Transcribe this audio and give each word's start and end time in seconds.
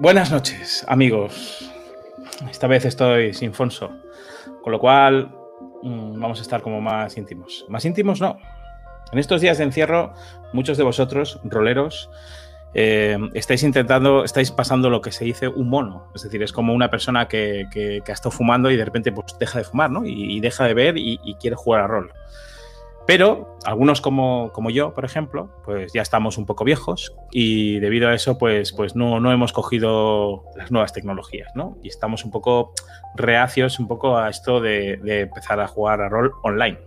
Buenas 0.00 0.30
noches, 0.30 0.84
amigos. 0.88 1.70
Esta 2.50 2.66
vez 2.66 2.84
estoy 2.84 3.34
sin 3.34 3.52
Fonso, 3.52 3.90
con 4.62 4.72
lo 4.72 4.78
cual 4.78 5.30
mm, 5.82 6.18
vamos 6.20 6.38
a 6.38 6.42
estar 6.42 6.62
como 6.62 6.80
más 6.80 7.16
íntimos. 7.16 7.64
Más 7.68 7.84
íntimos 7.84 8.20
no. 8.20 8.38
En 9.12 9.18
estos 9.18 9.40
días 9.40 9.58
de 9.58 9.64
encierro, 9.64 10.14
muchos 10.52 10.78
de 10.78 10.84
vosotros, 10.84 11.40
roleros, 11.44 12.10
eh, 12.72 13.18
estáis 13.34 13.62
intentando, 13.62 14.24
estáis 14.24 14.50
pasando 14.52 14.88
lo 14.88 15.00
que 15.00 15.12
se 15.12 15.24
dice 15.24 15.48
un 15.48 15.68
mono. 15.68 16.06
Es 16.14 16.22
decir, 16.22 16.42
es 16.42 16.52
como 16.52 16.72
una 16.72 16.90
persona 16.90 17.26
que, 17.28 17.66
que- 17.70 18.02
ha 18.06 18.12
estado 18.12 18.30
fumando 18.30 18.70
y 18.70 18.76
de 18.76 18.84
repente 18.84 19.12
pues, 19.12 19.36
deja 19.38 19.58
de 19.58 19.64
fumar, 19.64 19.90
¿no? 19.90 20.04
Y, 20.06 20.36
y 20.36 20.40
deja 20.40 20.64
de 20.64 20.74
ver 20.74 20.96
y, 20.96 21.20
y 21.24 21.34
quiere 21.34 21.56
jugar 21.56 21.82
a 21.82 21.86
rol. 21.88 22.12
Pero 23.06 23.58
algunos 23.64 24.00
como, 24.00 24.52
como 24.52 24.70
yo, 24.70 24.94
por 24.94 25.04
ejemplo, 25.04 25.50
pues 25.64 25.92
ya 25.92 26.02
estamos 26.02 26.38
un 26.38 26.46
poco 26.46 26.64
viejos 26.64 27.14
y 27.32 27.78
debido 27.80 28.08
a 28.08 28.14
eso, 28.14 28.38
pues, 28.38 28.72
pues 28.72 28.94
no, 28.94 29.20
no 29.20 29.32
hemos 29.32 29.52
cogido 29.52 30.44
las 30.56 30.70
nuevas 30.70 30.92
tecnologías, 30.92 31.50
¿no? 31.54 31.76
Y 31.82 31.88
estamos 31.88 32.24
un 32.24 32.30
poco 32.30 32.72
reacios 33.16 33.80
un 33.80 33.88
poco 33.88 34.16
a 34.16 34.28
esto 34.28 34.60
de, 34.60 35.00
empezar 35.04 35.60
a 35.60 35.66
jugar 35.66 36.00
a 36.00 36.08
rol 36.08 36.32
online. 36.42 36.78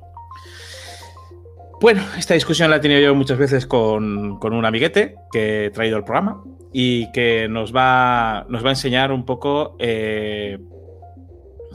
Bueno, 1.82 2.02
esta 2.18 2.34
discusión 2.36 2.70
la 2.70 2.78
he 2.78 2.80
tenido 2.80 3.02
yo 3.02 3.14
muchas 3.14 3.38
veces 3.38 3.68
con, 3.68 4.40
con 4.40 4.54
un 4.54 4.66
amiguete 4.66 5.16
que 5.32 5.66
he 5.66 5.72
traído 5.72 5.98
al 5.98 6.06
programa 6.06 6.42
y 6.72 7.12
que 7.12 7.48
nos 7.50 7.76
va, 7.76 8.46
nos 8.48 8.64
va 8.64 8.70
a 8.70 8.72
enseñar 8.72 9.12
un 9.12 9.26
poco. 9.26 9.76
eh, 9.80 10.58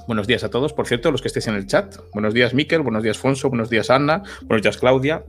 buenos 0.09 0.27
días 0.27 0.43
a 0.43 0.49
todos, 0.49 0.73
por 0.73 0.87
cierto, 0.87 1.13
los 1.13 1.21
que 1.21 1.29
estéis 1.29 1.47
en 1.49 1.55
el 1.55 1.67
chat. 1.67 1.95
Buenos 2.15 2.33
días, 2.33 2.55
Miquel. 2.55 2.81
Buenos 2.81 3.03
días, 3.03 3.19
Fonso. 3.19 3.51
Buenos 3.51 3.69
días, 3.69 3.91
Anna. 3.91 4.23
Buenos 4.43 4.63
días, 4.63 4.79
Claudia. 4.79 5.23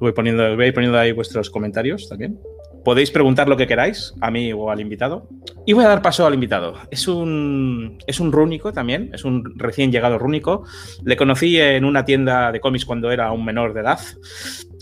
Voy 0.00 0.12
poniendo, 0.12 0.56
voy 0.56 0.72
poniendo 0.72 0.98
ahí 0.98 1.12
vuestros 1.12 1.50
comentarios 1.50 2.08
también. 2.08 2.38
Podéis 2.84 3.12
preguntar 3.12 3.48
lo 3.48 3.56
que 3.56 3.68
queráis, 3.68 4.12
a 4.20 4.30
mí 4.32 4.52
o 4.52 4.70
al 4.70 4.80
invitado. 4.80 5.28
Y 5.64 5.72
voy 5.72 5.84
a 5.84 5.88
dar 5.88 6.02
paso 6.02 6.26
al 6.26 6.34
invitado. 6.34 6.74
Es 6.90 7.06
un, 7.06 7.96
es 8.08 8.18
un 8.18 8.32
rúnico 8.32 8.72
también, 8.72 9.10
es 9.14 9.24
un 9.24 9.56
recién 9.56 9.92
llegado 9.92 10.18
rúnico. 10.18 10.64
Le 11.04 11.16
conocí 11.16 11.58
en 11.58 11.84
una 11.84 12.04
tienda 12.04 12.50
de 12.50 12.58
cómics 12.58 12.84
cuando 12.84 13.12
era 13.12 13.30
un 13.30 13.44
menor 13.44 13.72
de 13.72 13.82
edad, 13.82 14.00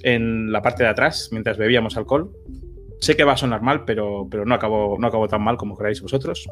en 0.02 0.50
la 0.50 0.62
parte 0.62 0.82
de 0.82 0.88
atrás, 0.88 1.28
mientras 1.30 1.58
bebíamos 1.58 1.98
alcohol. 1.98 2.32
Sé 3.00 3.16
que 3.16 3.24
va 3.24 3.34
a 3.34 3.36
sonar 3.36 3.60
mal, 3.60 3.84
pero, 3.84 4.26
pero 4.30 4.46
no, 4.46 4.54
acabó, 4.54 4.96
no 4.98 5.06
acabó 5.06 5.28
tan 5.28 5.42
mal 5.42 5.58
como 5.58 5.76
queráis 5.76 6.00
vosotros. 6.00 6.48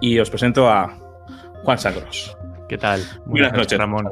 Y 0.00 0.18
os 0.18 0.28
presento 0.28 0.68
a 0.68 1.03
Juan 1.64 1.78
Sagros. 1.78 2.36
¿Qué 2.68 2.78
tal? 2.78 3.00
Buenas 3.24 3.52
noches, 3.54 3.78
Ramón. 3.78 4.08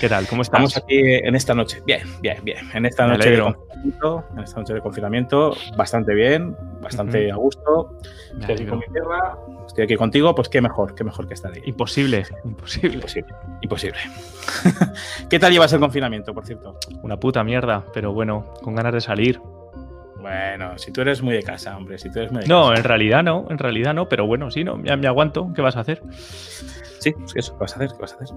¿Qué 0.00 0.08
tal? 0.08 0.26
¿Cómo 0.26 0.42
estás? 0.42 0.62
Estamos 0.62 0.76
aquí 0.76 0.98
en 0.98 1.34
esta 1.34 1.54
noche. 1.54 1.82
Bien, 1.86 2.02
bien, 2.20 2.42
bien. 2.44 2.58
En 2.74 2.84
esta 2.84 3.06
Me 3.06 3.16
noche 3.16 3.30
de 3.30 3.40
confinamiento, 3.40 4.24
en 4.32 4.38
esta 4.40 4.60
noche 4.60 4.74
de 4.74 4.80
confinamiento, 4.80 5.56
bastante 5.76 6.14
bien, 6.14 6.56
bastante 6.82 7.30
a 7.30 7.36
gusto. 7.36 7.98
Me 8.34 8.40
Estoy 8.40 8.54
aquí 8.54 8.66
con 8.66 8.78
mi 8.80 8.86
tierra, 8.86 9.38
estoy 9.66 9.84
aquí 9.84 9.96
contigo, 9.96 10.34
pues 10.34 10.48
qué 10.48 10.60
mejor, 10.60 10.94
qué 10.94 11.04
mejor 11.04 11.26
que 11.26 11.34
estar 11.34 11.52
ahí. 11.52 11.62
Imposible, 11.64 12.24
imposible. 12.44 12.94
Imposible, 12.96 13.34
imposible. 13.62 13.98
¿Qué 15.30 15.38
tal 15.38 15.52
llevas 15.52 15.72
el 15.72 15.80
confinamiento, 15.80 16.34
por 16.34 16.46
cierto? 16.46 16.78
Una 17.02 17.18
puta 17.18 17.44
mierda, 17.44 17.84
pero 17.94 18.12
bueno, 18.12 18.52
con 18.62 18.74
ganas 18.74 18.92
de 18.92 19.00
salir. 19.00 19.40
Bueno, 20.20 20.76
si 20.78 20.90
tú 20.92 21.00
eres 21.00 21.22
muy 21.22 21.34
de 21.34 21.42
casa, 21.42 21.76
hombre, 21.76 21.98
si 21.98 22.10
tú 22.10 22.18
eres 22.18 22.32
muy 22.32 22.42
de 22.42 22.48
No, 22.48 22.68
casa. 22.68 22.78
en 22.78 22.84
realidad 22.84 23.22
no, 23.22 23.46
en 23.50 23.58
realidad 23.58 23.94
no, 23.94 24.08
pero 24.08 24.26
bueno, 24.26 24.50
sí, 24.50 24.64
no, 24.64 24.82
ya 24.82 24.96
me 24.96 25.06
aguanto. 25.06 25.52
¿Qué 25.54 25.62
vas 25.62 25.76
a 25.76 25.80
hacer? 25.80 26.02
Sí, 26.10 27.14
sí, 27.26 27.34
eso, 27.36 27.52
¿qué 27.52 27.58
vas 27.60 27.72
a 27.72 27.76
hacer? 27.76 27.88
¿Qué 27.90 27.98
vas 28.02 28.12
a 28.12 28.16
hacer? 28.16 28.36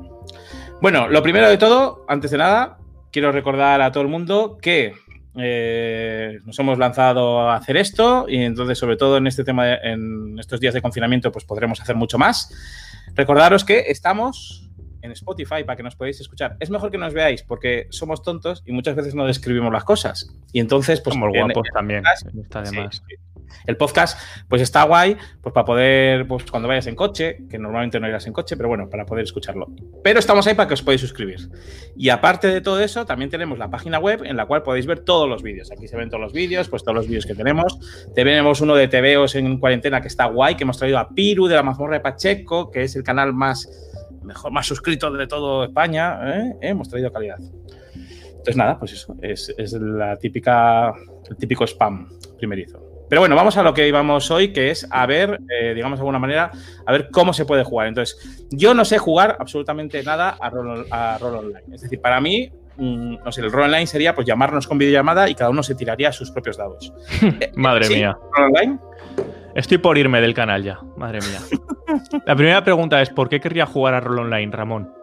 Bueno, 0.81 1.07
lo 1.07 1.23
primero 1.23 1.49
de 1.49 1.57
todo, 1.57 2.05
antes 2.07 2.29
de 2.31 2.37
nada, 2.37 2.77
quiero 3.11 3.31
recordar 3.31 3.81
a 3.81 3.91
todo 3.91 4.03
el 4.03 4.09
mundo 4.09 4.57
que 4.61 4.93
eh, 5.37 6.39
nos 6.45 6.59
hemos 6.59 6.77
lanzado 6.77 7.49
a 7.49 7.55
hacer 7.55 7.77
esto 7.77 8.25
y 8.27 8.43
entonces, 8.43 8.77
sobre 8.77 8.97
todo 8.97 9.17
en 9.17 9.27
este 9.27 9.43
tema, 9.43 9.65
de- 9.65 9.79
en 9.83 10.37
estos 10.37 10.59
días 10.59 10.73
de 10.73 10.81
confinamiento, 10.81 11.31
pues 11.31 11.45
podremos 11.45 11.79
hacer 11.81 11.95
mucho 11.95 12.17
más. 12.17 12.53
Recordaros 13.15 13.63
que 13.65 13.85
estamos 13.87 14.69
en 15.01 15.11
Spotify 15.11 15.63
para 15.65 15.75
que 15.75 15.83
nos 15.83 15.95
podáis 15.95 16.19
escuchar. 16.21 16.57
Es 16.59 16.69
mejor 16.69 16.91
que 16.91 16.97
nos 16.97 17.13
veáis 17.13 17.43
porque 17.43 17.87
somos 17.89 18.21
tontos 18.23 18.63
y 18.65 18.71
muchas 18.71 18.95
veces 18.95 19.15
no 19.15 19.25
describimos 19.25 19.71
las 19.71 19.83
cosas. 19.83 20.27
Y 20.53 20.59
entonces, 20.59 21.01
pues 21.01 21.13
Somos 21.13 21.33
en- 21.33 21.41
guapos 21.45 21.67
también. 21.73 22.01
podcast, 22.03 22.27
Está 22.35 22.65
sí. 22.65 22.77
El 23.67 23.75
podcast, 23.75 24.17
pues 24.47 24.61
está 24.61 24.83
guay, 24.83 25.17
pues 25.41 25.53
para 25.53 25.65
poder, 25.65 26.25
pues 26.25 26.49
cuando 26.49 26.69
vayas 26.69 26.87
en 26.87 26.95
coche, 26.95 27.37
que 27.49 27.59
normalmente 27.59 27.99
no 27.99 28.07
irás 28.07 28.25
en 28.25 28.31
coche, 28.31 28.55
pero 28.55 28.69
bueno, 28.69 28.89
para 28.89 29.05
poder 29.05 29.25
escucharlo. 29.25 29.67
Pero 30.01 30.19
estamos 30.19 30.47
ahí 30.47 30.53
para 30.53 30.69
que 30.69 30.75
os 30.75 30.81
podáis 30.81 31.01
suscribir. 31.01 31.49
Y 31.97 32.07
aparte 32.09 32.47
de 32.47 32.61
todo 32.61 32.79
eso, 32.79 33.05
también 33.05 33.29
tenemos 33.29 33.59
la 33.59 33.69
página 33.69 33.99
web 33.99 34.23
en 34.23 34.37
la 34.37 34.45
cual 34.45 34.63
podéis 34.63 34.85
ver 34.85 34.99
todos 35.01 35.27
los 35.27 35.43
vídeos. 35.43 35.69
Aquí 35.69 35.89
se 35.89 35.97
ven 35.97 36.09
todos 36.09 36.21
los 36.21 36.31
vídeos, 36.31 36.69
pues 36.69 36.83
todos 36.83 36.95
los 36.95 37.07
vídeos 37.07 37.25
que 37.25 37.35
tenemos. 37.35 37.77
Tenemos 38.15 38.61
uno 38.61 38.73
de 38.73 38.87
TVOs 38.87 39.35
en 39.35 39.57
cuarentena 39.59 39.99
que 40.01 40.07
está 40.07 40.25
guay, 40.25 40.55
que 40.55 40.63
hemos 40.63 40.77
traído 40.77 40.97
a 40.97 41.09
Piru 41.09 41.47
de 41.47 41.55
la 41.55 41.63
mazmorra 41.63 41.95
de 41.95 41.99
Pacheco, 41.99 42.71
que 42.71 42.83
es 42.83 42.95
el 42.95 43.03
canal 43.03 43.33
más 43.33 43.69
mejor, 44.23 44.51
más 44.51 44.65
suscrito 44.67 45.11
de 45.11 45.27
todo 45.27 45.63
España. 45.63 46.19
¿eh? 46.23 46.55
Hemos 46.61 46.89
traído 46.89 47.11
calidad. 47.11 47.39
Entonces, 48.31 48.55
nada, 48.55 48.79
pues 48.79 48.93
eso, 48.93 49.15
es, 49.21 49.53
es 49.57 49.73
la 49.73 50.17
típica, 50.17 50.93
el 51.29 51.37
típico 51.37 51.63
spam 51.65 52.09
primerizo. 52.37 52.91
Pero 53.11 53.21
bueno, 53.21 53.35
vamos 53.35 53.57
a 53.57 53.63
lo 53.63 53.73
que 53.73 53.85
íbamos 53.87 54.31
hoy, 54.31 54.53
que 54.53 54.71
es 54.71 54.87
a 54.89 55.05
ver, 55.05 55.41
eh, 55.49 55.73
digamos 55.75 55.99
de 55.99 56.01
alguna 56.01 56.17
manera, 56.17 56.49
a 56.85 56.91
ver 56.93 57.09
cómo 57.11 57.33
se 57.33 57.43
puede 57.43 57.65
jugar. 57.65 57.87
Entonces, 57.87 58.47
yo 58.51 58.73
no 58.73 58.85
sé 58.85 58.99
jugar 58.99 59.35
absolutamente 59.37 60.01
nada 60.01 60.37
a 60.39 60.49
rol, 60.49 60.87
a 60.89 61.17
rol 61.19 61.35
online. 61.35 61.75
Es 61.75 61.81
decir, 61.81 61.99
para 61.99 62.21
mí, 62.21 62.49
mm, 62.77 63.17
no 63.23 63.31
sé, 63.33 63.41
el 63.41 63.51
rol 63.51 63.65
online 63.65 63.85
sería 63.85 64.15
pues 64.15 64.25
llamarnos 64.25 64.65
con 64.65 64.77
videollamada 64.77 65.29
y 65.29 65.35
cada 65.35 65.49
uno 65.49 65.61
se 65.61 65.75
tiraría 65.75 66.13
sus 66.13 66.31
propios 66.31 66.55
dados. 66.55 66.93
Eh, 67.41 67.51
Madre 67.55 67.83
¿sí? 67.83 67.95
mía. 67.95 68.17
¿Rol 68.37 68.45
online? 68.45 68.79
Estoy 69.55 69.77
por 69.77 69.97
irme 69.97 70.21
del 70.21 70.33
canal 70.33 70.63
ya. 70.63 70.79
Madre 70.97 71.19
mía. 71.19 71.39
La 72.25 72.35
primera 72.35 72.63
pregunta 72.63 73.01
es: 73.01 73.09
¿por 73.09 73.29
qué 73.29 73.39
querría 73.39 73.65
jugar 73.65 73.93
a 73.93 73.99
rol 73.99 74.19
online, 74.19 74.51
Ramón? 74.51 74.93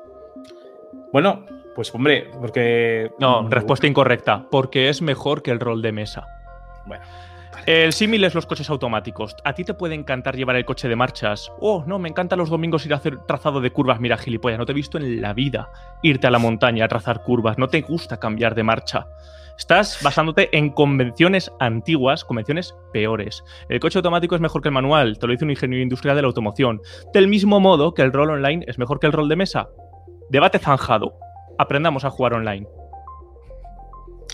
Bueno, 1.12 1.44
pues 1.74 1.94
hombre, 1.94 2.30
porque... 2.40 3.10
No, 3.18 3.48
respuesta 3.48 3.86
incorrecta. 3.86 4.46
Porque 4.50 4.88
es 4.88 5.00
mejor 5.00 5.42
que 5.42 5.50
el 5.50 5.60
rol 5.60 5.80
de 5.80 5.92
mesa. 5.92 6.26
Bueno, 6.86 7.04
El 7.66 7.92
símil 7.92 8.24
es 8.24 8.34
los 8.34 8.46
coches 8.46 8.68
automáticos. 8.68 9.36
¿A 9.44 9.52
ti 9.52 9.64
te 9.64 9.74
puede 9.74 9.94
encantar 9.94 10.36
llevar 10.36 10.56
el 10.56 10.64
coche 10.64 10.88
de 10.88 10.96
marchas? 10.96 11.52
Oh, 11.60 11.84
no, 11.86 11.98
me 11.98 12.08
encanta 12.08 12.36
los 12.36 12.50
domingos 12.50 12.84
ir 12.84 12.94
a 12.94 12.96
hacer 12.96 13.18
trazado 13.26 13.60
de 13.60 13.70
curvas. 13.70 14.00
Mira, 14.00 14.16
gilipollas, 14.16 14.58
no 14.58 14.66
te 14.66 14.72
he 14.72 14.74
visto 14.74 14.98
en 14.98 15.20
la 15.20 15.32
vida 15.34 15.70
irte 16.02 16.26
a 16.26 16.30
la 16.30 16.38
montaña 16.38 16.84
a 16.84 16.88
trazar 16.88 17.22
curvas. 17.22 17.58
No 17.58 17.68
te 17.68 17.80
gusta 17.82 18.18
cambiar 18.18 18.54
de 18.54 18.64
marcha. 18.64 19.06
Estás 19.58 19.98
basándote 20.02 20.56
en 20.56 20.70
convenciones 20.70 21.50
antiguas, 21.58 22.24
convenciones 22.24 22.74
peores. 22.92 23.42
El 23.68 23.80
coche 23.80 23.98
automático 23.98 24.36
es 24.36 24.40
mejor 24.40 24.62
que 24.62 24.68
el 24.68 24.74
manual, 24.74 25.18
te 25.18 25.26
lo 25.26 25.32
dice 25.32 25.44
un 25.44 25.50
ingeniero 25.50 25.82
industrial 25.82 26.14
de 26.14 26.22
la 26.22 26.28
automoción. 26.28 26.80
Del 27.12 27.26
mismo 27.26 27.58
modo 27.58 27.92
que 27.92 28.02
el 28.02 28.12
rol 28.12 28.30
online 28.30 28.64
es 28.68 28.78
mejor 28.78 29.00
que 29.00 29.06
el 29.06 29.12
rol 29.12 29.28
de 29.28 29.34
mesa. 29.34 29.68
Debate 30.30 30.60
zanjado. 30.60 31.18
Aprendamos 31.58 32.04
a 32.04 32.10
jugar 32.10 32.34
online. 32.34 32.68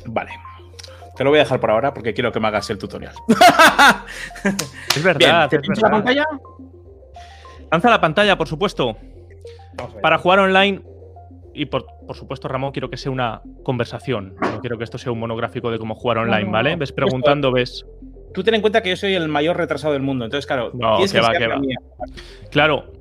vale. 0.06 0.30
Te 1.16 1.24
lo 1.24 1.30
voy 1.30 1.38
a 1.38 1.44
dejar 1.44 1.60
por 1.60 1.70
ahora 1.70 1.94
porque 1.94 2.12
quiero 2.12 2.30
que 2.30 2.40
me 2.40 2.48
hagas 2.48 2.68
el 2.70 2.78
tutorial. 2.78 3.14
Es 4.94 5.02
verdad. 5.02 5.18
Bien, 5.18 5.48
¿te 5.48 5.56
es 5.56 5.62
pincho 5.62 5.80
la 5.80 5.90
pantalla? 5.90 6.24
Lanza 7.70 7.90
la 7.90 8.00
pantalla, 8.00 8.36
por 8.36 8.46
supuesto. 8.46 8.96
Para 10.02 10.18
jugar 10.18 10.40
online, 10.40 10.82
y 11.54 11.66
por, 11.66 11.86
por 12.06 12.16
supuesto, 12.16 12.48
Ramón, 12.48 12.72
quiero 12.72 12.90
que 12.90 12.96
sea 12.96 13.12
una 13.12 13.40
conversación. 13.62 14.34
No 14.40 14.60
quiero 14.60 14.76
que 14.78 14.84
esto 14.84 14.98
sea 14.98 15.12
un 15.12 15.20
monográfico 15.20 15.70
de 15.70 15.78
cómo 15.78 15.94
jugar 15.94 16.18
online, 16.18 16.50
¿vale? 16.50 16.76
Ves 16.76 16.92
preguntando, 16.92 17.52
ves. 17.52 17.86
Tú 18.32 18.42
ten 18.42 18.54
en 18.54 18.60
cuenta 18.60 18.82
que 18.82 18.90
yo 18.90 18.96
soy 18.96 19.14
el 19.14 19.28
mayor 19.28 19.56
retrasado 19.56 19.92
del 19.92 20.02
mundo, 20.02 20.24
entonces, 20.24 20.46
claro, 20.46 20.72
No, 20.74 20.98
que 20.98 21.20
va, 21.20 21.32
que 21.32 21.46
va. 21.46 21.58
mía. 21.58 21.76
Claro, 22.50 22.92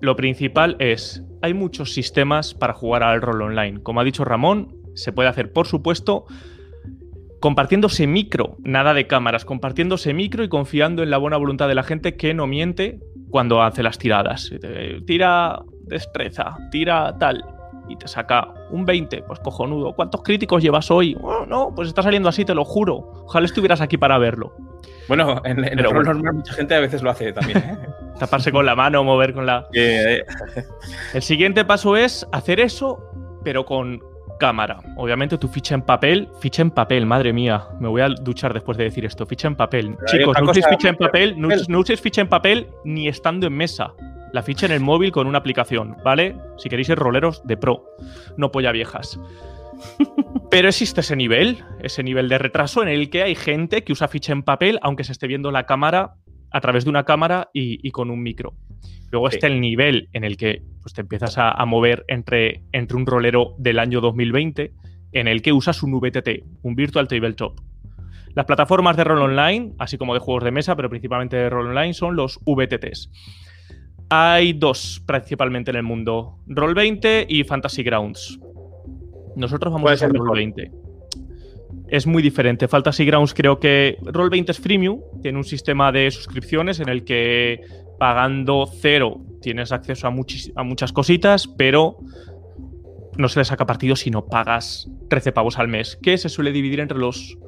lo 0.00 0.14
principal 0.14 0.76
es, 0.78 1.24
hay 1.42 1.52
muchos 1.54 1.92
sistemas 1.92 2.54
para 2.54 2.72
jugar 2.72 3.02
al 3.02 3.20
rol 3.20 3.42
online. 3.42 3.82
Como 3.82 4.00
ha 4.00 4.04
dicho 4.04 4.24
Ramón, 4.24 4.76
se 4.94 5.12
puede 5.12 5.28
hacer, 5.28 5.52
por 5.52 5.66
supuesto, 5.66 6.26
compartiéndose 7.40 8.06
micro, 8.06 8.56
nada 8.62 8.94
de 8.94 9.08
cámaras, 9.08 9.44
compartiéndose 9.44 10.14
micro 10.14 10.44
y 10.44 10.48
confiando 10.48 11.02
en 11.02 11.10
la 11.10 11.18
buena 11.18 11.36
voluntad 11.38 11.66
de 11.66 11.74
la 11.74 11.82
gente 11.82 12.16
que 12.16 12.32
no 12.34 12.46
miente 12.46 13.00
cuando 13.30 13.62
hace 13.62 13.82
las 13.82 13.98
tiradas. 13.98 14.52
Tira 15.06 15.60
destreza, 15.86 16.56
tira 16.70 17.16
tal. 17.18 17.44
Y 17.88 17.96
te 17.96 18.06
saca 18.08 18.48
un 18.70 18.84
20, 18.84 19.22
pues 19.22 19.40
cojonudo. 19.40 19.92
¿Cuántos 19.94 20.22
críticos 20.22 20.62
llevas 20.62 20.90
hoy? 20.90 21.16
Oh, 21.20 21.44
no, 21.46 21.72
pues 21.74 21.88
está 21.88 22.02
saliendo 22.02 22.28
así, 22.28 22.44
te 22.44 22.54
lo 22.54 22.64
juro. 22.64 23.24
Ojalá 23.24 23.46
estuvieras 23.46 23.80
aquí 23.80 23.98
para 23.98 24.18
verlo. 24.18 24.54
Bueno, 25.08 25.42
en, 25.44 25.64
en 25.64 25.78
el 25.78 25.84
rol 25.90 26.04
normal 26.04 26.34
mucha 26.34 26.52
gente 26.54 26.74
a 26.74 26.80
veces 26.80 27.02
lo 27.02 27.10
hace 27.10 27.32
también. 27.32 27.58
¿eh? 27.58 27.78
Taparse 28.18 28.52
con 28.52 28.64
la 28.64 28.74
mano, 28.76 29.02
mover 29.04 29.34
con 29.34 29.46
la. 29.46 29.66
Eh, 29.74 30.22
El 31.12 31.22
siguiente 31.22 31.64
paso 31.64 31.96
es 31.96 32.26
hacer 32.32 32.60
eso, 32.60 33.04
pero 33.42 33.64
con 33.66 34.00
cámara. 34.38 34.78
Obviamente 34.96 35.38
tu 35.38 35.48
ficha 35.48 35.74
en 35.74 35.82
papel, 35.82 36.28
ficha 36.40 36.62
en 36.62 36.70
papel, 36.70 37.06
madre 37.06 37.32
mía. 37.32 37.64
Me 37.80 37.88
voy 37.88 38.00
a 38.00 38.08
duchar 38.08 38.52
después 38.54 38.76
de 38.78 38.84
decir 38.84 39.04
esto. 39.04 39.26
Ficha 39.26 39.48
en 39.48 39.56
papel. 39.56 39.96
Chicos, 40.06 40.36
no 40.40 40.50
uséis 40.50 40.66
ficha 40.68 40.88
en 40.88 40.96
papel, 40.96 41.40
no, 41.40 41.48
papel. 41.48 41.64
no 41.68 41.78
uséis 41.78 42.00
ficha 42.00 42.20
en 42.22 42.28
papel 42.28 42.68
ni 42.84 43.08
estando 43.08 43.46
en 43.46 43.52
mesa. 43.54 43.92
La 44.32 44.42
ficha 44.42 44.66
en 44.66 44.72
el 44.72 44.80
móvil 44.80 45.12
con 45.12 45.26
una 45.26 45.38
aplicación, 45.38 45.96
¿vale? 46.04 46.36
Si 46.56 46.68
queréis 46.68 46.86
ser 46.86 46.98
roleros 46.98 47.46
de 47.46 47.56
pro, 47.56 47.84
no 48.36 48.50
polla 48.50 48.72
viejas. 48.72 49.20
Pero 50.50 50.68
existe 50.68 51.00
ese 51.00 51.16
nivel, 51.16 51.64
ese 51.80 52.02
nivel 52.02 52.28
de 52.28 52.38
retraso 52.38 52.82
en 52.82 52.88
el 52.88 53.10
que 53.10 53.22
hay 53.22 53.34
gente 53.34 53.84
que 53.84 53.92
usa 53.92 54.08
ficha 54.08 54.32
en 54.32 54.42
papel, 54.42 54.78
aunque 54.82 55.04
se 55.04 55.12
esté 55.12 55.26
viendo 55.26 55.50
la 55.50 55.66
cámara 55.66 56.14
a 56.50 56.60
través 56.60 56.84
de 56.84 56.90
una 56.90 57.04
cámara 57.04 57.50
y, 57.52 57.90
con 57.90 58.10
un 58.10 58.22
micro. 58.22 58.54
Luego 59.10 59.28
está 59.28 59.46
el 59.46 59.60
nivel 59.60 60.08
en 60.12 60.24
el 60.24 60.36
que 60.36 60.62
pues, 60.80 60.94
te 60.94 61.02
empiezas 61.02 61.36
a, 61.36 61.64
mover 61.66 62.04
entre, 62.08 62.64
entre 62.72 62.96
un 62.96 63.06
rolero 63.06 63.54
del 63.58 63.78
año 63.78 64.00
2020 64.00 64.72
en 65.12 65.28
el 65.28 65.42
que 65.42 65.52
usas 65.52 65.82
un 65.82 65.92
VTT, 65.98 66.44
un 66.62 66.74
Virtual 66.74 67.08
Tabletop. 67.08 67.60
Las 68.34 68.46
plataformas 68.46 68.96
de 68.96 69.04
rol 69.04 69.20
online, 69.20 69.74
así 69.78 69.98
como 69.98 70.14
de 70.14 70.20
juegos 70.20 70.44
de 70.44 70.50
mesa, 70.50 70.74
pero 70.74 70.88
principalmente 70.88 71.36
de 71.36 71.50
rol 71.50 71.68
online, 71.68 71.92
son 71.92 72.16
los 72.16 72.38
VTTs. 72.46 73.10
Hay 74.14 74.52
dos 74.52 75.02
principalmente 75.06 75.70
en 75.70 75.78
el 75.78 75.84
mundo, 75.84 76.36
Roll20 76.46 77.24
y 77.30 77.44
Fantasy 77.44 77.82
Grounds. 77.82 78.38
Nosotros 79.36 79.72
vamos 79.72 79.90
a 79.90 79.94
usar 79.94 80.12
Roll20. 80.12 80.70
Es 81.88 82.06
muy 82.06 82.22
diferente. 82.22 82.68
Fantasy 82.68 83.06
Grounds 83.06 83.32
creo 83.32 83.58
que 83.58 83.96
Roll20 84.02 84.50
es 84.50 84.60
freemium, 84.60 85.00
tiene 85.22 85.38
un 85.38 85.44
sistema 85.44 85.90
de 85.92 86.10
suscripciones 86.10 86.78
en 86.80 86.90
el 86.90 87.04
que 87.04 87.62
pagando 87.98 88.66
cero 88.66 89.22
tienes 89.40 89.72
acceso 89.72 90.06
a, 90.06 90.10
a 90.10 90.62
muchas 90.62 90.92
cositas, 90.92 91.48
pero 91.48 91.96
no 93.16 93.28
se 93.28 93.40
le 93.40 93.46
saca 93.46 93.64
partido 93.64 93.96
si 93.96 94.10
no 94.10 94.26
pagas 94.26 94.90
13 95.08 95.32
pavos 95.32 95.58
al 95.58 95.68
mes, 95.68 95.98
que 96.02 96.18
se 96.18 96.28
suele 96.28 96.52
dividir 96.52 96.80
entre 96.80 96.98
los 96.98 97.38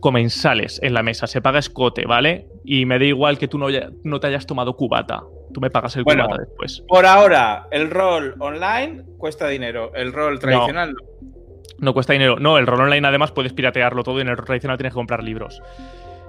comensales 0.00 0.80
en 0.82 0.94
la 0.94 1.04
mesa. 1.04 1.28
Se 1.28 1.40
paga 1.40 1.60
escote, 1.60 2.06
¿vale? 2.06 2.48
Y 2.64 2.86
me 2.86 2.98
da 2.98 3.04
igual 3.04 3.38
que 3.38 3.46
tú 3.46 3.56
no, 3.56 3.68
no 4.02 4.18
te 4.18 4.26
hayas 4.26 4.46
tomado 4.46 4.74
cubata. 4.74 5.22
Tú 5.52 5.60
me 5.60 5.70
pagas 5.70 5.96
el 5.96 6.04
cubata 6.04 6.36
después. 6.38 6.84
Por 6.86 7.06
ahora, 7.06 7.66
el 7.70 7.90
rol 7.90 8.34
online 8.38 9.04
cuesta 9.16 9.48
dinero. 9.48 9.92
El 9.94 10.12
rol 10.12 10.38
tradicional 10.38 10.94
no. 10.94 11.08
No 11.78 11.94
cuesta 11.94 12.12
dinero. 12.12 12.36
No, 12.38 12.58
el 12.58 12.66
rol 12.66 12.80
online 12.80 13.06
además 13.06 13.32
puedes 13.32 13.52
piratearlo 13.52 14.02
todo 14.02 14.18
y 14.18 14.22
en 14.22 14.28
el 14.28 14.36
rol 14.36 14.46
tradicional 14.46 14.76
tienes 14.76 14.92
que 14.92 14.96
comprar 14.96 15.22
libros. 15.22 15.62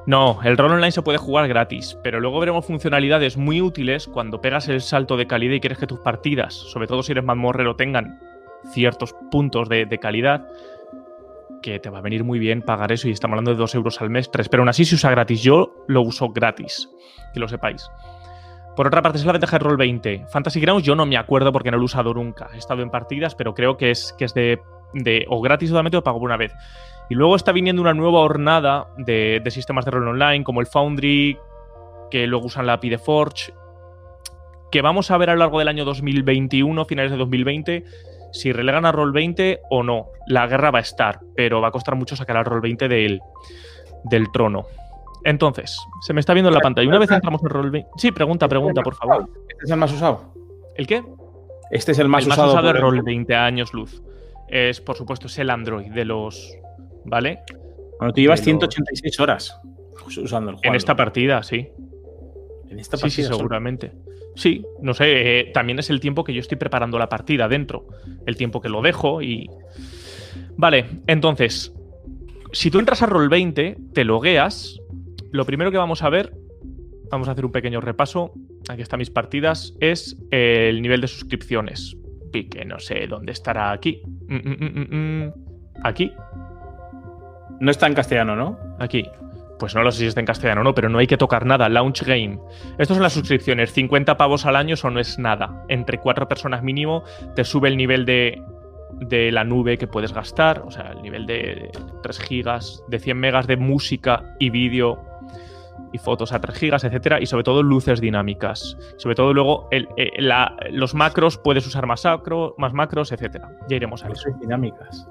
No, 0.06 0.40
el 0.44 0.58
rol 0.58 0.72
online 0.72 0.92
se 0.92 1.02
puede 1.02 1.18
jugar 1.18 1.48
gratis, 1.48 1.98
pero 2.04 2.20
luego 2.20 2.40
veremos 2.40 2.66
funcionalidades 2.66 3.38
muy 3.38 3.62
útiles 3.62 4.08
cuando 4.08 4.42
pegas 4.42 4.68
el 4.68 4.82
salto 4.82 5.18
de 5.18 5.28
calidad 5.28 5.54
y 5.54 5.60
quieres 5.60 5.78
que 5.78 5.88
tus 5.88 6.00
partidas, 6.00 6.54
sobre 6.54 6.88
todo 6.88 7.04
si 7.04 7.12
eres 7.12 7.24
mazmorrero, 7.24 7.76
tengan 7.76 8.20
ciertos 8.72 9.14
puntos 9.30 9.70
de, 9.70 9.86
calidad, 10.02 10.48
que 11.62 11.80
te 11.80 11.90
va 11.90 12.00
a 12.00 12.02
venir 12.02 12.24
muy 12.24 12.40
bien 12.40 12.62
pagar 12.62 12.92
eso 12.92 13.08
y 13.08 13.12
estamos 13.12 13.34
hablando 13.34 13.52
de 13.52 13.58
2 13.58 13.76
euros 13.76 14.02
al 14.02 14.10
mes, 14.10 14.32
3, 14.32 14.50
pero 14.50 14.62
aún 14.62 14.70
así 14.70 14.86
se 14.86 14.96
usa 14.96 15.12
gratis. 15.12 15.44
Yo 15.44 15.86
lo 15.88 16.02
uso 16.02 16.30
gratis, 16.30 16.90
que 17.34 17.40
lo 17.40 17.48
sepáis. 17.48 17.90
Por 18.80 18.88
otra 18.88 19.02
parte, 19.02 19.18
es 19.18 19.26
la 19.26 19.34
ventaja 19.34 19.60
de 19.60 19.66
Roll20. 19.66 20.30
Fantasy 20.30 20.62
Grounds 20.62 20.86
yo 20.86 20.96
no 20.96 21.06
me 21.06 21.18
acuerdo 21.18 21.52
porque 21.52 21.70
no 21.70 21.76
lo 21.76 21.84
he 21.84 21.86
usado 21.88 22.14
nunca. 22.14 22.50
He 22.54 22.58
estado 22.58 22.82
en 22.82 22.90
partidas, 22.90 23.36
pero 23.36 23.54
creo 23.54 23.76
que 23.76 23.92
es, 23.92 24.16
que 24.18 24.24
es 24.24 24.34
de, 24.34 24.62
de 24.94 25.26
o 25.28 25.42
gratis 25.42 25.68
totalmente 25.68 25.98
o 25.98 26.02
pago 26.02 26.18
por 26.18 26.28
una 26.28 26.38
vez. 26.38 26.54
Y 27.10 27.16
luego 27.16 27.36
está 27.36 27.52
viniendo 27.52 27.82
una 27.82 27.94
nueva 27.94 28.20
hornada 28.20 28.88
de, 28.96 29.42
de 29.44 29.52
sistemas 29.52 29.84
de 29.84 29.92
rol 29.92 30.08
online, 30.08 30.46
como 30.46 30.62
el 30.62 30.66
Foundry, 30.66 31.38
que 32.10 32.26
luego 32.26 32.46
usan 32.46 32.68
la 32.68 32.72
API 32.76 32.92
de 32.92 32.98
Forge, 33.00 33.54
que 34.72 34.82
vamos 34.82 35.12
a 35.12 35.18
ver 35.18 35.30
a 35.30 35.34
lo 35.34 35.40
largo 35.40 35.60
del 35.60 35.68
año 35.68 35.84
2021, 35.84 36.86
finales 36.86 37.12
de 37.12 37.18
2020, 37.18 37.84
si 38.32 38.54
relegan 38.54 38.86
a 38.86 38.94
Roll 38.94 39.12
20 39.12 39.60
o 39.72 39.84
no. 39.84 40.08
La 40.26 40.48
guerra 40.48 40.72
va 40.72 40.80
a 40.80 40.84
estar, 40.84 41.20
pero 41.36 41.60
va 41.60 41.68
a 41.68 41.72
costar 41.72 41.96
mucho 41.96 42.16
sacar 42.16 42.38
al 42.38 42.46
Roll 42.46 42.62
20 42.62 42.88
del, 42.88 43.20
del 44.06 44.32
trono. 44.32 44.68
Entonces, 45.24 45.78
se 46.02 46.14
me 46.14 46.20
está 46.20 46.34
viendo 46.34 46.50
en 46.50 46.56
la 46.56 46.62
pantalla. 46.62 46.88
Una 46.88 47.00
vez 47.00 47.12
entramos 47.12 47.42
en 47.44 47.50
Roll 47.50 47.72
20. 47.72 47.90
Sí, 47.98 48.12
pregunta, 48.12 48.48
pregunta, 48.48 48.82
por 48.82 48.96
favor. 48.96 49.30
¿Este 49.50 49.66
es 49.66 49.72
el 49.72 49.78
más 49.78 49.92
usado? 49.92 50.34
¿El 50.76 50.88
qué? 50.88 51.04
Este 51.72 51.92
es 51.92 52.00
el 52.00 52.08
más 52.08 52.26
el 52.26 52.32
usado. 52.32 52.54
Más 52.54 52.54
usado 52.56 52.74
de 52.74 52.80
Roll 52.80 53.02
20 53.02 53.36
años 53.36 53.74
luz. 53.74 54.02
Es, 54.48 54.82
por 54.82 54.96
supuesto, 54.96 55.28
es 55.28 55.38
el 55.40 55.50
Android 55.50 55.92
de 55.92 56.06
los. 56.06 56.56
¿Vale? 57.06 57.40
Bueno, 58.00 58.14
tú 58.14 58.22
llevas 58.22 58.42
186 58.42 59.20
horas 59.20 59.60
usando 60.06 60.52
el 60.52 60.56
juego. 60.58 60.70
En 60.70 60.76
esta 60.76 60.96
partida, 60.96 61.44
sí. 61.44 61.70
En 62.70 62.80
esta 62.80 62.98
partida. 62.98 63.10
Sí, 63.10 63.24
sí 63.24 63.28
seguramente. 63.28 63.92
Sí, 64.36 64.66
no 64.82 64.94
sé, 64.94 65.40
eh, 65.40 65.52
también 65.54 65.80
es 65.80 65.90
el 65.90 66.00
tiempo 66.00 66.24
que 66.24 66.34
yo 66.34 66.40
estoy 66.40 66.58
preparando 66.58 66.98
la 66.98 67.10
partida 67.10 67.48
dentro, 67.48 67.88
el 68.26 68.38
tiempo 68.38 68.62
que 68.62 68.70
lo 68.70 68.82
dejo 68.82 69.22
y... 69.22 69.50
Vale, 70.56 71.02
entonces, 71.08 71.74
si 72.52 72.72
tú 72.72 72.80
entras 72.80 73.02
a 73.02 73.08
Roll20, 73.08 73.92
te 73.94 74.04
logueas, 74.06 74.80
lo 75.32 75.46
primero 75.46 75.72
que 75.72 75.78
vamos 75.78 76.04
a 76.04 76.10
ver, 76.10 76.34
vamos 77.10 77.28
a 77.28 77.32
hacer 77.32 77.46
un 77.46 77.52
pequeño 77.52 77.82
repaso, 77.82 78.34
aquí 78.70 78.82
están 78.82 79.00
mis 79.00 79.10
partidas, 79.10 79.76
es 79.80 80.18
el 80.32 80.82
nivel 80.82 81.02
de 81.02 81.08
suscripciones. 81.08 81.96
Y 82.32 82.46
que 82.46 82.64
no 82.64 82.80
sé 82.80 83.08
dónde 83.08 83.32
estará 83.32 83.72
aquí. 83.72 84.04
Mm, 84.28 84.36
mm, 84.36 85.24
mm, 85.24 85.34
aquí. 85.84 86.12
No 87.60 87.72
está 87.72 87.88
en 87.88 87.96
castellano, 87.96 88.36
¿no? 88.36 88.60
Aquí. 88.80 89.06
Pues 89.58 89.76
no 89.76 89.84
lo 89.84 89.92
sé 89.92 90.00
si 90.00 90.06
está 90.06 90.20
en 90.20 90.28
castellano 90.28 90.62
o 90.62 90.64
no, 90.64 90.76
pero 90.76 90.90
no 90.90 91.00
hay 91.00 91.08
que 91.08 91.18
tocar 91.18 91.46
nada. 91.46 91.68
Launch 91.68 92.04
Game. 92.04 92.40
Estas 92.78 92.96
son 92.96 93.04
las 93.04 93.14
suscripciones. 93.14 93.74
50 93.74 94.16
pavos 94.16 94.46
al 94.46 94.56
año, 94.56 94.76
eso 94.76 94.90
no 94.90 95.00
es 95.00 95.18
nada. 95.18 95.66
Entre 95.68 95.98
cuatro 95.98 96.28
personas 96.28 96.64
mínimo 96.64 97.04
te 97.36 97.44
sube 97.44 97.68
el 97.68 97.76
nivel 97.76 98.06
de, 98.06 98.42
de 99.00 99.32
la 99.32 99.44
nube 99.44 99.78
que 99.78 99.88
puedes 99.88 100.14
gastar. 100.14 100.62
O 100.66 100.72
sea, 100.72 100.92
el 100.92 101.02
nivel 101.02 101.26
de 101.26 101.72
3 102.04 102.20
gigas, 102.20 102.84
de 102.88 103.00
100 103.00 103.18
megas 103.18 103.48
de 103.48 103.58
música 103.58 104.36
y 104.40 104.52
vídeo 104.52 105.09
y 105.92 105.98
fotos 105.98 106.32
a 106.32 106.40
3 106.40 106.58
gigas, 106.58 106.84
etcétera, 106.84 107.20
y 107.22 107.26
sobre 107.26 107.44
todo 107.44 107.64
luces 107.64 108.02
dinámicas. 108.02 108.78
Sobre 108.98 109.16
todo 109.16 109.34
luego 109.34 109.68
eh, 109.72 109.86
los 110.72 110.94
macros 110.94 111.38
puedes 111.38 111.66
usar 111.66 111.86
más, 111.86 112.04
más 112.58 112.74
macros, 112.74 113.12
etcétera. 113.12 113.50
Ya 113.68 113.78
iremos 113.78 114.04
a 114.04 114.08
eso. 114.08 114.28
Luces 114.28 114.40
dinámicas. 114.40 115.08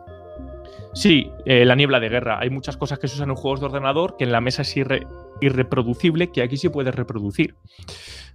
Sí, 0.94 1.30
eh, 1.44 1.64
la 1.64 1.74
niebla 1.74 2.00
de 2.00 2.08
guerra. 2.08 2.38
Hay 2.40 2.50
muchas 2.50 2.76
cosas 2.76 2.98
que 2.98 3.08
se 3.08 3.16
usan 3.16 3.30
en 3.30 3.36
juegos 3.36 3.60
de 3.60 3.66
ordenador 3.66 4.16
que 4.16 4.24
en 4.24 4.32
la 4.32 4.40
mesa 4.40 4.62
es 4.62 4.74
irreproducible, 5.40 6.32
que 6.32 6.42
aquí 6.42 6.56
sí 6.56 6.68
puedes 6.68 6.94
reproducir. 6.94 7.54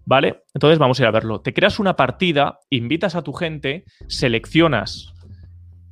¿Vale? 0.06 0.44
Entonces 0.54 0.80
vamos 0.80 1.00
a 1.00 1.04
ir 1.04 1.08
a 1.08 1.12
verlo. 1.12 1.42
Te 1.42 1.54
creas 1.54 1.80
una 1.80 1.96
partida, 1.96 2.60
invitas 2.70 3.16
a 3.16 3.22
tu 3.22 3.34
gente, 3.34 3.86
seleccionas 4.08 5.13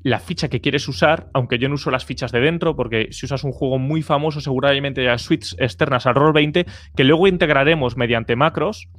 la 0.03 0.19
ficha 0.19 0.49
que 0.49 0.61
quieres 0.61 0.87
usar, 0.87 1.29
aunque 1.33 1.59
yo 1.59 1.69
no 1.69 1.75
uso 1.75 1.91
las 1.91 2.05
fichas 2.05 2.31
de 2.31 2.39
dentro, 2.39 2.75
porque 2.75 3.09
si 3.11 3.25
usas 3.25 3.43
un 3.43 3.51
juego 3.51 3.77
muy 3.77 4.01
famoso, 4.01 4.41
seguramente 4.41 5.09
hay 5.09 5.19
suites 5.19 5.55
externas 5.59 6.05
al 6.07 6.15
Roll20, 6.15 6.65
que 6.95 7.03
luego 7.03 7.27
integraremos 7.27 7.97
mediante 7.97 8.35
macros 8.35 8.89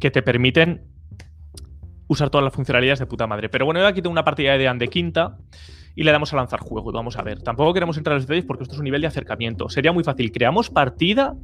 que 0.00 0.10
te 0.10 0.22
permiten 0.22 0.82
usar 2.08 2.30
todas 2.30 2.44
las 2.44 2.52
funcionalidades 2.52 2.98
de 2.98 3.06
puta 3.06 3.26
madre. 3.26 3.48
Pero 3.48 3.64
bueno, 3.64 3.80
yo 3.80 3.86
aquí 3.86 4.02
tengo 4.02 4.12
una 4.12 4.24
partida 4.24 4.56
de 4.56 4.72
de 4.72 4.88
quinta 4.88 5.36
y 5.94 6.04
le 6.04 6.12
damos 6.12 6.32
a 6.32 6.36
lanzar 6.36 6.60
juego 6.60 6.90
y 6.90 6.94
vamos 6.94 7.16
a 7.18 7.22
ver. 7.22 7.42
Tampoco 7.42 7.74
queremos 7.74 7.96
entrar 7.96 8.14
en 8.14 8.18
los 8.18 8.26
detalles 8.26 8.44
porque 8.44 8.62
esto 8.64 8.74
es 8.74 8.78
un 8.78 8.84
nivel 8.84 9.00
de 9.00 9.06
acercamiento. 9.06 9.68
Sería 9.68 9.92
muy 9.92 10.04
fácil. 10.04 10.32
Creamos 10.32 10.70
partida 10.70 11.34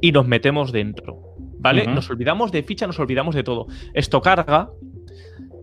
y 0.00 0.12
nos 0.12 0.26
metemos 0.26 0.72
dentro. 0.72 1.34
¿Vale? 1.58 1.86
Nos 1.86 2.10
olvidamos 2.10 2.52
de 2.52 2.62
ficha, 2.62 2.86
nos 2.86 2.98
olvidamos 2.98 3.34
de 3.34 3.42
todo. 3.42 3.66
Esto 3.94 4.20
carga. 4.20 4.68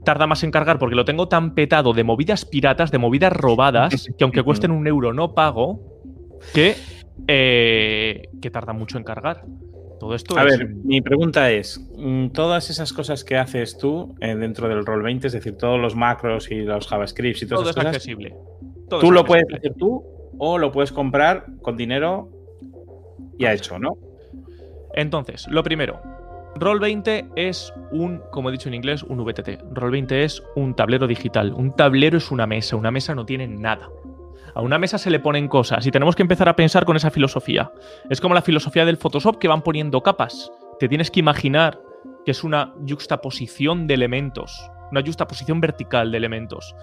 Tarda 0.04 0.28
más 0.28 0.44
en 0.44 0.52
cargar 0.52 0.80
porque 0.80 0.96
lo 0.96 1.06
tengo 1.06 1.28
tan 1.28 1.54
petado 1.54 1.94
de 1.94 2.04
movidas 2.04 2.46
piratas, 2.46 2.92
de 2.92 2.98
movidas 2.98 3.34
robadas, 3.34 4.08
que 4.18 4.24
aunque 4.24 4.44
cuesten 4.44 4.72
un 4.72 4.88
euro 4.88 5.14
no 5.14 5.34
pago, 5.34 5.80
que, 6.54 6.76
eh, 7.28 8.30
que 8.42 8.50
tarda 8.50 8.74
mucho 8.74 8.98
en 8.98 9.04
cargar. 9.04 9.46
Todo 10.00 10.16
esto 10.16 10.36
a 10.38 10.44
ver, 10.44 10.68
mi 10.68 11.00
pregunta 11.00 11.52
es, 11.52 11.80
mm, 11.96 12.30
todas 12.30 12.72
esas 12.72 12.92
cosas 12.92 13.24
que 13.24 13.38
haces 13.38 13.78
tú 13.78 14.16
eh, 14.20 14.36
dentro 14.36 14.68
del 14.68 14.84
Roll20, 14.84 15.26
es 15.26 15.34
decir, 15.34 15.56
todos 15.58 15.80
los 15.80 15.96
macros 15.96 16.50
y 16.50 16.62
los 16.62 16.88
JavaScripts 16.88 17.44
y 17.44 17.48
todas 17.48 17.62
todo 17.62 17.70
esas 17.70 17.84
es 17.84 17.90
accesible. 17.90 18.36
tú 18.90 19.12
lo 19.12 19.24
puedes 19.24 19.46
hacer 19.54 19.76
tú 19.76 20.04
o 20.40 20.58
lo 20.58 20.72
puedes 20.72 20.92
comprar 20.92 21.46
con 21.62 21.78
dinero 21.78 22.30
ya 23.38 23.54
hecho, 23.54 23.78
¿no? 23.78 23.98
Entonces, 24.96 25.48
lo 25.50 25.64
primero, 25.64 26.02
Roll20 26.56 27.32
es 27.36 27.74
un, 27.92 28.22
como 28.32 28.50
he 28.50 28.52
dicho 28.52 28.68
en 28.70 28.76
inglés, 28.76 29.04
un 29.04 29.24
VTT. 29.24 29.64
Roll20 29.74 30.12
es 30.12 30.44
un 30.56 30.76
tablero 30.76 31.08
digital. 31.08 31.54
Un 31.54 31.76
tablero 31.76 32.18
es 32.18 32.32
una 32.32 32.46
mesa. 32.46 32.76
Una 32.76 32.92
mesa 32.92 33.16
no 33.16 33.26
tiene 33.26 33.48
nada. 33.48 33.90
A 34.54 34.62
una 34.62 34.78
mesa 34.78 34.98
se 34.98 35.10
le 35.10 35.20
ponen 35.20 35.48
cosas 35.48 35.86
y 35.88 35.92
tenemos 35.92 36.16
que 36.16 36.24
empezar 36.24 36.50
a 36.50 36.56
pensar 36.56 36.86
con 36.86 36.98
esa 36.98 37.10
filosofía. 37.10 37.72
Es 38.10 38.20
como 38.20 38.36
la 38.36 38.42
filosofía 38.42 38.86
del 38.86 38.98
Photoshop 38.98 39.40
que 39.40 39.48
van 39.48 39.62
poniendo 39.62 40.04
capas. 40.04 40.52
Te 40.78 40.90
tienes 40.90 41.10
que 41.10 41.22
imaginar 41.22 41.80
que 42.26 42.32
es 42.32 42.44
una 42.44 42.74
juxtaposición 42.88 43.88
de 43.88 43.94
elementos, 43.94 44.70
una 44.92 45.02
juxtaposición 45.02 45.62
vertical 45.62 46.12
de 46.12 46.18
elementos. 46.18 46.76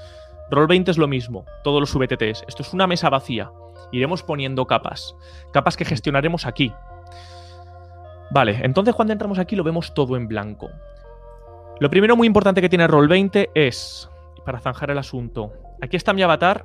Roll20 0.50 0.88
es 0.88 0.98
lo 0.98 1.08
mismo, 1.08 1.44
todos 1.62 1.80
los 1.80 1.94
VTTs. 1.94 2.44
Esto 2.48 2.62
es 2.62 2.72
una 2.72 2.86
mesa 2.86 3.10
vacía. 3.10 3.50
Iremos 3.92 4.22
poniendo 4.22 4.66
capas, 4.66 5.14
capas 5.52 5.76
que 5.76 5.84
gestionaremos 5.84 6.46
aquí. 6.46 6.72
Vale, 8.38 8.60
entonces 8.62 8.94
cuando 8.94 9.12
entramos 9.12 9.40
aquí 9.40 9.56
lo 9.56 9.64
vemos 9.64 9.92
todo 9.94 10.16
en 10.16 10.28
blanco. 10.28 10.70
Lo 11.80 11.90
primero 11.90 12.14
muy 12.14 12.28
importante 12.28 12.60
que 12.60 12.68
tiene 12.68 12.86
Roll20 12.86 13.50
es, 13.52 14.08
para 14.46 14.60
zanjar 14.60 14.92
el 14.92 14.98
asunto, 14.98 15.52
aquí 15.82 15.96
está 15.96 16.12
mi 16.12 16.22
avatar 16.22 16.64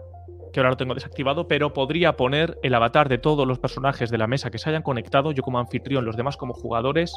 que 0.54 0.60
ahora 0.60 0.70
lo 0.70 0.78
tengo 0.78 0.94
desactivado, 0.94 1.48
pero 1.48 1.74
podría 1.74 2.16
poner 2.16 2.60
el 2.62 2.76
avatar 2.76 3.10
de 3.10 3.18
todos 3.18 3.48
los 3.48 3.58
personajes 3.58 4.12
de 4.12 4.20
la 4.20 4.28
mesa 4.28 4.52
que 4.52 4.60
se 4.60 4.70
hayan 4.70 4.84
conectado, 4.84 5.32
yo 5.32 5.42
como 5.42 5.58
anfitrión, 5.58 6.06
los 6.06 6.16
demás 6.16 6.38
como 6.38 6.54
jugadores, 6.54 7.12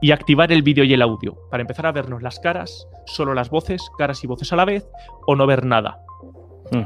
y 0.00 0.12
activar 0.12 0.52
el 0.52 0.62
vídeo 0.62 0.84
y 0.84 0.94
el 0.94 1.02
audio, 1.02 1.36
para 1.50 1.62
empezar 1.62 1.86
a 1.86 1.90
vernos 1.90 2.22
las 2.22 2.38
caras, 2.38 2.86
solo 3.04 3.34
las 3.34 3.50
voces, 3.50 3.82
caras 3.98 4.22
y 4.22 4.28
voces 4.28 4.52
a 4.52 4.56
la 4.56 4.64
vez, 4.64 4.88
o 5.26 5.34
no 5.34 5.44
ver 5.44 5.66
nada. 5.66 5.98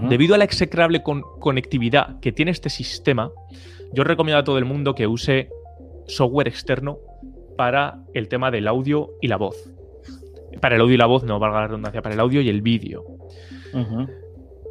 Debido 0.08 0.34
a 0.34 0.38
la 0.38 0.44
execrable 0.44 1.02
conectividad 1.02 2.20
que 2.20 2.32
tiene 2.32 2.52
este 2.52 2.70
sistema, 2.70 3.30
yo 3.92 4.02
recomiendo 4.02 4.40
a 4.40 4.44
todo 4.44 4.56
el 4.56 4.64
mundo 4.64 4.94
que 4.94 5.06
use 5.06 5.50
software 6.06 6.48
externo 6.48 6.98
para 7.56 8.02
el 8.14 8.28
tema 8.28 8.50
del 8.50 8.68
audio 8.68 9.10
y 9.20 9.28
la 9.28 9.36
voz. 9.36 9.72
Para 10.60 10.76
el 10.76 10.80
audio 10.80 10.94
y 10.94 10.98
la 10.98 11.06
voz, 11.06 11.24
no 11.24 11.38
valga 11.38 11.60
la 11.60 11.66
redundancia, 11.66 12.02
para 12.02 12.14
el 12.14 12.20
audio 12.20 12.40
y 12.40 12.48
el 12.48 12.62
vídeo. 12.62 13.04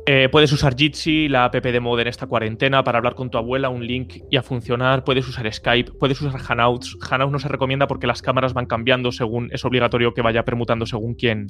Eh, 0.07 0.29
puedes 0.31 0.51
usar 0.51 0.75
Jitsi, 0.75 1.27
la 1.27 1.45
app 1.45 1.55
de 1.55 1.79
Mod 1.79 1.99
en 1.99 2.07
esta 2.07 2.27
cuarentena 2.27 2.83
para 2.83 2.99
hablar 2.99 3.15
con 3.15 3.31
tu 3.31 3.39
abuela, 3.39 3.69
un 3.69 3.85
link 3.85 4.17
y 4.29 4.37
a 4.37 4.43
funcionar. 4.43 5.03
Puedes 5.03 5.27
usar 5.27 5.51
Skype, 5.51 5.93
puedes 5.93 6.21
usar 6.21 6.39
Hangouts. 6.39 6.97
Hangouts 7.01 7.31
no 7.31 7.39
se 7.39 7.47
recomienda 7.47 7.87
porque 7.87 8.05
las 8.05 8.21
cámaras 8.21 8.53
van 8.53 8.67
cambiando 8.67 9.11
según 9.11 9.49
es 9.51 9.65
obligatorio 9.65 10.13
que 10.13 10.21
vaya 10.21 10.45
permutando 10.45 10.85
según 10.85 11.15
quién, 11.15 11.47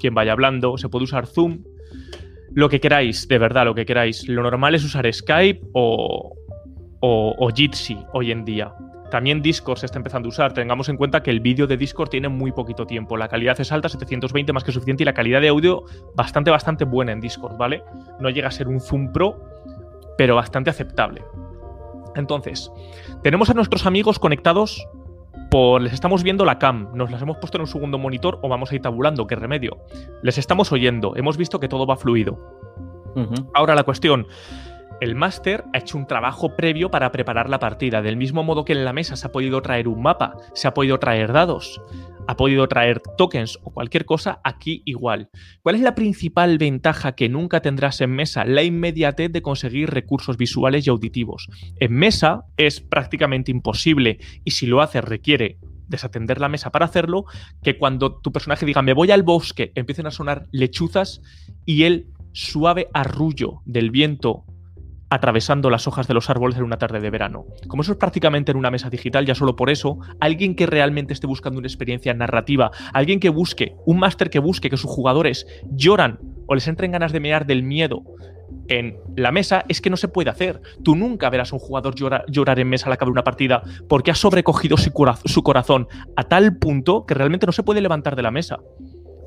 quién 0.00 0.14
vaya 0.14 0.32
hablando. 0.32 0.78
Se 0.78 0.88
puede 0.88 1.04
usar 1.04 1.26
Zoom. 1.26 1.64
Lo 2.54 2.70
que 2.70 2.80
queráis, 2.80 3.28
de 3.28 3.38
verdad, 3.38 3.66
lo 3.66 3.74
que 3.74 3.84
queráis. 3.84 4.26
Lo 4.26 4.42
normal 4.42 4.74
es 4.74 4.82
usar 4.82 5.12
Skype 5.12 5.60
o, 5.74 6.34
o, 7.00 7.34
o 7.38 7.48
Jitsi 7.50 7.98
hoy 8.12 8.30
en 8.30 8.44
día. 8.44 8.72
También 9.10 9.40
Discord 9.40 9.78
se 9.78 9.86
está 9.86 9.98
empezando 9.98 10.26
a 10.26 10.30
usar. 10.30 10.52
Tengamos 10.52 10.88
en 10.88 10.96
cuenta 10.96 11.22
que 11.22 11.30
el 11.30 11.40
vídeo 11.40 11.66
de 11.66 11.76
Discord 11.76 12.08
tiene 12.08 12.28
muy 12.28 12.52
poquito 12.52 12.86
tiempo. 12.86 13.16
La 13.16 13.28
calidad 13.28 13.58
es 13.60 13.70
alta, 13.70 13.88
720 13.88 14.52
más 14.52 14.64
que 14.64 14.72
suficiente, 14.72 15.04
y 15.04 15.06
la 15.06 15.14
calidad 15.14 15.40
de 15.40 15.48
audio 15.48 15.84
bastante, 16.14 16.50
bastante 16.50 16.84
buena 16.84 17.12
en 17.12 17.20
Discord, 17.20 17.56
¿vale? 17.56 17.82
No 18.20 18.30
llega 18.30 18.48
a 18.48 18.50
ser 18.50 18.68
un 18.68 18.80
Zoom 18.80 19.12
Pro, 19.12 19.38
pero 20.18 20.34
bastante 20.34 20.70
aceptable. 20.70 21.22
Entonces, 22.16 22.72
tenemos 23.22 23.50
a 23.50 23.54
nuestros 23.54 23.86
amigos 23.86 24.18
conectados 24.18 24.88
por. 25.50 25.82
Les 25.82 25.92
estamos 25.92 26.22
viendo 26.22 26.44
la 26.44 26.58
cam, 26.58 26.88
nos 26.94 27.10
las 27.10 27.22
hemos 27.22 27.36
puesto 27.36 27.58
en 27.58 27.62
un 27.62 27.68
segundo 27.68 27.98
monitor 27.98 28.40
o 28.42 28.48
vamos 28.48 28.72
a 28.72 28.74
ir 28.74 28.82
tabulando, 28.82 29.26
qué 29.26 29.36
remedio. 29.36 29.78
Les 30.22 30.38
estamos 30.38 30.72
oyendo, 30.72 31.14
hemos 31.14 31.36
visto 31.36 31.60
que 31.60 31.68
todo 31.68 31.86
va 31.86 31.96
fluido. 31.96 32.56
Ahora 33.54 33.74
la 33.74 33.82
cuestión. 33.82 34.26
El 34.98 35.14
máster 35.14 35.64
ha 35.74 35.78
hecho 35.78 35.98
un 35.98 36.06
trabajo 36.06 36.56
previo 36.56 36.90
para 36.90 37.12
preparar 37.12 37.50
la 37.50 37.58
partida, 37.58 38.00
del 38.00 38.16
mismo 38.16 38.42
modo 38.42 38.64
que 38.64 38.72
en 38.72 38.86
la 38.86 38.94
mesa 38.94 39.14
se 39.14 39.26
ha 39.26 39.32
podido 39.32 39.60
traer 39.60 39.88
un 39.88 40.00
mapa, 40.00 40.38
se 40.54 40.68
ha 40.68 40.72
podido 40.72 40.98
traer 40.98 41.34
dados, 41.34 41.82
ha 42.26 42.36
podido 42.38 42.66
traer 42.66 43.02
tokens 43.18 43.58
o 43.62 43.74
cualquier 43.74 44.06
cosa, 44.06 44.40
aquí 44.42 44.80
igual. 44.86 45.28
¿Cuál 45.62 45.74
es 45.74 45.82
la 45.82 45.94
principal 45.94 46.56
ventaja 46.56 47.12
que 47.12 47.28
nunca 47.28 47.60
tendrás 47.60 48.00
en 48.00 48.12
mesa? 48.12 48.46
La 48.46 48.62
inmediatez 48.62 49.30
de 49.30 49.42
conseguir 49.42 49.90
recursos 49.90 50.38
visuales 50.38 50.86
y 50.86 50.90
auditivos. 50.90 51.48
En 51.78 51.92
mesa 51.92 52.44
es 52.56 52.80
prácticamente 52.80 53.50
imposible 53.50 54.18
y 54.44 54.52
si 54.52 54.66
lo 54.66 54.80
haces 54.80 55.04
requiere 55.04 55.58
desatender 55.88 56.40
la 56.40 56.48
mesa 56.48 56.72
para 56.72 56.86
hacerlo, 56.86 57.26
que 57.62 57.76
cuando 57.76 58.16
tu 58.16 58.32
personaje 58.32 58.64
diga 58.64 58.80
me 58.80 58.94
voy 58.94 59.10
al 59.10 59.22
bosque, 59.22 59.72
empiecen 59.74 60.06
a 60.06 60.10
sonar 60.10 60.46
lechuzas 60.52 61.20
y 61.66 61.82
el 61.82 62.06
suave 62.32 62.88
arrullo 62.94 63.60
del 63.66 63.90
viento 63.90 64.46
atravesando 65.10 65.70
las 65.70 65.86
hojas 65.86 66.08
de 66.08 66.14
los 66.14 66.30
árboles 66.30 66.58
en 66.58 66.64
una 66.64 66.78
tarde 66.78 67.00
de 67.00 67.10
verano. 67.10 67.46
Como 67.68 67.82
eso 67.82 67.92
es 67.92 67.98
prácticamente 67.98 68.50
en 68.52 68.58
una 68.58 68.70
mesa 68.70 68.90
digital, 68.90 69.24
ya 69.26 69.34
solo 69.34 69.56
por 69.56 69.70
eso, 69.70 69.98
alguien 70.20 70.54
que 70.54 70.66
realmente 70.66 71.12
esté 71.12 71.26
buscando 71.26 71.58
una 71.58 71.68
experiencia 71.68 72.12
narrativa, 72.14 72.70
alguien 72.92 73.20
que 73.20 73.28
busque, 73.28 73.76
un 73.84 73.98
máster 73.98 74.30
que 74.30 74.38
busque 74.38 74.70
que 74.70 74.76
sus 74.76 74.90
jugadores 74.90 75.46
lloran 75.70 76.18
o 76.46 76.54
les 76.54 76.68
entren 76.68 76.92
ganas 76.92 77.12
de 77.12 77.20
mear 77.20 77.46
del 77.46 77.62
miedo 77.62 78.02
en 78.68 78.96
la 79.16 79.32
mesa, 79.32 79.64
es 79.68 79.80
que 79.80 79.90
no 79.90 79.96
se 79.96 80.08
puede 80.08 80.30
hacer. 80.30 80.60
Tú 80.82 80.96
nunca 80.96 81.30
verás 81.30 81.52
a 81.52 81.56
un 81.56 81.60
jugador 81.60 81.94
llorar 81.94 82.60
en 82.60 82.68
mesa 82.68 82.86
al 82.86 82.92
acabar 82.92 83.12
una 83.12 83.24
partida 83.24 83.62
porque 83.88 84.10
ha 84.10 84.14
sobrecogido 84.14 84.76
su 84.76 85.42
corazón 85.42 85.88
a 86.16 86.24
tal 86.24 86.56
punto 86.56 87.06
que 87.06 87.14
realmente 87.14 87.46
no 87.46 87.52
se 87.52 87.62
puede 87.62 87.80
levantar 87.80 88.16
de 88.16 88.22
la 88.22 88.30
mesa 88.30 88.58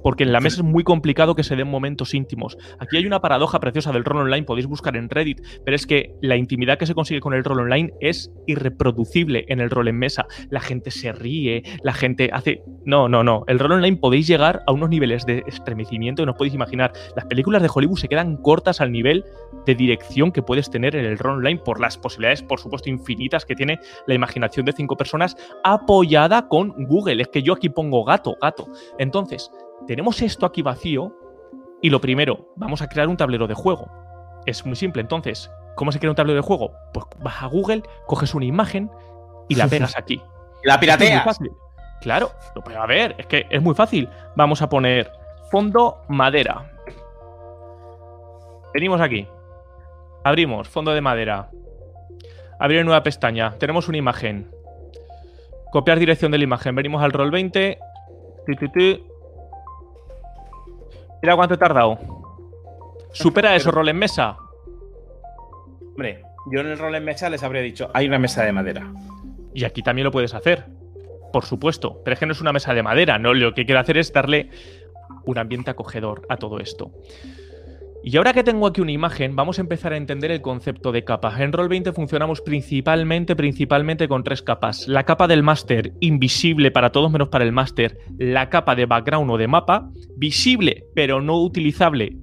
porque 0.03 0.24
en 0.24 0.32
la 0.32 0.39
mesa 0.39 0.58
es 0.58 0.63
muy 0.63 0.84
complicado 0.84 1.36
que 1.36 1.44
se 1.44 1.56
den 1.56 1.68
momentos 1.68 2.13
íntimos. 2.13 2.58
Aquí 2.79 2.98
hay 2.98 3.06
una 3.06 3.22
paradoja 3.22 3.60
preciosa 3.60 3.91
del 3.91 4.06
rol 4.06 4.22
online, 4.24 4.44
podéis 4.44 4.68
buscar 4.68 4.96
en 4.96 5.10
Reddit, 5.10 5.41
pero 5.65 5.75
es 5.75 5.86
que 5.86 6.13
la 6.22 6.36
intimidad 6.36 6.77
que 6.77 6.86
se 6.86 6.96
consigue 6.96 7.20
con 7.20 7.34
el 7.34 7.44
rol 7.44 7.60
online 7.60 7.94
es 8.00 8.32
irreproducible 8.48 9.46
en 9.48 9.60
el 9.60 9.70
rol 9.70 9.88
en 9.88 9.98
mesa. 9.98 10.25
La 10.50 10.62
gente 10.62 10.91
se 10.91 11.12
ríe, 11.12 11.63
la 11.84 11.94
gente 11.94 12.29
hace... 12.34 12.63
No, 12.86 13.08
no, 13.08 13.24
no. 13.24 13.44
El 13.48 13.60
rol 13.60 13.74
online 13.74 13.98
podéis 13.98 14.27
llegar 14.27 14.63
a 14.65 14.72
unos 14.72 14.89
niveles 14.89 15.25
de 15.25 15.44
estremecimiento 15.48 16.22
que 16.22 16.25
no 16.25 16.32
os 16.32 16.38
podéis 16.38 16.56
imaginar. 16.56 16.91
Las 17.15 17.25
películas 17.25 17.62
de 17.62 17.70
Hollywood 17.74 17.98
se 17.98 18.08
quedan 18.08 18.38
cortas 18.38 18.82
al 18.82 18.91
nivel 18.91 19.24
de 19.65 19.75
dirección 19.75 20.32
que 20.32 20.41
puedes 20.41 20.70
tener 20.70 20.96
en 20.96 21.06
el 21.06 21.18
rol 21.18 21.38
online 21.38 21.62
por 21.63 21.79
las 21.79 21.98
posibilidades, 21.98 22.41
por 22.41 22.60
supuesto, 22.60 22.89
infinitas 22.89 23.46
que 23.46 23.56
tiene 23.56 23.79
la 24.08 24.13
imaginación 24.13 24.65
de 24.65 24.72
cinco 24.72 24.98
personas 24.98 25.36
apoyada 25.63 26.48
con 26.48 26.70
Google. 26.86 27.22
Es 27.22 27.27
que 27.27 27.44
yo 27.44 27.53
aquí 27.53 27.70
pongo 27.70 28.03
gato, 28.03 28.36
gato. 28.41 28.68
Entonces, 28.98 29.51
tenemos 29.89 30.22
esto 30.22 30.46
aquí 30.46 30.62
vacío 30.62 31.15
y 31.81 31.89
lo 31.89 32.00
primero, 32.00 32.53
vamos 32.55 32.84
a 32.84 32.88
crear 32.88 33.08
un 33.08 33.17
tablero 33.17 33.48
de 33.48 33.55
juego. 33.55 33.89
Es 34.46 34.63
muy 34.63 34.75
simple, 34.75 35.01
entonces, 35.01 35.50
¿cómo 35.75 35.91
se 35.91 35.98
crea 35.98 36.12
un 36.12 36.15
tablero 36.15 36.36
de 36.36 36.48
juego? 36.48 36.74
Pues 36.93 37.08
vas 37.24 37.41
a 37.41 37.48
Google, 37.48 37.81
coges 38.05 38.36
una 38.36 38.46
imagen 38.46 38.91
y 39.48 39.55
la 39.55 39.67
pegas 39.67 39.98
aquí. 39.98 40.22
la 40.63 40.79
pirateas. 40.79 41.39
Claro, 42.01 42.29
lo 42.53 42.63
puedo 42.63 42.86
ver, 42.86 43.15
es 43.17 43.25
que 43.25 43.48
es 43.50 43.63
muy 43.63 43.74
fácil. 43.74 44.08
Vamos 44.36 44.62
a 44.62 44.69
poner 44.69 45.12
fondo 45.50 46.03
madera. 46.08 46.72
Venimos 48.75 49.01
aquí. 49.01 49.27
Abrimos, 50.24 50.69
fondo 50.69 50.93
de 50.93 51.01
madera. 51.01 51.50
Abrir 52.60 52.86
nueva 52.86 53.01
pestaña. 53.01 53.55
Tenemos 53.58 53.88
una 53.88 53.98
imagen. 53.98 54.51
Copiar 55.72 55.98
dirección 55.98 56.31
de 56.31 56.38
la 56.38 56.43
imagen. 56.43 56.75
Venimos 56.75 57.01
al 57.01 57.12
roll 57.12 57.31
20. 57.31 57.79
Mira 61.21 61.35
cuánto 61.35 61.55
he 61.55 61.57
tardado. 61.57 61.99
¿Supera 63.11 63.55
eso 63.55 63.71
rol 63.71 63.89
en 63.89 63.97
mesa? 63.97 64.38
Hombre, 65.81 66.23
yo 66.51 66.61
en 66.61 66.67
el 66.67 66.77
rol 66.77 66.95
en 66.95 67.03
mesa 67.03 67.29
les 67.29 67.43
habría 67.43 67.61
dicho, 67.61 67.89
hay 67.93 68.07
una 68.07 68.19
mesa 68.19 68.43
de 68.43 68.51
madera. 68.51 68.91
Y 69.53 69.63
aquí 69.65 69.81
también 69.81 70.05
lo 70.05 70.11
puedes 70.11 70.33
hacer. 70.33 70.65
Por 71.33 71.45
supuesto. 71.45 72.01
Pero 72.03 72.13
es 72.13 72.19
que 72.19 72.25
no 72.25 72.31
es 72.31 72.41
una 72.41 72.53
mesa 72.53 72.73
de 72.73 72.83
madera, 72.83 73.19
¿no? 73.19 73.33
Lo 73.33 73.53
que 73.53 73.65
quiero 73.65 73.79
hacer 73.79 73.97
es 73.97 74.13
darle 74.13 74.49
un 75.25 75.38
ambiente 75.38 75.71
acogedor 75.71 76.25
a 76.29 76.38
todo 76.38 76.59
esto. 76.59 76.91
Y 78.01 78.15
ahora 78.15 78.32
que 78.34 78.44
tengo 78.44 78.65
aquí 78.65 78.79
una 78.79 78.94
imagen, 78.94 79.36
vamos 79.36 79.58
a 79.58 79.62
empezar 79.62 79.91
a 79.91 79.98
entender 79.98 80.32
el 80.32 80.41
concepto 80.41 80.94
de 80.94 81.03
capas. 81.03 81.39
En 81.39 81.51
Roll20 81.51 81.94
funcionamos 81.94 82.39
principalmente, 82.39 83.36
principalmente 83.36 84.08
con 84.08 84.24
tres 84.24 84.41
capas. 84.41 84.88
La 84.88 85.03
capa 85.03 85.27
del 85.27 85.44
máster, 85.44 85.94
invisible 86.00 86.72
para 86.72 86.91
todos 86.91 87.12
menos 87.12 87.27
para 87.27 87.44
el 87.44 87.51
máster. 87.51 87.98
La 88.18 88.50
capa 88.50 88.75
de 88.75 88.86
background 88.86 89.29
o 89.29 89.38
de 89.38 89.48
mapa, 89.48 89.89
visible 90.15 90.86
pero 90.96 91.22
no 91.22 91.41
utilizable 91.41 92.15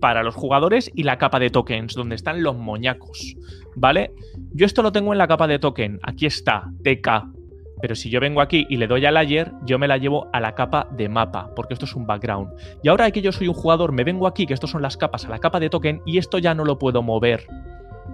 para 0.00 0.22
los 0.22 0.34
jugadores. 0.34 0.90
Y 0.94 1.02
la 1.02 1.18
capa 1.18 1.38
de 1.38 1.50
tokens, 1.50 1.94
donde 1.94 2.14
están 2.14 2.42
los 2.42 2.56
moñacos. 2.56 3.36
¿Vale? 3.76 4.12
Yo 4.54 4.64
esto 4.64 4.82
lo 4.82 4.92
tengo 4.92 5.12
en 5.12 5.18
la 5.18 5.28
capa 5.28 5.46
de 5.46 5.58
token. 5.58 6.00
Aquí 6.02 6.24
está, 6.24 6.70
TK. 6.82 7.41
Pero 7.82 7.96
si 7.96 8.10
yo 8.10 8.20
vengo 8.20 8.40
aquí 8.40 8.64
y 8.70 8.76
le 8.76 8.86
doy 8.86 9.04
a 9.04 9.10
layer, 9.10 9.52
yo 9.64 9.76
me 9.76 9.88
la 9.88 9.98
llevo 9.98 10.28
a 10.32 10.38
la 10.38 10.54
capa 10.54 10.86
de 10.92 11.08
mapa, 11.08 11.50
porque 11.56 11.74
esto 11.74 11.84
es 11.84 11.96
un 11.96 12.06
background. 12.06 12.52
Y 12.80 12.88
ahora 12.88 13.10
que 13.10 13.20
yo 13.20 13.32
soy 13.32 13.48
un 13.48 13.54
jugador, 13.54 13.90
me 13.90 14.04
vengo 14.04 14.28
aquí, 14.28 14.46
que 14.46 14.54
estos 14.54 14.70
son 14.70 14.82
las 14.82 14.96
capas, 14.96 15.26
a 15.26 15.30
la 15.30 15.40
capa 15.40 15.58
de 15.58 15.68
token, 15.68 16.00
y 16.06 16.18
esto 16.18 16.38
ya 16.38 16.54
no 16.54 16.64
lo 16.64 16.78
puedo 16.78 17.02
mover. 17.02 17.44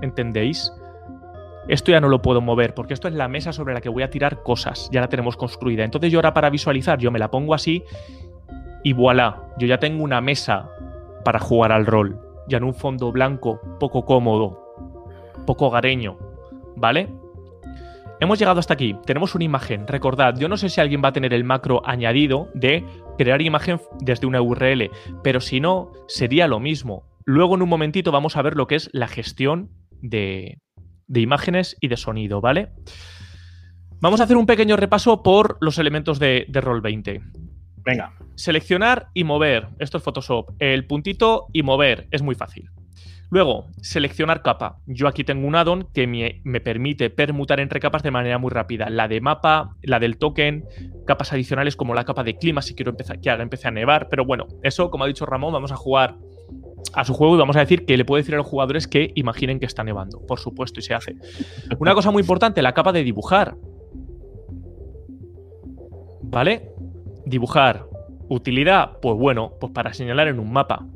¿Entendéis? 0.00 0.72
Esto 1.68 1.92
ya 1.92 2.00
no 2.00 2.08
lo 2.08 2.22
puedo 2.22 2.40
mover, 2.40 2.72
porque 2.72 2.94
esto 2.94 3.08
es 3.08 3.14
la 3.14 3.28
mesa 3.28 3.52
sobre 3.52 3.75
la 3.75 3.82
que 3.82 3.90
voy 3.90 4.02
a 4.02 4.08
tirar 4.08 4.42
cosas, 4.42 4.88
ya 4.90 5.02
la 5.02 5.08
tenemos 5.08 5.37
construida. 5.37 5.84
Entonces 5.84 6.10
yo 6.10 6.18
ahora 6.18 6.32
para 6.32 6.48
visualizar, 6.48 6.98
yo 6.98 7.10
me 7.10 7.18
la 7.18 7.30
pongo 7.30 7.52
así 7.52 7.84
y 8.82 8.94
voilà, 8.94 9.42
yo 9.58 9.66
ya 9.66 9.78
tengo 9.78 10.02
una 10.02 10.22
mesa 10.22 10.70
para 11.26 11.40
jugar 11.40 11.72
al 11.72 11.84
rol, 11.84 12.18
ya 12.48 12.56
en 12.56 12.64
un 12.64 12.72
fondo 12.72 13.12
blanco, 13.12 13.60
poco 13.78 14.06
cómodo, 14.06 14.64
poco 15.44 15.66
hogareño, 15.66 16.16
¿vale? 16.75 17.10
Hemos 18.20 18.40
llegado 18.40 18.58
hasta 18.58 18.75
aquí, 18.75 18.96
tenemos 19.06 19.37
una 19.37 19.44
imagen. 19.44 19.87
Recordad, 19.87 20.34
yo 20.37 20.48
no 20.48 20.56
sé 20.56 20.68
si 20.68 20.80
alguien 20.80 21.02
va 21.04 21.08
a 21.08 21.12
tener 21.12 21.32
el 21.32 21.44
macro 21.44 21.82
añadido 21.84 22.50
de 22.52 22.84
crear 23.16 23.40
imagen 23.40 23.80
desde 24.00 24.26
una 24.26 24.42
URL, 24.42 24.90
pero 25.22 25.40
si 25.40 25.60
no, 25.60 25.92
sería 26.08 26.48
lo 26.48 26.58
mismo. 26.58 27.04
Luego 27.25 27.54
en 27.54 27.62
un 27.62 27.68
momentito 27.68 28.10
vamos 28.10 28.37
a 28.37 28.42
ver 28.42 28.56
lo 28.56 28.66
que 28.66 28.75
es 28.75 28.90
la 28.92 29.06
gestión 29.06 29.70
de, 30.02 30.58
imágenes 31.14 31.76
y 31.80 31.87
de 31.87 31.96
sonido, 31.96 32.40
¿vale? 32.40 32.70
Vamos 34.00 34.20
a 34.20 34.25
hacer 34.25 34.37
un 34.37 34.46
pequeño 34.46 34.76
repaso 34.76 35.22
por 35.22 35.56
los 35.60 35.78
elementos 35.78 36.18
de, 36.18 36.46
de 36.48 36.60
Roll20. 36.60 37.22
Venga. 37.84 38.14
Seleccionar 38.34 39.08
y 39.14 39.22
mover. 39.22 39.68
Esto 39.78 39.98
es 39.98 40.04
Photoshop. 40.04 40.50
El 40.58 40.87
puntito 40.87 41.46
y 41.52 41.62
mover 41.62 42.08
es 42.10 42.22
muy 42.22 42.34
fácil. 42.34 42.68
Luego, 43.30 43.66
seleccionar 43.82 44.42
capa. 44.42 44.78
Yo 44.87 45.06
aquí 45.06 45.23
tengo 45.23 45.47
un 45.47 45.54
addon 45.54 45.88
que 45.92 46.06
me, 46.06 46.61
permite 46.61 47.11
permutar 47.11 47.61
entre 47.61 47.78
capas 47.78 48.02
de 48.02 48.11
manera 48.11 48.38
muy 48.38 48.50
rápida. 48.50 48.88
La 48.88 49.06
de 49.06 49.20
mapa, 49.20 49.76
la 49.82 49.99
del 49.99 50.16
token, 50.16 50.64
capas 51.06 51.32
adicionales 51.32 51.76
como 51.76 51.94
la 51.94 52.04
capa 52.04 52.25
de 52.25 52.38
clima 52.38 52.62
si 52.62 52.75
quiero 52.75 52.90
empezar, 52.90 53.20
que 53.20 53.28
haga 53.28 53.42
empiece 53.42 53.68
a 53.68 53.70
nevar. 53.70 54.08
Pero 54.08 54.25
bueno, 54.25 54.47
eso, 54.62 54.90
como 54.90 55.04
ha 55.04 55.06
dicho 55.06 55.26
Ramón, 55.26 55.52
vamos 55.52 55.73
a 55.73 55.76
jugar 55.76 56.16
a 56.94 57.04
su 57.04 57.12
juego 57.12 57.35
y 57.35 57.38
vamos 57.38 57.56
a 57.56 57.61
decir 57.61 57.85
que 57.85 57.99
le 57.99 58.04
puede 58.06 58.23
decir 58.23 58.35
a 58.35 58.38
los 58.38 58.47
jugadores 58.47 58.88
que 58.88 59.12
imaginen 59.14 59.61
que 59.61 59.66
está 59.66 59.85
nevando. 59.85 60.25
Por 60.26 60.38
supuesto, 60.38 60.80
y 60.80 60.82
se 60.82 60.94
hace. 60.94 61.16
Una 61.78 61.94
cosa 61.94 62.11
muy 62.11 62.23
importante, 62.23 62.62
la 62.62 62.73
capa 62.73 62.92
de 62.92 63.04
dibujar. 63.04 63.56
¿Vale? 66.23 66.70
Dibujar. 67.26 67.87
Utilidad, 68.30 68.99
pues 69.00 69.16
bueno, 69.16 69.52
pues 69.61 69.73
para 69.73 69.92
señalar 69.92 70.28
en 70.28 70.38
un 70.38 70.50
mapa. 70.52 70.87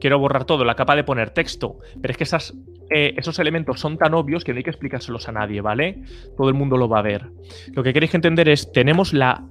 Quiero 0.00 0.18
borrar 0.18 0.44
todo, 0.44 0.64
la 0.64 0.74
capa 0.74 0.96
de 0.96 1.04
poner 1.04 1.30
texto, 1.30 1.78
pero 2.00 2.12
es 2.12 2.16
que 2.16 2.24
esas, 2.24 2.54
eh, 2.90 3.14
esos 3.16 3.38
elementos 3.38 3.80
son 3.80 3.98
tan 3.98 4.14
obvios 4.14 4.44
que 4.44 4.52
no 4.52 4.58
hay 4.58 4.64
que 4.64 4.70
explicárselos 4.70 5.28
a 5.28 5.32
nadie, 5.32 5.60
¿vale? 5.60 6.02
Todo 6.36 6.48
el 6.48 6.54
mundo 6.54 6.76
lo 6.76 6.88
va 6.88 7.00
a 7.00 7.02
ver. 7.02 7.30
Lo 7.72 7.82
que 7.82 7.92
queréis 7.92 8.14
entender 8.14 8.48
es, 8.48 8.72
tenemos 8.72 9.12
la 9.12 9.44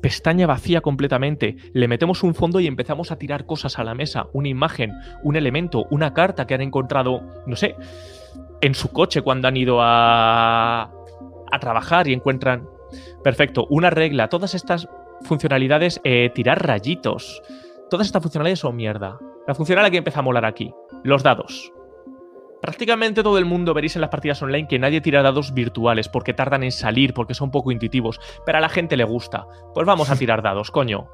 pestaña 0.00 0.46
vacía 0.46 0.80
completamente, 0.80 1.56
le 1.72 1.88
metemos 1.88 2.22
un 2.22 2.34
fondo 2.34 2.58
y 2.60 2.66
empezamos 2.66 3.12
a 3.12 3.16
tirar 3.16 3.44
cosas 3.44 3.78
a 3.78 3.84
la 3.84 3.94
mesa, 3.94 4.28
una 4.32 4.48
imagen, 4.48 4.92
un 5.22 5.36
elemento, 5.36 5.86
una 5.90 6.14
carta 6.14 6.46
que 6.46 6.54
han 6.54 6.62
encontrado, 6.62 7.22
no 7.46 7.56
sé, 7.56 7.76
en 8.62 8.74
su 8.74 8.92
coche 8.92 9.22
cuando 9.22 9.48
han 9.48 9.56
ido 9.56 9.78
a, 9.80 10.90
a 11.50 11.58
trabajar 11.60 12.08
y 12.08 12.12
encuentran... 12.12 12.66
Perfecto, 13.22 13.66
una 13.70 13.90
regla, 13.90 14.28
todas 14.28 14.54
estas 14.54 14.88
funcionalidades, 15.22 16.00
eh, 16.02 16.30
tirar 16.34 16.66
rayitos, 16.66 17.42
todas 17.88 18.06
estas 18.06 18.22
funcionalidades 18.22 18.58
son 18.58 18.76
mierda. 18.76 19.18
La 19.50 19.54
funcionalidad 19.56 19.90
que 19.90 19.96
empieza 19.98 20.20
a 20.20 20.22
molar 20.22 20.44
aquí, 20.44 20.72
los 21.02 21.24
dados. 21.24 21.72
Prácticamente 22.62 23.24
todo 23.24 23.36
el 23.36 23.44
mundo 23.46 23.74
veréis 23.74 23.96
en 23.96 24.00
las 24.00 24.08
partidas 24.10 24.40
online 24.42 24.68
que 24.68 24.78
nadie 24.78 25.00
tira 25.00 25.22
dados 25.22 25.52
virtuales 25.52 26.08
porque 26.08 26.32
tardan 26.32 26.62
en 26.62 26.70
salir, 26.70 27.14
porque 27.14 27.34
son 27.34 27.50
poco 27.50 27.72
intuitivos, 27.72 28.20
pero 28.46 28.58
a 28.58 28.60
la 28.60 28.68
gente 28.68 28.96
le 28.96 29.02
gusta. 29.02 29.46
Pues 29.74 29.84
vamos 29.88 30.08
a 30.08 30.14
tirar 30.18 30.40
dados, 30.40 30.70
coño. 30.70 31.08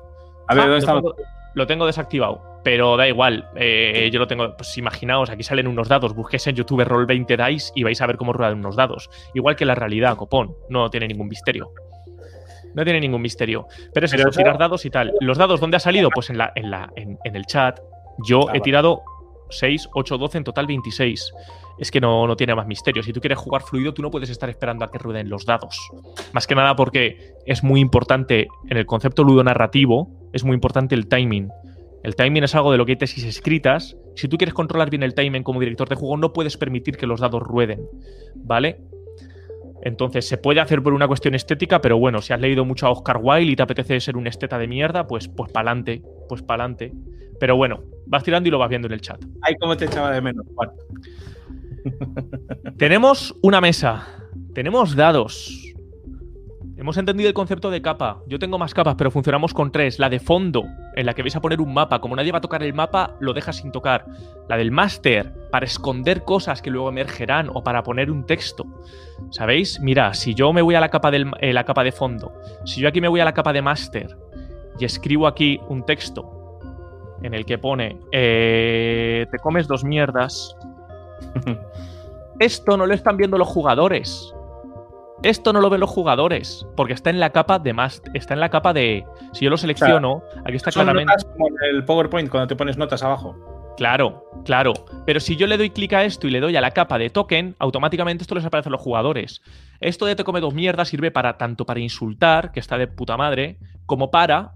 A 0.48 0.54
ver, 0.54 0.64
Ah, 0.64 0.66
¿dónde 0.66 0.68
lo, 0.72 0.76
estamos? 0.76 1.02
tengo, 1.02 1.14
lo 1.54 1.66
tengo 1.66 1.86
desactivado, 1.86 2.60
pero 2.62 2.98
da 2.98 3.08
igual. 3.08 3.48
eh, 3.56 4.10
yo 4.12 4.18
lo 4.18 4.26
tengo. 4.26 4.54
Pues 4.54 4.76
imaginaos, 4.76 5.30
aquí 5.30 5.42
salen 5.42 5.66
unos 5.66 5.88
dados. 5.88 6.14
Busquéis 6.14 6.46
en 6.48 6.56
YouTube 6.56 6.84
Roll 6.84 7.06
20 7.06 7.38
Dice 7.38 7.72
y 7.74 7.84
vais 7.84 8.02
a 8.02 8.06
ver 8.06 8.18
cómo 8.18 8.34
ruedan 8.34 8.58
unos 8.58 8.76
dados. 8.76 9.08
Igual 9.32 9.56
que 9.56 9.64
la 9.64 9.74
realidad, 9.74 10.14
copón. 10.18 10.54
No 10.68 10.90
tiene 10.90 11.08
ningún 11.08 11.28
misterio. 11.28 11.70
No 12.74 12.84
tiene 12.84 13.00
ningún 13.00 13.22
misterio. 13.22 13.66
Pero 13.94 14.04
es 14.04 14.10
Pero 14.10 14.24
eso, 14.24 14.28
eso- 14.28 14.38
tirar 14.40 14.58
dados 14.58 14.84
y 14.84 14.90
tal. 14.90 15.14
¿Los 15.20 15.38
dados 15.38 15.58
dónde 15.58 15.78
ha 15.78 15.80
salido? 15.80 16.10
Pues 16.10 16.28
en, 16.28 16.36
la, 16.36 16.52
en, 16.54 16.70
la, 16.70 16.90
en, 16.96 17.18
en 17.24 17.34
el 17.34 17.46
chat. 17.46 17.80
Yo 18.24 18.40
Ah, 18.40 18.42
he 18.42 18.46
vale. 18.46 18.60
tirado 18.60 19.02
6, 19.50 19.88
8, 19.94 20.18
12, 20.18 20.38
en 20.38 20.44
total 20.44 20.66
26. 20.66 21.32
Es 21.78 21.90
que 21.90 22.00
no, 22.00 22.26
no 22.26 22.36
tiene 22.36 22.54
más 22.54 22.66
misterio. 22.66 23.02
Si 23.02 23.12
tú 23.12 23.20
quieres 23.20 23.38
jugar 23.38 23.62
fluido, 23.62 23.92
tú 23.92 24.02
no 24.02 24.10
puedes 24.10 24.30
estar 24.30 24.48
esperando 24.48 24.84
a 24.84 24.90
que 24.90 24.98
rueden 24.98 25.28
los 25.28 25.44
dados. 25.44 25.78
Más 26.32 26.46
que 26.46 26.54
nada 26.54 26.74
porque 26.74 27.34
es 27.44 27.62
muy 27.62 27.80
importante 27.80 28.48
en 28.68 28.76
el 28.78 28.86
concepto 28.86 29.24
ludonarrativo, 29.24 30.08
es 30.32 30.42
muy 30.42 30.54
importante 30.54 30.94
el 30.94 31.06
timing. 31.06 31.50
El 32.02 32.14
timing 32.16 32.44
es 32.44 32.54
algo 32.54 32.72
de 32.72 32.78
lo 32.78 32.86
que 32.86 32.92
hay 32.92 32.96
tesis 32.96 33.24
escritas. 33.24 33.96
Si 34.14 34.28
tú 34.28 34.36
quieres 34.38 34.54
controlar 34.54 34.90
bien 34.90 35.02
el 35.02 35.14
timing 35.14 35.42
como 35.42 35.60
director 35.60 35.88
de 35.88 35.96
juego, 35.96 36.16
no 36.16 36.32
puedes 36.32 36.56
permitir 36.56 36.96
que 36.96 37.06
los 37.06 37.20
dados 37.20 37.42
rueden. 37.42 37.80
¿Vale? 38.36 38.80
Entonces, 39.82 40.26
se 40.26 40.38
puede 40.38 40.60
hacer 40.60 40.82
por 40.82 40.92
una 40.92 41.06
cuestión 41.06 41.34
estética, 41.34 41.80
pero 41.80 41.98
bueno, 41.98 42.20
si 42.22 42.32
has 42.32 42.40
leído 42.40 42.64
mucho 42.64 42.86
a 42.86 42.90
Oscar 42.90 43.18
Wilde 43.22 43.52
y 43.52 43.56
te 43.56 43.62
apetece 43.62 44.00
ser 44.00 44.16
un 44.16 44.26
esteta 44.26 44.58
de 44.58 44.66
mierda, 44.66 45.06
pues, 45.06 45.28
pues 45.28 45.52
pa'lante, 45.52 46.02
pues 46.28 46.42
pa'lante. 46.42 46.92
Pero 47.38 47.56
bueno, 47.56 47.82
vas 48.06 48.22
tirando 48.24 48.48
y 48.48 48.50
lo 48.52 48.58
vas 48.58 48.68
viendo 48.68 48.86
en 48.86 48.94
el 48.94 49.00
chat. 49.00 49.22
Ay, 49.42 49.54
cómo 49.60 49.76
te 49.76 49.84
echaba 49.84 50.12
de 50.12 50.20
menos, 50.20 50.46
Juan. 50.54 50.70
Tenemos 52.78 53.34
una 53.42 53.60
mesa. 53.60 54.06
Tenemos 54.54 54.96
dados. 54.96 55.65
Hemos 56.78 56.98
entendido 56.98 57.28
el 57.28 57.34
concepto 57.34 57.70
de 57.70 57.80
capa. 57.80 58.20
Yo 58.26 58.38
tengo 58.38 58.58
más 58.58 58.74
capas, 58.74 58.96
pero 58.98 59.10
funcionamos 59.10 59.54
con 59.54 59.72
tres. 59.72 59.98
La 59.98 60.10
de 60.10 60.20
fondo, 60.20 60.64
en 60.94 61.06
la 61.06 61.14
que 61.14 61.22
vais 61.22 61.34
a 61.34 61.40
poner 61.40 61.62
un 61.62 61.72
mapa. 61.72 62.00
Como 62.02 62.14
nadie 62.14 62.32
va 62.32 62.38
a 62.38 62.42
tocar 62.42 62.62
el 62.62 62.74
mapa, 62.74 63.16
lo 63.18 63.32
dejas 63.32 63.56
sin 63.56 63.72
tocar. 63.72 64.04
La 64.46 64.58
del 64.58 64.70
máster, 64.70 65.32
para 65.50 65.64
esconder 65.64 66.22
cosas 66.22 66.60
que 66.60 66.68
luego 66.68 66.90
emergerán 66.90 67.48
o 67.54 67.64
para 67.64 67.82
poner 67.82 68.10
un 68.10 68.26
texto. 68.26 68.66
¿Sabéis? 69.30 69.80
Mira, 69.80 70.12
si 70.12 70.34
yo 70.34 70.52
me 70.52 70.60
voy 70.60 70.74
a 70.74 70.80
la 70.80 70.90
capa, 70.90 71.10
del, 71.10 71.30
eh, 71.40 71.54
la 71.54 71.64
capa 71.64 71.82
de 71.82 71.92
fondo, 71.92 72.34
si 72.66 72.82
yo 72.82 72.88
aquí 72.88 73.00
me 73.00 73.08
voy 73.08 73.20
a 73.20 73.24
la 73.24 73.32
capa 73.32 73.54
de 73.54 73.62
máster 73.62 74.14
y 74.78 74.84
escribo 74.84 75.26
aquí 75.26 75.58
un 75.70 75.86
texto 75.86 76.60
en 77.22 77.32
el 77.32 77.46
que 77.46 77.56
pone 77.56 77.98
eh, 78.12 79.26
te 79.30 79.38
comes 79.38 79.66
dos 79.66 79.82
mierdas, 79.82 80.54
esto 82.38 82.76
no 82.76 82.84
lo 82.84 82.92
están 82.92 83.16
viendo 83.16 83.38
los 83.38 83.48
jugadores. 83.48 84.34
Esto 85.22 85.52
no 85.52 85.60
lo 85.60 85.70
ven 85.70 85.80
los 85.80 85.90
jugadores, 85.90 86.66
porque 86.76 86.92
está 86.92 87.10
en 87.10 87.20
la 87.20 87.30
capa 87.30 87.58
de 87.58 87.72
más, 87.72 88.02
está 88.14 88.34
en 88.34 88.40
la 88.40 88.50
capa 88.50 88.72
de. 88.72 89.04
Si 89.32 89.44
yo 89.44 89.50
lo 89.50 89.56
selecciono, 89.56 90.22
aquí 90.44 90.56
está 90.56 90.70
Son 90.70 90.84
claramente. 90.84 91.10
notas 91.12 91.24
como 91.24 91.48
en 91.48 91.76
el 91.76 91.84
PowerPoint 91.84 92.28
cuando 92.30 92.46
te 92.46 92.56
pones 92.56 92.76
notas 92.76 93.02
abajo. 93.02 93.34
Claro, 93.76 94.24
claro. 94.44 94.72
Pero 95.04 95.20
si 95.20 95.36
yo 95.36 95.46
le 95.46 95.58
doy 95.58 95.70
clic 95.70 95.92
a 95.92 96.04
esto 96.04 96.26
y 96.26 96.30
le 96.30 96.40
doy 96.40 96.56
a 96.56 96.60
la 96.60 96.70
capa 96.70 96.98
de 96.98 97.10
token, 97.10 97.56
automáticamente 97.58 98.22
esto 98.22 98.34
les 98.34 98.44
aparece 98.44 98.68
a 98.68 98.72
los 98.72 98.80
jugadores. 98.80 99.42
Esto 99.80 100.06
de 100.06 100.16
te 100.16 100.24
come 100.24 100.40
dos 100.40 100.54
mierdas 100.54 100.88
sirve 100.88 101.10
para 101.10 101.36
tanto 101.36 101.66
para 101.66 101.80
insultar, 101.80 102.52
que 102.52 102.60
está 102.60 102.78
de 102.78 102.86
puta 102.86 103.16
madre, 103.16 103.58
como 103.84 104.10
para 104.10 104.52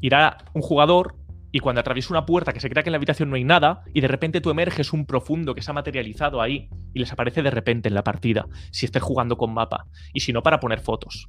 ir 0.00 0.14
a 0.14 0.38
un 0.52 0.60
jugador 0.62 1.14
y 1.54 1.60
cuando 1.60 1.80
atraviesa 1.80 2.12
una 2.12 2.26
puerta 2.26 2.52
que 2.52 2.58
se 2.58 2.68
crea 2.68 2.82
que 2.82 2.88
en 2.88 2.92
la 2.94 2.96
habitación 2.96 3.30
no 3.30 3.36
hay 3.36 3.44
nada 3.44 3.84
y 3.94 4.00
de 4.00 4.08
repente 4.08 4.40
tú 4.40 4.50
emerges 4.50 4.92
un 4.92 5.06
profundo 5.06 5.54
que 5.54 5.62
se 5.62 5.70
ha 5.70 5.74
materializado 5.74 6.42
ahí 6.42 6.68
y 6.92 6.98
les 6.98 7.12
aparece 7.12 7.42
de 7.42 7.50
repente 7.52 7.86
en 7.88 7.94
la 7.94 8.02
partida, 8.02 8.46
si 8.72 8.86
estés 8.86 9.00
jugando 9.04 9.36
con 9.36 9.54
mapa, 9.54 9.86
y 10.12 10.18
si 10.18 10.32
no 10.32 10.42
para 10.42 10.58
poner 10.58 10.80
fotos. 10.80 11.28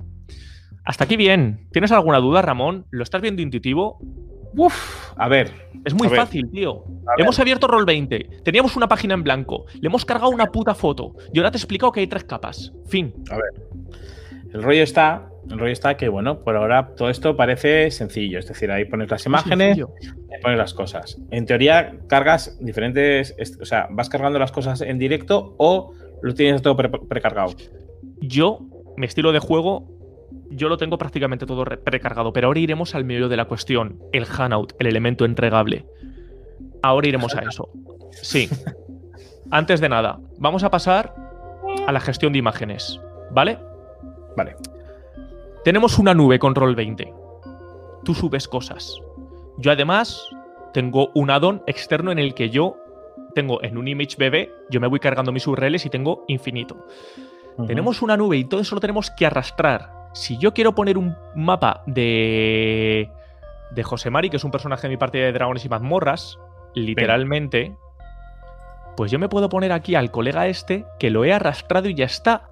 Hasta 0.83 1.03
aquí 1.03 1.15
bien. 1.15 1.67
¿Tienes 1.71 1.91
alguna 1.91 2.17
duda, 2.17 2.41
Ramón? 2.41 2.87
¿Lo 2.89 3.03
estás 3.03 3.21
viendo 3.21 3.43
intuitivo? 3.43 3.99
Uf, 4.57 5.11
a 5.15 5.27
ver. 5.27 5.51
Es 5.85 5.93
muy 5.93 6.07
A 6.07 6.09
ver. 6.09 6.19
fácil, 6.21 6.49
tío. 6.51 6.85
a 7.05 7.11
ver. 7.17 7.19
Hemos 7.19 7.39
abierto 7.39 7.67
Roll20. 7.67 8.41
Teníamos 8.41 8.75
una 8.75 8.87
página 8.87 9.13
en 9.13 9.21
blanco. 9.21 9.65
Le 9.79 9.87
hemos 9.89 10.05
cargado 10.05 10.31
una 10.31 10.47
puta 10.47 10.73
foto. 10.73 11.13
Y 11.33 11.37
ahora 11.37 11.51
te 11.51 11.57
he 11.57 11.59
explicado 11.59 11.91
que 11.91 11.99
hay 11.99 12.07
tres 12.07 12.23
capas. 12.23 12.73
Fin. 12.87 13.13
El 14.53 14.63
rollo 14.63 14.81
está, 14.81 15.29
el 15.49 15.59
rollo 15.59 15.71
está 15.71 15.95
que, 15.97 16.09
bueno, 16.09 16.39
por 16.39 16.55
ahora 16.55 16.89
todo 16.95 17.09
esto 17.09 17.35
parece 17.35 17.91
sencillo. 17.91 18.39
Es 18.39 18.47
decir, 18.47 18.71
ahí 18.71 18.85
pones 18.85 19.09
las 19.11 19.25
imágenes, 19.25 19.77
ahí 19.77 20.41
pones 20.41 20.57
las 20.57 20.73
cosas. 20.73 21.17
En 21.31 21.45
teoría, 21.45 21.95
cargas 22.07 22.57
diferentes. 22.61 23.35
O 23.61 23.65
sea, 23.65 23.87
¿vas 23.91 24.09
cargando 24.09 24.39
las 24.39 24.51
cosas 24.51 24.81
en 24.81 24.97
directo 24.99 25.55
o 25.57 25.93
lo 26.21 26.33
tienes 26.33 26.61
todo 26.61 26.75
pre- 26.75 26.89
precargado? 26.89 27.53
Yo, 28.21 28.59
mi 28.97 29.05
estilo 29.05 29.31
de 29.31 29.39
juego, 29.39 29.87
yo 30.49 30.67
lo 30.69 30.77
tengo 30.77 30.97
prácticamente 30.97 31.45
todo 31.45 31.63
re- 31.65 31.77
precargado. 31.77 32.33
Pero 32.33 32.47
ahora 32.47 32.59
iremos 32.59 32.95
al 32.95 33.05
medio 33.05 33.29
de 33.29 33.37
la 33.37 33.45
cuestión. 33.45 33.99
El 34.13 34.25
Hanout, 34.25 34.73
el 34.79 34.87
elemento 34.87 35.25
entregable. 35.25 35.85
Ahora 36.81 37.07
iremos 37.07 37.35
a 37.35 37.41
eso. 37.41 37.69
Sí. 38.11 38.49
Antes 39.51 39.79
de 39.79 39.89
nada, 39.89 40.19
vamos 40.39 40.63
a 40.63 40.71
pasar 40.71 41.13
a 41.85 41.91
la 41.91 41.99
gestión 41.99 42.33
de 42.33 42.39
imágenes. 42.39 42.99
¿Vale? 43.31 43.59
Vale. 44.35 44.55
Tenemos 45.65 45.97
una 45.97 46.13
nube 46.13 46.37
con 46.37 46.53
Roll20. 46.53 47.11
Tú 48.03 48.13
subes 48.13 48.47
cosas. 48.47 49.01
Yo 49.57 49.71
además 49.71 50.29
tengo 50.73 51.09
un 51.15 51.31
add-on 51.31 51.63
externo 51.65 52.11
en 52.11 52.19
el 52.19 52.35
que 52.35 52.51
yo 52.51 52.77
tengo 53.33 53.63
en 53.63 53.75
un 53.75 53.87
image 53.87 54.15
BB, 54.15 54.69
yo 54.69 54.79
me 54.79 54.85
voy 54.85 54.99
cargando 54.99 55.31
mis 55.31 55.47
URLs 55.47 55.87
y 55.87 55.89
tengo 55.89 56.23
infinito. 56.27 56.85
Tenemos 57.65 58.03
una 58.03 58.15
nube 58.15 58.37
y 58.37 58.45
todo 58.45 58.61
eso 58.61 58.75
lo 58.75 58.79
tenemos 58.79 59.09
que 59.09 59.25
arrastrar. 59.25 59.91
Si 60.13 60.37
yo 60.37 60.53
quiero 60.53 60.75
poner 60.75 60.99
un 60.99 61.15
mapa 61.33 61.81
de 61.87 63.09
de 63.71 63.83
José 63.83 64.11
Mari, 64.11 64.29
que 64.29 64.37
es 64.37 64.43
un 64.43 64.51
personaje 64.51 64.83
de 64.83 64.89
mi 64.89 64.97
partida 64.97 65.25
de 65.25 65.33
Dragones 65.33 65.65
y 65.65 65.69
Mazmorras, 65.69 66.37
literalmente, 66.75 67.75
pues 68.95 69.09
yo 69.09 69.17
me 69.17 69.29
puedo 69.29 69.49
poner 69.49 69.71
aquí 69.71 69.95
al 69.95 70.11
colega 70.11 70.45
este 70.45 70.85
que 70.99 71.09
lo 71.09 71.25
he 71.25 71.33
arrastrado 71.33 71.89
y 71.89 71.95
ya 71.95 72.05
está. 72.05 72.51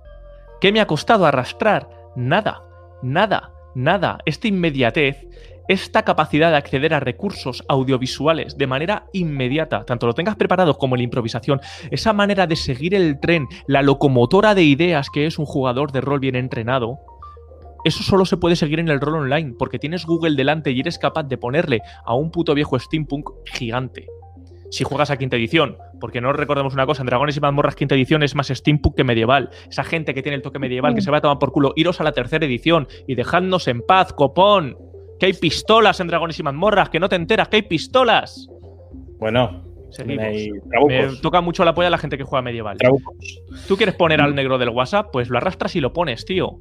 ¿Qué 0.59 0.71
me 0.71 0.81
ha 0.81 0.87
costado 0.87 1.27
arrastrar? 1.27 1.87
Nada, 2.15 2.63
nada, 3.03 3.51
nada. 3.75 4.19
Esta 4.25 4.47
inmediatez, 4.47 5.27
esta 5.67 6.03
capacidad 6.03 6.51
de 6.51 6.57
acceder 6.57 6.93
a 6.93 6.99
recursos 6.99 7.63
audiovisuales 7.67 8.57
de 8.57 8.67
manera 8.67 9.05
inmediata, 9.13 9.85
tanto 9.85 10.07
lo 10.07 10.13
tengas 10.13 10.35
preparado 10.35 10.77
como 10.77 10.95
la 10.95 11.03
improvisación, 11.03 11.61
esa 11.91 12.13
manera 12.13 12.47
de 12.47 12.55
seguir 12.55 12.95
el 12.95 13.19
tren, 13.19 13.47
la 13.67 13.81
locomotora 13.81 14.55
de 14.55 14.63
ideas 14.63 15.09
que 15.09 15.25
es 15.25 15.37
un 15.37 15.45
jugador 15.45 15.91
de 15.91 16.01
rol 16.01 16.19
bien 16.19 16.35
entrenado, 16.35 16.99
eso 17.83 18.01
solo 18.01 18.25
se 18.25 18.37
puede 18.37 18.55
seguir 18.55 18.79
en 18.79 18.87
el 18.87 19.01
rol 19.01 19.15
online, 19.15 19.55
porque 19.59 19.79
tienes 19.79 20.05
Google 20.05 20.35
delante 20.35 20.71
y 20.71 20.79
eres 20.79 20.97
capaz 20.97 21.23
de 21.23 21.37
ponerle 21.37 21.81
a 22.05 22.15
un 22.15 22.31
puto 22.31 22.53
viejo 22.53 22.79
steampunk 22.79 23.29
gigante. 23.45 24.07
Si 24.73 24.83
juegas 24.83 25.11
a 25.11 25.17
quinta 25.17 25.35
edición, 25.35 25.77
porque 25.99 26.19
no 26.19 26.33
recordemos 26.33 26.73
una 26.73 26.87
cosa, 26.87 27.03
en 27.03 27.05
Dragones 27.05 27.37
y 27.37 27.39
Mazmorras 27.39 27.75
quinta 27.75 27.93
edición 27.93 28.23
es 28.23 28.33
más 28.33 28.47
steampunk 28.47 28.95
que 28.95 29.03
medieval. 29.03 29.51
Esa 29.69 29.83
gente 29.83 30.15
que 30.15 30.23
tiene 30.23 30.35
el 30.37 30.41
toque 30.41 30.57
medieval 30.57 30.95
que 30.95 31.01
se 31.01 31.11
va 31.11 31.17
a 31.17 31.21
tomar 31.21 31.37
por 31.37 31.51
culo, 31.51 31.73
iros 31.75 32.01
a 32.01 32.03
la 32.03 32.11
tercera 32.11 32.43
edición 32.45 32.87
y 33.07 33.13
dejadnos 33.13 33.67
en 33.67 33.81
paz, 33.83 34.13
copón. 34.13 34.75
Que 35.19 35.27
hay 35.27 35.33
pistolas 35.33 35.99
en 35.99 36.07
Dragones 36.07 36.39
y 36.39 36.43
Mazmorras, 36.43 36.89
que 36.89 36.99
no 36.99 37.07
te 37.07 37.15
enteras, 37.15 37.49
que 37.49 37.57
hay 37.57 37.61
pistolas. 37.61 38.49
Bueno, 39.19 39.63
Me 40.87 41.07
toca 41.21 41.39
mucho 41.41 41.63
la 41.63 41.75
polla 41.75 41.89
a 41.89 41.91
la 41.91 41.99
gente 41.99 42.17
que 42.17 42.23
juega 42.23 42.41
medieval. 42.41 42.75
trabucos. 42.79 43.15
Tú 43.67 43.77
quieres 43.77 43.93
poner 43.93 44.21
al 44.21 44.33
negro 44.33 44.57
del 44.57 44.69
WhatsApp, 44.69 45.09
pues 45.13 45.29
lo 45.29 45.37
arrastras 45.37 45.75
y 45.75 45.81
lo 45.81 45.93
pones, 45.93 46.25
tío. 46.25 46.59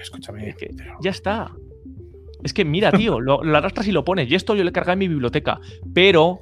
Escúchame. 0.00 0.48
Es 0.48 0.56
que 0.56 0.70
pero- 0.74 0.94
ya 1.02 1.10
está. 1.10 1.52
Es 2.42 2.54
que 2.54 2.64
mira, 2.64 2.92
tío, 2.92 3.20
lo, 3.20 3.42
lo 3.44 3.56
arrastras 3.58 3.88
y 3.88 3.92
lo 3.92 4.04
pones. 4.06 4.30
Y 4.30 4.34
esto 4.34 4.54
yo 4.54 4.64
le 4.64 4.72
cargué 4.72 4.92
en 4.92 4.98
mi 5.00 5.08
biblioteca. 5.08 5.60
Pero, 5.94 6.40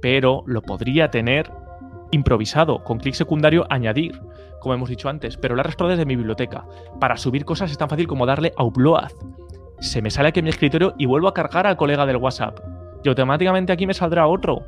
pero 0.00 0.42
lo 0.46 0.62
podría 0.62 1.10
tener 1.10 1.50
improvisado, 2.10 2.82
con 2.84 2.98
clic 2.98 3.14
secundario 3.14 3.66
añadir, 3.70 4.20
como 4.60 4.74
hemos 4.74 4.88
dicho 4.88 5.08
antes. 5.08 5.36
Pero 5.36 5.54
lo 5.54 5.60
arrastro 5.60 5.88
desde 5.88 6.06
mi 6.06 6.16
biblioteca. 6.16 6.64
Para 7.00 7.16
subir 7.16 7.44
cosas 7.44 7.70
es 7.70 7.78
tan 7.78 7.88
fácil 7.88 8.06
como 8.06 8.26
darle 8.26 8.52
a 8.56 8.64
upload. 8.64 9.10
Se 9.80 10.00
me 10.00 10.10
sale 10.10 10.28
aquí 10.28 10.40
en 10.40 10.44
mi 10.44 10.50
escritorio 10.50 10.94
y 10.98 11.06
vuelvo 11.06 11.28
a 11.28 11.34
cargar 11.34 11.66
al 11.66 11.76
colega 11.76 12.06
del 12.06 12.16
WhatsApp. 12.16 12.60
Y 13.04 13.08
automáticamente 13.08 13.72
aquí 13.72 13.86
me 13.86 13.94
saldrá 13.94 14.26
otro. 14.26 14.62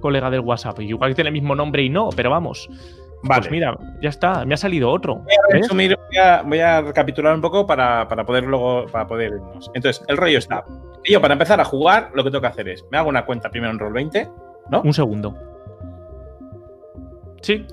colega 0.00 0.30
del 0.30 0.40
WhatsApp. 0.40 0.80
Y 0.80 0.88
igual 0.88 1.10
que 1.10 1.14
tiene 1.16 1.28
el 1.28 1.34
mismo 1.34 1.54
nombre 1.54 1.82
y 1.82 1.90
no, 1.90 2.08
pero 2.14 2.30
vamos. 2.30 2.68
Vale. 3.22 3.40
Pues 3.40 3.50
mira, 3.50 3.78
ya 4.02 4.10
está, 4.10 4.44
me 4.44 4.54
ha 4.54 4.56
salido 4.56 4.90
otro. 4.90 5.16
Voy 5.16 5.62
a, 5.62 5.74
voy, 5.74 6.18
a, 6.18 6.42
voy 6.42 6.60
a 6.60 6.82
recapitular 6.82 7.34
un 7.34 7.40
poco 7.40 7.66
para, 7.66 8.06
para 8.06 8.24
poder 8.24 8.44
luego 8.44 8.84
para 8.92 9.06
poder 9.06 9.32
irnos. 9.32 9.70
Entonces, 9.74 10.04
el 10.08 10.16
rollo 10.18 10.38
está. 10.38 10.64
Yo, 11.04 11.20
para 11.20 11.32
empezar 11.32 11.60
a 11.60 11.64
jugar, 11.64 12.10
lo 12.14 12.22
que 12.22 12.30
tengo 12.30 12.42
que 12.42 12.48
hacer 12.48 12.68
es, 12.68 12.84
me 12.90 12.98
hago 12.98 13.08
una 13.08 13.24
cuenta 13.24 13.50
primero 13.50 13.72
en 13.72 13.78
Roll20, 13.78 14.30
¿no? 14.70 14.82
Un 14.82 14.94
segundo. 14.94 15.36
Sí, 17.42 17.66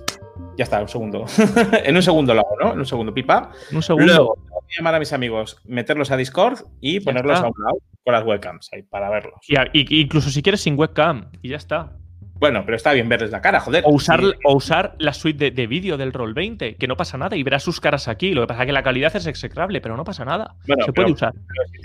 Ya 0.57 0.63
está, 0.63 0.81
un 0.81 0.87
segundo. 0.89 1.25
en 1.85 1.95
un 1.95 2.01
segundo 2.03 2.33
lo 2.33 2.41
hago, 2.41 2.55
¿no? 2.61 2.73
En 2.73 2.79
un 2.79 2.85
segundo, 2.85 3.13
pipa. 3.13 3.51
un 3.71 3.81
segundo. 3.81 4.05
Luego, 4.05 4.35
voy 4.49 4.59
a 4.61 4.77
llamar 4.79 4.95
a 4.95 4.99
mis 4.99 5.13
amigos, 5.13 5.57
meterlos 5.65 6.11
a 6.11 6.17
Discord 6.17 6.59
y 6.81 6.99
Ya 6.99 7.05
ponerlos 7.05 7.35
está. 7.35 7.47
a 7.47 7.49
un 7.49 7.63
lado 7.63 7.77
con 8.03 8.13
las 8.13 8.25
webcams 8.25 8.69
ahí 8.73 8.83
para 8.83 9.09
verlos. 9.09 9.35
Y, 9.47 10.01
incluso 10.01 10.29
si 10.29 10.41
quieres 10.41 10.61
sin 10.61 10.77
webcam, 10.77 11.29
y 11.41 11.49
ya 11.49 11.57
está. 11.57 11.93
Bueno, 12.33 12.63
pero 12.65 12.75
está 12.75 12.91
bien 12.93 13.07
verles 13.07 13.29
la 13.29 13.39
cara, 13.39 13.59
joder. 13.59 13.83
O 13.85 13.91
usar, 13.91 14.19
Sí. 14.19 14.31
o 14.45 14.55
usar 14.55 14.95
la 14.97 15.13
suite 15.13 15.45
de, 15.45 15.51
de 15.51 15.67
vídeo 15.67 15.95
del 15.95 16.11
Roll 16.11 16.33
20, 16.33 16.75
que 16.75 16.87
no 16.87 16.97
pasa 16.97 17.15
nada, 17.17 17.37
y 17.37 17.43
verás 17.43 17.61
sus 17.61 17.79
caras 17.79 18.07
aquí. 18.07 18.33
Lo 18.33 18.41
que 18.41 18.47
pasa 18.47 18.63
es 18.63 18.65
que 18.65 18.73
la 18.73 18.81
calidad 18.81 19.15
es 19.15 19.27
execrable, 19.27 19.79
pero 19.79 19.95
no 19.95 20.03
pasa 20.03 20.25
nada. 20.25 20.55
Bueno, 20.67 20.83
Se 20.85 20.91
puede 20.91 21.05
pero- 21.05 21.13
usar. 21.13 21.33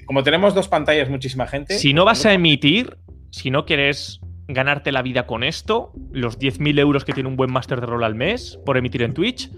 Como 0.06 0.22
tenemos 0.22 0.54
dos 0.54 0.66
pantallas, 0.68 1.10
muchísima 1.10 1.46
gente. 1.46 1.78
Si 1.78 1.92
no 1.92 2.06
vas 2.06 2.24
a 2.24 2.32
emitir, 2.32 2.96
si 3.30 3.50
no 3.50 3.66
quieres 3.66 4.20
ganarte 4.48 4.92
la 4.92 5.02
vida 5.02 5.26
con 5.26 5.42
esto, 5.42 5.92
los 6.12 6.38
10.000 6.38 6.78
euros 6.78 7.04
que 7.04 7.12
tiene 7.12 7.28
un 7.28 7.36
buen 7.36 7.50
máster 7.50 7.80
de 7.80 7.86
rol 7.86 8.04
al 8.04 8.14
mes 8.14 8.58
por 8.64 8.76
emitir 8.76 9.02
en 9.02 9.12
Twitch, 9.12 9.50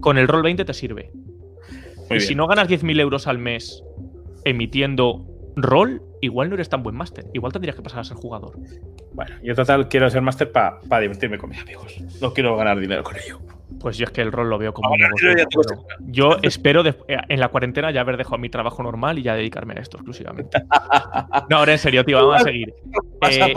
con 0.00 0.18
el 0.18 0.28
Roll 0.28 0.42
20 0.42 0.64
te 0.64 0.74
sirve. 0.74 1.12
Muy 2.08 2.18
y 2.18 2.20
si 2.20 2.34
no 2.34 2.46
ganas 2.46 2.68
10.000 2.68 3.00
euros 3.00 3.26
al 3.26 3.38
mes 3.38 3.82
emitiendo 4.44 5.26
rol, 5.56 6.02
igual 6.20 6.48
no 6.48 6.54
eres 6.54 6.68
tan 6.68 6.82
buen 6.82 6.96
máster. 6.96 7.26
Igual 7.32 7.52
tendrías 7.52 7.76
que 7.76 7.82
pasar 7.82 8.00
a 8.00 8.04
ser 8.04 8.16
jugador. 8.16 8.58
Bueno, 9.12 9.36
yo 9.42 9.54
total 9.54 9.88
quiero 9.88 10.08
ser 10.10 10.22
máster 10.22 10.50
para 10.50 11.00
divertirme 11.00 11.38
con 11.38 11.50
mis 11.50 11.60
amigos. 11.60 12.00
No 12.20 12.32
quiero 12.32 12.56
ganar 12.56 12.80
dinero 12.80 13.02
con 13.02 13.16
ello. 13.16 13.40
Pues 13.80 13.96
yo 13.98 14.04
es 14.04 14.10
que 14.10 14.20
el 14.22 14.30
rol 14.32 14.48
lo 14.48 14.58
veo 14.58 14.72
como 14.72 14.90
un 14.92 15.02
Ahora, 15.02 15.34
negocio. 15.34 15.84
yo 16.00 16.36
espero 16.42 16.82
de- 16.82 16.94
eh, 17.08 17.16
en 17.28 17.40
la 17.40 17.48
cuarentena 17.48 17.90
ya 17.90 18.00
haber 18.02 18.16
dejado 18.16 18.38
mi 18.38 18.48
trabajo 18.48 18.82
normal 18.82 19.18
y 19.18 19.22
ya 19.22 19.34
dedicarme 19.34 19.74
a 19.74 19.80
esto 19.80 19.96
exclusivamente. 19.96 20.62
No, 21.50 21.56
ahora 21.58 21.72
en 21.72 21.78
serio, 21.78 22.04
tío, 22.04 22.18
vamos 22.18 22.42
a 22.42 22.44
seguir. 22.44 22.72
Eh. 23.30 23.54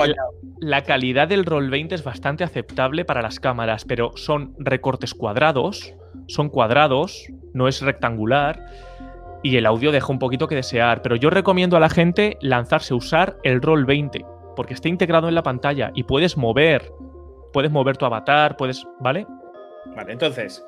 La 0.60 0.82
calidad 0.84 1.28
del 1.28 1.46
Roll 1.46 1.70
20 1.70 1.96
es 1.96 2.04
bastante 2.04 2.44
aceptable 2.44 3.06
para 3.06 3.22
las 3.22 3.40
cámaras, 3.40 3.86
pero 3.86 4.12
son 4.16 4.54
recortes 4.58 5.14
cuadrados, 5.14 5.94
son 6.28 6.50
cuadrados, 6.50 7.28
no 7.54 7.68
es 7.68 7.82
rectangular, 7.82 8.66
y 9.44 9.58
el 9.58 9.66
audio 9.66 9.92
deja 9.92 10.12
un 10.12 10.20
poquito 10.20 10.48
que 10.48 10.56
desear. 10.56 11.02
Pero 11.02 11.16
yo 11.16 11.30
recomiendo 11.30 11.78
a 11.78 11.80
la 11.80 11.90
gente 11.90 12.38
lanzarse 12.42 12.94
a 12.94 12.98
usar 12.98 13.38
el 13.44 13.62
Roll 13.62 13.86
20, 13.86 14.26
porque 14.56 14.74
está 14.74 14.90
integrado 14.90 15.28
en 15.28 15.36
la 15.36 15.44
pantalla 15.44 15.92
y 15.94 16.04
puedes 16.04 16.36
mover, 16.38 16.92
puedes 17.54 17.72
mover 17.72 17.98
tu 17.98 18.06
avatar, 18.06 18.58
puedes, 18.58 18.86
¿vale? 19.00 19.28
Vale, 19.96 20.14
entonces, 20.14 20.66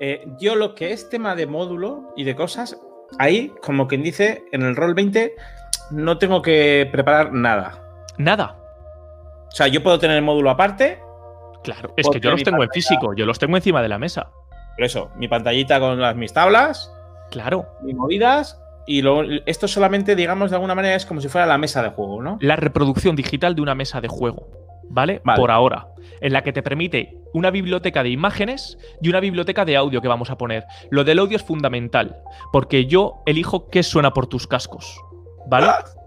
eh, 0.00 0.26
yo 0.38 0.54
lo 0.56 0.74
que 0.74 0.92
es 0.92 1.08
tema 1.08 1.34
de 1.34 1.46
módulo 1.46 2.12
y 2.16 2.24
de 2.24 2.34
cosas, 2.36 2.78
ahí, 3.18 3.52
como 3.62 3.86
quien 3.88 4.02
dice, 4.02 4.44
en 4.52 4.62
el 4.62 4.76
rol 4.76 4.94
20, 4.94 5.34
no 5.90 6.18
tengo 6.18 6.42
que 6.42 6.88
preparar 6.90 7.32
nada. 7.32 7.80
Nada. 8.18 8.56
O 9.48 9.50
sea, 9.56 9.66
yo 9.68 9.82
puedo 9.82 9.98
tener 9.98 10.16
el 10.16 10.22
módulo 10.22 10.50
aparte, 10.50 10.98
Claro, 11.62 11.94
es 11.96 12.06
que 12.10 12.20
yo 12.20 12.30
los 12.32 12.42
tengo 12.42 12.62
en 12.62 12.68
físico, 12.70 13.14
yo 13.14 13.24
los 13.24 13.38
tengo 13.38 13.56
encima 13.56 13.80
de 13.80 13.88
la 13.88 13.98
mesa. 13.98 14.30
pero 14.76 14.86
eso, 14.86 15.10
mi 15.16 15.28
pantallita 15.28 15.78
con 15.80 16.00
las, 16.00 16.14
mis 16.16 16.32
tablas, 16.32 16.92
Claro. 17.30 17.66
mis 17.82 17.94
movidas, 17.94 18.60
y 18.86 19.00
lo- 19.02 19.22
esto 19.46 19.66
solamente, 19.68 20.14
digamos, 20.16 20.50
de 20.50 20.56
alguna 20.56 20.74
manera 20.74 20.94
es 20.96 21.06
como 21.06 21.20
si 21.22 21.28
fuera 21.28 21.46
la 21.46 21.56
mesa 21.56 21.82
de 21.82 21.88
juego, 21.90 22.20
¿no? 22.22 22.36
la 22.40 22.56
reproducción 22.56 23.16
digital 23.16 23.54
de 23.54 23.62
una 23.62 23.74
mesa 23.74 24.00
de 24.02 24.08
juego, 24.08 24.48
¿vale? 24.88 25.20
Vale. 25.24 25.40
Por 25.40 25.50
ahora, 25.50 25.88
en 26.20 26.32
la 26.32 26.42
que 26.42 26.52
te 26.52 26.62
permite 26.62 27.18
una 27.34 27.50
biblioteca 27.50 28.02
de 28.02 28.10
imágenes 28.10 28.78
y 29.02 29.08
una 29.08 29.20
biblioteca 29.20 29.64
de 29.64 29.76
audio 29.76 30.00
que 30.00 30.08
vamos 30.08 30.30
a 30.30 30.38
poner. 30.38 30.64
Lo 30.90 31.04
del 31.04 31.18
audio 31.18 31.36
es 31.36 31.42
fundamental, 31.42 32.16
porque 32.52 32.86
yo 32.86 33.22
elijo 33.26 33.68
qué 33.68 33.82
suena 33.82 34.12
por 34.12 34.28
tus 34.28 34.46
cascos, 34.46 35.00
¿vale? 35.48 35.66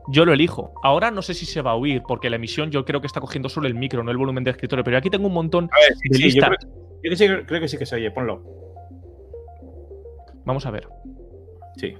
Yo 0.09 0.23
lo 0.25 0.31
elijo. 0.31 0.73
Ahora 0.83 1.11
no 1.11 1.21
sé 1.21 1.33
si 1.33 1.45
se 1.45 1.61
va 1.61 1.71
a 1.71 1.75
oír, 1.75 2.01
porque 2.07 2.29
la 2.29 2.37
emisión 2.37 2.71
yo 2.71 2.85
creo 2.85 3.01
que 3.01 3.07
está 3.07 3.19
cogiendo 3.19 3.49
solo 3.49 3.67
el 3.67 3.75
micro, 3.75 4.03
no 4.03 4.11
el 4.11 4.17
volumen 4.17 4.43
del 4.43 4.53
escritorio, 4.53 4.83
pero 4.83 4.97
aquí 4.97 5.09
tengo 5.09 5.27
un 5.27 5.33
montón 5.33 5.69
A 5.71 5.79
ver, 5.81 5.97
sí, 5.97 6.09
de 6.09 6.15
sí, 6.15 6.21
yo, 6.21 6.27
listas. 6.27 6.49
creo, 6.49 6.71
yo 7.03 7.09
que 7.09 7.15
sí, 7.17 7.27
creo 7.45 7.61
que 7.61 7.67
sí 7.67 7.77
que 7.77 7.85
se 7.85 7.95
oye, 7.95 8.09
ponlo. 8.11 8.41
Vamos 10.45 10.65
a 10.65 10.71
ver. 10.71 10.87
Sí. 11.75 11.93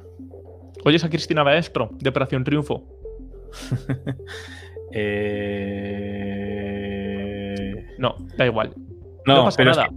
¿Oyes 0.86 1.04
a 1.04 1.10
Cristina 1.10 1.44
Maestro 1.44 1.90
de 1.92 2.10
Operación 2.10 2.44
Triunfo? 2.44 2.84
Eh... 4.90 6.57
No, 7.98 8.16
da 8.38 8.46
igual. 8.46 8.74
No, 9.26 9.36
No, 9.38 9.44
pasa 9.46 9.58
pero 9.58 9.72
es 9.72 9.78
nada. 9.78 9.90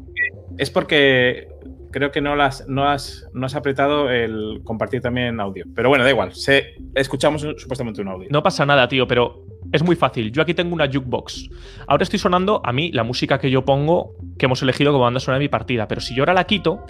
es 0.58 0.70
porque 0.70 1.48
creo 1.90 2.10
que 2.12 2.20
no, 2.20 2.36
las, 2.36 2.66
no, 2.68 2.88
has, 2.88 3.26
no 3.32 3.46
has 3.46 3.54
apretado 3.54 4.10
el 4.10 4.60
compartir 4.64 5.00
también 5.00 5.40
audio. 5.40 5.64
Pero 5.74 5.88
bueno, 5.88 6.04
da 6.04 6.10
igual. 6.10 6.34
Se, 6.34 6.74
escuchamos 6.94 7.42
supuestamente 7.56 8.00
un 8.00 8.08
audio. 8.08 8.28
No 8.30 8.42
pasa 8.42 8.64
nada, 8.66 8.86
tío, 8.88 9.06
pero 9.06 9.44
es 9.72 9.82
muy 9.82 9.96
fácil. 9.96 10.30
Yo 10.32 10.42
aquí 10.42 10.54
tengo 10.54 10.74
una 10.74 10.86
jukebox. 10.86 11.48
Ahora 11.86 12.02
estoy 12.04 12.18
sonando 12.18 12.60
a 12.64 12.72
mí 12.72 12.92
la 12.92 13.02
música 13.04 13.38
que 13.38 13.50
yo 13.50 13.64
pongo, 13.64 14.14
que 14.38 14.46
hemos 14.46 14.62
elegido 14.62 14.92
como 14.92 15.04
banda 15.04 15.20
sonora 15.20 15.38
de 15.38 15.44
mi 15.44 15.48
partida. 15.48 15.88
Pero 15.88 16.00
si 16.00 16.14
yo 16.14 16.22
ahora 16.22 16.34
la 16.34 16.44
quito, 16.44 16.84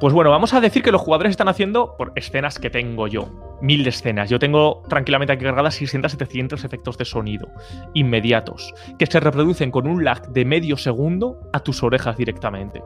pues 0.00 0.14
bueno, 0.14 0.30
vamos 0.30 0.54
a 0.54 0.60
decir 0.60 0.82
que 0.82 0.92
los 0.92 1.00
jugadores 1.00 1.30
están 1.30 1.48
haciendo 1.48 1.96
por 1.96 2.12
escenas 2.14 2.58
que 2.58 2.70
tengo 2.70 3.08
yo. 3.08 3.28
Mil 3.60 3.82
de 3.82 3.90
escenas. 3.90 4.30
Yo 4.30 4.38
tengo 4.38 4.82
tranquilamente 4.88 5.32
aquí 5.32 5.44
cargadas 5.44 5.74
600, 5.74 6.12
700 6.12 6.64
efectos 6.64 6.96
de 6.98 7.04
sonido 7.04 7.48
inmediatos, 7.94 8.72
que 8.96 9.06
se 9.06 9.18
reproducen 9.18 9.72
con 9.72 9.88
un 9.88 10.04
lag 10.04 10.28
de 10.28 10.44
medio 10.44 10.76
segundo 10.76 11.40
a 11.52 11.60
tus 11.60 11.82
orejas 11.82 12.16
directamente. 12.16 12.80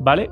¿Vale? 0.00 0.30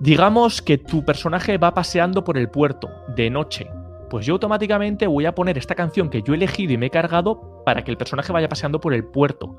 Digamos 0.00 0.62
que 0.62 0.78
tu 0.78 1.04
personaje 1.04 1.58
va 1.58 1.74
paseando 1.74 2.24
por 2.24 2.38
el 2.38 2.48
puerto 2.48 2.88
de 3.14 3.28
noche. 3.28 3.68
Pues 4.08 4.24
yo 4.24 4.34
automáticamente 4.34 5.06
voy 5.06 5.26
a 5.26 5.34
poner 5.34 5.58
esta 5.58 5.74
canción 5.74 6.08
que 6.08 6.22
yo 6.22 6.32
he 6.32 6.36
elegido 6.36 6.72
y 6.72 6.78
me 6.78 6.86
he 6.86 6.90
cargado 6.90 7.62
para 7.66 7.84
que 7.84 7.90
el 7.90 7.98
personaje 7.98 8.32
vaya 8.32 8.48
paseando 8.48 8.80
por 8.80 8.94
el 8.94 9.04
puerto. 9.04 9.58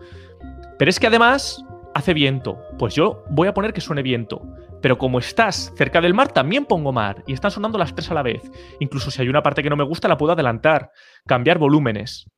Pero 0.79 0.89
es 0.89 0.99
que 0.99 1.07
además 1.07 1.63
hace 1.97 2.13
viento. 2.13 2.59
Pues 2.77 2.93
yo 2.93 3.23
voy 3.29 3.47
a 3.47 3.53
poner 3.53 3.73
que 3.73 3.81
suene 3.81 4.03
viento. 4.03 4.41
Pero 4.81 4.97
como 4.97 5.17
estás 5.17 5.73
cerca 5.75 5.99
del 5.99 6.13
mar, 6.13 6.31
también 6.31 6.65
pongo 6.65 6.93
mar. 6.93 7.23
Y 7.25 7.33
están 7.33 7.51
sonando 7.51 7.77
las 7.77 7.95
tres 7.95 8.11
a 8.11 8.13
la 8.13 8.21
vez. 8.21 8.41
Incluso 8.79 9.09
si 9.09 9.21
hay 9.21 9.29
una 9.29 9.41
parte 9.41 9.63
que 9.63 9.69
no 9.69 9.75
me 9.75 9.83
gusta, 9.83 10.07
la 10.07 10.17
puedo 10.17 10.33
adelantar. 10.33 10.91
Cambiar 11.25 11.57
volúmenes. 11.57 12.29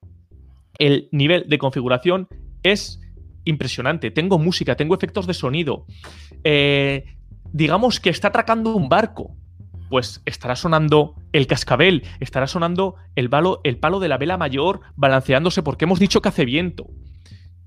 El 0.78 1.10
nivel 1.12 1.46
de 1.48 1.58
configuración 1.58 2.30
es 2.64 3.02
impresionante. 3.44 4.12
Tengo 4.12 4.40
música, 4.40 4.76
tengo 4.76 4.96
efectos 4.96 5.28
de 5.28 5.34
sonido. 5.34 5.86
Eh, 6.46 7.04
digamos 7.52 8.00
que 8.00 8.10
está 8.10 8.30
atracando 8.30 8.76
un 8.76 8.88
barco. 8.88 9.36
Pues 9.90 10.22
estará 10.26 10.56
sonando 10.56 11.16
el 11.34 11.48
cascabel, 11.48 12.04
estará 12.20 12.48
sonando 12.48 12.96
el 13.16 13.30
palo, 13.30 13.60
el 13.64 13.78
palo 13.78 14.00
de 14.00 14.08
la 14.08 14.20
vela 14.20 14.38
mayor 14.38 14.82
balanceándose 14.96 15.64
porque 15.64 15.86
hemos 15.86 16.00
dicho 16.00 16.22
que 16.22 16.30
hace 16.30 16.46
viento. 16.46 16.88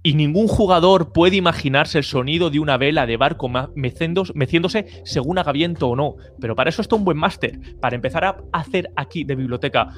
Y 0.04 0.14
ningún 0.14 0.48
jugador 0.48 1.12
puede 1.12 1.36
imaginarse 1.36 1.98
el 1.98 2.04
sonido 2.04 2.50
de 2.50 2.58
una 2.58 2.76
vela 2.76 3.06
de 3.06 3.16
barco 3.16 3.48
meciéndose 3.74 4.86
según 5.04 5.38
haga 5.38 5.52
viento 5.52 5.88
o 5.88 5.96
no. 5.96 6.16
Pero 6.40 6.56
para 6.56 6.70
eso 6.70 6.82
está 6.82 6.96
un 6.96 7.04
buen 7.04 7.18
máster, 7.18 7.58
para 7.80 7.94
empezar 7.94 8.24
a 8.24 8.36
hacer 8.52 8.90
aquí 8.96 9.22
de 9.22 9.36
biblioteca. 9.36 9.94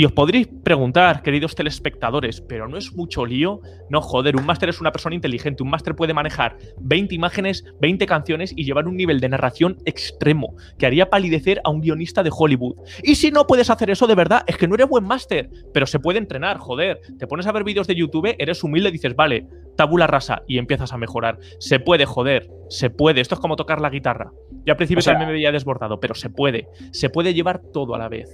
Y 0.00 0.04
os 0.04 0.12
podréis 0.12 0.46
preguntar, 0.62 1.22
queridos 1.22 1.56
telespectadores, 1.56 2.40
¿pero 2.40 2.68
no 2.68 2.76
es 2.78 2.94
mucho 2.94 3.26
lío? 3.26 3.60
No, 3.90 4.00
joder, 4.00 4.36
un 4.36 4.46
máster 4.46 4.68
es 4.68 4.80
una 4.80 4.92
persona 4.92 5.16
inteligente. 5.16 5.64
Un 5.64 5.70
máster 5.70 5.96
puede 5.96 6.14
manejar 6.14 6.56
20 6.78 7.16
imágenes, 7.16 7.64
20 7.80 8.06
canciones 8.06 8.52
y 8.56 8.62
llevar 8.64 8.86
un 8.86 8.96
nivel 8.96 9.18
de 9.18 9.28
narración 9.28 9.76
extremo 9.86 10.54
que 10.78 10.86
haría 10.86 11.10
palidecer 11.10 11.60
a 11.64 11.70
un 11.70 11.80
guionista 11.80 12.22
de 12.22 12.30
Hollywood. 12.32 12.76
Y 13.02 13.16
si 13.16 13.32
no 13.32 13.48
puedes 13.48 13.70
hacer 13.70 13.90
eso 13.90 14.06
de 14.06 14.14
verdad, 14.14 14.44
es 14.46 14.56
que 14.56 14.68
no 14.68 14.76
eres 14.76 14.88
buen 14.88 15.02
máster, 15.02 15.50
pero 15.74 15.84
se 15.84 15.98
puede 15.98 16.18
entrenar, 16.18 16.58
joder. 16.58 17.00
Te 17.18 17.26
pones 17.26 17.48
a 17.48 17.52
ver 17.52 17.64
vídeos 17.64 17.88
de 17.88 17.96
YouTube, 17.96 18.36
eres 18.38 18.62
humilde 18.62 18.90
y 18.90 18.92
dices, 18.92 19.16
vale, 19.16 19.48
tabula 19.76 20.06
rasa 20.06 20.42
y 20.46 20.58
empiezas 20.58 20.92
a 20.92 20.96
mejorar. 20.96 21.40
Se 21.58 21.80
puede, 21.80 22.04
joder, 22.06 22.48
se 22.68 22.88
puede. 22.90 23.20
Esto 23.20 23.34
es 23.34 23.40
como 23.40 23.56
tocar 23.56 23.80
la 23.80 23.90
guitarra. 23.90 24.30
Yo 24.64 24.74
al 24.74 24.76
principio 24.76 25.00
O 25.00 25.02
sea- 25.02 25.14
también 25.14 25.30
me 25.30 25.34
veía 25.34 25.50
desbordado, 25.50 25.98
pero 25.98 26.14
se 26.14 26.30
puede. 26.30 26.68
Se 26.92 27.10
puede 27.10 27.34
llevar 27.34 27.62
todo 27.72 27.96
a 27.96 27.98
la 27.98 28.08
vez, 28.08 28.28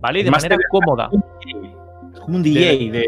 ¿vale? 0.00 0.20
Y 0.20 0.22
de 0.24 0.30
manera 0.30 0.56
es 0.56 0.62
cómoda. 0.70 1.10
Como 2.20 2.36
un 2.36 2.42
DJ 2.42 2.90
de. 2.90 3.06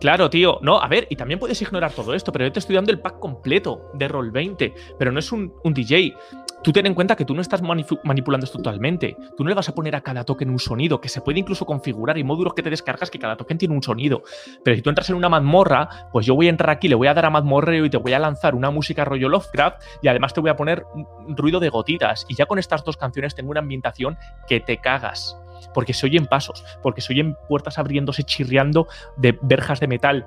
Claro, 0.00 0.30
tío. 0.30 0.58
No, 0.62 0.80
a 0.80 0.88
ver, 0.88 1.06
y 1.10 1.16
también 1.16 1.38
puedes 1.38 1.60
ignorar 1.60 1.92
todo 1.92 2.14
esto, 2.14 2.32
pero 2.32 2.46
yo 2.46 2.52
te 2.52 2.58
estoy 2.58 2.74
dando 2.74 2.90
el 2.90 3.00
pack 3.00 3.18
completo 3.18 3.90
de 3.92 4.08
Roll20, 4.08 4.72
pero 4.98 5.12
no 5.12 5.18
es 5.18 5.30
un, 5.30 5.52
un 5.62 5.74
DJ. 5.74 6.14
Tú 6.62 6.72
ten 6.72 6.86
en 6.86 6.94
cuenta 6.94 7.16
que 7.16 7.24
tú 7.24 7.34
no 7.34 7.40
estás 7.40 7.62
manipulando 7.62 8.44
esto 8.44 8.58
totalmente. 8.58 9.16
Tú 9.36 9.44
no 9.44 9.48
le 9.48 9.54
vas 9.54 9.68
a 9.68 9.74
poner 9.74 9.96
a 9.96 10.02
cada 10.02 10.24
token 10.24 10.50
un 10.50 10.58
sonido, 10.58 11.00
que 11.00 11.08
se 11.08 11.20
puede 11.20 11.38
incluso 11.38 11.64
configurar. 11.64 12.16
Hay 12.16 12.24
módulos 12.24 12.52
que 12.54 12.62
te 12.62 12.68
descargas 12.68 13.10
que 13.10 13.18
cada 13.18 13.36
token 13.36 13.56
tiene 13.56 13.74
un 13.74 13.82
sonido. 13.82 14.22
Pero 14.62 14.76
si 14.76 14.82
tú 14.82 14.90
entras 14.90 15.08
en 15.08 15.16
una 15.16 15.30
mazmorra, 15.30 15.88
pues 16.12 16.26
yo 16.26 16.34
voy 16.34 16.46
a 16.46 16.50
entrar 16.50 16.70
aquí, 16.70 16.88
le 16.88 16.94
voy 16.94 17.08
a 17.08 17.14
dar 17.14 17.26
a 17.26 17.30
mazmorreo 17.30 17.84
y 17.86 17.90
te 17.90 17.96
voy 17.96 18.12
a 18.12 18.18
lanzar 18.18 18.54
una 18.54 18.70
música 18.70 19.04
rollo 19.06 19.28
Lovecraft 19.28 19.82
y 20.02 20.08
además 20.08 20.34
te 20.34 20.40
voy 20.40 20.50
a 20.50 20.56
poner 20.56 20.84
un 20.94 21.36
ruido 21.36 21.60
de 21.60 21.70
gotitas. 21.70 22.26
Y 22.28 22.34
ya 22.34 22.44
con 22.44 22.58
estas 22.58 22.84
dos 22.84 22.96
canciones 22.98 23.34
tengo 23.34 23.50
una 23.50 23.60
ambientación 23.60 24.18
que 24.46 24.60
te 24.60 24.78
cagas. 24.78 25.36
Porque 25.74 25.94
se 25.94 26.06
oyen 26.06 26.26
pasos, 26.26 26.64
porque 26.82 27.00
se 27.00 27.12
oyen 27.12 27.36
puertas 27.48 27.78
abriéndose, 27.78 28.24
chirriando 28.24 28.86
de 29.16 29.38
verjas 29.42 29.80
de 29.80 29.88
metal. 29.88 30.26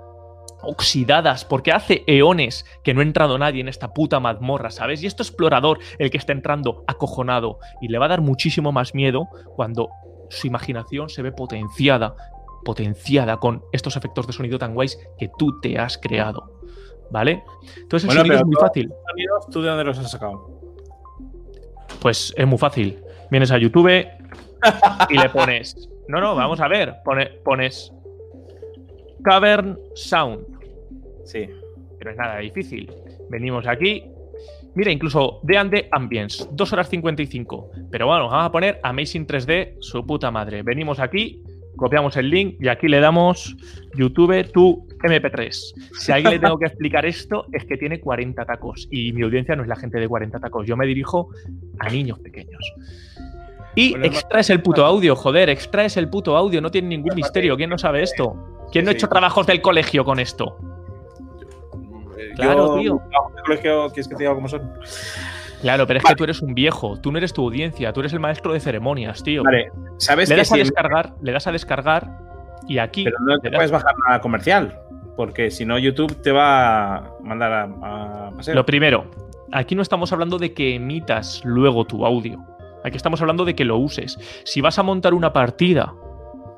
oxidadas, 0.63 1.45
porque 1.45 1.71
hace 1.71 2.03
eones 2.07 2.65
que 2.83 2.93
no 2.93 3.01
ha 3.01 3.03
entrado 3.03 3.37
nadie 3.37 3.61
en 3.61 3.67
esta 3.67 3.93
puta 3.93 4.19
mazmorra, 4.19 4.71
¿sabes? 4.71 5.03
Y 5.03 5.07
esto 5.07 5.21
explorador, 5.21 5.79
el 5.99 6.09
que 6.09 6.17
está 6.17 6.31
entrando 6.31 6.83
acojonado, 6.87 7.59
y 7.81 7.89
le 7.89 7.99
va 7.99 8.05
a 8.05 8.09
dar 8.09 8.21
muchísimo 8.21 8.71
más 8.71 8.95
miedo 8.95 9.27
cuando 9.55 9.89
su 10.29 10.47
imaginación 10.47 11.09
se 11.09 11.21
ve 11.21 11.31
potenciada, 11.31 12.15
potenciada 12.63 13.37
con 13.37 13.63
estos 13.71 13.95
efectos 13.97 14.25
de 14.25 14.33
sonido 14.33 14.57
tan 14.57 14.73
guays 14.73 14.97
que 15.17 15.29
tú 15.37 15.59
te 15.59 15.77
has 15.77 15.97
creado, 15.97 16.59
¿vale? 17.11 17.43
Entonces 17.77 18.09
el 18.09 18.17
sonido 18.17 18.35
es 18.37 18.45
muy 18.45 18.55
fácil. 18.55 18.93
¿Tú 19.51 19.61
de 19.61 19.69
dónde 19.69 19.83
los 19.83 19.99
has 19.99 20.11
sacado? 20.11 20.61
Pues 21.99 22.33
es 22.35 22.47
muy 22.47 22.57
fácil. 22.57 23.03
Vienes 23.29 23.51
a 23.51 23.57
YouTube 23.57 23.89
y 25.09 25.17
le 25.17 25.29
pones. 25.29 25.89
No, 26.07 26.19
no, 26.19 26.35
vamos 26.35 26.59
a 26.59 26.67
ver. 26.67 26.95
pones 27.43 27.91
Cavern 29.23 29.77
Sound. 29.95 30.45
Sí. 31.25 31.49
Pero 31.97 32.11
es 32.11 32.17
nada 32.17 32.39
difícil. 32.39 32.91
Venimos 33.29 33.67
aquí. 33.67 34.03
Mira, 34.75 34.91
incluso 34.91 35.39
de 35.43 35.57
Ande 35.57 35.87
Ambience, 35.91 36.47
2 36.51 36.73
horas 36.73 36.89
55. 36.89 37.69
Pero 37.91 38.07
bueno, 38.07 38.27
vamos 38.27 38.45
a 38.45 38.51
poner 38.51 38.79
Amazing 38.83 39.27
3D, 39.27 39.75
su 39.79 40.05
puta 40.05 40.31
madre. 40.31 40.63
Venimos 40.63 40.99
aquí, 40.99 41.43
copiamos 41.75 42.17
el 42.17 42.29
link 42.29 42.55
y 42.59 42.67
aquí 42.67 42.87
le 42.87 42.99
damos 42.99 43.55
YouTube 43.95 44.51
tu 44.51 44.87
MP3. 45.03 45.51
Si 45.99 46.11
a 46.11 46.15
alguien 46.15 46.33
le 46.33 46.39
tengo 46.39 46.57
que 46.57 46.65
explicar 46.65 47.05
esto, 47.05 47.45
es 47.51 47.65
que 47.65 47.77
tiene 47.77 47.99
40 47.99 48.45
tacos. 48.45 48.87
Y 48.89 49.13
mi 49.13 49.21
audiencia 49.21 49.55
no 49.55 49.61
es 49.61 49.69
la 49.69 49.75
gente 49.75 49.99
de 49.99 50.07
40 50.07 50.39
tacos. 50.39 50.65
Yo 50.65 50.75
me 50.75 50.87
dirijo 50.87 51.29
a 51.79 51.89
niños 51.89 52.19
pequeños. 52.19 52.73
Y 53.75 53.95
extraes 54.05 54.49
el 54.49 54.61
puto 54.61 54.85
audio, 54.85 55.15
joder, 55.15 55.49
extraes 55.49 55.97
el 55.97 56.09
puto 56.09 56.37
audio, 56.37 56.61
no 56.61 56.69
tiene 56.69 56.89
ningún 56.89 57.15
misterio. 57.15 57.57
¿Quién 57.57 57.69
no 57.69 57.77
sabe 57.77 58.03
esto? 58.03 58.35
¿Quién 58.71 58.85
no 58.85 58.91
ha 58.91 58.93
hecho 58.93 59.07
trabajos 59.07 59.47
del 59.47 59.61
colegio 59.61 60.03
con 60.05 60.19
esto? 60.19 60.57
Claro, 62.35 62.75
tío. 62.79 62.99
colegio, 63.45 63.87
¿quieres 63.89 64.07
que 64.07 64.15
te 64.15 64.23
diga 64.23 64.35
cómo 64.35 64.47
son? 64.47 64.61
Claro, 65.61 65.87
pero 65.87 65.99
es 65.99 66.05
que 66.05 66.15
tú 66.15 66.23
eres 66.25 66.41
un 66.41 66.53
viejo, 66.53 66.99
tú 66.99 67.11
no 67.11 67.17
eres 67.17 67.31
tu 67.31 67.41
audiencia, 67.43 67.93
tú 67.93 68.01
eres 68.01 68.11
el 68.13 68.19
maestro 68.19 68.53
de 68.53 68.59
ceremonias, 68.59 69.23
tío. 69.23 69.43
Vale, 69.43 69.71
¿sabes 69.97 70.29
le 70.29 70.35
das 70.35 70.51
a 70.51 70.57
descargar, 70.57 71.13
le 71.21 71.31
das 71.31 71.47
a 71.47 71.51
descargar 71.51 72.19
y 72.67 72.79
aquí. 72.79 73.05
Pero 73.05 73.17
no 73.21 73.39
te 73.39 73.49
puedes 73.49 73.71
bajar 73.71 73.95
nada 74.05 74.19
comercial, 74.19 74.77
porque 75.15 75.51
si 75.51 75.65
no, 75.65 75.79
YouTube 75.79 76.21
te 76.21 76.31
va 76.31 76.97
a 76.97 77.11
mandar 77.21 77.51
a. 77.81 78.31
Lo 78.53 78.65
primero, 78.65 79.05
aquí 79.53 79.73
no 79.73 79.81
estamos 79.81 80.11
hablando 80.11 80.37
de 80.37 80.53
que 80.53 80.75
emitas 80.75 81.41
luego 81.45 81.85
tu 81.85 82.05
audio. 82.05 82.43
Aquí 82.83 82.97
estamos 82.97 83.21
hablando 83.21 83.45
de 83.45 83.55
que 83.55 83.65
lo 83.65 83.77
uses. 83.77 84.17
Si 84.45 84.61
vas 84.61 84.79
a 84.79 84.83
montar 84.83 85.13
una 85.13 85.33
partida 85.33 85.95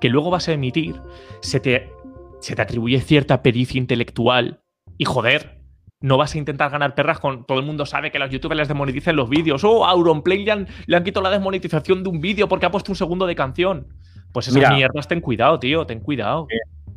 que 0.02 0.10
luego 0.10 0.30
vas 0.30 0.48
a 0.48 0.54
emitir, 0.54 1.02
se 1.42 1.60
te, 1.60 1.92
se 2.40 2.56
te 2.56 2.62
atribuye 2.62 3.00
cierta 3.02 3.42
pericia 3.42 3.78
intelectual. 3.78 4.62
Y 4.98 5.06
joder, 5.06 5.62
no 6.02 6.18
vas 6.18 6.36
a 6.36 6.38
intentar 6.38 6.72
ganar 6.72 6.96
perras 6.96 7.20
con. 7.20 7.46
Todo 7.46 7.60
el 7.60 7.66
mundo 7.66 7.86
sabe 7.86 8.12
que 8.12 8.20
los 8.20 8.30
youtubers 8.30 8.58
les 8.58 8.68
desmonetizan 8.68 9.16
los 9.16 9.30
vídeos. 9.30 9.64
Oh, 9.64 9.86
Auronplay 9.86 10.44
le 10.44 10.52
han, 10.52 10.68
le 10.86 10.98
han 10.98 11.04
quitado 11.04 11.24
la 11.24 11.32
desmonetización 11.32 12.04
de 12.04 12.10
un 12.10 12.22
vídeo 12.22 12.48
porque 12.48 12.66
ha 12.66 12.72
puesto 12.72 12.92
un 12.92 12.96
segundo 12.96 13.26
de 13.26 13.36
canción. 13.36 13.88
Pues 14.32 14.48
esas 14.50 14.74
mierdas, 14.74 15.08
ten 15.08 15.22
cuidado, 15.22 15.60
tío, 15.60 15.86
ten 15.86 16.02
cuidado. 16.02 16.48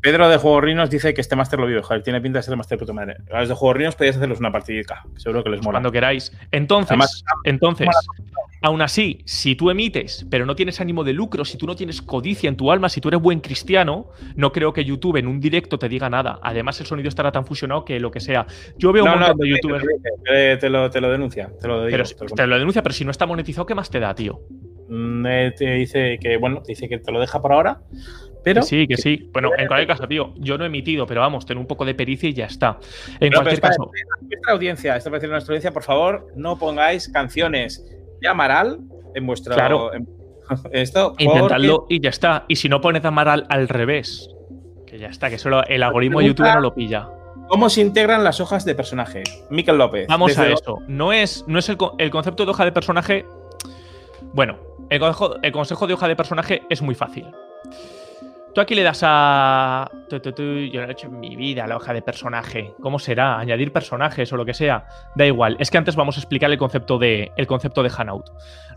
Pedro 0.08 0.26
de 0.30 0.38
Juego 0.38 0.62
Rinos 0.62 0.88
dice 0.88 1.12
que 1.12 1.20
este 1.20 1.36
máster 1.36 1.60
lo 1.60 1.66
vive, 1.66 1.82
joder, 1.82 2.02
tiene 2.02 2.18
pinta 2.22 2.38
de 2.38 2.42
ser 2.42 2.52
el 2.52 2.56
máster 2.56 2.78
de 2.78 2.80
puta 2.80 2.94
madre. 2.94 3.16
A 3.30 3.40
los 3.40 3.50
de 3.50 3.54
Juego 3.54 3.74
Rinos 3.74 3.94
podéis 3.94 4.16
hacerlos 4.16 4.40
una 4.40 4.50
partidita, 4.50 5.04
seguro 5.18 5.44
que 5.44 5.50
les 5.50 5.60
mola. 5.60 5.72
Cuando 5.72 5.92
queráis. 5.92 6.32
Entonces, 6.50 7.22
entonces, 7.44 7.88
aún 8.62 8.80
así, 8.80 9.20
si 9.26 9.54
tú 9.54 9.68
emites, 9.68 10.24
pero 10.30 10.46
no 10.46 10.56
tienes 10.56 10.80
ánimo 10.80 11.04
de 11.04 11.12
lucro, 11.12 11.44
si 11.44 11.58
tú 11.58 11.66
no 11.66 11.76
tienes 11.76 12.00
codicia 12.00 12.48
en 12.48 12.56
tu 12.56 12.72
alma, 12.72 12.88
si 12.88 13.02
tú 13.02 13.08
eres 13.08 13.20
buen 13.20 13.40
cristiano, 13.40 14.08
no 14.34 14.50
creo 14.50 14.72
que 14.72 14.82
YouTube 14.82 15.16
en 15.16 15.26
un 15.26 15.40
directo 15.40 15.78
te 15.78 15.90
diga 15.90 16.08
nada. 16.08 16.38
Además, 16.42 16.80
el 16.80 16.86
sonido 16.86 17.10
estará 17.10 17.30
tan 17.30 17.44
fusionado 17.44 17.84
que 17.84 18.00
lo 18.00 18.10
que 18.10 18.20
sea. 18.20 18.46
Yo 18.78 18.94
veo 18.94 19.04
un 19.04 19.10
montón 19.10 19.36
de 19.36 19.46
youtubers. 19.46 19.84
Te, 20.24 20.70
lo, 20.70 20.88
te, 20.88 21.02
lo, 21.02 21.10
denuncia, 21.10 21.50
te 21.60 21.68
lo, 21.68 21.84
pero, 21.84 22.04
te 22.34 22.46
lo 22.46 22.58
denuncia, 22.58 22.82
pero 22.82 22.94
si 22.94 23.04
no 23.04 23.10
está 23.10 23.26
monetizado, 23.26 23.66
¿qué 23.66 23.74
más 23.74 23.90
te 23.90 24.00
da, 24.00 24.14
tío? 24.14 24.40
Mm, 24.88 25.26
eh, 25.26 25.54
te 25.54 25.74
dice 25.74 26.18
que, 26.18 26.38
bueno, 26.38 26.62
te 26.62 26.72
dice 26.72 26.88
que 26.88 26.98
te 26.98 27.12
lo 27.12 27.20
deja 27.20 27.42
por 27.42 27.52
ahora, 27.52 27.82
pero... 28.42 28.62
sí, 28.62 28.86
que 28.86 28.96
sí. 28.96 29.28
Bueno, 29.32 29.50
en 29.56 29.66
cualquier 29.66 29.88
caso, 29.88 30.06
tío, 30.08 30.32
yo 30.36 30.58
no 30.58 30.64
he 30.64 30.68
emitido, 30.68 31.06
pero 31.06 31.20
vamos, 31.20 31.46
ten 31.46 31.58
un 31.58 31.66
poco 31.66 31.84
de 31.84 31.94
pericia 31.94 32.28
y 32.28 32.34
ya 32.34 32.46
está. 32.46 32.78
En 33.20 33.32
cualquier 33.32 33.60
caso... 33.60 33.90
Nuestra 34.20 34.52
audiencia, 34.52 34.96
esta 34.96 35.10
vez 35.10 35.22
nuestra 35.28 35.52
audiencia, 35.52 35.72
por 35.72 35.82
favor, 35.82 36.26
no 36.36 36.58
pongáis 36.58 37.08
canciones 37.08 37.84
de 38.20 38.28
Amaral 38.28 38.78
en 39.14 39.26
vuestro... 39.26 39.54
Claro. 39.54 39.90
esto, 40.72 41.14
Intentadlo 41.18 41.86
y 41.88 42.00
ya 42.00 42.10
está. 42.10 42.44
Y 42.48 42.56
si 42.56 42.68
no 42.68 42.80
pones 42.80 43.04
Amaral 43.04 43.46
al 43.48 43.68
revés, 43.68 44.30
que 44.86 44.98
ya 44.98 45.08
está, 45.08 45.30
que 45.30 45.38
solo 45.38 45.64
el 45.66 45.82
algoritmo 45.82 46.20
de 46.20 46.26
YouTube 46.26 46.46
no 46.46 46.60
lo 46.60 46.74
pilla. 46.74 47.08
¿Cómo 47.48 47.70
se 47.70 47.80
integran 47.80 48.24
las 48.24 48.40
hojas 48.40 48.64
de 48.64 48.74
personaje? 48.74 49.22
Miquel 49.50 49.78
López. 49.78 50.06
Vamos 50.06 50.36
a 50.36 50.48
eso. 50.48 50.80
No 50.86 51.12
es, 51.12 51.44
no 51.46 51.58
es 51.58 51.68
el, 51.68 51.78
el 51.98 52.10
concepto 52.10 52.44
de 52.44 52.50
hoja 52.50 52.64
de 52.64 52.72
personaje. 52.72 53.24
Bueno, 54.34 54.58
el 54.90 55.00
consejo, 55.52 55.86
de 55.86 55.94
hoja 55.94 56.08
de 56.08 56.16
personaje 56.16 56.62
es 56.68 56.82
muy 56.82 56.94
fácil. 56.94 57.26
Tú 58.54 58.60
aquí 58.60 58.74
le 58.74 58.82
das 58.82 59.00
a. 59.02 59.90
Yo 60.10 60.80
no 60.80 60.88
he 60.88 60.92
hecho 60.92 61.06
en 61.06 61.20
mi 61.20 61.36
vida 61.36 61.66
la 61.66 61.76
hoja 61.76 61.92
de 61.92 62.02
personaje. 62.02 62.72
¿Cómo 62.80 62.98
será? 62.98 63.38
Añadir 63.38 63.72
personajes 63.72 64.32
o 64.32 64.36
lo 64.36 64.44
que 64.44 64.54
sea. 64.54 64.86
Da 65.14 65.26
igual. 65.26 65.56
Es 65.60 65.70
que 65.70 65.78
antes 65.78 65.96
vamos 65.96 66.16
a 66.16 66.20
explicar 66.20 66.50
el 66.50 66.58
concepto 66.58 66.98
de, 66.98 67.30
el 67.36 67.46
concepto 67.46 67.82
de 67.82 67.92
Hanout. 67.96 68.24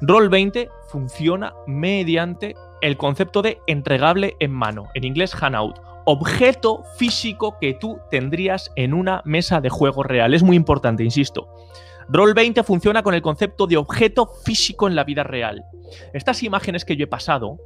Roll20 0.01 0.69
funciona 0.89 1.53
mediante 1.67 2.55
el 2.81 2.97
concepto 2.97 3.41
de 3.41 3.60
entregable 3.65 4.36
en 4.39 4.51
mano. 4.51 4.89
En 4.93 5.03
inglés, 5.03 5.34
Hanout. 5.39 5.79
Objeto 6.05 6.84
físico 6.97 7.57
que 7.62 7.73
tú 7.73 7.99
tendrías 8.10 8.71
en 8.75 8.93
una 8.93 9.21
mesa 9.23 9.62
de 9.62 9.69
juego 9.69 10.03
real. 10.03 10.34
Es 10.34 10.43
muy 10.43 10.57
importante, 10.57 11.03
insisto. 11.03 11.47
Roll20 12.10 12.63
funciona 12.63 13.03
con 13.03 13.13
el 13.13 13.21
concepto 13.21 13.67
de 13.67 13.77
objeto 13.77 14.27
físico 14.43 14.88
en 14.88 14.95
la 14.95 15.05
vida 15.05 15.23
real. 15.23 15.63
Estas 16.13 16.43
imágenes 16.43 16.84
que 16.84 16.97
yo 16.97 17.05
he 17.05 17.07
pasado, 17.07 17.57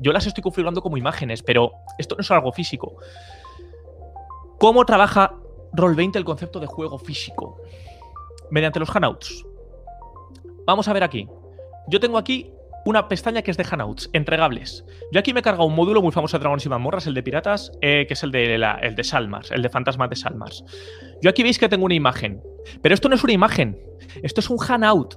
yo 0.00 0.12
las 0.12 0.26
estoy 0.26 0.42
configurando 0.42 0.82
como 0.82 0.96
imágenes, 0.96 1.42
pero 1.42 1.72
esto 1.98 2.14
no 2.14 2.22
es 2.22 2.30
algo 2.30 2.52
físico. 2.52 2.96
¿Cómo 4.58 4.84
trabaja 4.84 5.34
Roll20 5.72 6.16
el 6.16 6.24
concepto 6.24 6.60
de 6.60 6.66
juego 6.66 6.98
físico? 6.98 7.60
Mediante 8.50 8.80
los 8.80 8.90
Hangouts. 8.90 9.44
Vamos 10.66 10.88
a 10.88 10.92
ver 10.92 11.04
aquí. 11.04 11.28
Yo 11.88 12.00
tengo 12.00 12.18
aquí 12.18 12.52
una 12.84 13.08
pestaña 13.08 13.42
que 13.42 13.50
es 13.50 13.56
de 13.56 13.64
Hangouts, 13.64 14.10
entregables. 14.12 14.84
Yo 15.12 15.20
aquí 15.20 15.32
me 15.32 15.40
he 15.40 15.42
cargado 15.42 15.66
un 15.66 15.74
módulo 15.74 16.00
muy 16.00 16.12
famoso 16.12 16.38
de 16.38 16.40
Dragones 16.40 16.64
y 16.64 16.68
Mazmorras, 16.68 17.06
el 17.06 17.14
de 17.14 17.22
Piratas, 17.22 17.72
eh, 17.80 18.06
que 18.06 18.14
es 18.14 18.22
el 18.22 18.30
de, 18.30 18.54
el 18.54 18.94
de 18.94 19.04
Salmars, 19.04 19.50
el 19.50 19.62
de 19.62 19.68
Fantasmas 19.68 20.10
de 20.10 20.16
Salmars. 20.16 20.64
Yo 21.20 21.30
aquí 21.30 21.42
veis 21.42 21.58
que 21.58 21.68
tengo 21.68 21.84
una 21.84 21.94
imagen, 21.94 22.42
pero 22.82 22.94
esto 22.94 23.08
no 23.08 23.14
es 23.14 23.24
una 23.24 23.32
imagen, 23.32 23.78
esto 24.22 24.40
es 24.40 24.48
un 24.48 24.58
Hangout 24.58 25.16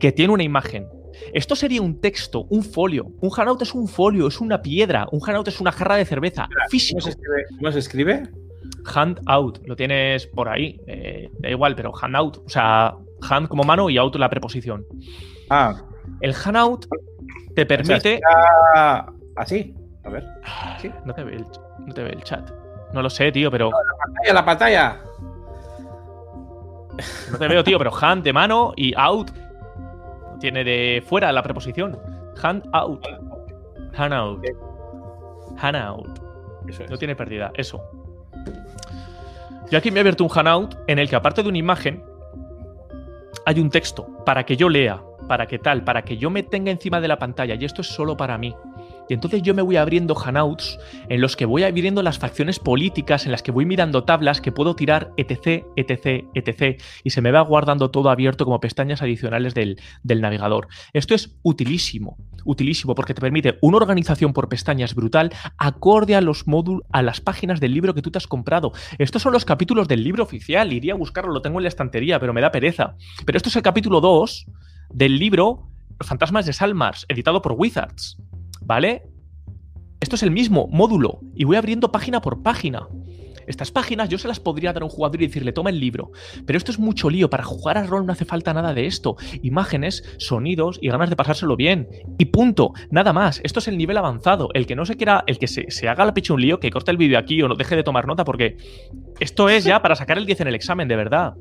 que 0.00 0.12
tiene 0.12 0.32
una 0.32 0.42
imagen. 0.42 0.86
Esto 1.32 1.56
sería 1.56 1.82
un 1.82 2.00
texto, 2.00 2.46
un 2.50 2.62
folio. 2.62 3.06
Un 3.20 3.30
Hangout 3.30 3.62
es 3.62 3.74
un 3.74 3.88
folio, 3.88 4.28
es 4.28 4.40
una 4.40 4.60
piedra. 4.62 5.06
Un 5.12 5.20
Hangout 5.20 5.48
es 5.48 5.60
una 5.60 5.72
jarra 5.72 5.96
de 5.96 6.04
cerveza. 6.04 6.48
Físico. 6.70 7.00
¿Cómo 7.58 7.72
se 7.72 7.78
escribe? 7.78 8.24
Handout, 8.84 9.66
lo 9.66 9.76
tienes 9.76 10.26
por 10.26 10.48
ahí. 10.48 10.80
Eh, 10.86 11.30
da 11.38 11.50
igual, 11.50 11.74
pero 11.74 11.92
handout. 11.94 12.38
O 12.38 12.48
sea, 12.48 12.94
hand 13.28 13.48
como 13.48 13.62
mano 13.62 13.90
y 13.90 13.98
out 13.98 14.14
la 14.16 14.28
preposición. 14.28 14.84
Ah, 15.50 15.74
el 16.20 16.34
Hangout 16.34 16.86
te 17.54 17.66
permite. 17.66 18.20
así. 19.36 19.74
A 20.04 20.10
ver. 20.10 20.24
No, 21.04 21.14
te 21.14 21.22
ve 21.22 21.36
el, 22.10 22.22
chat. 22.22 22.50
No 22.92 23.02
lo 23.02 23.10
sé, 23.10 23.30
tío, 23.32 23.50
pero. 23.50 23.70
la 23.70 23.74
pantalla, 24.04 24.32
la 24.34 24.44
pantalla. 24.44 25.00
No 27.30 27.38
te 27.38 27.48
veo, 27.48 27.62
tío, 27.62 27.78
pero 27.78 27.92
hand 27.94 28.24
de 28.24 28.32
mano 28.32 28.72
y 28.76 28.94
out. 28.96 29.30
Tiene 30.40 30.64
de 30.64 31.02
fuera 31.06 31.32
la 31.32 31.42
preposición. 31.42 31.98
Hand 32.42 32.68
out. 32.72 33.04
Hand 33.96 34.14
out. 34.14 34.44
Hand 35.58 35.76
out. 35.76 36.18
No 36.88 36.98
tiene 36.98 37.16
pérdida, 37.16 37.50
eso. 37.54 37.82
Yo 39.70 39.78
aquí 39.78 39.90
me 39.90 39.98
he 39.98 40.00
abierto 40.00 40.24
un 40.24 40.30
Hangout 40.30 40.76
en 40.86 40.98
el 40.98 41.08
que, 41.08 41.16
aparte 41.16 41.42
de 41.42 41.48
una 41.48 41.58
imagen, 41.58 42.02
hay 43.44 43.60
un 43.60 43.70
texto 43.70 44.06
para 44.24 44.44
que 44.44 44.56
yo 44.56 44.68
lea 44.68 45.02
para 45.28 45.46
que 45.46 45.60
tal, 45.60 45.84
para 45.84 46.02
que 46.02 46.16
yo 46.16 46.30
me 46.30 46.42
tenga 46.42 46.72
encima 46.72 47.00
de 47.00 47.06
la 47.06 47.18
pantalla 47.18 47.54
y 47.54 47.64
esto 47.64 47.82
es 47.82 47.86
solo 47.86 48.16
para 48.16 48.36
mí. 48.38 48.56
Y 49.08 49.14
entonces 49.14 49.42
yo 49.42 49.54
me 49.54 49.62
voy 49.62 49.76
abriendo 49.76 50.14
Hangouts 50.14 50.78
en 51.08 51.20
los 51.20 51.36
que 51.36 51.46
voy 51.46 51.62
abriendo 51.62 52.02
las 52.02 52.18
facciones 52.18 52.58
políticas, 52.58 53.26
en 53.26 53.32
las 53.32 53.42
que 53.42 53.50
voy 53.50 53.66
mirando 53.66 54.04
tablas 54.04 54.40
que 54.40 54.52
puedo 54.52 54.74
tirar, 54.74 55.12
etc, 55.16 55.64
etc, 55.76 56.26
etc. 56.34 56.80
Y 57.04 57.10
se 57.10 57.22
me 57.22 57.30
va 57.30 57.40
guardando 57.40 57.90
todo 57.90 58.10
abierto 58.10 58.44
como 58.44 58.60
pestañas 58.60 59.02
adicionales 59.02 59.54
del, 59.54 59.80
del 60.02 60.20
navegador. 60.20 60.68
Esto 60.92 61.14
es 61.14 61.36
utilísimo, 61.42 62.16
utilísimo 62.44 62.94
porque 62.94 63.14
te 63.14 63.20
permite 63.20 63.58
una 63.62 63.78
organización 63.78 64.32
por 64.32 64.48
pestañas 64.48 64.94
brutal 64.94 65.32
acorde 65.56 66.14
a 66.14 66.20
los 66.20 66.46
módulos, 66.46 66.82
a 66.92 67.02
las 67.02 67.20
páginas 67.20 67.60
del 67.60 67.72
libro 67.72 67.94
que 67.94 68.02
tú 68.02 68.10
te 68.10 68.18
has 68.18 68.26
comprado. 68.26 68.72
Estos 68.98 69.22
son 69.22 69.32
los 69.32 69.44
capítulos 69.44 69.88
del 69.88 70.04
libro 70.04 70.22
oficial. 70.22 70.72
Iría 70.72 70.92
a 70.92 70.96
buscarlo, 70.96 71.32
lo 71.32 71.42
tengo 71.42 71.58
en 71.58 71.64
la 71.64 71.68
estantería, 71.68 72.20
pero 72.20 72.32
me 72.32 72.40
da 72.40 72.50
pereza. 72.50 72.96
Pero 73.24 73.36
esto 73.36 73.48
es 73.48 73.56
el 73.56 73.62
capítulo 73.62 74.00
2 74.00 74.46
del 74.90 75.18
libro 75.18 75.68
Los 75.98 76.08
fantasmas 76.08 76.46
de 76.46 76.52
Salmars, 76.52 77.06
editado 77.08 77.42
por 77.42 77.52
Wizards. 77.52 78.18
¿Vale? 78.68 79.02
Esto 79.98 80.16
es 80.16 80.22
el 80.22 80.30
mismo 80.30 80.68
módulo 80.70 81.20
y 81.34 81.44
voy 81.44 81.56
abriendo 81.56 81.90
página 81.90 82.20
por 82.20 82.42
página. 82.42 82.86
Estas 83.46 83.70
páginas 83.70 84.10
yo 84.10 84.18
se 84.18 84.28
las 84.28 84.40
podría 84.40 84.74
dar 84.74 84.82
a 84.82 84.84
un 84.84 84.90
jugador 84.90 85.22
y 85.22 85.26
decirle, 85.26 85.52
toma 85.52 85.70
el 85.70 85.80
libro. 85.80 86.12
Pero 86.44 86.58
esto 86.58 86.70
es 86.70 86.78
mucho 86.78 87.08
lío. 87.08 87.30
Para 87.30 87.44
jugar 87.44 87.78
al 87.78 87.88
rol 87.88 88.04
no 88.04 88.12
hace 88.12 88.26
falta 88.26 88.52
nada 88.52 88.74
de 88.74 88.84
esto. 88.84 89.16
Imágenes, 89.40 90.04
sonidos 90.18 90.78
y 90.82 90.90
ganas 90.90 91.08
de 91.08 91.16
pasárselo 91.16 91.56
bien. 91.56 91.88
Y 92.18 92.26
punto. 92.26 92.74
Nada 92.90 93.14
más. 93.14 93.40
Esto 93.42 93.60
es 93.60 93.68
el 93.68 93.78
nivel 93.78 93.96
avanzado. 93.96 94.50
El 94.52 94.66
que 94.66 94.76
no 94.76 94.84
se 94.84 94.98
quiera, 94.98 95.24
el 95.26 95.38
que 95.38 95.46
se, 95.46 95.70
se 95.70 95.88
haga 95.88 96.04
la 96.04 96.12
pecho 96.12 96.34
un 96.34 96.42
lío, 96.42 96.60
que 96.60 96.68
corte 96.68 96.90
el 96.90 96.98
vídeo 96.98 97.18
aquí 97.18 97.40
o 97.40 97.48
no 97.48 97.54
deje 97.54 97.74
de 97.74 97.84
tomar 97.84 98.06
nota, 98.06 98.22
porque 98.22 98.58
esto 99.18 99.48
es 99.48 99.64
ya 99.64 99.80
para 99.80 99.96
sacar 99.96 100.18
el 100.18 100.26
10 100.26 100.42
en 100.42 100.48
el 100.48 100.54
examen, 100.54 100.88
de 100.88 100.96
verdad. 100.96 101.32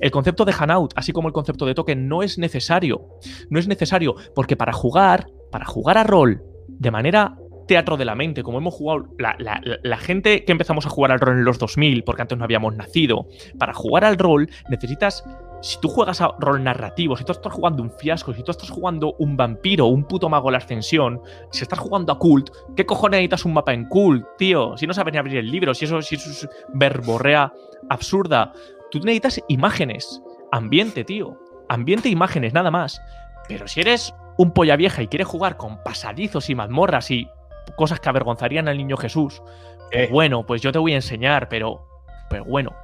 El 0.00 0.10
concepto 0.10 0.46
de 0.46 0.54
Hanout, 0.58 0.94
así 0.96 1.12
como 1.12 1.28
el 1.28 1.34
concepto 1.34 1.66
de 1.66 1.74
token, 1.74 2.08
no 2.08 2.22
es 2.22 2.38
necesario. 2.38 3.08
No 3.50 3.58
es 3.58 3.68
necesario, 3.68 4.14
porque 4.34 4.56
para 4.56 4.72
jugar, 4.72 5.26
para 5.50 5.66
jugar 5.66 5.98
a 5.98 6.04
rol 6.04 6.42
de 6.78 6.90
manera 6.90 7.36
teatro 7.66 7.96
de 7.96 8.04
la 8.04 8.14
mente, 8.14 8.42
como 8.42 8.58
hemos 8.58 8.74
jugado, 8.74 9.06
la, 9.18 9.96
gente 9.98 10.44
que 10.44 10.52
empezamos 10.52 10.86
a 10.86 10.90
jugar 10.90 11.12
al 11.12 11.20
rol 11.20 11.38
en 11.38 11.44
los 11.44 11.58
2000, 11.58 12.04
porque 12.04 12.22
antes 12.22 12.36
no 12.36 12.44
habíamos 12.44 12.74
nacido, 12.74 13.28
para 13.58 13.72
jugar 13.72 14.04
al 14.04 14.18
rol 14.18 14.48
necesitas, 14.68 15.24
si 15.62 15.80
tú 15.80 15.88
juegas 15.88 16.20
a 16.20 16.34
rol 16.38 16.62
narrativo, 16.62 17.16
si 17.16 17.24
tú 17.24 17.32
estás 17.32 17.52
jugando 17.52 17.82
un 17.82 17.90
fiasco, 17.90 18.34
si 18.34 18.42
tú 18.42 18.50
estás 18.50 18.70
jugando 18.70 19.14
un 19.18 19.36
vampiro, 19.36 19.86
un 19.86 20.04
puto 20.04 20.28
mago 20.28 20.48
de 20.48 20.52
la 20.52 20.58
ascensión, 20.58 21.20
si 21.50 21.62
estás 21.62 21.78
jugando 21.78 22.12
a 22.12 22.18
cult, 22.18 22.50
¿qué 22.76 22.84
cojones 22.84 23.18
necesitas 23.18 23.44
un 23.44 23.54
mapa 23.54 23.72
en 23.72 23.86
cult, 23.86 24.26
tío? 24.38 24.76
Si 24.76 24.86
no 24.86 24.94
sabes 24.94 25.12
ni 25.12 25.18
abrir 25.18 25.38
el 25.38 25.50
libro, 25.50 25.72
si 25.74 25.84
eso, 25.84 26.02
si 26.02 26.16
eso 26.16 26.30
es 26.30 26.48
verborrea 26.74 27.52
absurda, 27.88 28.52
tú 28.90 28.98
necesitas 29.00 29.40
imágenes, 29.48 30.22
ambiente, 30.50 31.04
tío, 31.04 31.38
ambiente 31.68 32.08
e 32.08 32.12
imágenes, 32.12 32.52
nada 32.52 32.70
más. 32.70 33.00
Pero 33.48 33.66
si 33.66 33.80
eres 33.80 34.14
un 34.36 34.52
polla 34.52 34.76
vieja 34.76 35.02
y 35.02 35.08
quieres 35.08 35.26
jugar 35.26 35.56
con 35.56 35.82
pasadizos 35.82 36.50
y 36.50 36.54
mazmorras 36.54 37.10
y 37.10 37.28
cosas 37.76 38.00
que 38.00 38.08
avergonzarían 38.08 38.68
al 38.68 38.76
niño 38.76 38.96
Jesús. 38.96 39.42
Pues 39.90 40.10
bueno, 40.10 40.44
pues 40.46 40.62
yo 40.62 40.72
te 40.72 40.78
voy 40.78 40.92
a 40.92 40.96
enseñar, 40.96 41.48
pero, 41.48 41.86
pero 42.30 42.44
bueno. 42.44 42.74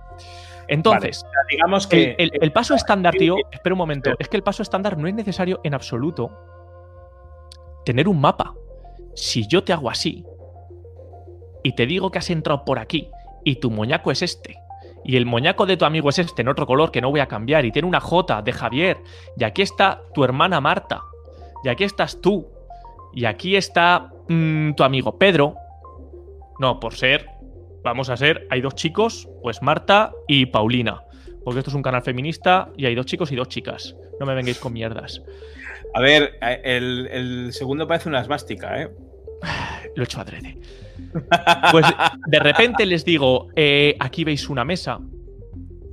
Entonces, 0.69 1.25
digamos 1.51 1.87
que 1.87 2.15
el, 2.19 2.53
paso 2.53 2.75
estándar, 2.75 3.15
tío, 3.15 3.37
espera 3.51 3.73
un 3.73 3.79
momento, 3.79 4.11
es 4.19 4.29
que 4.29 4.37
el 4.37 4.43
paso 4.43 4.63
estándar 4.63 4.99
no 4.99 5.09
es 5.09 5.15
necesario 5.15 5.61
en 5.65 5.73
absoluto 5.73 6.31
tener 7.87 8.07
un 8.07 8.21
mapa. 8.21 8.55
Si 9.15 9.47
yo 9.47 9.65
te 9.65 9.73
hago 9.73 9.89
así 9.89 10.27
y 11.63 11.75
te 11.75 11.87
digo 11.87 12.11
que 12.11 12.19
has 12.19 12.29
entrado 12.29 12.67
por 12.67 12.79
aquí 12.79 13.11
y 13.45 13.57
tu 13.57 13.71
moñaco 13.71 14.11
es 14.11 14.21
este 14.21 14.59
y 15.05 15.17
el 15.17 15.25
moñaco 15.25 15.65
de 15.65 15.77
tu 15.77 15.87
amigo 15.87 16.11
es 16.11 16.19
este 16.19 16.43
en 16.43 16.49
otro 16.49 16.67
color 16.67 16.91
que 16.91 17.01
no 17.01 17.11
voy 17.11 17.21
a 17.21 17.27
cambiar 17.27 17.65
y 17.65 17.73
tiene 17.73 17.89
una 17.89 18.01
J 18.01 18.43
de 18.43 18.53
Javier 18.53 18.99
y 19.37 19.45
aquí 19.45 19.63
está 19.63 20.03
tu 20.13 20.23
hermana 20.23 20.61
Marta 20.61 21.03
y 21.65 21.69
aquí 21.69 21.85
estás 21.85 22.21
tú 22.21 22.47
y 23.13 23.25
aquí 23.25 23.57
está 23.57 24.13
Mm, 24.29 24.75
tu 24.75 24.85
amigo 24.85 25.19
Pedro. 25.19 25.55
No, 26.59 26.81
por 26.81 26.95
ser, 26.95 27.27
vamos 27.83 28.11
a 28.11 28.17
ser, 28.17 28.47
hay 28.51 28.61
dos 28.61 28.75
chicos, 28.75 29.29
pues 29.43 29.63
Marta 29.63 30.13
y 30.27 30.47
Paulina. 30.47 31.03
Porque 31.45 31.61
esto 31.61 31.71
es 31.71 31.75
un 31.75 31.83
canal 31.83 32.03
feminista 32.03 32.69
y 32.77 32.87
hay 32.87 32.95
dos 32.95 33.07
chicos 33.07 33.33
y 33.33 33.37
dos 33.37 33.49
chicas. 33.49 33.97
No 34.21 34.27
me 34.27 34.35
vengáis 34.35 34.59
con 34.59 34.73
mierdas. 34.73 35.23
A 35.95 36.01
ver, 36.01 36.39
eh, 36.43 36.61
el, 36.65 37.53
segundo 37.53 37.89
parece 37.89 38.09
una 38.09 38.21
esvástica, 38.21 38.83
¿eh? 38.83 38.91
Lo 39.97 40.03
he 40.03 40.05
hecho 40.05 40.21
adrede. 40.21 40.59
Pues 41.71 41.87
de 42.27 42.39
repente 42.41 42.85
les 42.85 43.05
digo, 43.05 43.49
eh, 43.57 43.97
aquí 44.01 44.25
veis 44.25 44.51
una 44.51 44.65
mesa, 44.65 44.99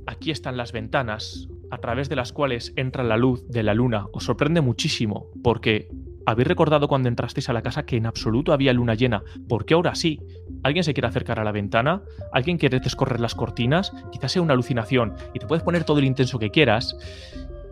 aquí 0.06 0.30
están 0.30 0.56
las 0.56 0.72
ventanas, 0.72 1.48
a 1.70 1.78
través 1.78 2.08
de 2.08 2.16
las 2.16 2.32
cuales 2.32 2.72
entra 2.76 3.04
la 3.04 3.16
luz 3.16 3.46
de 3.48 3.62
la 3.62 3.74
luna. 3.74 4.06
Os 4.12 4.24
sorprende 4.24 4.60
muchísimo, 4.60 5.28
porque 5.42 5.88
¿Habéis 6.28 6.48
recordado 6.48 6.88
cuando 6.88 7.08
entrasteis 7.08 7.48
a 7.48 7.52
la 7.52 7.62
casa 7.62 7.86
que 7.86 7.96
en 7.96 8.04
absoluto 8.04 8.52
había 8.52 8.72
luna 8.72 8.94
llena? 8.94 9.22
¿Por 9.48 9.64
qué 9.64 9.74
ahora 9.74 9.94
sí? 9.94 10.20
¿Alguien 10.64 10.82
se 10.82 10.92
quiere 10.92 11.06
acercar 11.06 11.38
a 11.38 11.44
la 11.44 11.52
ventana? 11.52 12.02
¿Alguien 12.32 12.58
quiere 12.58 12.80
descorrer 12.80 13.20
las 13.20 13.36
cortinas? 13.36 13.92
Quizás 14.10 14.32
sea 14.32 14.42
una 14.42 14.54
alucinación 14.54 15.14
y 15.34 15.38
te 15.38 15.46
puedes 15.46 15.62
poner 15.62 15.84
todo 15.84 16.00
el 16.00 16.04
intenso 16.04 16.40
que 16.40 16.50
quieras. 16.50 16.96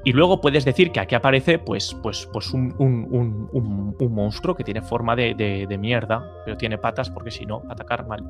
Y 0.05 0.13
luego 0.13 0.41
puedes 0.41 0.65
decir 0.65 0.93
que 0.93 1.01
aquí 1.01 1.17
aparece 1.17 1.59
pues, 1.59 1.97
pues, 2.01 2.29
pues 2.33 2.53
un, 2.53 3.49
monstruo 4.09 4.55
que 4.55 4.63
tiene 4.63 4.83
forma 4.83 5.17
de, 5.17 5.77
mierda, 5.81 6.25
pero 6.45 6.57
tiene 6.57 6.79
patas 6.79 7.11
porque 7.11 7.33
si 7.33 7.47
no, 7.47 7.65
atacar 7.69 8.07
mal. 8.07 8.23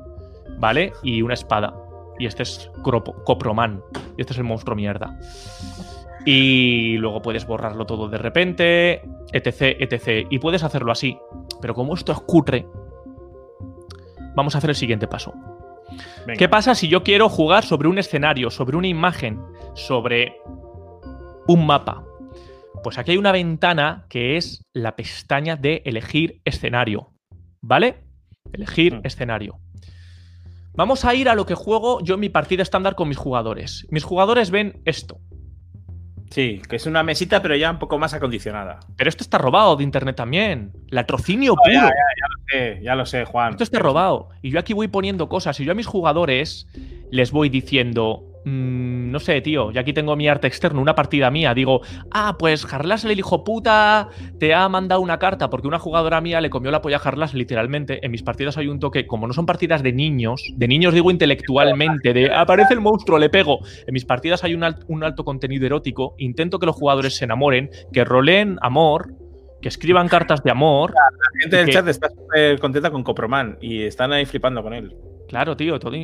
¿Vale? 0.57 0.93
Y 1.03 1.21
una 1.21 1.35
espada. 1.35 1.71
Y 2.19 2.25
este 2.25 2.43
es 2.43 2.71
Coproman. 2.81 3.81
Y 4.17 4.21
este 4.21 4.33
es 4.33 4.39
el 4.39 4.45
monstruo 4.45 4.75
mierda. 4.75 5.17
Y 6.25 6.97
luego 6.97 7.21
puedes 7.21 7.45
borrarlo 7.45 7.85
todo 7.85 8.09
de 8.09 8.17
repente, 8.17 9.01
etc, 9.31 9.77
etc. 9.79 10.27
Y 10.29 10.39
puedes 10.39 10.63
hacerlo 10.63 10.91
así. 10.91 11.17
Pero 11.61 11.75
como 11.75 11.93
esto 11.93 12.11
es 12.11 12.19
cutre, 12.21 12.65
vamos 14.35 14.55
a 14.55 14.57
hacer 14.57 14.71
el 14.71 14.75
siguiente 14.75 15.07
paso. 15.07 15.33
¿Qué 16.37 16.49
pasa 16.49 16.73
si 16.73 16.87
yo 16.87 17.03
quiero 17.03 17.29
jugar 17.29 17.63
sobre 17.63 17.87
un 17.87 17.99
escenario, 17.99 18.49
sobre 18.49 18.77
una 18.77 18.87
imagen, 18.87 19.39
sobre 19.75 20.37
un 21.47 21.65
mapa? 21.65 22.03
Pues 22.83 22.97
aquí 22.97 23.11
hay 23.11 23.17
una 23.17 23.31
ventana 23.31 24.05
que 24.09 24.37
es 24.37 24.65
la 24.73 24.95
pestaña 24.95 25.55
de 25.55 25.83
elegir 25.85 26.41
escenario. 26.43 27.11
¿Vale? 27.61 28.03
Elegir 28.51 28.95
mm. 28.95 29.01
escenario. 29.03 29.59
Vamos 30.75 31.05
a 31.05 31.15
ir 31.15 31.29
a 31.29 31.35
lo 31.35 31.45
que 31.45 31.55
juego 31.55 32.01
yo 32.01 32.15
en 32.15 32.19
mi 32.19 32.29
partida 32.29 32.61
estándar 32.61 32.95
con 32.95 33.07
mis 33.07 33.17
jugadores. 33.17 33.87
Mis 33.89 34.03
jugadores 34.03 34.51
ven 34.51 34.81
esto. 34.85 35.19
Sí, 36.31 36.61
que 36.67 36.75
es 36.75 36.85
una 36.85 37.03
mesita, 37.03 37.41
pero 37.41 37.55
ya 37.55 37.71
un 37.71 37.79
poco 37.79 37.97
más 37.97 38.13
acondicionada. 38.13 38.79
Pero 38.97 39.09
esto 39.09 39.23
está 39.23 39.37
robado 39.37 39.75
de 39.77 39.83
internet 39.83 40.17
también. 40.17 40.73
Latrocinio 40.89 41.55
puro. 41.55 41.73
Ya, 41.73 41.81
ya, 41.81 41.89
ya, 41.89 42.27
lo 42.27 42.43
sé, 42.49 42.83
ya 42.83 42.95
lo 42.95 43.05
sé, 43.05 43.25
Juan. 43.25 43.51
Esto 43.51 43.63
está 43.63 43.79
robado. 43.79 44.29
Y 44.41 44.49
yo 44.49 44.59
aquí 44.59 44.73
voy 44.73 44.89
poniendo 44.89 45.29
cosas. 45.29 45.57
Y 45.59 45.65
yo 45.65 45.71
a 45.71 45.75
mis 45.75 45.87
jugadores 45.87 46.67
les 47.09 47.31
voy 47.31 47.47
diciendo, 47.47 48.25
Mm, 48.45 49.09
no 49.09 49.19
sé, 49.19 49.41
tío, 49.41 49.71
yo 49.71 49.81
aquí 49.81 49.91
tengo 49.91 50.15
mi 50.15 50.27
arte 50.27 50.45
externo, 50.45 50.79
una 50.79 50.93
partida 50.93 51.31
mía. 51.31 51.55
Digo, 51.55 51.81
ah, 52.11 52.35
pues 52.37 52.71
Harlas, 52.71 53.03
el 53.03 53.17
hijo 53.17 53.43
puta, 53.43 54.09
te 54.39 54.53
ha 54.53 54.69
mandado 54.69 55.01
una 55.01 55.17
carta 55.17 55.49
porque 55.49 55.67
una 55.67 55.79
jugadora 55.79 56.21
mía 56.21 56.39
le 56.41 56.51
comió 56.51 56.69
la 56.69 56.81
polla 56.81 56.97
a 56.97 56.99
Harlas, 56.99 57.33
literalmente. 57.33 58.05
En 58.05 58.11
mis 58.11 58.21
partidas 58.21 58.57
hay 58.57 58.67
un 58.67 58.79
toque, 58.79 59.07
como 59.07 59.25
no 59.25 59.33
son 59.33 59.47
partidas 59.47 59.81
de 59.81 59.93
niños, 59.93 60.43
de 60.55 60.67
niños 60.67 60.93
digo 60.93 61.09
intelectualmente, 61.09 62.13
de 62.13 62.31
aparece 62.31 62.75
el 62.75 62.81
monstruo, 62.81 63.17
le 63.17 63.29
pego. 63.29 63.59
En 63.87 63.93
mis 63.93 64.05
partidas 64.05 64.43
hay 64.43 64.53
un, 64.53 64.63
un 64.87 65.03
alto 65.03 65.25
contenido 65.25 65.65
erótico. 65.65 66.13
Intento 66.19 66.59
que 66.59 66.67
los 66.67 66.75
jugadores 66.75 67.15
se 67.17 67.25
enamoren, 67.25 67.71
que 67.91 68.05
roleen 68.05 68.59
amor, 68.61 69.11
que 69.59 69.69
escriban 69.69 70.07
cartas 70.07 70.43
de 70.43 70.51
amor. 70.51 70.93
La 70.93 71.41
gente 71.41 71.57
del 71.57 71.69
chat 71.71 71.87
está 71.87 72.09
súper 72.09 72.59
contenta 72.59 72.91
con 72.91 73.03
Coproman 73.03 73.57
y 73.59 73.81
están 73.81 74.13
ahí 74.13 74.25
flipando 74.25 74.61
con 74.61 74.75
él. 74.75 74.95
Claro, 75.27 75.55
tío. 75.55 75.79
Todo... 75.79 75.95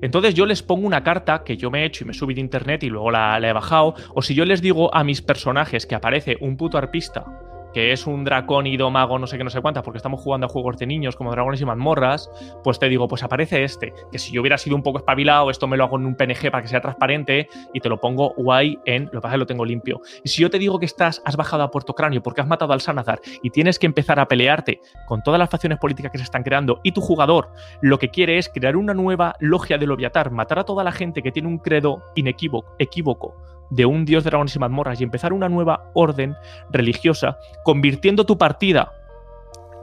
Entonces 0.00 0.34
yo 0.34 0.46
les 0.46 0.62
pongo 0.62 0.86
una 0.86 1.02
carta 1.02 1.42
que 1.44 1.56
yo 1.56 1.70
me 1.70 1.82
he 1.82 1.86
hecho 1.86 2.04
y 2.04 2.06
me 2.06 2.14
subí 2.14 2.34
de 2.34 2.40
internet 2.40 2.82
y 2.82 2.88
luego 2.88 3.10
la, 3.10 3.38
la 3.40 3.48
he 3.48 3.52
bajado. 3.52 3.94
O 4.14 4.22
si 4.22 4.34
yo 4.34 4.44
les 4.44 4.60
digo 4.60 4.94
a 4.94 5.04
mis 5.04 5.22
personajes 5.22 5.86
que 5.86 5.94
aparece 5.94 6.36
un 6.40 6.56
puto 6.56 6.78
arpista 6.78 7.24
que 7.72 7.92
es 7.92 8.06
un 8.06 8.24
dracónido 8.24 8.90
mago 8.90 9.18
no 9.18 9.26
sé 9.26 9.38
qué, 9.38 9.44
no 9.44 9.50
sé 9.50 9.60
cuántas, 9.60 9.82
porque 9.82 9.98
estamos 9.98 10.20
jugando 10.20 10.46
a 10.46 10.48
juegos 10.48 10.76
de 10.78 10.86
niños 10.86 11.16
como 11.16 11.30
dragones 11.30 11.60
y 11.60 11.64
mazmorras, 11.64 12.30
pues 12.62 12.78
te 12.78 12.88
digo, 12.88 13.08
pues 13.08 13.22
aparece 13.22 13.64
este, 13.64 13.92
que 14.10 14.18
si 14.18 14.32
yo 14.32 14.40
hubiera 14.40 14.58
sido 14.58 14.76
un 14.76 14.82
poco 14.82 14.98
espabilado, 14.98 15.50
esto 15.50 15.66
me 15.66 15.76
lo 15.76 15.84
hago 15.84 15.96
en 15.96 16.06
un 16.06 16.14
PNG 16.14 16.50
para 16.50 16.62
que 16.62 16.68
sea 16.68 16.80
transparente 16.80 17.48
y 17.72 17.80
te 17.80 17.88
lo 17.88 18.00
pongo 18.00 18.34
guay 18.36 18.78
en, 18.84 19.04
lo 19.04 19.10
que 19.10 19.20
pasa 19.20 19.28
es 19.28 19.34
que 19.34 19.38
lo 19.38 19.46
tengo 19.46 19.64
limpio. 19.64 20.00
Y 20.24 20.28
si 20.28 20.42
yo 20.42 20.50
te 20.50 20.58
digo 20.58 20.78
que 20.78 20.86
estás, 20.86 21.22
has 21.24 21.36
bajado 21.36 21.62
a 21.62 21.70
Puerto 21.70 21.94
Cráneo 21.94 22.22
porque 22.22 22.40
has 22.40 22.46
matado 22.46 22.72
al 22.72 22.80
Sanazar 22.80 23.20
y 23.42 23.50
tienes 23.50 23.78
que 23.78 23.86
empezar 23.86 24.18
a 24.20 24.26
pelearte 24.26 24.80
con 25.06 25.22
todas 25.22 25.38
las 25.38 25.50
facciones 25.50 25.78
políticas 25.78 26.12
que 26.12 26.18
se 26.18 26.24
están 26.24 26.42
creando 26.42 26.80
y 26.82 26.92
tu 26.92 27.00
jugador 27.00 27.50
lo 27.80 27.98
que 27.98 28.10
quiere 28.10 28.38
es 28.38 28.48
crear 28.48 28.76
una 28.76 28.94
nueva 28.94 29.34
logia 29.40 29.78
del 29.78 29.90
Loviatar, 29.90 30.30
matar 30.30 30.58
a 30.58 30.64
toda 30.64 30.84
la 30.84 30.92
gente 30.92 31.22
que 31.22 31.32
tiene 31.32 31.48
un 31.48 31.58
credo 31.58 32.02
inequívoco, 32.14 32.74
equívoco, 32.78 33.34
de 33.70 33.86
un 33.86 34.04
dios 34.04 34.24
de 34.24 34.30
dragones 34.30 34.54
y 34.56 34.58
mazmorras 34.58 35.00
y 35.00 35.04
empezar 35.04 35.32
una 35.32 35.48
nueva 35.48 35.90
orden 35.94 36.34
religiosa, 36.70 37.38
convirtiendo 37.64 38.26
tu 38.26 38.36
partida 38.36 38.92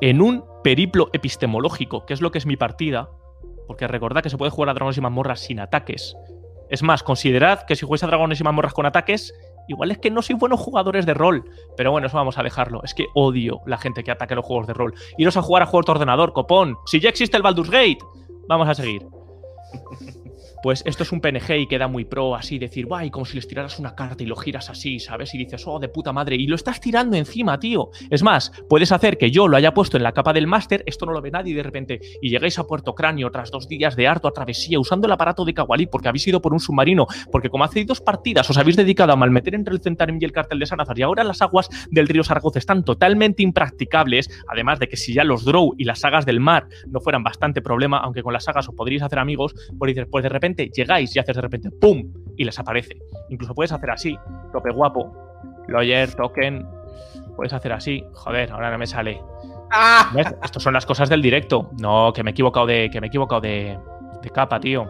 en 0.02 0.22
un 0.22 0.44
periplo 0.64 1.10
epistemológico, 1.14 2.06
que 2.06 2.14
es 2.14 2.22
lo 2.22 2.32
que 2.32 2.38
es 2.38 2.46
mi 2.46 2.58
partida, 2.58 3.10
porque 3.68 3.88
recordad 3.88 4.22
que 4.22 4.30
se 4.30 4.38
puede 4.38 4.52
jugar 4.52 4.70
a 4.70 4.74
dragones 4.74 4.98
y 4.98 5.02
mazmorras 5.02 5.40
sin 5.40 5.60
ataques. 5.60 6.16
Es 6.70 6.84
más, 6.84 7.04
considerad 7.04 7.64
que 7.64 7.76
si 7.76 7.86
jugáis 7.86 8.04
a 8.04 8.08
dragones 8.08 8.40
y 8.40 8.44
mazmorras 8.44 8.74
con 8.74 8.86
ataques, 8.86 9.34
igual 9.68 9.92
es 9.92 9.98
que 10.00 10.12
no 10.12 10.22
sois 10.22 10.38
buenos 10.38 10.60
jugadores 10.60 11.06
de 11.06 11.14
rol. 11.14 11.46
Pero 11.78 11.92
bueno, 11.92 12.08
eso 12.08 12.18
vamos 12.18 12.38
a 12.38 12.44
dejarlo. 12.44 12.82
Es 12.84 12.94
que 12.94 13.06
odio 13.16 13.62
la 13.66 13.78
gente 13.78 14.04
que 14.04 14.12
ataque 14.12 14.36
los 14.36 14.46
juegos 14.46 14.68
de 14.68 14.74
rol. 14.74 14.94
Iros 15.18 15.38
a 15.38 15.42
jugar 15.42 15.64
a 15.64 15.66
juegos 15.66 15.86
de 15.86 15.92
ordenador, 15.94 16.34
copón. 16.34 16.78
Si 16.86 17.00
ya 17.00 17.10
existe 17.10 17.38
el 17.38 17.44
Baldur's 17.44 17.70
Gate. 17.70 18.00
Vamos 18.48 18.68
a 18.68 18.76
seguir. 18.76 19.06
Pues 20.62 20.84
esto 20.86 21.04
es 21.04 21.12
un 21.12 21.22
PNG 21.22 21.58
y 21.60 21.68
queda 21.68 21.88
muy 21.88 22.06
pro, 22.06 22.36
así 22.36 22.60
decir, 22.60 22.86
guay, 22.86 23.10
como 23.10 23.26
si 23.26 23.36
les 23.36 23.48
tiraras 23.48 23.80
una 23.80 23.96
carta 23.96 24.24
y 24.24 24.26
lo 24.26 24.36
giras 24.36 24.70
así, 24.70 25.00
¿sabes? 25.00 25.34
Y 25.34 25.38
dices, 25.38 25.64
oh, 25.66 25.80
de 25.80 25.90
puta 25.90 26.12
madre, 26.12 26.36
y 26.36 26.48
lo 26.48 26.56
estás 26.56 26.80
tirando 26.80 27.16
encima, 27.18 27.60
tío. 27.60 27.90
Es 28.10 28.24
más, 28.24 28.52
puedes 28.70 28.92
hacer 28.92 29.18
que 29.18 29.32
yo 29.32 29.48
lo 29.48 29.58
haya 29.58 29.74
puesto 29.74 29.98
en 29.98 30.04
la 30.04 30.14
capa 30.14 30.34
del 30.34 30.48
máster, 30.48 30.84
esto 30.86 31.06
no 31.06 31.12
lo 31.12 31.22
ve 31.22 31.32
nadie 31.32 31.56
de 31.56 31.64
repente, 31.64 32.00
y 32.22 32.30
llegáis 32.30 32.60
a 32.60 32.66
Puerto 32.66 32.96
Cráneo 32.96 33.30
tras 33.32 33.52
dos 33.52 33.68
días 33.68 33.96
de 33.96 34.08
harto 34.08 34.28
a 34.28 34.32
travesía 34.32 34.80
usando 34.80 35.08
el 35.08 35.14
aparato 35.14 35.46
de 35.46 35.54
Kawali 35.54 35.88
porque 35.88 36.08
habéis 36.08 36.28
ido 36.28 36.42
por 36.42 36.54
un 36.54 36.60
submarino, 36.60 37.08
porque 37.32 37.50
como 37.50 37.64
hace 37.64 37.86
dos 37.86 38.02
partidas 38.02 38.50
os 38.50 38.58
habéis 38.58 38.76
dedicado 38.76 39.14
a 39.14 39.16
malmeter 39.16 39.56
entre 39.56 39.74
el 39.74 39.82
Centarim 39.82 40.18
y 40.20 40.26
el 40.26 40.32
cartel 40.32 40.60
de 40.60 40.66
Sanazar 40.66 40.98
y 40.98 41.04
ahora 41.04 41.24
las 41.24 41.42
aguas 41.42 41.70
del 41.90 42.08
río 42.08 42.24
Zaragoza 42.24 42.60
están 42.60 42.84
totalmente 42.84 43.44
impracticables, 43.44 44.30
además 44.48 44.80
de 44.80 44.88
que 44.88 44.98
si 44.98 45.14
ya 45.14 45.24
los 45.24 45.46
Drow 45.46 45.76
y 45.78 45.84
las 45.84 46.00
sagas 46.00 46.26
del 46.26 46.40
mar 46.40 46.68
no 46.88 47.00
fueran 47.00 47.24
bastante 47.24 47.62
problema, 47.62 48.00
aunque 48.00 48.24
con 48.24 48.34
las 48.34 48.46
sagas 48.46 48.68
os 48.68 48.76
podríais 48.76 49.04
hacer 49.04 49.20
amigos, 49.20 49.54
pues 49.78 49.94
dices, 49.94 50.08
pues 50.10 50.24
de 50.24 50.30
repente 50.30 50.47
llegáis 50.56 51.16
y 51.16 51.20
haces 51.20 51.36
de 51.36 51.42
repente 51.42 51.72
¡pum! 51.72 52.14
y 52.36 52.44
les 52.44 52.58
aparece. 52.60 52.98
Incluso 53.30 53.54
puedes 53.54 53.72
hacer 53.72 53.90
así, 53.90 54.18
tope 54.52 54.72
guapo, 54.72 55.12
lawyer, 55.68 56.14
token, 56.14 56.66
puedes 57.36 57.54
hacer 57.54 57.74
así, 57.74 58.04
joder, 58.14 58.52
ahora 58.52 58.72
no 58.72 58.78
me 58.78 58.88
sale. 58.88 59.22
¡Ah! 59.72 60.12
Estas 60.16 60.64
son 60.64 60.74
las 60.74 60.86
cosas 60.86 61.10
del 61.10 61.22
directo. 61.22 61.72
No, 61.80 62.14
que 62.14 62.24
me 62.24 62.32
he 62.32 62.34
equivocado 62.34 62.66
de, 62.66 62.90
que 62.90 63.02
me 63.02 63.08
he 63.08 63.10
equivocado 63.10 63.42
de, 63.42 63.78
de 64.22 64.30
capa, 64.30 64.60
tío. 64.60 64.90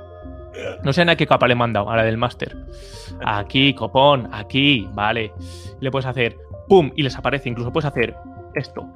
No 0.83 0.93
sé 0.93 1.03
a 1.03 1.15
qué 1.15 1.27
capa 1.27 1.47
le 1.47 1.53
he 1.53 1.55
mandado, 1.55 1.89
a 1.89 1.95
la 1.95 2.03
del 2.03 2.17
máster. 2.17 2.55
Aquí, 3.25 3.73
copón, 3.73 4.29
aquí, 4.31 4.87
vale. 4.93 5.31
Le 5.79 5.91
puedes 5.91 6.05
hacer 6.05 6.37
¡pum! 6.67 6.91
y 6.95 7.03
les 7.03 7.15
aparece. 7.17 7.49
Incluso 7.49 7.71
puedes 7.71 7.85
hacer 7.85 8.15
esto. 8.55 8.87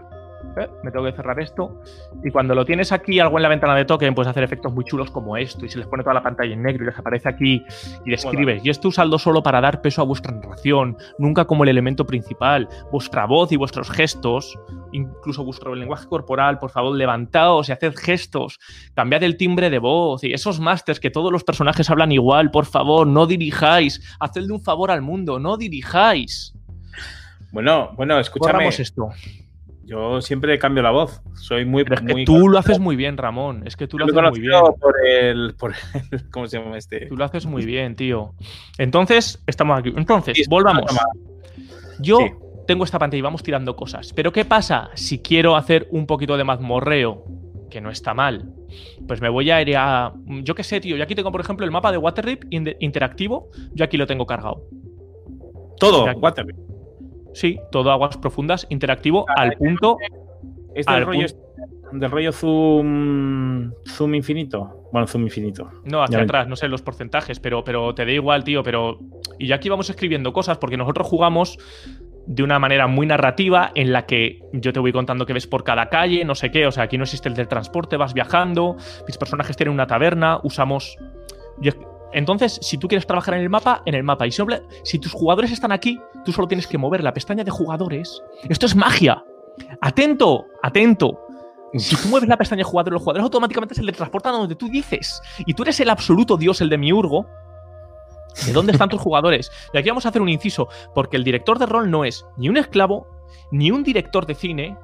¿Eh? 0.57 0.67
Me 0.83 0.91
tengo 0.91 1.05
que 1.05 1.13
cerrar 1.13 1.39
esto. 1.39 1.81
Y 2.23 2.31
cuando 2.31 2.55
lo 2.55 2.65
tienes 2.65 2.91
aquí, 2.91 3.19
algo 3.19 3.37
en 3.37 3.43
la 3.43 3.49
ventana 3.49 3.75
de 3.75 3.85
token, 3.85 4.13
puedes 4.13 4.29
hacer 4.29 4.43
efectos 4.43 4.73
muy 4.73 4.83
chulos 4.83 5.11
como 5.11 5.37
esto. 5.37 5.65
Y 5.65 5.69
se 5.69 5.77
les 5.77 5.87
pone 5.87 6.03
toda 6.03 6.13
la 6.13 6.23
pantalla 6.23 6.53
en 6.53 6.61
negro 6.61 6.83
y 6.83 6.87
les 6.87 6.97
aparece 6.97 7.29
aquí 7.29 7.63
y 8.05 8.09
describes. 8.09 8.63
Y 8.65 8.69
esto 8.69 8.89
usadlo 8.89 9.17
solo 9.17 9.43
para 9.43 9.61
dar 9.61 9.81
peso 9.81 10.01
a 10.01 10.05
vuestra 10.05 10.33
narración, 10.33 10.97
nunca 11.17 11.45
como 11.45 11.63
el 11.63 11.69
elemento 11.69 12.05
principal. 12.05 12.67
Vuestra 12.91 13.25
voz 13.25 13.51
y 13.51 13.55
vuestros 13.55 13.89
gestos, 13.89 14.57
incluso 14.91 15.43
vuestro 15.43 15.75
lenguaje 15.75 16.07
corporal, 16.07 16.59
por 16.59 16.71
favor, 16.71 16.95
levantaos 16.95 17.69
y 17.69 17.71
haced 17.71 17.93
gestos. 17.95 18.59
Cambiad 18.93 19.23
el 19.23 19.37
timbre 19.37 19.69
de 19.69 19.79
voz. 19.79 20.23
Y 20.23 20.33
esos 20.33 20.59
masters 20.59 20.99
que 20.99 21.09
todos 21.09 21.31
los 21.31 21.43
personajes 21.43 21.89
hablan 21.89 22.11
igual, 22.11 22.51
por 22.51 22.65
favor, 22.65 23.07
no 23.07 23.25
dirijáis. 23.25 24.01
Hacedle 24.19 24.53
un 24.53 24.61
favor 24.61 24.91
al 24.91 25.01
mundo, 25.01 25.39
no 25.39 25.57
dirijáis. 25.57 26.53
Bueno, 27.51 27.91
bueno, 27.95 28.19
escúchame. 28.19 28.67
esto. 28.69 29.09
Yo 29.83 30.21
siempre 30.21 30.57
cambio 30.59 30.83
la 30.83 30.91
voz. 30.91 31.21
Soy 31.33 31.65
muy. 31.65 31.83
Pero 31.83 31.95
es 31.95 32.15
que 32.15 32.25
tú 32.25 32.47
lo 32.47 32.57
haces 32.57 32.79
muy 32.79 32.95
bien, 32.95 33.17
Ramón. 33.17 33.63
Es 33.65 33.75
que 33.75 33.87
tú 33.87 33.97
lo 33.97 34.05
haces 34.05 34.31
muy 34.31 34.39
bien. 34.39 34.61
Por 34.79 34.95
el, 35.05 35.55
por 35.55 35.73
el, 36.11 36.29
¿Cómo 36.31 36.47
se 36.47 36.59
llama 36.59 36.77
este? 36.77 37.07
Tú 37.07 37.17
lo 37.17 37.25
haces 37.25 37.45
muy 37.45 37.65
bien, 37.65 37.95
tío. 37.95 38.33
Entonces, 38.77 39.41
estamos 39.47 39.79
aquí. 39.79 39.93
Entonces, 39.95 40.47
volvamos. 40.47 40.85
Yo 41.99 42.17
tengo 42.67 42.83
esta 42.83 42.99
pantalla 42.99 43.19
y 43.19 43.21
vamos 43.21 43.43
tirando 43.43 43.75
cosas. 43.75 44.13
Pero 44.13 44.31
¿qué 44.31 44.45
pasa 44.45 44.91
si 44.93 45.19
quiero 45.19 45.55
hacer 45.55 45.87
un 45.91 46.05
poquito 46.05 46.37
de 46.37 46.43
mazmorreo? 46.43 47.25
Que 47.69 47.81
no 47.81 47.89
está 47.89 48.13
mal. 48.13 48.53
Pues 49.07 49.21
me 49.21 49.29
voy 49.29 49.49
a 49.49 49.61
ir 49.61 49.75
a. 49.77 50.13
Yo 50.43 50.55
qué 50.55 50.63
sé, 50.63 50.79
tío. 50.79 50.95
Yo 50.95 51.03
aquí 51.03 51.15
tengo, 51.15 51.31
por 51.31 51.41
ejemplo, 51.41 51.65
el 51.65 51.71
mapa 51.71 51.91
de 51.91 51.97
Waterdeep 51.97 52.45
interactivo. 52.79 53.49
Yo 53.73 53.85
aquí 53.85 53.97
lo 53.97 54.05
tengo 54.07 54.25
cargado. 54.25 54.63
Todo, 55.79 56.05
Waterdeep. 56.13 56.70
Sí, 57.33 57.59
todo 57.71 57.91
aguas 57.91 58.17
profundas, 58.17 58.67
interactivo 58.69 59.25
al 59.35 59.53
punto. 59.53 59.97
¿Es 60.73 60.85
del, 60.85 61.05
rollo, 61.05 61.27
del 61.91 62.11
rollo 62.11 62.31
zoom, 62.31 63.73
zoom 63.87 64.15
infinito? 64.15 64.87
Bueno, 64.91 65.07
zoom 65.07 65.23
infinito. 65.23 65.69
No, 65.85 66.03
hacia 66.03 66.21
atrás, 66.21 66.47
no 66.47 66.55
sé 66.55 66.67
los 66.67 66.81
porcentajes, 66.81 67.39
pero, 67.39 67.63
pero 67.63 67.93
te 67.93 68.05
da 68.05 68.11
igual, 68.11 68.43
tío. 68.43 68.63
Pero. 68.63 68.99
Y 69.39 69.47
ya 69.47 69.55
aquí 69.55 69.69
vamos 69.69 69.89
escribiendo 69.89 70.33
cosas, 70.33 70.57
porque 70.57 70.77
nosotros 70.77 71.07
jugamos 71.07 71.57
de 72.25 72.43
una 72.43 72.59
manera 72.59 72.87
muy 72.87 73.05
narrativa 73.05 73.71
en 73.75 73.91
la 73.91 74.05
que 74.05 74.39
yo 74.53 74.73
te 74.73 74.79
voy 74.79 74.91
contando 74.91 75.25
qué 75.25 75.33
ves 75.33 75.47
por 75.47 75.63
cada 75.63 75.89
calle, 75.89 76.23
no 76.23 76.35
sé 76.35 76.51
qué, 76.51 76.67
o 76.67 76.71
sea, 76.71 76.83
aquí 76.83 76.97
no 76.97 77.03
existe 77.03 77.27
el 77.27 77.35
del 77.35 77.47
transporte, 77.47 77.97
vas 77.97 78.13
viajando, 78.13 78.77
mis 79.07 79.17
personajes 79.17 79.57
tienen 79.57 79.73
una 79.73 79.87
taberna, 79.87 80.39
usamos... 80.43 80.97
Entonces, 82.13 82.59
si 82.61 82.77
tú 82.77 82.87
quieres 82.87 83.07
trabajar 83.07 83.35
en 83.35 83.41
el 83.41 83.49
mapa, 83.49 83.81
en 83.85 83.95
el 83.95 84.03
mapa. 84.03 84.27
Y 84.27 84.31
si 84.31 84.99
tus 84.99 85.11
jugadores 85.11 85.51
están 85.51 85.71
aquí, 85.71 85.99
tú 86.25 86.31
solo 86.31 86.47
tienes 86.47 86.67
que 86.67 86.77
mover 86.77 87.03
la 87.03 87.13
pestaña 87.13 87.43
de 87.43 87.51
jugadores. 87.51 88.21
Esto 88.49 88.65
es 88.65 88.75
magia. 88.75 89.23
Atento, 89.81 90.45
atento. 90.61 91.19
Si 91.73 91.95
tú 91.95 92.09
mueves 92.09 92.27
la 92.27 92.37
pestaña 92.37 92.59
de 92.59 92.63
jugadores, 92.65 92.93
los 92.93 93.01
jugadores 93.01 93.23
automáticamente 93.23 93.75
se 93.75 93.83
le 93.83 93.93
transportan 93.93 94.35
a 94.35 94.39
donde 94.39 94.55
tú 94.55 94.67
dices. 94.67 95.21
Y 95.45 95.53
tú 95.53 95.63
eres 95.63 95.79
el 95.79 95.89
absoluto 95.89 96.37
dios, 96.37 96.59
el 96.61 96.69
de 96.69 96.77
Miurgo. 96.77 97.25
¿De 98.45 98.53
dónde 98.53 98.71
están 98.71 98.89
tus 98.89 99.01
jugadores? 99.01 99.51
Y 99.73 99.77
aquí 99.77 99.89
vamos 99.89 100.05
a 100.05 100.09
hacer 100.09 100.21
un 100.21 100.29
inciso, 100.29 100.69
porque 100.93 101.17
el 101.17 101.23
director 101.23 101.59
de 101.59 101.65
rol 101.65 101.91
no 101.91 102.05
es 102.05 102.25
ni 102.37 102.49
un 102.49 102.57
esclavo, 102.57 103.07
ni 103.51 103.71
un 103.71 103.83
director 103.83 104.25
de 104.25 104.35
cine, 104.35 104.77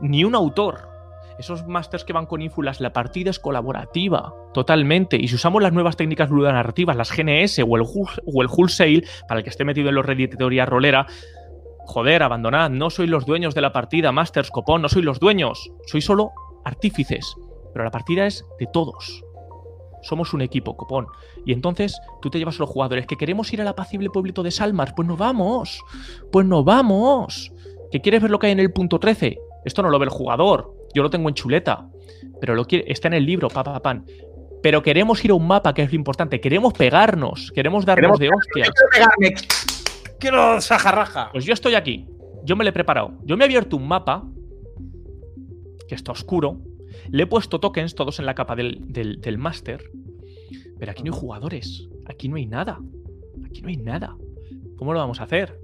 ni 0.00 0.24
un 0.24 0.34
autor 0.34 0.95
esos 1.38 1.66
masters 1.66 2.04
que 2.04 2.12
van 2.12 2.26
con 2.26 2.42
ínfulas, 2.42 2.80
la 2.80 2.92
partida 2.92 3.30
es 3.30 3.38
colaborativa, 3.38 4.32
totalmente. 4.54 5.16
Y 5.16 5.28
si 5.28 5.34
usamos 5.34 5.62
las 5.62 5.72
nuevas 5.72 5.96
técnicas 5.96 6.30
ludonarrativas, 6.30 6.96
las 6.96 7.10
GNS 7.10 7.60
o 7.60 7.76
el, 7.76 7.82
o 7.82 8.42
el 8.42 8.48
wholesale, 8.48 9.04
para 9.28 9.38
el 9.38 9.44
que 9.44 9.50
esté 9.50 9.64
metido 9.64 9.88
en 9.88 9.94
los 9.94 10.06
teoría 10.36 10.66
rolera, 10.66 11.06
joder, 11.86 12.22
abandonad, 12.22 12.70
no 12.70 12.90
sois 12.90 13.08
los 13.08 13.26
dueños 13.26 13.54
de 13.54 13.60
la 13.60 13.72
partida, 13.72 14.12
masters, 14.12 14.50
copón, 14.50 14.82
no 14.82 14.88
sois 14.88 15.04
los 15.04 15.20
dueños, 15.20 15.70
sois 15.86 16.04
solo 16.04 16.32
artífices. 16.64 17.36
Pero 17.72 17.84
la 17.84 17.90
partida 17.90 18.26
es 18.26 18.44
de 18.58 18.66
todos. 18.72 19.22
Somos 20.02 20.32
un 20.32 20.40
equipo, 20.40 20.76
copón. 20.76 21.06
Y 21.44 21.52
entonces 21.52 21.98
tú 22.22 22.30
te 22.30 22.38
llevas 22.38 22.56
a 22.56 22.60
los 22.60 22.70
jugadores 22.70 23.06
que 23.06 23.16
queremos 23.16 23.52
ir 23.52 23.60
al 23.60 23.68
apacible 23.68 24.10
pueblito 24.10 24.42
de 24.42 24.50
Salmar. 24.50 24.94
Pues 24.94 25.06
no 25.06 25.16
vamos. 25.16 25.82
Pues 26.30 26.46
no 26.46 26.64
vamos. 26.64 27.52
¿Que 27.90 28.00
quieres 28.00 28.22
ver 28.22 28.30
lo 28.30 28.38
que 28.38 28.46
hay 28.46 28.52
en 28.52 28.60
el 28.60 28.72
punto 28.72 28.98
13? 28.98 29.38
Esto 29.64 29.82
no 29.82 29.90
lo 29.90 29.98
ve 29.98 30.04
el 30.04 30.10
jugador. 30.10 30.75
Yo 30.96 31.02
lo 31.02 31.10
tengo 31.10 31.28
en 31.28 31.34
chuleta, 31.34 31.90
pero 32.40 32.54
lo 32.54 32.64
quiere, 32.64 32.90
está 32.90 33.08
en 33.08 33.12
el 33.12 33.26
libro, 33.26 33.48
papá, 33.48 33.78
pan. 33.82 34.06
Pero 34.62 34.82
queremos 34.82 35.22
ir 35.26 35.30
a 35.30 35.34
un 35.34 35.46
mapa, 35.46 35.74
que 35.74 35.82
es 35.82 35.92
lo 35.92 35.96
importante. 35.96 36.40
Queremos 36.40 36.72
pegarnos, 36.72 37.52
queremos 37.54 37.84
darnos 37.84 38.18
de 38.18 38.30
hostias. 38.30 38.70
Quiero 38.70 38.90
pegarme. 38.90 39.34
Quiero 40.18 40.58
sajarraja. 40.62 41.28
Pues 41.32 41.44
yo 41.44 41.52
estoy 41.52 41.74
aquí. 41.74 42.08
Yo 42.44 42.56
me 42.56 42.64
lo 42.64 42.70
he 42.70 42.72
preparado. 42.72 43.12
Yo 43.24 43.36
me 43.36 43.44
he 43.44 43.46
abierto 43.46 43.76
un 43.76 43.86
mapa 43.86 44.24
que 45.86 45.94
está 45.94 46.12
oscuro. 46.12 46.62
Le 47.10 47.24
he 47.24 47.26
puesto 47.26 47.60
tokens 47.60 47.94
todos 47.94 48.18
en 48.18 48.24
la 48.24 48.34
capa 48.34 48.56
del, 48.56 48.78
del, 48.86 49.20
del 49.20 49.36
máster. 49.36 49.90
Pero 50.78 50.92
aquí 50.92 51.02
no 51.02 51.12
hay 51.12 51.20
jugadores. 51.20 51.90
Aquí 52.06 52.30
no 52.30 52.36
hay 52.36 52.46
nada. 52.46 52.80
Aquí 53.44 53.60
no 53.60 53.68
hay 53.68 53.76
nada. 53.76 54.16
¿Cómo 54.78 54.94
lo 54.94 54.98
vamos 54.98 55.20
a 55.20 55.24
hacer? 55.24 55.60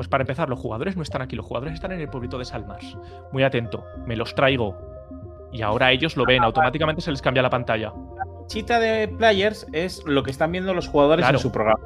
Pues 0.00 0.08
para 0.08 0.22
empezar, 0.22 0.48
los 0.48 0.58
jugadores 0.58 0.96
no 0.96 1.02
están 1.02 1.20
aquí, 1.20 1.36
los 1.36 1.44
jugadores 1.44 1.74
están 1.74 1.92
en 1.92 2.00
el 2.00 2.08
pueblito 2.08 2.38
de 2.38 2.46
Salmars. 2.46 2.96
Muy 3.32 3.42
atento, 3.42 3.84
me 4.06 4.16
los 4.16 4.34
traigo. 4.34 4.74
Y 5.52 5.60
ahora 5.60 5.92
ellos 5.92 6.16
lo 6.16 6.24
ven, 6.24 6.42
automáticamente 6.42 7.02
se 7.02 7.10
les 7.10 7.20
cambia 7.20 7.42
la 7.42 7.50
pantalla. 7.50 7.92
La 8.16 8.24
fichita 8.48 8.80
de 8.80 9.08
players 9.08 9.66
es 9.74 10.02
lo 10.06 10.22
que 10.22 10.30
están 10.30 10.52
viendo 10.52 10.72
los 10.72 10.88
jugadores 10.88 11.28
en 11.28 11.38
su 11.38 11.52
programa. 11.52 11.82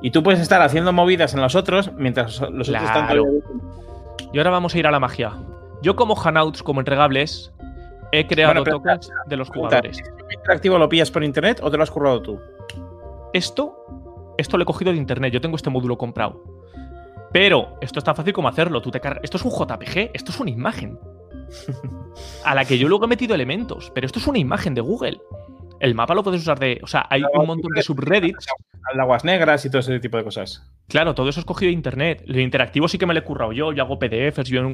Y 0.00 0.12
tú 0.12 0.22
puedes 0.22 0.38
estar 0.38 0.62
haciendo 0.62 0.92
movidas 0.92 1.34
en 1.34 1.40
los 1.40 1.56
otros 1.56 1.90
mientras 1.94 2.40
los 2.40 2.68
otros 2.68 2.84
están. 2.84 3.08
Y 4.32 4.38
ahora 4.38 4.50
vamos 4.50 4.72
a 4.76 4.78
ir 4.78 4.86
a 4.86 4.92
la 4.92 5.00
magia. 5.00 5.32
Yo, 5.82 5.96
como 5.96 6.14
Hanouts, 6.14 6.62
como 6.62 6.80
entregables, 6.80 7.52
he 8.12 8.28
creado 8.28 8.62
tokens 8.62 9.10
de 9.26 9.36
los 9.36 9.48
jugadores. 9.48 9.98
¿Este 9.98 10.34
interactivo 10.36 10.78
lo 10.78 10.88
pillas 10.88 11.10
por 11.10 11.24
internet 11.24 11.58
o 11.64 11.68
te 11.68 11.76
lo 11.76 11.82
has 11.82 11.90
currado 11.90 12.22
tú? 12.22 12.38
Esto, 13.32 13.76
esto 14.38 14.56
lo 14.56 14.62
he 14.62 14.66
cogido 14.66 14.92
de 14.92 14.98
internet. 14.98 15.32
Yo 15.32 15.40
tengo 15.40 15.56
este 15.56 15.68
módulo 15.68 15.98
comprado. 15.98 16.55
Pero 17.32 17.76
esto 17.80 17.98
es 17.98 18.04
tan 18.04 18.16
fácil 18.16 18.32
como 18.32 18.48
hacerlo. 18.48 18.80
Tú 18.80 18.90
te 18.90 19.00
Esto 19.22 19.36
es 19.36 19.44
un 19.44 19.50
JPG, 19.50 20.10
esto 20.14 20.32
es 20.32 20.40
una 20.40 20.50
imagen. 20.50 20.98
a 22.44 22.54
la 22.54 22.64
que 22.64 22.78
yo 22.78 22.88
luego 22.88 23.04
he 23.04 23.08
metido 23.08 23.34
elementos, 23.34 23.90
pero 23.94 24.06
esto 24.06 24.18
es 24.18 24.26
una 24.26 24.38
imagen 24.38 24.74
de 24.74 24.80
Google. 24.80 25.18
El 25.80 25.94
mapa 25.94 26.14
lo 26.14 26.22
puedes 26.22 26.40
usar 26.40 26.58
de. 26.58 26.80
O 26.82 26.86
sea, 26.86 27.06
hay 27.10 27.22
un 27.22 27.46
montón 27.46 27.70
de 27.74 27.82
subreddits. 27.82 28.46
Aguas 28.98 29.24
negras 29.24 29.64
y 29.64 29.70
todo 29.70 29.80
ese 29.80 29.98
tipo 30.00 30.16
de 30.16 30.24
cosas. 30.24 30.62
Claro, 30.88 31.14
todo 31.14 31.28
eso 31.28 31.40
es 31.40 31.46
cogido 31.46 31.68
de 31.68 31.74
internet. 31.74 32.22
Lo 32.26 32.40
interactivo 32.40 32.88
sí 32.88 32.98
que 32.98 33.06
me 33.06 33.14
lo 33.14 33.20
he 33.20 33.24
currado 33.24 33.52
yo. 33.52 33.72
Yo 33.72 33.82
hago 33.82 33.98
PDFs, 33.98 34.48
yo, 34.48 34.70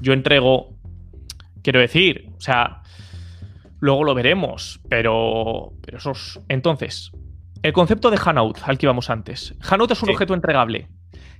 yo 0.00 0.12
entrego. 0.12 0.76
Quiero 1.62 1.80
decir, 1.80 2.30
o 2.36 2.40
sea. 2.40 2.82
Luego 3.80 4.04
lo 4.04 4.14
veremos, 4.14 4.80
pero. 4.88 5.72
Pero 5.82 5.98
esos. 5.98 6.40
Entonces, 6.48 7.12
el 7.62 7.72
concepto 7.72 8.10
de 8.10 8.18
Hanout, 8.22 8.58
al 8.64 8.76
que 8.76 8.86
íbamos 8.86 9.08
antes. 9.08 9.54
Hanout 9.60 9.90
es 9.92 10.02
un 10.02 10.10
objeto 10.10 10.34
entregable. 10.34 10.88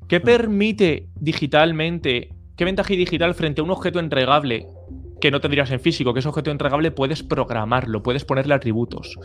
¿Qué 0.08 0.20
permite 0.20 1.08
digitalmente? 1.14 2.30
¿Qué 2.56 2.64
ventaja 2.64 2.92
hay 2.92 2.98
digital 2.98 3.34
frente 3.34 3.60
a 3.60 3.64
un 3.64 3.70
objeto 3.70 3.98
entregable 3.98 4.66
que 5.20 5.30
no 5.30 5.40
tendrías 5.40 5.70
en 5.70 5.80
físico? 5.80 6.12
Que 6.12 6.20
ese 6.20 6.28
objeto 6.28 6.50
entregable 6.50 6.90
puedes 6.90 7.22
programarlo, 7.22 8.02
puedes 8.02 8.24
ponerle 8.24 8.54
atributos. 8.54 9.16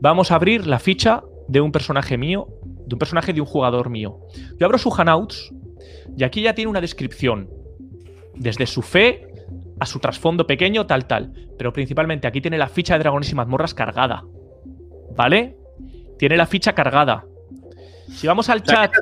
Vamos 0.00 0.30
a 0.30 0.36
abrir 0.36 0.66
la 0.66 0.78
ficha 0.78 1.22
de 1.48 1.60
un 1.60 1.72
personaje 1.72 2.16
mío, 2.18 2.48
de 2.86 2.94
un 2.94 2.98
personaje 2.98 3.32
de 3.32 3.40
un 3.40 3.46
jugador 3.46 3.90
mío. 3.90 4.20
Yo 4.58 4.66
abro 4.66 4.78
su 4.78 4.90
Hanouts 4.90 5.52
y 6.16 6.24
aquí 6.24 6.42
ya 6.42 6.54
tiene 6.54 6.70
una 6.70 6.80
descripción. 6.80 7.50
Desde 8.34 8.66
su 8.66 8.82
fe 8.82 9.26
a 9.80 9.86
su 9.86 9.98
trasfondo 9.98 10.46
pequeño, 10.46 10.86
tal, 10.86 11.06
tal. 11.06 11.32
Pero 11.58 11.72
principalmente 11.72 12.26
aquí 12.26 12.40
tiene 12.40 12.58
la 12.58 12.68
ficha 12.68 12.94
de 12.94 13.00
dragones 13.00 13.30
y 13.30 13.34
mazmorras 13.34 13.74
cargada. 13.74 14.24
¿Vale? 15.16 15.56
tiene 16.18 16.36
la 16.36 16.46
ficha 16.46 16.72
cargada. 16.74 17.24
Si 18.08 18.26
vamos 18.26 18.48
al 18.48 18.62
chat, 18.62 18.92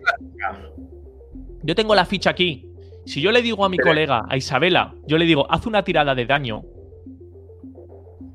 yo 1.64 1.74
tengo 1.74 1.94
la 1.94 2.04
ficha 2.04 2.30
aquí. 2.30 2.68
Si 3.06 3.20
yo 3.20 3.32
le 3.32 3.42
digo 3.42 3.64
a 3.64 3.68
mi 3.68 3.78
colega, 3.78 4.24
a 4.28 4.36
Isabela, 4.36 4.94
yo 5.06 5.18
le 5.18 5.24
digo, 5.24 5.46
haz 5.50 5.66
una 5.66 5.82
tirada 5.82 6.14
de 6.14 6.26
daño. 6.26 6.62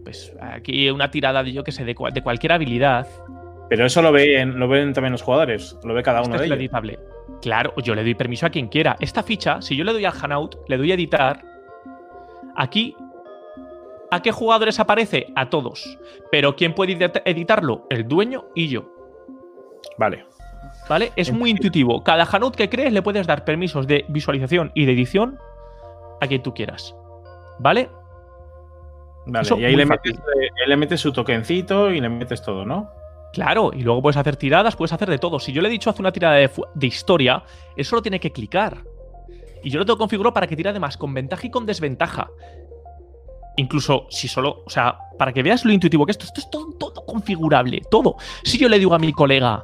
Pues 0.03 0.36
aquí 0.41 0.89
una 0.89 1.09
tirada 1.11 1.43
de 1.43 1.53
yo 1.53 1.63
que 1.63 1.71
sé, 1.71 1.86
de, 1.86 1.95
cualquier 1.95 2.51
habilidad. 2.51 3.07
Pero 3.69 3.86
eso 3.86 4.01
lo 4.01 4.11
ven, 4.11 4.59
lo 4.59 4.67
ven 4.67 4.93
también 4.93 5.11
los 5.11 5.21
jugadores, 5.21 5.77
lo 5.84 5.93
ve 5.93 6.03
cada 6.03 6.21
uno 6.21 6.38
de 6.38 6.45
ellos. 6.45 6.57
Editable. 6.57 6.99
Claro, 7.41 7.73
yo 7.84 7.95
le 7.95 8.03
doy 8.03 8.15
permiso 8.15 8.47
a 8.47 8.49
quien 8.49 8.67
quiera. 8.67 8.95
Esta 8.99 9.23
ficha, 9.23 9.61
si 9.61 9.75
yo 9.75 9.84
le 9.84 9.93
doy 9.93 10.05
al 10.05 10.13
Hanout, 10.19 10.57
le 10.67 10.77
doy 10.77 10.91
a 10.91 10.95
editar, 10.95 11.43
aquí, 12.55 12.95
¿a 14.09 14.21
qué 14.21 14.32
jugadores 14.32 14.80
aparece? 14.80 15.27
A 15.36 15.49
todos. 15.49 15.97
Pero 16.32 16.55
¿quién 16.55 16.73
puede 16.73 16.97
editarlo? 17.25 17.86
El 17.89 18.07
dueño 18.07 18.45
y 18.55 18.67
yo. 18.67 18.91
Vale. 19.97 20.25
¿Vale? 20.89 21.11
Es 21.15 21.31
muy 21.31 21.51
intuitivo. 21.51 22.03
Cada 22.03 22.23
Hanout 22.23 22.55
que 22.55 22.67
crees 22.67 22.91
le 22.91 23.03
puedes 23.03 23.27
dar 23.27 23.45
permisos 23.45 23.85
de 23.85 24.05
visualización 24.09 24.71
y 24.73 24.85
de 24.85 24.93
edición 24.93 25.37
a 26.19 26.27
quien 26.27 26.41
tú 26.41 26.53
quieras. 26.53 26.95
¿Vale? 27.59 27.89
Vale, 29.27 29.47
y 29.59 29.65
ahí 29.65 29.75
le 29.75 29.85
metes, 29.85 30.19
le 30.65 30.77
metes, 30.77 30.99
su 30.99 31.13
tokencito 31.13 31.91
y 31.91 32.01
le 32.01 32.09
metes 32.09 32.41
todo, 32.41 32.65
¿no? 32.65 32.89
Claro, 33.33 33.69
y 33.75 33.83
luego 33.83 34.01
puedes 34.01 34.17
hacer 34.17 34.35
tiradas, 34.35 34.75
puedes 34.75 34.91
hacer 34.91 35.07
de 35.09 35.19
todo. 35.19 35.39
Si 35.39 35.53
yo 35.53 35.61
le 35.61 35.67
he 35.67 35.71
dicho 35.71 35.91
hacer 35.91 36.01
una 36.01 36.11
tirada 36.11 36.35
de, 36.35 36.87
historia, 36.87 37.43
él 37.75 37.85
solo 37.85 38.01
tiene 38.01 38.19
que 38.19 38.31
clicar. 38.31 38.83
Y 39.63 39.69
yo 39.69 39.77
lo 39.77 39.85
tengo 39.85 39.99
configurado 39.99 40.33
para 40.33 40.47
que 40.47 40.55
tire 40.55 40.69
además 40.69 40.97
con 40.97 41.13
ventaja 41.13 41.45
y 41.45 41.51
con 41.51 41.67
desventaja. 41.67 42.31
Incluso 43.57 44.07
si 44.09 44.27
solo, 44.27 44.63
o 44.65 44.69
sea, 44.69 44.97
para 45.19 45.31
que 45.33 45.43
veas 45.43 45.63
lo 45.65 45.71
intuitivo 45.71 46.07
que 46.07 46.13
esto, 46.13 46.25
esto 46.25 46.39
es 46.39 46.49
todo, 46.49 46.71
todo 46.79 47.05
configurable, 47.05 47.81
todo. 47.91 48.15
Si 48.43 48.57
yo 48.57 48.67
le 48.67 48.79
digo 48.79 48.95
a 48.95 48.99
mi 48.99 49.11
colega, 49.11 49.63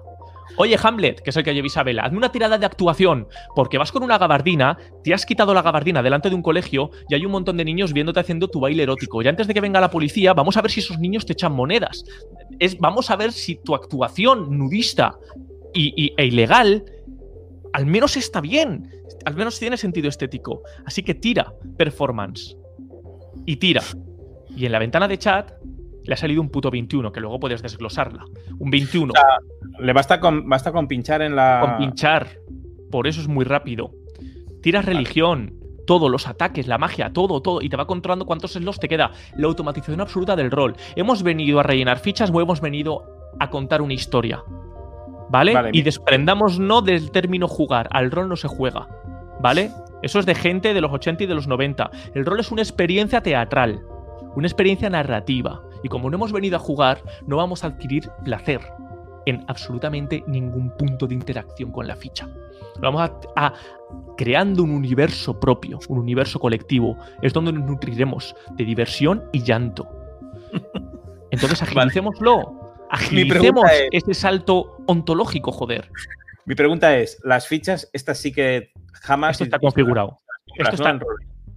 Oye, 0.58 0.78
Hamlet, 0.82 1.22
que 1.22 1.30
es 1.30 1.38
el 1.38 1.44
que 1.44 1.54
lleva 1.54 1.68
Isabela, 1.68 2.04
hazme 2.04 2.18
una 2.18 2.32
tirada 2.32 2.58
de 2.58 2.66
actuación, 2.66 3.28
porque 3.56 3.78
vas 3.78 3.92
con 3.92 4.04
una 4.04 4.18
gabardina, 4.18 4.78
te 5.04 5.14
has 5.14 5.26
quitado 5.26 5.54
la 5.54 5.62
gabardina 5.62 6.02
delante 6.02 6.30
de 6.30 6.36
un 6.36 6.42
colegio 6.42 6.92
y 7.10 7.16
hay 7.16 7.26
un 7.26 7.32
montón 7.32 7.58
de 7.58 7.66
niños 7.66 7.94
viéndote 7.94 8.20
haciendo 8.20 8.48
tu 8.48 8.60
baile 8.60 8.84
erótico. 8.84 9.22
Y 9.22 9.28
antes 9.28 9.48
de 9.48 9.54
que 9.54 9.62
venga 9.62 9.82
la 9.82 9.90
policía, 9.90 10.34
vamos 10.34 10.58
a 10.58 10.62
ver 10.62 10.72
si 10.72 10.80
esos 10.80 11.00
niños 11.00 11.26
te 11.26 11.34
echan 11.34 11.54
monedas. 11.54 12.04
Es, 12.60 12.78
vamos 12.80 13.10
a 13.12 13.16
ver 13.16 13.32
si 13.32 13.56
tu 13.56 13.76
actuación 13.76 14.58
nudista 14.58 15.18
y, 15.74 16.14
e 16.16 16.26
ilegal 16.26 16.86
al 17.74 17.86
menos 17.86 18.16
está 18.16 18.40
bien. 18.40 18.90
Al 19.26 19.36
menos 19.36 19.60
tiene 19.60 19.76
sentido 19.76 20.08
estético. 20.08 20.62
Así 20.86 21.04
que 21.04 21.14
tira 21.14 21.54
performance. 21.78 22.56
Y 23.46 23.58
tira. 23.58 23.84
Y 24.56 24.66
en 24.66 24.72
la 24.72 24.80
ventana 24.80 25.10
de 25.10 25.18
chat 25.18 25.52
le 26.06 26.14
ha 26.14 26.18
salido 26.18 26.42
un 26.42 26.50
puto 26.50 26.72
21, 26.72 27.12
que 27.12 27.20
luego 27.20 27.40
puedes 27.40 27.62
desglosarla. 27.62 28.26
Un 28.60 28.70
21. 28.70 29.14
le 29.80 29.94
basta 29.94 30.20
con, 30.20 30.48
basta 30.48 30.72
con 30.72 30.88
pinchar 30.88 31.22
en 31.22 31.36
la. 31.36 31.60
Con 31.62 31.78
pinchar. 31.78 32.28
Por 32.92 33.08
eso 33.08 33.22
es 33.22 33.28
muy 33.28 33.46
rápido. 33.46 33.92
Tiras 34.62 34.86
religión, 34.86 35.54
todo, 35.86 36.10
los 36.10 36.28
ataques, 36.28 36.68
la 36.68 36.78
magia, 36.78 37.12
todo, 37.14 37.42
todo, 37.42 37.62
y 37.62 37.70
te 37.70 37.78
va 37.78 37.88
controlando 37.88 38.26
cuántos 38.26 38.54
slots 38.54 38.80
te 38.80 38.88
queda. 38.88 39.12
La 39.36 39.48
automatización 39.48 40.02
absoluta 40.02 40.36
del 40.36 40.52
rol. 40.52 40.76
¿Hemos 40.96 41.24
venido 41.24 41.60
a 41.60 41.64
rellenar 41.64 42.00
fichas 42.00 42.32
o 42.34 42.42
hemos 42.42 42.62
venido 42.62 43.04
a 43.40 43.50
contar 43.50 43.82
una 43.82 43.94
historia? 43.94 44.44
¿Vale? 45.28 45.54
y 45.74 45.82
desprendamos 45.82 46.60
no 46.60 46.82
del 46.82 47.12
término 47.12 47.48
jugar. 47.48 47.88
Al 47.92 48.12
rol 48.12 48.30
no 48.30 48.36
se 48.36 48.48
juega. 48.48 48.88
¿Vale? 49.42 49.72
Eso 50.02 50.20
es 50.20 50.26
de 50.26 50.36
gente 50.36 50.74
de 50.74 50.82
los 50.82 50.92
80 50.92 51.24
y 51.24 51.28
de 51.28 51.36
los 51.36 51.48
90. 51.48 51.90
El 52.14 52.26
rol 52.26 52.40
es 52.40 52.52
una 52.52 52.62
experiencia 52.62 53.22
teatral, 53.22 53.82
una 54.36 54.48
experiencia 54.48 54.90
narrativa. 54.90 55.62
Y 55.86 55.88
como 55.88 56.10
no 56.10 56.16
hemos 56.16 56.32
venido 56.32 56.56
a 56.56 56.60
jugar, 56.60 57.00
no 57.28 57.38
vamos 57.38 57.64
a 57.64 57.68
adquirir 57.68 58.10
placer 58.24 58.60
en 59.28 59.46
absolutamente 59.48 60.24
ningún 60.26 60.76
punto 60.76 61.06
de 61.06 61.14
interacción 61.14 61.72
con 61.72 61.86
la 61.86 61.96
ficha. 61.96 62.28
Vamos 62.80 63.08
a, 63.36 63.54
creando 64.18 64.64
un 64.64 64.72
universo 64.72 65.40
propio, 65.40 65.78
un 65.88 66.00
universo 66.00 66.40
colectivo. 66.40 66.98
Es 67.22 67.34
donde 67.34 67.52
nos 67.52 67.70
nutriremos 67.70 68.36
de 68.54 68.66
diversión 68.66 69.26
y 69.32 69.44
llanto. 69.44 69.88
Entonces 71.30 71.62
agilicémoslo. 71.62 72.78
Agilicemos 72.90 73.70
ese 73.92 74.16
salto 74.16 74.78
ontológico, 74.88 75.52
joder. 75.52 75.92
Mi 76.46 76.56
pregunta 76.56 76.98
es: 76.98 77.22
las 77.24 77.48
fichas, 77.48 77.92
estas 77.94 78.18
sí 78.18 78.32
que 78.32 78.72
jamás. 79.04 79.34
Esto 79.34 79.44
está 79.44 79.60
configurado. 79.60 80.18
Esto 80.58 80.78
está 80.78 80.90
en 80.90 81.00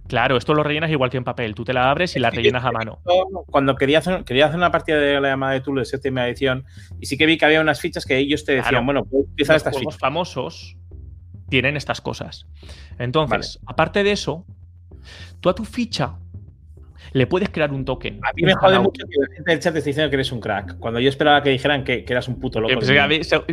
Claro, 0.09 0.37
esto 0.37 0.55
lo 0.55 0.63
rellenas 0.63 0.89
igual 0.89 1.11
que 1.11 1.17
en 1.17 1.23
papel. 1.23 1.53
Tú 1.53 1.63
te 1.63 1.71
la 1.71 1.91
abres 1.91 2.15
y 2.15 2.19
la 2.19 2.31
rellenas 2.31 2.65
a 2.65 2.71
mano. 2.71 2.99
Cuando 3.45 3.75
quería 3.75 3.99
hacer, 3.99 4.23
quería 4.23 4.47
hacer 4.47 4.57
una 4.57 4.71
partida 4.71 4.97
de 4.97 5.21
la 5.21 5.29
llamada 5.29 5.53
de 5.53 5.61
Tulu 5.61 5.79
de 5.79 5.85
séptima 5.85 6.27
edición, 6.27 6.65
y 6.99 7.05
sí 7.05 7.15
que 7.15 7.27
vi 7.27 7.37
que 7.37 7.45
había 7.45 7.61
unas 7.61 7.79
fichas 7.79 8.05
que 8.05 8.17
ellos 8.17 8.43
te 8.43 8.53
decían, 8.55 8.83
bueno, 8.85 9.05
puedes 9.05 9.27
utilizar 9.27 9.55
estas 9.55 9.75
fichas. 9.75 9.93
Los 9.93 9.97
famosos 9.99 10.77
tienen 11.47 11.77
estas 11.77 12.01
cosas. 12.01 12.47
Entonces, 12.97 13.59
aparte 13.67 14.03
de 14.03 14.11
eso, 14.11 14.47
tú 15.41 15.49
a 15.49 15.53
tu 15.53 15.63
ficha 15.63 16.17
le 17.13 17.27
puedes 17.27 17.49
crear 17.49 17.71
un 17.71 17.85
token. 17.85 18.19
A 18.23 18.33
mí 18.33 18.41
me 18.41 18.55
jode 18.55 18.79
mucho 18.79 19.05
que 19.05 19.15
la 19.15 19.35
gente 19.35 19.51
del 19.51 19.59
chat 19.59 19.73
te 19.73 19.79
esté 19.79 19.91
diciendo 19.91 20.09
que 20.09 20.15
eres 20.15 20.31
un 20.31 20.39
crack. 20.39 20.79
Cuando 20.79 20.99
yo 20.99 21.09
esperaba 21.09 21.43
que 21.43 21.51
dijeran 21.51 21.83
que, 21.83 22.03
eras 22.07 22.27
un 22.27 22.39
puto 22.39 22.59
loco. 22.59 22.79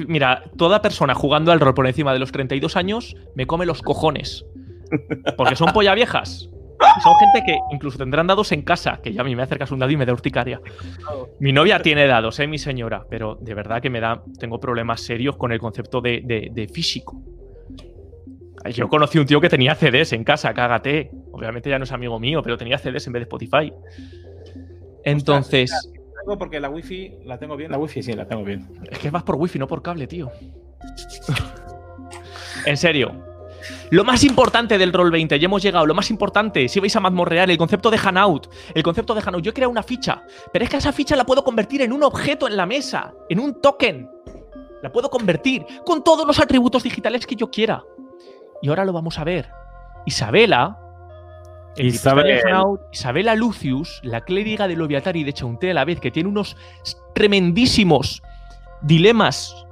Mira, 0.08 0.42
toda 0.56 0.80
persona 0.80 1.14
jugando 1.14 1.52
al 1.52 1.60
rol 1.60 1.74
por 1.74 1.86
encima 1.86 2.14
de 2.14 2.18
los 2.18 2.32
32 2.32 2.76
años 2.76 3.14
me 3.34 3.46
come 3.46 3.66
los 3.66 3.82
cojones. 3.82 4.46
Porque 5.36 5.56
son 5.56 5.72
polla 5.72 5.94
viejas. 5.94 6.48
Son 7.02 7.14
gente 7.18 7.42
que 7.46 7.58
incluso 7.72 7.98
tendrán 7.98 8.26
dados 8.26 8.52
en 8.52 8.62
casa, 8.62 9.00
que 9.02 9.12
ya 9.12 9.22
a 9.22 9.24
mí 9.24 9.34
me 9.34 9.42
acercas 9.42 9.70
un 9.70 9.78
dado 9.78 9.90
y 9.92 9.96
me 9.96 10.06
da 10.06 10.12
urticaria. 10.12 10.60
Mi 11.40 11.52
novia 11.52 11.80
tiene 11.80 12.06
dados, 12.06 12.38
¿eh? 12.40 12.46
Mi 12.46 12.58
señora, 12.58 13.06
pero 13.08 13.36
de 13.40 13.54
verdad 13.54 13.80
que 13.80 13.90
me 13.90 14.00
da. 14.00 14.22
Tengo 14.38 14.60
problemas 14.60 15.00
serios 15.00 15.36
con 15.36 15.52
el 15.52 15.58
concepto 15.58 16.00
de, 16.00 16.70
físico. 16.72 17.20
Yo 18.72 18.88
conocí 18.88 19.18
un 19.18 19.26
tío 19.26 19.40
que 19.40 19.48
tenía 19.48 19.74
CDs 19.74 20.12
en 20.12 20.24
casa, 20.24 20.52
cágate. 20.52 21.10
Obviamente 21.32 21.70
ya 21.70 21.78
no 21.78 21.84
es 21.84 21.92
amigo 21.92 22.18
mío, 22.18 22.42
pero 22.42 22.58
tenía 22.58 22.78
CDs 22.78 23.06
en 23.06 23.12
vez 23.12 23.20
de 23.20 23.24
Spotify. 23.24 23.72
Entonces. 25.04 25.70
porque 26.38 26.58
la 26.58 26.68
wifi 26.68 27.18
la 27.24 27.38
tengo 27.38 27.56
bien. 27.56 27.70
La 27.70 27.78
wifi 27.78 28.02
sí, 28.02 28.12
la 28.12 28.26
tengo 28.26 28.42
bien. 28.42 28.68
Es 28.90 28.98
que 28.98 29.10
vas 29.10 29.22
por 29.22 29.36
wifi, 29.36 29.58
no 29.58 29.68
por 29.68 29.82
cable, 29.82 30.08
tío. 30.08 30.32
en 32.66 32.76
serio, 32.76 33.35
lo 33.90 34.04
más 34.04 34.24
importante 34.24 34.78
del 34.78 34.92
Roll 34.92 35.10
20, 35.10 35.38
ya 35.38 35.44
hemos 35.44 35.62
llegado, 35.62 35.86
lo 35.86 35.94
más 35.94 36.10
importante, 36.10 36.68
si 36.68 36.80
vais 36.80 36.94
a 36.96 37.00
Real, 37.00 37.50
el 37.50 37.58
concepto 37.58 37.90
de 37.90 37.98
Hanout, 38.02 38.48
el 38.74 38.82
concepto 38.82 39.14
de 39.14 39.22
Hanout, 39.24 39.42
yo 39.44 39.50
he 39.50 39.54
creado 39.54 39.70
una 39.70 39.82
ficha, 39.82 40.22
pero 40.52 40.64
es 40.64 40.70
que 40.70 40.76
esa 40.76 40.92
ficha 40.92 41.16
la 41.16 41.24
puedo 41.24 41.44
convertir 41.44 41.82
en 41.82 41.92
un 41.92 42.02
objeto 42.02 42.46
en 42.46 42.56
la 42.56 42.66
mesa, 42.66 43.14
en 43.28 43.40
un 43.40 43.60
token. 43.60 44.10
La 44.82 44.92
puedo 44.92 45.08
convertir 45.10 45.64
con 45.84 46.04
todos 46.04 46.26
los 46.26 46.38
atributos 46.38 46.82
digitales 46.82 47.26
que 47.26 47.34
yo 47.34 47.50
quiera. 47.50 47.82
Y 48.62 48.68
ahora 48.68 48.84
lo 48.84 48.92
vamos 48.92 49.18
a 49.18 49.24
ver. 49.24 49.48
Isabela, 50.04 50.78
Isabela 51.76 53.34
Lucius, 53.34 54.00
la 54.02 54.22
clériga 54.22 54.68
de 54.68 54.76
Loviatari 54.76 55.24
de 55.24 55.32
Chaunté 55.32 55.70
a 55.70 55.74
la 55.74 55.84
vez, 55.84 56.00
que 56.00 56.10
tiene 56.10 56.28
unos 56.28 56.56
tremendísimos 57.14 58.22
dilemas 58.82 59.65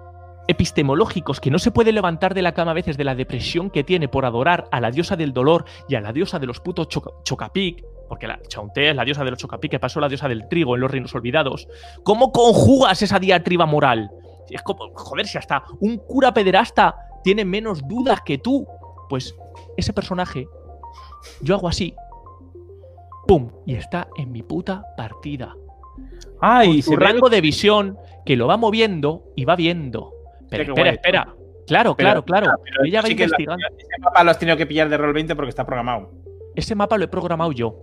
epistemológicos 0.46 1.40
que 1.40 1.50
no 1.50 1.58
se 1.58 1.70
puede 1.70 1.92
levantar 1.92 2.34
de 2.34 2.42
la 2.42 2.52
cama 2.52 2.72
a 2.72 2.74
veces 2.74 2.96
de 2.96 3.04
la 3.04 3.14
depresión 3.14 3.70
que 3.70 3.84
tiene 3.84 4.08
por 4.08 4.24
adorar 4.24 4.68
a 4.70 4.80
la 4.80 4.90
diosa 4.90 5.16
del 5.16 5.32
dolor 5.32 5.64
y 5.88 5.94
a 5.94 6.00
la 6.00 6.12
diosa 6.12 6.38
de 6.38 6.46
los 6.46 6.60
putos 6.60 6.88
chocapic, 6.88 7.84
porque 8.08 8.26
la 8.26 8.40
Chaunté 8.48 8.90
es 8.90 8.96
la 8.96 9.04
diosa 9.04 9.24
de 9.24 9.30
los 9.30 9.38
chocapic 9.38 9.70
que 9.72 9.80
pasó 9.80 10.00
la 10.00 10.08
diosa 10.08 10.28
del 10.28 10.48
trigo 10.48 10.74
en 10.74 10.82
los 10.82 10.90
reinos 10.90 11.14
olvidados. 11.14 11.68
¿Cómo 12.02 12.32
conjugas 12.32 13.00
esa 13.02 13.18
diatriba 13.18 13.66
moral? 13.66 14.10
Es 14.50 14.62
como, 14.62 14.90
joder, 14.94 15.26
si 15.26 15.38
hasta 15.38 15.64
un 15.80 15.98
cura 15.98 16.34
pederasta 16.34 16.96
tiene 17.22 17.44
menos 17.44 17.86
dudas 17.88 18.20
que 18.22 18.38
tú, 18.38 18.66
pues 19.08 19.34
ese 19.76 19.92
personaje, 19.92 20.46
yo 21.40 21.54
hago 21.54 21.68
así, 21.68 21.94
¡pum! 23.26 23.50
Y 23.66 23.74
está 23.74 24.08
en 24.16 24.30
mi 24.32 24.42
puta 24.42 24.84
partida. 24.96 25.56
¡Ay! 26.40 26.82
su 26.82 26.96
rango 26.96 27.30
de 27.30 27.40
visión 27.40 27.96
que 28.26 28.36
lo 28.36 28.46
va 28.46 28.56
moviendo 28.56 29.22
y 29.36 29.44
va 29.44 29.56
viendo 29.56 30.13
espera, 30.50 30.90
espera, 30.90 31.34
Claro, 31.66 31.94
claro, 31.96 32.24
claro. 32.24 32.50
ella 32.84 33.00
va 33.00 33.08
investigando. 33.08 33.64
ese 33.78 33.98
mapa 34.00 34.22
lo 34.22 34.30
has 34.30 34.38
tenido 34.38 34.56
que 34.56 34.66
pillar 34.66 34.88
de 34.88 34.96
Roll 34.96 35.14
20 35.14 35.34
porque 35.34 35.48
está 35.48 35.64
programado. 35.64 36.12
Ese 36.54 36.74
mapa 36.74 36.98
lo 36.98 37.04
he 37.04 37.08
programado 37.08 37.52
yo. 37.52 37.80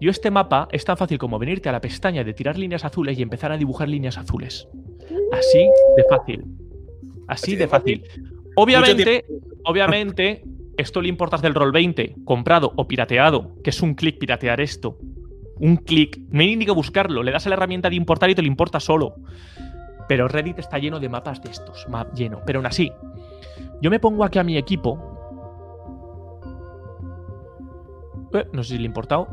Yo 0.00 0.10
este 0.10 0.30
mapa 0.30 0.68
es 0.70 0.84
tan 0.84 0.96
fácil 0.96 1.18
como 1.18 1.38
venirte 1.38 1.68
a 1.68 1.72
la 1.72 1.80
pestaña 1.80 2.22
de 2.22 2.34
tirar 2.34 2.58
líneas 2.58 2.84
azules 2.84 3.18
y 3.18 3.22
empezar 3.22 3.50
a 3.50 3.56
dibujar 3.56 3.88
líneas 3.88 4.18
azules. 4.18 4.68
Así 5.32 5.68
de 5.96 6.04
fácil. 6.08 6.44
Así, 7.28 7.56
de 7.56 7.66
fácil. 7.66 8.04
Obviamente, 8.54 9.24
obviamente, 9.64 10.44
esto 10.76 11.00
le 11.00 11.08
importas 11.08 11.42
del 11.42 11.54
Roll 11.54 11.72
20, 11.72 12.16
comprado 12.24 12.72
o 12.76 12.86
pirateado, 12.86 13.56
que 13.64 13.70
es 13.70 13.82
un 13.82 13.94
clic 13.94 14.18
piratear 14.18 14.60
esto. 14.60 14.98
Un 15.58 15.76
clic. 15.76 16.20
No 16.30 16.40
hay 16.40 16.54
ni 16.56 16.66
que 16.66 16.72
buscarlo. 16.72 17.22
Le 17.22 17.32
das 17.32 17.46
a 17.46 17.48
la 17.48 17.56
herramienta 17.56 17.90
de 17.90 17.96
importar 17.96 18.30
y 18.30 18.34
te 18.34 18.42
lo 18.42 18.48
importa 18.48 18.78
solo. 18.78 19.14
Pero 20.08 20.28
Reddit 20.28 20.58
está 20.58 20.78
lleno 20.78 21.00
de 21.00 21.08
mapas 21.08 21.42
de 21.42 21.50
estos, 21.50 21.88
map 21.88 22.12
lleno. 22.14 22.40
Pero 22.46 22.58
aún 22.58 22.66
así, 22.66 22.92
yo 23.80 23.90
me 23.90 23.98
pongo 23.98 24.24
aquí 24.24 24.38
a 24.38 24.44
mi 24.44 24.56
equipo. 24.56 24.98
Eh, 28.32 28.46
no 28.52 28.62
sé 28.62 28.74
si 28.74 28.78
le 28.78 28.84
he 28.84 28.86
importado. 28.86 29.28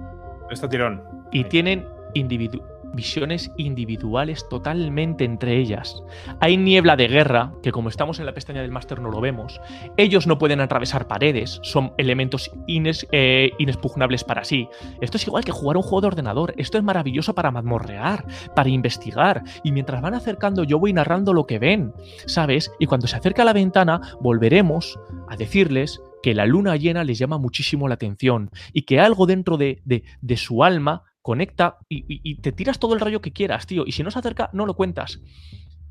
Está 0.50 0.68
tirón. 0.68 1.04
Y 1.32 1.44
tienen 1.46 1.88
individu 2.14 2.73
visiones 2.94 3.52
individuales 3.58 4.48
totalmente 4.50 5.26
entre 5.26 5.58
ellas. 5.58 6.04
Hay 6.40 6.58
niebla 6.58 6.96
de 6.96 7.08
guerra, 7.08 7.54
que 7.62 7.72
como 7.72 7.90
estamos 7.90 8.20
en 8.20 8.26
la 8.26 8.34
pestaña 8.34 8.62
del 8.62 8.72
máster 8.72 9.00
no 9.00 9.10
lo 9.10 9.22
vemos. 9.22 9.60
Ellos 9.98 10.28
no 10.28 10.38
pueden 10.38 10.62
atravesar 10.62 11.08
paredes, 11.08 11.60
son 11.64 11.94
elementos 11.98 12.52
eh, 12.68 13.52
inexpugnables 13.58 14.24
para 14.24 14.44
sí. 14.44 14.68
Esto 15.02 15.18
es 15.18 15.28
igual 15.28 15.46
que 15.46 15.52
jugar 15.52 15.78
un 15.78 15.84
juego 15.84 16.02
de 16.02 16.08
ordenador. 16.08 16.54
Esto 16.58 16.78
es 16.78 16.84
maravilloso 16.84 17.36
para 17.36 17.52
mazmorrear, 17.52 18.26
para 18.56 18.70
investigar. 18.70 19.44
Y 19.64 19.72
mientras 19.72 20.02
van 20.02 20.14
acercando, 20.14 20.64
yo 20.64 20.80
voy 20.80 20.94
narrando 20.94 21.34
lo 21.34 21.46
que 21.46 21.60
ven, 21.60 21.94
¿sabes? 22.26 22.72
Y 22.80 22.86
cuando 22.86 23.08
se 23.08 23.16
acerca 23.16 23.44
a 23.44 23.46
la 23.46 23.54
ventana, 23.54 24.02
volveremos 24.22 25.00
a 25.30 25.36
decirles 25.36 26.02
que 26.24 26.34
la 26.34 26.46
luna 26.46 26.78
llena 26.78 27.04
les 27.04 27.20
llama 27.20 27.38
muchísimo 27.38 27.88
la 27.88 27.96
atención 27.96 28.50
y 28.72 28.84
que 28.84 29.00
algo 29.00 29.26
dentro 29.26 29.58
de, 29.58 29.82
de, 29.86 30.38
su 30.38 30.64
alma 30.64 31.04
conecta 31.24 31.80
y, 31.90 32.36
te 32.42 32.52
tiras 32.52 32.78
todo 32.78 32.94
el 32.94 33.00
rayo 33.00 33.22
que 33.22 33.32
quieras, 33.32 33.66
tío. 33.66 33.86
Y 33.88 33.94
si 33.94 34.04
no 34.04 34.12
se 34.12 34.20
acerca, 34.20 34.52
no 34.54 34.68
lo 34.68 34.76
cuentas. 34.76 35.22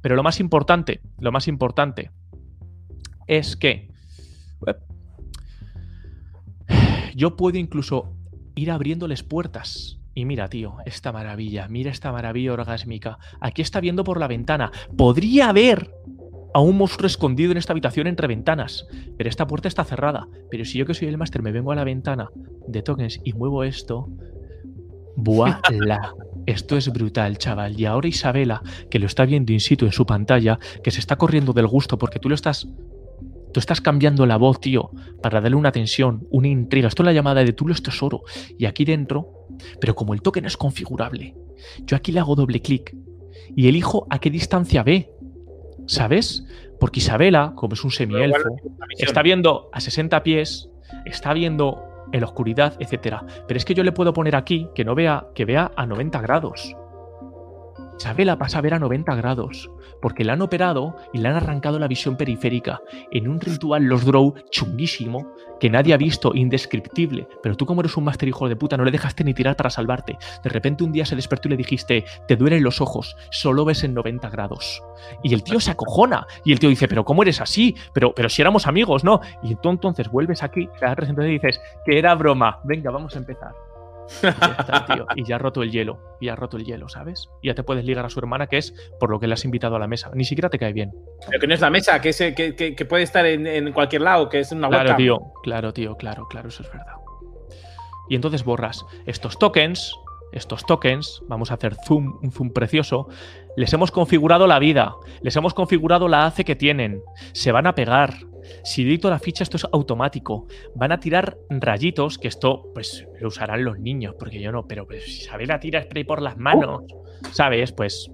Pero 0.00 0.14
lo 0.14 0.22
más 0.22 0.38
importante, 0.38 1.00
lo 1.18 1.32
más 1.32 1.48
importante 1.48 2.12
es 3.26 3.56
que 3.56 3.90
yo 7.16 7.36
puedo 7.36 7.58
incluso 7.58 8.14
ir 8.54 8.70
abriéndoles 8.70 9.22
puertas. 9.22 9.98
Y 10.14 10.26
mira, 10.26 10.48
tío, 10.48 10.76
esta 10.84 11.12
maravilla, 11.12 11.66
mira 11.68 11.90
esta 11.90 12.12
maravilla 12.12 12.52
orgásmica. 12.52 13.18
Aquí 13.40 13.62
está 13.62 13.80
viendo 13.80 14.04
por 14.04 14.20
la 14.20 14.28
ventana. 14.28 14.70
Podría 14.96 15.48
haber 15.48 15.90
a 16.52 16.60
un 16.60 16.76
monstruo 16.76 17.06
escondido 17.06 17.52
en 17.52 17.56
esta 17.56 17.72
habitación 17.72 18.06
entre 18.06 18.26
ventanas. 18.26 18.86
Pero 19.16 19.30
esta 19.30 19.46
puerta 19.46 19.68
está 19.68 19.84
cerrada. 19.84 20.28
Pero 20.50 20.66
si 20.66 20.76
yo 20.76 20.84
que 20.84 20.92
soy 20.92 21.08
el 21.08 21.16
máster 21.16 21.42
me 21.42 21.52
vengo 21.52 21.72
a 21.72 21.76
la 21.76 21.84
ventana 21.84 22.28
de 22.66 22.82
tokens 22.82 23.18
y 23.24 23.32
muevo 23.32 23.64
esto. 23.64 24.10
¡Voilà! 25.16 26.14
Esto 26.46 26.76
es 26.76 26.92
brutal, 26.92 27.38
chaval. 27.38 27.78
Y 27.78 27.84
ahora 27.84 28.08
Isabela, 28.08 28.62
que 28.90 28.98
lo 28.98 29.06
está 29.06 29.24
viendo 29.24 29.52
in 29.52 29.60
situ 29.60 29.84
en 29.84 29.92
su 29.92 30.06
pantalla, 30.06 30.58
que 30.82 30.90
se 30.90 31.00
está 31.00 31.16
corriendo 31.16 31.52
del 31.52 31.66
gusto 31.66 31.98
porque 31.98 32.18
tú 32.18 32.28
lo 32.28 32.34
estás. 32.34 32.66
Tú 33.52 33.60
estás 33.60 33.80
cambiando 33.80 34.24
la 34.24 34.38
voz, 34.38 34.60
tío, 34.60 34.90
para 35.22 35.40
darle 35.40 35.56
una 35.56 35.72
tensión, 35.72 36.26
una 36.30 36.48
intriga. 36.48 36.88
Esto 36.88 37.02
es 37.02 37.06
la 37.06 37.12
llamada 37.12 37.44
de 37.44 37.52
tú 37.52 37.68
lo 37.68 37.74
es 37.74 37.82
tesoro. 37.82 38.22
Y 38.58 38.64
aquí 38.64 38.84
dentro, 38.84 39.46
pero 39.78 39.94
como 39.94 40.14
el 40.14 40.22
token 40.22 40.46
es 40.46 40.56
configurable, 40.56 41.36
yo 41.84 41.96
aquí 41.96 42.12
le 42.12 42.20
hago 42.20 42.34
doble 42.34 42.60
clic 42.60 42.96
y 43.54 43.68
elijo 43.68 44.06
a 44.08 44.18
qué 44.18 44.30
distancia 44.30 44.82
ve. 44.82 45.12
¿Sabes? 45.86 46.44
Porque 46.80 47.00
Isabela, 47.00 47.52
como 47.54 47.74
es 47.74 47.84
un 47.84 47.90
semielfo, 47.90 48.56
está 48.98 49.22
viendo 49.22 49.68
a 49.72 49.80
60 49.80 50.22
pies, 50.22 50.70
está 51.04 51.34
viendo 51.34 51.91
en 52.12 52.20
la 52.20 52.26
oscuridad, 52.26 52.74
etcétera. 52.78 53.24
Pero 53.46 53.58
es 53.58 53.64
que 53.64 53.74
yo 53.74 53.82
le 53.82 53.92
puedo 53.92 54.12
poner 54.12 54.36
aquí 54.36 54.68
que 54.74 54.84
no 54.84 54.94
vea, 54.94 55.26
que 55.34 55.44
vea 55.44 55.72
a 55.76 55.86
90 55.86 56.20
grados. 56.20 56.76
Isabela 57.98 58.38
pasa 58.38 58.58
a 58.58 58.60
ver 58.62 58.74
a 58.74 58.78
90 58.78 59.14
grados 59.14 59.70
porque 60.00 60.24
le 60.24 60.32
han 60.32 60.42
operado 60.42 60.96
y 61.12 61.18
le 61.18 61.28
han 61.28 61.36
arrancado 61.36 61.78
la 61.78 61.86
visión 61.86 62.16
periférica 62.16 62.80
en 63.10 63.28
un 63.28 63.40
ritual 63.40 63.84
los 63.84 64.04
draw 64.04 64.34
chunguísimo 64.50 65.32
que 65.60 65.70
nadie 65.70 65.94
ha 65.94 65.96
visto, 65.96 66.32
indescriptible. 66.34 67.28
Pero 67.40 67.56
tú 67.56 67.66
como 67.66 67.82
eres 67.82 67.96
un 67.96 68.02
máster 68.02 68.28
hijo 68.28 68.48
de 68.48 68.56
puta 68.56 68.76
no 68.76 68.84
le 68.84 68.90
dejaste 68.90 69.22
ni 69.22 69.32
tirar 69.32 69.54
para 69.54 69.70
salvarte. 69.70 70.18
De 70.42 70.50
repente 70.50 70.82
un 70.82 70.90
día 70.90 71.06
se 71.06 71.14
despertó 71.14 71.46
y 71.46 71.52
le 71.52 71.56
dijiste, 71.56 72.04
te 72.26 72.34
duelen 72.34 72.64
los 72.64 72.80
ojos, 72.80 73.16
solo 73.30 73.64
ves 73.64 73.84
en 73.84 73.94
90 73.94 74.28
grados. 74.30 74.82
Y 75.22 75.32
el 75.34 75.44
tío 75.44 75.60
se 75.60 75.70
acojona 75.70 76.26
y 76.44 76.52
el 76.52 76.58
tío 76.58 76.68
dice, 76.68 76.88
pero 76.88 77.04
¿cómo 77.04 77.22
eres 77.22 77.40
así? 77.40 77.76
Pero, 77.92 78.12
pero 78.12 78.28
si 78.28 78.42
éramos 78.42 78.66
amigos, 78.66 79.04
¿no? 79.04 79.20
Y 79.44 79.54
tú 79.54 79.70
entonces 79.70 80.08
vuelves 80.08 80.42
aquí, 80.42 80.68
te 80.80 80.86
das 80.86 80.98
y 81.08 81.22
dices, 81.22 81.60
que 81.84 81.96
era 81.96 82.16
broma, 82.16 82.58
venga, 82.64 82.90
vamos 82.90 83.14
a 83.14 83.18
empezar. 83.18 83.54
Y 85.16 85.24
ya 85.24 85.36
ha 85.36 85.38
roto 85.38 85.62
el 85.62 85.70
hielo. 85.70 85.98
Y 86.20 86.28
ha 86.28 86.36
roto 86.36 86.56
el 86.56 86.64
hielo, 86.64 86.88
¿sabes? 86.88 87.28
Y 87.42 87.48
ya 87.48 87.54
te 87.54 87.62
puedes 87.62 87.84
ligar 87.84 88.04
a 88.04 88.10
su 88.10 88.18
hermana, 88.18 88.46
que 88.46 88.58
es 88.58 88.74
por 88.98 89.10
lo 89.10 89.18
que 89.18 89.26
le 89.26 89.34
has 89.34 89.44
invitado 89.44 89.76
a 89.76 89.78
la 89.78 89.86
mesa. 89.86 90.10
Ni 90.14 90.24
siquiera 90.24 90.48
te 90.48 90.58
cae 90.58 90.72
bien. 90.72 90.92
Pero 91.28 91.40
que 91.40 91.46
no 91.46 91.54
es 91.54 91.60
la 91.60 91.70
mesa, 91.70 92.00
que, 92.00 92.10
es, 92.10 92.16
que, 92.16 92.86
puede 92.88 93.02
estar 93.02 93.26
en, 93.26 93.72
cualquier 93.72 94.02
lado, 94.02 94.28
que 94.28 94.40
es 94.40 94.52
una 94.52 94.68
Claro, 94.68 94.96
tío. 94.96 95.18
Claro, 95.42 95.72
tío. 95.72 95.96
Claro, 95.96 96.26
claro. 96.28 96.48
Eso 96.48 96.62
es 96.62 96.70
verdad. 96.70 96.94
Y 98.08 98.14
entonces 98.14 98.44
borras 98.44 98.84
estos 99.06 99.38
tokens. 99.38 99.94
Estos 100.32 100.64
tokens, 100.64 101.22
vamos 101.28 101.50
a 101.50 101.54
hacer 101.54 101.76
zoom, 101.86 102.18
un 102.22 102.32
zoom 102.32 102.54
precioso, 102.54 103.06
les 103.54 103.70
hemos 103.74 103.90
configurado 103.90 104.46
la 104.46 104.58
vida, 104.58 104.94
les 105.20 105.36
hemos 105.36 105.52
configurado 105.52 106.08
la 106.08 106.24
ACE 106.24 106.46
que 106.46 106.56
tienen, 106.56 107.02
se 107.34 107.52
van 107.52 107.66
a 107.66 107.74
pegar, 107.74 108.14
si 108.64 108.84
dicto 108.84 109.10
la 109.10 109.18
ficha, 109.18 109.42
esto 109.42 109.56
es 109.56 109.66
automático. 109.72 110.46
Van 110.74 110.92
a 110.92 111.00
tirar 111.00 111.36
rayitos, 111.50 112.18
que 112.18 112.28
esto 112.28 112.70
pues 112.74 113.06
lo 113.20 113.28
usarán 113.28 113.64
los 113.64 113.78
niños, 113.78 114.14
porque 114.18 114.40
yo 114.40 114.52
no, 114.52 114.66
pero 114.66 114.86
pues, 114.86 115.04
si 115.04 115.22
Isabela 115.22 115.60
tira 115.60 115.82
spray 115.82 116.04
por 116.04 116.22
las 116.22 116.36
manos, 116.36 116.82
¿sabes? 117.32 117.72
Pues 117.72 118.10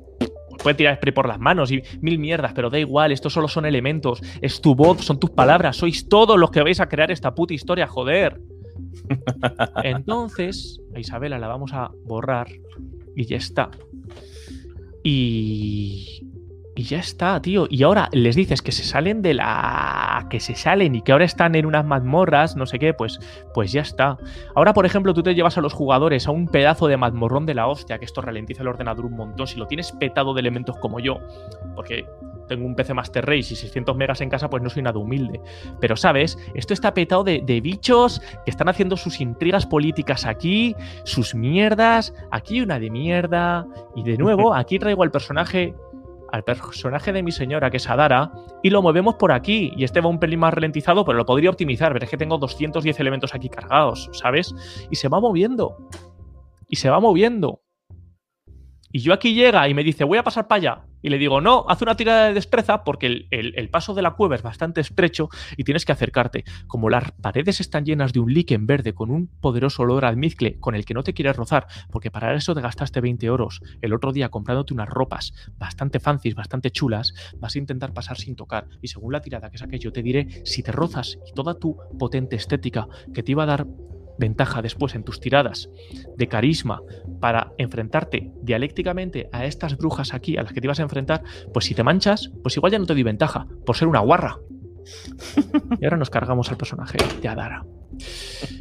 puede 0.62 0.74
tirar 0.74 0.96
spray 0.96 1.12
por 1.12 1.28
las 1.28 1.38
manos 1.38 1.70
y 1.70 1.82
mil 2.00 2.18
mierdas, 2.18 2.52
pero 2.54 2.70
da 2.70 2.78
igual, 2.78 3.12
estos 3.12 3.32
solo 3.32 3.48
son 3.48 3.66
elementos, 3.66 4.20
es 4.40 4.60
tu 4.60 4.74
voz, 4.74 5.04
son 5.04 5.18
tus 5.18 5.30
palabras, 5.30 5.76
sois 5.76 6.08
todos 6.08 6.38
los 6.38 6.50
que 6.50 6.62
vais 6.62 6.80
a 6.80 6.88
crear 6.88 7.10
esta 7.10 7.34
puta 7.34 7.54
historia, 7.54 7.86
joder. 7.86 8.40
Entonces, 9.84 10.80
a 10.94 11.00
Isabela 11.00 11.38
la 11.38 11.48
vamos 11.48 11.72
a 11.72 11.90
borrar 12.04 12.48
y 13.14 13.26
ya 13.26 13.36
está. 13.36 13.70
Y 15.02 16.26
y 16.78 16.84
ya 16.84 17.00
está, 17.00 17.42
tío. 17.42 17.66
Y 17.68 17.82
ahora 17.82 18.08
les 18.12 18.36
dices 18.36 18.62
que 18.62 18.70
se 18.70 18.84
salen 18.84 19.20
de 19.20 19.34
la. 19.34 20.28
que 20.30 20.38
se 20.38 20.54
salen 20.54 20.94
y 20.94 21.02
que 21.02 21.10
ahora 21.10 21.24
están 21.24 21.56
en 21.56 21.66
unas 21.66 21.84
mazmorras, 21.84 22.54
no 22.54 22.66
sé 22.66 22.78
qué, 22.78 22.94
pues, 22.94 23.18
pues 23.52 23.72
ya 23.72 23.80
está. 23.80 24.16
Ahora, 24.54 24.72
por 24.74 24.86
ejemplo, 24.86 25.12
tú 25.12 25.24
te 25.24 25.34
llevas 25.34 25.58
a 25.58 25.60
los 25.60 25.72
jugadores 25.72 26.28
a 26.28 26.30
un 26.30 26.46
pedazo 26.46 26.86
de 26.86 26.96
mazmorrón 26.96 27.46
de 27.46 27.54
la 27.54 27.66
hostia, 27.66 27.98
que 27.98 28.04
esto 28.04 28.20
ralentiza 28.20 28.62
el 28.62 28.68
ordenador 28.68 29.06
un 29.06 29.16
montón. 29.16 29.48
Si 29.48 29.58
lo 29.58 29.66
tienes 29.66 29.90
petado 29.90 30.34
de 30.34 30.40
elementos 30.40 30.76
como 30.76 31.00
yo, 31.00 31.18
porque 31.74 32.06
tengo 32.46 32.64
un 32.64 32.76
PC 32.76 32.94
Master 32.94 33.26
Race 33.26 33.52
y 33.52 33.56
600 33.56 33.96
megas 33.96 34.20
en 34.20 34.30
casa, 34.30 34.48
pues 34.48 34.62
no 34.62 34.70
soy 34.70 34.84
nada 34.84 35.00
humilde. 35.00 35.40
Pero, 35.80 35.96
¿sabes? 35.96 36.38
Esto 36.54 36.74
está 36.74 36.94
petado 36.94 37.24
de, 37.24 37.42
de 37.44 37.60
bichos 37.60 38.20
que 38.44 38.52
están 38.52 38.68
haciendo 38.68 38.96
sus 38.96 39.20
intrigas 39.20 39.66
políticas 39.66 40.26
aquí, 40.26 40.76
sus 41.02 41.34
mierdas, 41.34 42.14
aquí 42.30 42.60
una 42.60 42.78
de 42.78 42.88
mierda. 42.88 43.66
Y 43.96 44.04
de 44.04 44.16
nuevo, 44.16 44.54
aquí 44.56 44.78
traigo 44.78 45.02
al 45.02 45.10
personaje 45.10 45.74
al 46.32 46.44
personaje 46.44 47.12
de 47.12 47.22
mi 47.22 47.32
señora, 47.32 47.70
que 47.70 47.78
es 47.78 47.88
Adara, 47.88 48.32
y 48.62 48.70
lo 48.70 48.82
movemos 48.82 49.16
por 49.16 49.32
aquí. 49.32 49.72
Y 49.76 49.84
este 49.84 50.00
va 50.00 50.08
un 50.08 50.18
pelín 50.18 50.40
más 50.40 50.54
ralentizado, 50.54 51.04
pero 51.04 51.18
lo 51.18 51.26
podría 51.26 51.50
optimizar. 51.50 51.92
Pero 51.92 52.06
que 52.06 52.16
tengo 52.16 52.38
210 52.38 52.98
elementos 53.00 53.34
aquí 53.34 53.48
cargados, 53.48 54.10
¿sabes? 54.12 54.54
Y 54.90 54.96
se 54.96 55.08
va 55.08 55.20
moviendo. 55.20 55.88
Y 56.68 56.76
se 56.76 56.90
va 56.90 57.00
moviendo. 57.00 57.62
Y 58.90 59.00
yo 59.00 59.12
aquí 59.12 59.34
llega 59.34 59.68
y 59.68 59.74
me 59.74 59.84
dice, 59.84 60.04
voy 60.04 60.18
a 60.18 60.22
pasar 60.22 60.48
para 60.48 60.58
allá. 60.58 60.87
Y 61.02 61.10
le 61.10 61.18
digo, 61.18 61.40
no, 61.40 61.64
haz 61.68 61.82
una 61.82 61.96
tirada 61.96 62.26
de 62.26 62.34
destreza 62.34 62.84
porque 62.84 63.26
el, 63.30 63.70
paso 63.70 63.94
de 63.94 64.02
la 64.02 64.12
cueva 64.12 64.34
es 64.34 64.42
bastante 64.42 64.80
estrecho 64.80 65.28
y 65.56 65.64
tienes 65.64 65.84
que 65.84 65.92
acercarte. 65.92 66.44
Como 66.66 66.90
las 66.90 67.12
paredes 67.12 67.60
están 67.60 67.84
llenas 67.84 68.12
de 68.12 68.20
un 68.20 68.32
líquen 68.32 68.66
verde 68.66 68.94
con 68.94 69.10
un 69.10 69.26
poderoso 69.26 69.82
olor 69.82 70.04
almizcle 70.04 70.58
con 70.58 70.74
el 70.74 70.84
que 70.84 70.94
no 70.94 71.02
te 71.02 71.14
quieres 71.14 71.36
rozar, 71.36 71.66
porque 71.90 72.10
para 72.10 72.34
eso 72.34 72.54
te 72.54 72.60
gastaste 72.60 73.00
20 73.00 73.26
euros 73.26 73.60
el 73.82 73.94
otro 73.94 74.12
día 74.12 74.28
comprándote 74.28 74.74
unas 74.74 74.88
ropas 74.88 75.32
bastante 75.58 76.00
fancies, 76.00 76.34
bastante 76.34 76.70
chulas, 76.70 77.12
vas 77.38 77.54
a 77.54 77.58
intentar 77.58 77.92
pasar 77.92 78.16
sin 78.16 78.36
tocar. 78.36 78.66
Y 78.82 78.88
según 78.88 79.12
la 79.12 79.20
tirada 79.20 79.50
que 79.50 79.58
saques, 79.58 79.80
yo 79.80 79.92
te 79.92 80.02
diré 80.02 80.42
si 80.44 80.62
te 80.62 80.72
rozas 80.72 81.18
y 81.26 81.32
toda 81.32 81.58
tu 81.58 81.76
potente 81.98 82.36
estética 82.36 82.88
que 83.14 83.22
te 83.22 83.32
iba 83.32 83.42
a 83.42 83.46
dar 83.46 83.66
ventaja 84.18 84.62
después 84.62 84.94
en 84.94 85.04
tus 85.04 85.20
tiradas 85.20 85.70
de 86.16 86.28
carisma 86.28 86.80
para 87.20 87.52
enfrentarte 87.58 88.32
dialécticamente 88.42 89.28
a 89.32 89.44
estas 89.44 89.76
brujas 89.76 90.14
aquí 90.14 90.36
a 90.36 90.42
las 90.42 90.52
que 90.52 90.60
te 90.60 90.66
ibas 90.66 90.80
a 90.80 90.84
enfrentar, 90.84 91.22
pues 91.52 91.66
si 91.66 91.74
te 91.74 91.82
manchas, 91.82 92.30
pues 92.42 92.56
igual 92.56 92.72
ya 92.72 92.78
no 92.78 92.86
te 92.86 92.94
doy 92.94 93.02
ventaja 93.02 93.46
por 93.64 93.76
ser 93.76 93.88
una 93.88 94.00
guarra. 94.00 94.38
Y 95.80 95.84
ahora 95.84 95.96
nos 95.96 96.10
cargamos 96.10 96.50
al 96.50 96.56
personaje 96.56 96.98
de 97.20 97.28
Adara. 97.28 97.64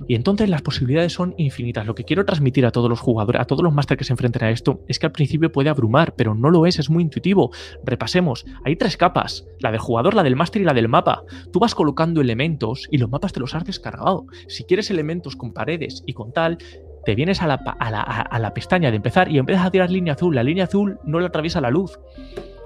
Y 0.08 0.16
entonces 0.16 0.50
las 0.50 0.62
posibilidades 0.62 1.14
son 1.14 1.34
infinitas. 1.38 1.86
Lo 1.86 1.96
que 1.96 2.04
quiero 2.04 2.26
transmitir 2.26 2.66
a 2.66 2.72
todos 2.72 2.90
los 2.90 3.00
jugadores, 3.00 3.42
a 3.42 3.46
todos 3.46 3.64
los 3.64 3.74
másteres 3.74 4.00
que 4.00 4.06
se 4.06 4.14
enfrenten 4.14 4.44
a 4.44 4.52
esto, 4.52 4.84
es 4.88 5.00
que 5.00 5.06
al 5.06 5.12
principio 5.12 5.52
puede 5.52 5.70
abrumar, 5.70 6.16
pero 6.16 6.34
no 6.34 6.50
lo 6.50 6.66
es, 6.66 6.80
es 6.80 6.90
muy 6.90 7.04
intuitivo. 7.04 7.52
Repasemos, 7.84 8.46
hay 8.64 8.76
tres 8.76 8.98
capas, 8.98 9.46
la 9.60 9.72
del 9.72 9.80
jugador, 9.80 10.14
la 10.14 10.24
del 10.24 10.36
máster 10.36 10.62
y 10.62 10.66
la 10.66 10.74
del 10.74 10.88
mapa. 10.88 11.24
Tú 11.52 11.60
vas 11.60 11.76
colocando 11.76 12.22
elementos 12.22 12.88
y 12.92 12.98
los 12.98 13.10
mapas 13.10 13.34
te 13.34 13.40
los 13.40 13.54
has 13.56 13.66
descargado. 13.66 14.26
Si 14.48 14.64
quieres 14.64 14.90
elementos 14.90 15.36
con 15.36 15.54
paredes 15.54 16.04
y 16.06 16.14
con 16.14 16.32
tal, 16.32 16.58
te 17.06 17.16
vienes 17.16 17.42
a 17.42 17.48
la, 17.48 17.56
a 17.56 18.40
la 18.40 18.54
pestaña 18.54 18.90
de 18.90 18.98
empezar 18.98 19.32
y 19.32 19.38
empiezas 19.38 19.66
a 19.66 19.72
tirar 19.72 19.90
línea 19.90 20.14
azul. 20.14 20.36
La 20.36 20.44
línea 20.44 20.66
azul 20.66 21.00
no 21.06 21.20
la 21.20 21.28
atraviesa 21.28 21.62
la 21.62 21.70
luz. 21.70 22.00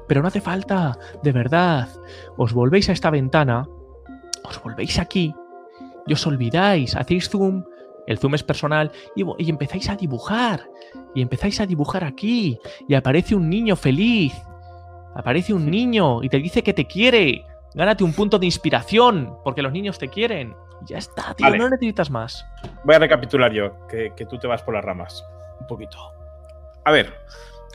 Pero 0.08 0.22
no 0.22 0.28
hace 0.28 0.42
falta, 0.42 0.98
de 1.24 1.32
verdad. 1.32 1.88
Os 2.38 2.54
volvéis 2.54 2.90
a 2.90 2.92
esta 2.92 3.10
ventana, 3.12 3.68
os 4.44 4.62
volvéis 4.62 5.00
aquí 5.00 5.34
y 6.08 6.14
os 6.14 6.26
olvidáis, 6.28 6.96
hacéis 6.96 7.30
zoom, 7.30 7.64
el 8.08 8.18
zoom 8.18 8.36
es 8.36 8.44
personal, 8.44 8.92
y, 9.16 9.24
y, 9.38 9.50
empezáis 9.50 9.90
a 9.90 9.96
dibujar. 9.96 10.68
Y 11.14 11.22
empezáis 11.22 11.60
a 11.60 11.66
dibujar 11.66 12.04
aquí. 12.04 12.60
Y 12.88 12.96
aparece 12.96 13.36
un 13.36 13.50
niño 13.50 13.76
feliz. 13.76 14.34
Aparece 15.16 15.54
un 15.54 15.70
niño 15.70 16.24
y 16.24 16.30
te 16.30 16.38
dice 16.38 16.64
que 16.64 16.74
te 16.74 16.86
quiere. 16.86 17.46
Gánate 17.74 18.04
un 18.04 18.14
punto 18.14 18.40
de 18.40 18.46
inspiración, 18.46 19.38
porque 19.44 19.62
los 19.62 19.72
niños 19.72 19.98
te 19.98 20.08
quieren. 20.08 20.56
ya 20.86 20.98
está, 20.98 21.34
tío, 21.36 21.50
no 21.56 21.70
necesitas 21.70 22.10
más. 22.10 22.46
Voy 22.84 22.96
a 22.96 23.00
recapitular 23.00 23.52
yo, 23.54 23.88
que, 23.88 24.14
que 24.16 24.26
tú 24.26 24.38
te 24.38 24.48
vas 24.48 24.64
por 24.64 24.74
las 24.74 24.84
ramas. 24.84 25.24
Un 25.60 25.68
poquito. 25.68 25.98
a 26.84 26.92
ver, 26.92 27.14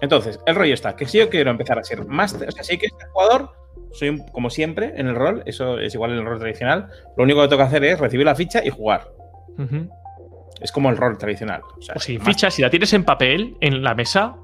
entonces, 0.00 0.40
el 0.46 0.54
rollo 0.54 0.74
está, 0.74 0.94
que 0.94 1.06
si 1.06 1.18
yo 1.18 1.30
quiero 1.30 1.50
empezar 1.50 1.78
a 1.78 1.84
ser 1.84 2.04
máster, 2.04 2.48
o 2.48 2.52
sea, 2.52 2.62
si 2.62 2.78
quiero 2.78 2.96
ser 2.98 3.08
jugador, 3.08 3.50
soy 3.92 4.10
un- 4.10 4.26
como 4.28 4.50
siempre 4.50 4.92
en 4.96 5.06
el 5.08 5.14
rol, 5.14 5.42
eso 5.46 5.78
es 5.78 5.94
igual 5.94 6.12
en 6.12 6.18
el 6.18 6.24
rol 6.26 6.38
tradicional, 6.38 6.88
lo 7.16 7.24
único 7.24 7.40
que 7.42 7.48
tengo 7.48 7.58
que 7.62 7.66
hacer 7.66 7.84
es 7.84 7.98
recibir 7.98 8.26
la 8.26 8.34
ficha 8.34 8.64
y 8.64 8.70
jugar. 8.70 9.08
Es 10.60 10.72
como 10.72 10.90
el 10.90 10.96
rol 10.96 11.16
tradicional. 11.18 11.60
O 11.78 11.82
sea, 11.82 11.96
sin 11.98 12.16
máster. 12.18 12.34
ficha, 12.34 12.50
si 12.50 12.62
la 12.62 12.70
tienes 12.70 12.92
en 12.92 13.04
papel, 13.04 13.56
en 13.60 13.82
la 13.82 13.94
mesa, 13.94 14.36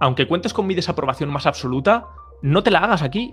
aunque 0.00 0.26
cuentes 0.26 0.52
con 0.52 0.66
mi 0.66 0.74
desaprobación 0.74 1.30
más 1.30 1.46
absoluta, 1.46 2.04
no 2.42 2.62
te 2.62 2.70
la 2.70 2.80
hagas 2.80 3.02
aquí. 3.02 3.30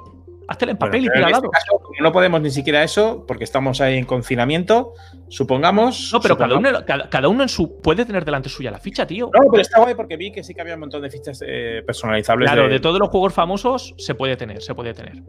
Háztela 0.48 0.72
en 0.74 0.78
Bueno, 0.78 0.92
papel 0.92 1.06
y 1.06 1.10
tira 1.10 1.30
este 1.30 1.50
caso, 1.50 1.82
no 2.00 2.12
podemos 2.12 2.42
ni 2.42 2.52
siquiera 2.52 2.84
eso, 2.84 3.26
porque 3.28 3.44
estamos 3.44 3.80
ahí 3.82 3.98
en 3.98 4.06
confinamiento, 4.06 4.94
supongamos. 5.30 6.12
No, 6.12 6.20
pero 6.20 6.38
cada 6.38 6.58
uno, 6.58 6.70
cada, 6.86 7.10
cada 7.10 7.28
uno 7.28 7.44
en 7.44 7.50
su. 7.50 7.80
puede 7.82 8.06
tener 8.06 8.26
delante 8.26 8.50
suya 8.50 8.72
la 8.72 8.80
ficha, 8.80 9.06
tío. 9.06 9.26
No, 9.28 9.52
pero 9.52 9.62
está 9.62 9.80
guay 9.80 9.96
porque 9.96 10.18
vi 10.18 10.32
que 10.32 10.44
sí 10.44 10.54
que 10.54 10.62
había 10.62 10.74
un 10.74 10.82
montón 10.82 11.02
de 11.02 11.10
fichas 11.10 11.44
eh, 11.46 11.84
personalizables. 11.86 12.52
Claro, 12.52 12.68
de 12.68 12.80
todos 12.80 13.00
los 13.00 13.10
juegos 13.10 13.34
famosos 13.34 13.94
se 13.98 14.16
puede 14.16 14.36
tener, 14.36 14.62
se 14.62 14.76
puede 14.76 14.94
tener. 14.94 15.22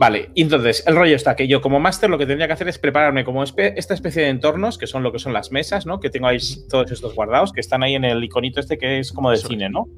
Vale, 0.00 0.30
entonces 0.34 0.82
el 0.86 0.96
rollo 0.96 1.14
está 1.14 1.36
que 1.36 1.46
yo 1.46 1.60
como 1.60 1.78
máster 1.78 2.08
lo 2.08 2.16
que 2.16 2.24
tendría 2.24 2.46
que 2.46 2.54
hacer 2.54 2.66
es 2.68 2.78
prepararme 2.78 3.22
como 3.22 3.44
espe- 3.44 3.74
esta 3.76 3.92
especie 3.92 4.22
de 4.22 4.30
entornos, 4.30 4.78
que 4.78 4.86
son 4.86 5.02
lo 5.02 5.12
que 5.12 5.18
son 5.18 5.34
las 5.34 5.52
mesas, 5.52 5.84
¿no? 5.84 6.00
Que 6.00 6.08
tengo 6.08 6.26
ahí 6.26 6.38
todos 6.70 6.90
estos 6.90 7.14
guardados, 7.14 7.52
que 7.52 7.60
están 7.60 7.82
ahí 7.82 7.94
en 7.96 8.04
el 8.04 8.24
iconito 8.24 8.60
este 8.60 8.78
que 8.78 8.98
es 8.98 9.12
como 9.12 9.28
de 9.28 9.36
Eso 9.36 9.48
cine, 9.48 9.68
¿no? 9.68 9.88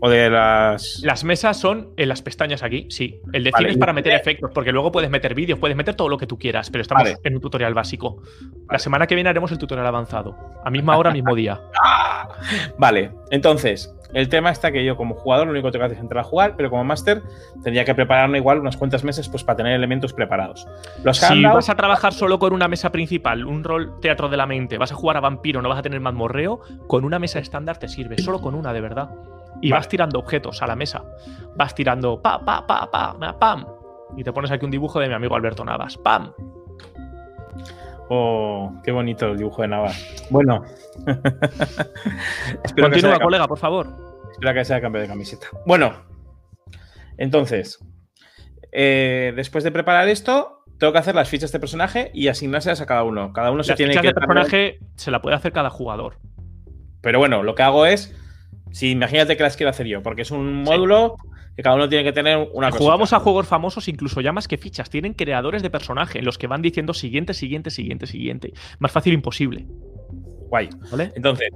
O 0.00 0.10
de 0.10 0.28
las... 0.28 1.00
Las 1.04 1.24
mesas 1.24 1.56
son 1.58 1.94
en 1.96 2.08
las 2.10 2.20
pestañas 2.20 2.62
aquí, 2.62 2.86
sí. 2.90 3.18
El 3.32 3.44
de 3.44 3.50
Vale, 3.50 3.62
cine 3.64 3.72
es 3.72 3.78
para 3.78 3.94
meter 3.94 4.12
efectos, 4.12 4.50
porque 4.52 4.72
luego 4.72 4.92
puedes 4.92 5.08
meter 5.08 5.34
vídeos, 5.34 5.58
puedes 5.58 5.76
meter 5.76 5.94
todo 5.94 6.10
lo 6.10 6.18
que 6.18 6.26
tú 6.26 6.38
quieras, 6.38 6.68
pero 6.68 6.82
estamos 6.82 7.04
Vale. 7.04 7.16
en 7.24 7.34
un 7.36 7.40
tutorial 7.40 7.72
básico. 7.72 8.20
La 8.70 8.78
semana 8.78 9.06
que 9.06 9.14
viene 9.14 9.30
haremos 9.30 9.52
el 9.52 9.58
tutorial 9.58 9.86
avanzado. 9.86 10.36
A 10.64 10.70
misma 10.70 10.98
hora, 10.98 11.12
mismo 11.12 11.34
día. 11.34 11.58
Vale, 12.78 13.12
entonces, 13.30 13.94
el 14.16 14.28
tema 14.30 14.50
está 14.50 14.72
que 14.72 14.82
yo 14.84 14.96
como 14.96 15.14
jugador 15.14 15.46
lo 15.46 15.52
único 15.52 15.68
que 15.68 15.72
tengo 15.72 15.82
que 15.82 15.86
hacer 15.86 15.98
es 15.98 16.02
entrar 16.02 16.24
a 16.24 16.26
jugar, 16.26 16.54
pero 16.56 16.70
como 16.70 16.82
máster 16.84 17.22
tendría 17.62 17.84
que 17.84 17.94
prepararme 17.94 18.38
igual 18.38 18.58
unas 18.60 18.76
cuantas 18.76 19.04
meses 19.04 19.28
pues 19.28 19.44
para 19.44 19.56
tener 19.56 19.74
elementos 19.74 20.12
preparados. 20.14 20.66
Los 21.04 21.18
Si 21.18 21.26
handouts- 21.26 21.54
vas 21.54 21.68
a 21.68 21.74
trabajar 21.74 22.12
solo 22.14 22.38
con 22.38 22.52
una 22.54 22.66
mesa 22.66 22.90
principal, 22.90 23.44
un 23.44 23.62
rol 23.62 24.00
teatro 24.00 24.28
de 24.30 24.36
la 24.38 24.46
mente, 24.46 24.78
vas 24.78 24.90
a 24.90 24.94
jugar 24.94 25.18
a 25.18 25.20
vampiro, 25.20 25.60
no 25.60 25.68
vas 25.68 25.78
a 25.78 25.82
tener 25.82 26.00
mazmorreo, 26.00 26.60
con 26.86 27.04
una 27.04 27.18
mesa 27.18 27.38
estándar 27.40 27.76
te 27.78 27.88
sirve, 27.88 28.16
solo 28.18 28.40
con 28.40 28.54
una 28.54 28.72
de 28.72 28.80
verdad. 28.80 29.10
Y 29.60 29.70
Vale. 29.70 29.80
vas 29.80 29.88
tirando 29.88 30.18
objetos 30.18 30.62
a 30.62 30.66
la 30.66 30.76
mesa. 30.76 31.02
Vas 31.54 31.74
tirando 31.74 32.20
pa, 32.22 32.38
pa, 32.44 32.66
pa, 32.66 32.90
pa, 32.90 33.16
pa, 33.18 33.38
pam. 33.38 33.66
Y 34.16 34.24
te 34.24 34.32
pones 34.32 34.50
aquí 34.50 34.64
un 34.64 34.70
dibujo 34.70 34.98
de 35.00 35.08
mi 35.08 35.14
amigo 35.14 35.34
Alberto 35.36 35.64
Navas. 35.64 35.96
¡Pam! 35.98 36.32
Oh, 38.08 38.72
qué 38.84 38.92
bonito 38.92 39.26
el 39.26 39.36
dibujo 39.36 39.62
de 39.62 39.68
Navarra. 39.68 39.94
Bueno. 40.30 40.62
Continúa, 42.80 43.18
colega, 43.18 43.48
por 43.48 43.58
favor. 43.58 44.05
Espera 44.36 44.52
que 44.52 44.66
sea 44.66 44.82
cambio 44.82 45.00
de 45.00 45.08
camiseta. 45.08 45.46
Bueno, 45.64 45.94
entonces, 47.16 47.78
eh, 48.70 49.32
después 49.34 49.64
de 49.64 49.72
preparar 49.72 50.10
esto, 50.10 50.62
tengo 50.78 50.92
que 50.92 50.98
hacer 50.98 51.14
las 51.14 51.30
fichas 51.30 51.52
de 51.52 51.58
personaje 51.58 52.10
y 52.12 52.28
asignárselas 52.28 52.82
a 52.82 52.86
cada 52.86 53.02
uno. 53.02 53.32
Cada 53.32 53.50
uno 53.50 53.64
se 53.64 53.74
tiene 53.76 53.96
que. 53.96 54.08
de 54.08 54.12
personaje 54.12 54.78
se 54.96 55.10
la 55.10 55.22
puede 55.22 55.36
hacer 55.36 55.52
cada 55.52 55.70
jugador. 55.70 56.18
Pero 57.00 57.18
bueno, 57.18 57.42
lo 57.42 57.54
que 57.54 57.62
hago 57.62 57.86
es. 57.86 58.14
Si 58.72 58.90
imagínate 58.90 59.38
que 59.38 59.42
las 59.42 59.56
quiero 59.56 59.70
hacer 59.70 59.86
yo, 59.86 60.02
porque 60.02 60.20
es 60.20 60.30
un 60.30 60.62
módulo 60.62 61.16
que 61.56 61.62
cada 61.62 61.76
uno 61.76 61.88
tiene 61.88 62.04
que 62.04 62.12
tener 62.12 62.50
una. 62.52 62.70
Jugamos 62.72 63.14
a 63.14 63.20
juegos 63.20 63.48
famosos, 63.48 63.88
incluso 63.88 64.20
ya 64.20 64.32
más 64.32 64.48
que 64.48 64.58
fichas. 64.58 64.90
Tienen 64.90 65.14
creadores 65.14 65.62
de 65.62 65.70
personaje, 65.70 66.20
los 66.20 66.36
que 66.36 66.46
van 66.46 66.60
diciendo 66.60 66.92
siguiente, 66.92 67.32
siguiente, 67.32 67.70
siguiente, 67.70 68.06
siguiente. 68.06 68.52
Más 68.80 68.92
fácil 68.92 69.14
imposible. 69.14 69.64
Guay. 70.48 70.68
¿Vale? 70.90 71.12
Entonces, 71.16 71.48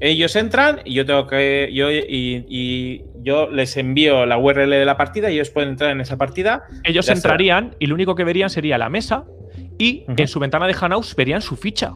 ellos 0.00 0.34
entran 0.36 0.80
y 0.84 0.94
yo 0.94 1.04
tengo 1.06 1.26
que. 1.26 1.70
Yo, 1.72 1.90
y, 1.90 2.44
y 2.48 3.04
yo 3.22 3.48
les 3.50 3.76
envío 3.76 4.26
la 4.26 4.38
URL 4.38 4.70
de 4.70 4.84
la 4.84 4.96
partida 4.96 5.30
y 5.30 5.34
ellos 5.34 5.50
pueden 5.50 5.70
entrar 5.70 5.90
en 5.90 6.00
esa 6.00 6.16
partida. 6.16 6.64
Ellos 6.84 7.06
está. 7.08 7.14
entrarían 7.14 7.74
y 7.78 7.86
lo 7.86 7.94
único 7.94 8.14
que 8.14 8.24
verían 8.24 8.50
sería 8.50 8.78
la 8.78 8.88
mesa 8.88 9.24
y 9.78 10.04
en 10.08 10.28
su 10.28 10.40
ventana 10.40 10.66
de 10.66 10.74
Hangouts 10.74 11.14
verían 11.16 11.40
su 11.42 11.56
ficha. 11.56 11.94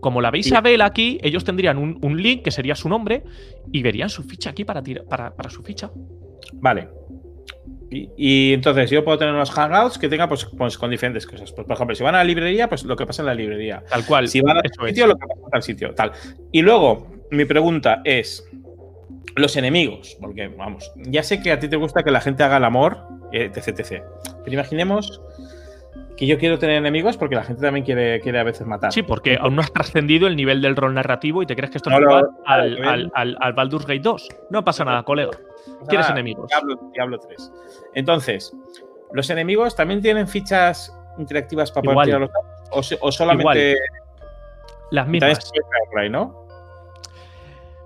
Como 0.00 0.20
la 0.20 0.30
veis 0.32 0.48
Y- 0.50 0.54
a 0.54 0.60
Bel 0.60 0.80
aquí, 0.82 1.18
ellos 1.22 1.44
tendrían 1.44 1.78
un, 1.78 1.98
un 2.02 2.20
link 2.20 2.42
que 2.42 2.50
sería 2.50 2.74
su 2.74 2.88
nombre 2.88 3.22
y 3.70 3.82
verían 3.82 4.08
su 4.10 4.22
ficha 4.24 4.50
aquí 4.50 4.64
para, 4.64 4.82
tira- 4.82 5.04
para, 5.08 5.34
para 5.34 5.48
su 5.48 5.62
ficha. 5.62 5.90
Vale. 6.54 6.88
Y, 7.92 8.08
y 8.16 8.52
entonces 8.54 8.90
yo 8.90 9.04
puedo 9.04 9.18
tener 9.18 9.34
unos 9.34 9.50
hangouts 9.50 9.98
que 9.98 10.08
tenga 10.08 10.26
pues, 10.28 10.46
pues, 10.56 10.78
con 10.78 10.90
diferentes 10.90 11.26
cosas. 11.26 11.52
Pues, 11.52 11.66
por 11.66 11.74
ejemplo, 11.74 11.94
si 11.94 12.02
van 12.02 12.14
a 12.14 12.18
la 12.18 12.24
librería, 12.24 12.68
pues 12.68 12.84
lo 12.84 12.96
que 12.96 13.04
pasa 13.06 13.22
en 13.22 13.26
la 13.26 13.34
librería. 13.34 13.84
Tal 13.88 14.06
cual. 14.06 14.28
Si 14.28 14.40
van 14.40 14.56
a 14.56 14.60
es. 14.60 14.72
sitio, 14.88 15.06
lo 15.06 15.14
que 15.14 15.26
pasa 15.26 15.40
en 15.44 15.50
tal 15.50 15.62
sitio. 15.62 15.94
Tal. 15.94 16.12
Y 16.50 16.62
luego, 16.62 17.26
mi 17.30 17.44
pregunta 17.44 18.00
es: 18.04 18.48
los 19.36 19.56
enemigos. 19.56 20.16
Porque, 20.20 20.48
vamos, 20.48 20.90
ya 20.96 21.22
sé 21.22 21.42
que 21.42 21.52
a 21.52 21.60
ti 21.60 21.68
te 21.68 21.76
gusta 21.76 22.02
que 22.02 22.10
la 22.10 22.22
gente 22.22 22.42
haga 22.42 22.56
el 22.56 22.64
amor, 22.64 22.98
eh, 23.32 23.50
etc, 23.54 23.78
etc. 23.78 24.02
Pero 24.44 24.54
imaginemos 24.54 25.20
que 26.22 26.28
yo 26.28 26.38
quiero 26.38 26.56
tener 26.56 26.76
enemigos 26.76 27.16
porque 27.16 27.34
la 27.34 27.42
gente 27.42 27.62
también 27.62 27.84
quiere, 27.84 28.20
quiere 28.20 28.38
a 28.38 28.44
veces 28.44 28.64
matar. 28.64 28.92
Sí, 28.92 29.02
porque 29.02 29.36
aún 29.40 29.56
no 29.56 29.60
has 29.60 29.72
trascendido 29.72 30.28
el 30.28 30.36
nivel 30.36 30.62
del 30.62 30.76
rol 30.76 30.94
narrativo 30.94 31.42
y 31.42 31.46
te 31.46 31.56
crees 31.56 31.72
que 31.72 31.78
esto 31.78 31.90
No, 31.90 31.96
es 31.96 32.02
igual 32.02 32.30
al, 32.46 32.84
al, 32.84 33.12
al, 33.12 33.36
al 33.40 33.52
Baldur's 33.54 33.86
Gate 33.86 34.02
2. 34.02 34.28
No 34.50 34.64
pasa 34.64 34.84
nada, 34.84 35.02
colega. 35.02 35.32
¿Quieres 35.88 36.08
enemigos? 36.10 36.46
Diablo, 36.46 36.80
Diablo 36.92 37.18
3. 37.18 37.52
Entonces, 37.94 38.56
¿los 39.12 39.30
enemigos 39.30 39.74
también 39.74 40.00
tienen 40.00 40.28
fichas 40.28 40.96
interactivas 41.18 41.72
para 41.72 41.82
poder 41.82 41.94
Igual. 41.94 42.06
tirar 42.06 42.20
los 42.20 42.30
dados? 42.30 42.98
¿O, 43.00 43.10
solamente. 43.10 43.76
Las 44.92 45.08
mismas. 45.08 45.50
¿no? 46.08 46.46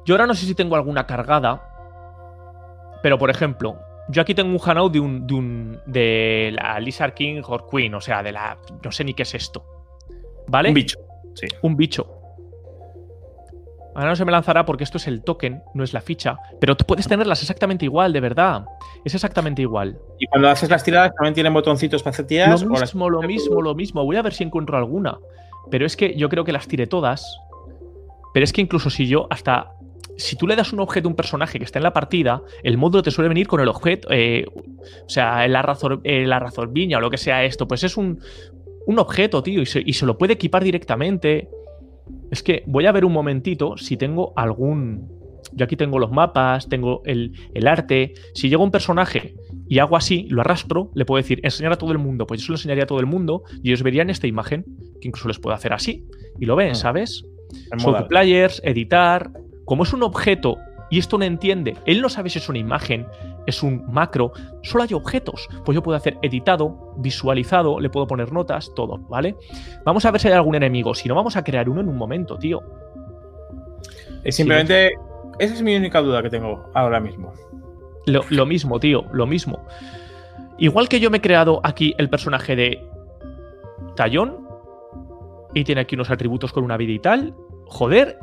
Yo 0.04 0.14
ahora 0.14 0.26
no 0.26 0.34
sé 0.34 0.44
si 0.44 0.54
tengo 0.54 0.76
alguna 0.76 1.06
cargada, 1.06 1.62
pero 3.02 3.16
por 3.16 3.30
ejemplo, 3.30 3.78
yo 4.08 4.22
aquí 4.22 4.34
tengo 4.34 4.50
un 4.50 4.58
hangout 4.58 4.92
de 4.92 5.00
un, 5.00 5.26
de 5.26 5.34
un 5.34 5.80
de 5.86 6.52
la 6.54 6.78
Lizard 6.80 7.14
King 7.14 7.42
or 7.46 7.66
Queen, 7.70 7.94
o 7.94 8.00
sea, 8.00 8.22
de 8.22 8.32
la 8.32 8.56
no 8.82 8.92
sé 8.92 9.04
ni 9.04 9.14
qué 9.14 9.22
es 9.22 9.34
esto. 9.34 9.64
¿Vale? 10.48 10.68
Un 10.68 10.74
bicho. 10.74 10.98
Sí. 11.34 11.46
Un 11.62 11.76
bicho. 11.76 12.12
Ahora 13.94 14.10
no 14.10 14.16
se 14.16 14.26
me 14.26 14.32
lanzará 14.32 14.66
porque 14.66 14.84
esto 14.84 14.98
es 14.98 15.06
el 15.06 15.22
token, 15.22 15.62
no 15.72 15.82
es 15.82 15.94
la 15.94 16.02
ficha, 16.02 16.38
pero 16.60 16.76
tú 16.76 16.84
puedes 16.84 17.08
tenerlas 17.08 17.40
exactamente 17.40 17.86
igual, 17.86 18.12
de 18.12 18.20
verdad. 18.20 18.66
Es 19.06 19.14
exactamente 19.14 19.62
igual. 19.62 19.98
Y 20.18 20.26
cuando 20.26 20.48
haces 20.50 20.68
las 20.68 20.84
tiradas 20.84 21.14
también 21.14 21.32
tienen 21.32 21.54
botoncitos 21.54 22.02
para 22.02 22.12
hacer 22.12 22.26
tiradas. 22.26 22.62
Lo 22.62 22.70
las- 22.72 22.82
mismo, 22.82 23.08
lo 23.08 23.22
mismo, 23.22 23.62
lo 23.62 23.74
mismo. 23.74 24.04
Voy 24.04 24.16
a 24.16 24.22
ver 24.22 24.34
si 24.34 24.44
encuentro 24.44 24.76
alguna. 24.76 25.18
Pero 25.70 25.86
es 25.86 25.96
que 25.96 26.14
yo 26.14 26.28
creo 26.28 26.44
que 26.44 26.52
las 26.52 26.68
tiré 26.68 26.86
todas. 26.86 27.40
Pero 28.34 28.44
es 28.44 28.52
que 28.52 28.60
incluso 28.60 28.90
si 28.90 29.06
yo 29.08 29.26
hasta... 29.30 29.72
Si 30.16 30.36
tú 30.36 30.46
le 30.46 30.56
das 30.56 30.72
un 30.72 30.80
objeto 30.80 31.08
a 31.08 31.10
un 31.10 31.16
personaje 31.16 31.58
que 31.58 31.64
está 31.64 31.78
en 31.78 31.82
la 31.84 31.92
partida, 31.92 32.42
el 32.62 32.78
módulo 32.78 33.02
te 33.02 33.10
suele 33.10 33.28
venir 33.28 33.46
con 33.46 33.60
el 33.60 33.68
objeto. 33.68 34.08
eh, 34.10 34.46
o 34.54 35.08
sea, 35.08 35.46
la, 35.48 35.62
razor, 35.62 36.00
eh, 36.04 36.26
la 36.26 36.38
razorbiña 36.38 36.98
o 36.98 37.00
lo 37.00 37.10
que 37.10 37.18
sea 37.18 37.44
esto. 37.44 37.68
Pues 37.68 37.84
es 37.84 37.96
un, 37.96 38.20
un 38.86 38.98
objeto, 38.98 39.42
tío. 39.42 39.60
Y 39.62 39.66
se, 39.66 39.82
y 39.84 39.92
se 39.92 40.06
lo 40.06 40.16
puede 40.16 40.34
equipar 40.34 40.64
directamente. 40.64 41.48
Es 42.30 42.42
que 42.42 42.62
voy 42.66 42.86
a 42.86 42.92
ver 42.92 43.04
un 43.04 43.12
momentito 43.12 43.76
si 43.76 43.96
tengo 43.96 44.32
algún... 44.36 45.14
Yo 45.52 45.64
aquí 45.64 45.76
tengo 45.76 45.98
los 45.98 46.10
mapas, 46.10 46.68
tengo 46.68 47.02
el, 47.04 47.32
el 47.54 47.66
arte. 47.68 48.14
Si 48.34 48.48
llega 48.48 48.62
un 48.62 48.70
personaje 48.72 49.34
y 49.68 49.78
hago 49.78 49.96
así, 49.96 50.26
lo 50.28 50.40
arrastro, 50.40 50.90
le 50.94 51.04
puedo 51.04 51.22
decir 51.22 51.40
enseñar 51.44 51.72
a 51.72 51.76
todo 51.76 51.92
el 51.92 51.98
mundo. 51.98 52.26
Pues 52.26 52.40
yo 52.40 52.46
se 52.46 52.52
lo 52.52 52.56
enseñaría 52.56 52.84
a 52.84 52.86
todo 52.86 52.98
el 53.00 53.06
mundo 53.06 53.42
y 53.62 53.68
ellos 53.68 53.82
verían 53.82 54.10
esta 54.10 54.26
imagen, 54.26 54.64
que 55.00 55.08
incluso 55.08 55.28
les 55.28 55.38
puedo 55.38 55.54
hacer 55.54 55.72
así. 55.72 56.04
Y 56.40 56.46
lo 56.46 56.56
ven, 56.56 56.72
Mm. 56.72 56.74
¿sabes? 56.74 57.24
to 58.02 58.08
players, 58.08 58.60
editar. 58.64 59.30
Como 59.66 59.82
es 59.82 59.92
un 59.92 60.02
objeto 60.02 60.56
y 60.88 60.98
esto 60.98 61.18
no 61.18 61.24
entiende, 61.24 61.76
él 61.84 62.00
no 62.00 62.08
sabe 62.08 62.30
si 62.30 62.38
es 62.38 62.48
una 62.48 62.58
imagen, 62.58 63.06
es 63.46 63.62
un 63.62 63.84
macro, 63.88 64.32
solo 64.62 64.84
hay 64.84 64.94
objetos. 64.94 65.48
Pues 65.64 65.74
yo 65.74 65.82
puedo 65.82 65.96
hacer 65.96 66.16
editado, 66.22 66.94
visualizado, 66.96 67.80
le 67.80 67.90
puedo 67.90 68.06
poner 68.06 68.32
notas, 68.32 68.72
todo, 68.74 68.98
¿vale? 69.08 69.36
Vamos 69.84 70.04
a 70.06 70.10
ver 70.12 70.20
si 70.20 70.28
hay 70.28 70.34
algún 70.34 70.54
enemigo. 70.54 70.94
Si 70.94 71.08
no, 71.08 71.14
vamos 71.14 71.36
a 71.36 71.44
crear 71.44 71.68
uno 71.68 71.80
en 71.80 71.88
un 71.88 71.96
momento, 71.96 72.38
tío. 72.38 72.62
Es 74.24 74.36
simplemente. 74.36 74.94
Esa 75.38 75.54
es 75.54 75.62
mi 75.62 75.76
única 75.76 76.00
duda 76.00 76.22
que 76.22 76.30
tengo 76.30 76.70
ahora 76.72 76.98
mismo. 76.98 77.32
Lo, 78.06 78.22
lo 78.30 78.46
mismo, 78.46 78.78
tío, 78.80 79.04
lo 79.12 79.26
mismo. 79.26 79.66
Igual 80.58 80.88
que 80.88 81.00
yo 81.00 81.10
me 81.10 81.18
he 81.18 81.20
creado 81.20 81.60
aquí 81.64 81.94
el 81.98 82.08
personaje 82.08 82.56
de 82.56 82.88
Tallón 83.96 84.46
y 85.52 85.64
tiene 85.64 85.82
aquí 85.82 85.96
unos 85.96 86.10
atributos 86.10 86.52
con 86.52 86.64
una 86.64 86.76
vida 86.76 86.92
y 86.92 86.98
tal. 87.00 87.34
Joder, 87.66 88.18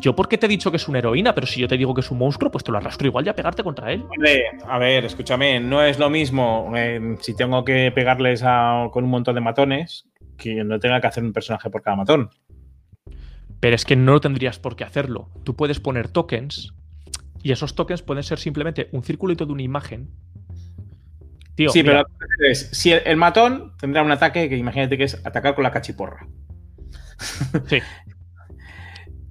yo 0.00 0.14
porque 0.16 0.38
te 0.38 0.46
he 0.46 0.48
dicho 0.48 0.70
que 0.70 0.76
es 0.76 0.88
una 0.88 0.98
heroína, 0.98 1.34
pero 1.34 1.46
si 1.46 1.60
yo 1.60 1.68
te 1.68 1.76
digo 1.76 1.94
que 1.94 2.00
es 2.00 2.10
un 2.10 2.18
monstruo, 2.18 2.50
pues 2.50 2.64
te 2.64 2.72
lo 2.72 2.78
arrastro 2.78 3.06
igual 3.06 3.26
y 3.26 3.28
a 3.28 3.34
pegarte 3.34 3.62
contra 3.62 3.92
él. 3.92 4.04
A 4.66 4.78
ver, 4.78 5.04
escúchame, 5.04 5.60
no 5.60 5.82
es 5.82 5.98
lo 5.98 6.10
mismo 6.10 6.72
eh, 6.76 7.16
si 7.20 7.34
tengo 7.36 7.64
que 7.64 7.92
pegarles 7.92 8.42
a- 8.44 8.88
con 8.92 9.04
un 9.04 9.10
montón 9.10 9.34
de 9.34 9.40
matones 9.40 10.06
que 10.36 10.64
no 10.64 10.78
tenga 10.78 11.00
que 11.00 11.06
hacer 11.06 11.24
un 11.24 11.32
personaje 11.32 11.70
por 11.70 11.82
cada 11.82 11.96
matón. 11.96 12.30
Pero 13.60 13.74
es 13.74 13.84
que 13.84 13.96
no 13.96 14.20
tendrías 14.20 14.58
por 14.58 14.76
qué 14.76 14.84
hacerlo. 14.84 15.30
Tú 15.44 15.56
puedes 15.56 15.80
poner 15.80 16.08
tokens 16.08 16.74
y 17.42 17.52
esos 17.52 17.74
tokens 17.74 18.02
pueden 18.02 18.22
ser 18.22 18.38
simplemente 18.38 18.88
un 18.92 19.02
circulito 19.02 19.46
de 19.46 19.52
una 19.52 19.62
imagen. 19.62 20.10
Tío, 21.54 21.70
sí, 21.70 21.82
mira, 21.82 22.04
pero 22.18 22.50
es, 22.52 22.68
si 22.72 22.92
el, 22.92 23.00
el 23.06 23.16
matón 23.16 23.72
tendrá 23.78 24.02
un 24.02 24.10
ataque 24.12 24.48
que 24.50 24.56
imagínate 24.58 24.98
que 24.98 25.04
es 25.04 25.24
atacar 25.26 25.54
con 25.54 25.64
la 25.64 25.70
cachiporra. 25.70 26.26
sí. 27.66 27.78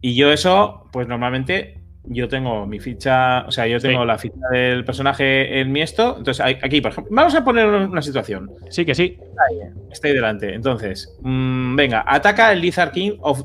Y 0.07 0.13
yo 0.15 0.31
eso, 0.31 0.87
pues 0.91 1.07
normalmente 1.07 1.79
yo 2.03 2.27
tengo 2.27 2.67
mi 2.67 2.79
ficha, 2.79 3.43
o 3.47 3.51
sea, 3.51 3.65
yo 3.65 3.79
tengo 3.79 4.01
Sí. 4.01 4.07
la 4.07 4.17
ficha 4.19 4.47
del 4.51 4.85
personaje 4.85 5.59
en 5.59 5.71
mi 5.71 5.81
esto. 5.81 6.15
Entonces, 6.19 6.45
aquí, 6.61 6.79
por 6.79 6.91
ejemplo, 6.91 7.11
vamos 7.15 7.33
a 7.33 7.43
poner 7.43 7.65
una 7.65 8.01
situación. 8.03 8.51
Sí, 8.69 8.85
que 8.85 8.93
sí. 8.93 9.17
Estoy 9.91 10.11
delante. 10.13 10.53
Entonces, 10.53 11.17
mm, 11.23 11.75
venga, 11.75 12.03
ataca 12.05 12.51
el 12.51 12.61
Lizard 12.61 12.91
King 12.91 13.13
of 13.21 13.41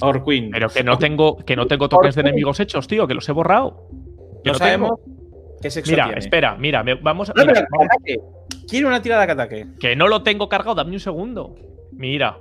or 0.00 0.24
Queen. 0.24 0.50
Pero 0.52 0.68
que 0.68 0.84
no 0.84 0.96
tengo, 0.96 1.38
que 1.38 1.56
no 1.56 1.66
tengo 1.66 1.88
tokens 1.88 2.14
de 2.14 2.20
enemigos 2.20 2.60
hechos, 2.60 2.86
tío, 2.86 3.08
que 3.08 3.14
los 3.14 3.28
he 3.28 3.32
borrado. 3.32 3.88
Que 4.44 4.50
no 4.50 4.52
no 4.52 4.58
sabemos 4.58 4.92
qué 5.60 5.70
sexo 5.70 5.90
Mira, 5.90 6.04
tiene. 6.04 6.20
espera, 6.20 6.54
mira, 6.56 6.84
me- 6.84 6.94
vamos 6.94 7.30
a. 7.30 7.32
No, 7.34 7.42
mira, 7.42 7.54
pero 7.54 7.66
que 7.66 7.70
vamos- 7.72 7.88
ataque. 7.90 8.16
Quiero 8.68 8.86
una 8.86 9.02
tirada 9.02 9.26
que 9.26 9.32
ataque. 9.32 9.66
que 9.80 9.96
no 9.96 10.06
lo 10.06 10.22
tengo 10.22 10.48
cargado, 10.48 10.76
dame 10.76 10.92
un 10.92 11.00
segundo. 11.00 11.56
Mira. 11.90 12.38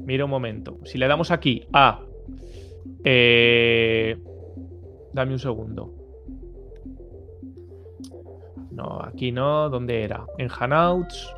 Mira 0.00 0.24
un 0.24 0.30
momento. 0.30 0.78
Si 0.84 0.98
le 0.98 1.06
damos 1.06 1.30
aquí 1.30 1.66
a. 1.72 2.00
eh, 3.04 4.16
dame 5.12 5.32
un 5.32 5.38
segundo. 5.38 5.92
No, 8.70 9.00
aquí 9.02 9.32
no. 9.32 9.68
¿Dónde 9.70 10.02
era? 10.02 10.26
En 10.38 10.48
Hanouts. 10.48 11.34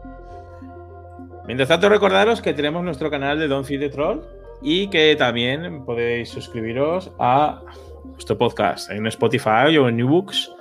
Mientras 1.46 1.68
tanto, 1.68 1.88
recordaros 1.88 2.42
que 2.42 2.52
tenemos 2.52 2.84
nuestro 2.84 3.10
canal 3.10 3.38
de 3.38 3.48
Don't 3.48 3.64
Feed 3.64 3.80
the 3.80 3.88
Troll 3.88 4.20
y 4.60 4.88
que 4.88 5.16
también 5.16 5.84
podéis 5.84 6.28
suscribiros 6.28 7.10
a 7.18 7.62
nuestro 8.04 8.36
podcast 8.36 8.90
en 8.90 9.06
Spotify 9.06 9.76
o 9.78 9.88
en 9.88 9.96
Newbooks 9.96 10.52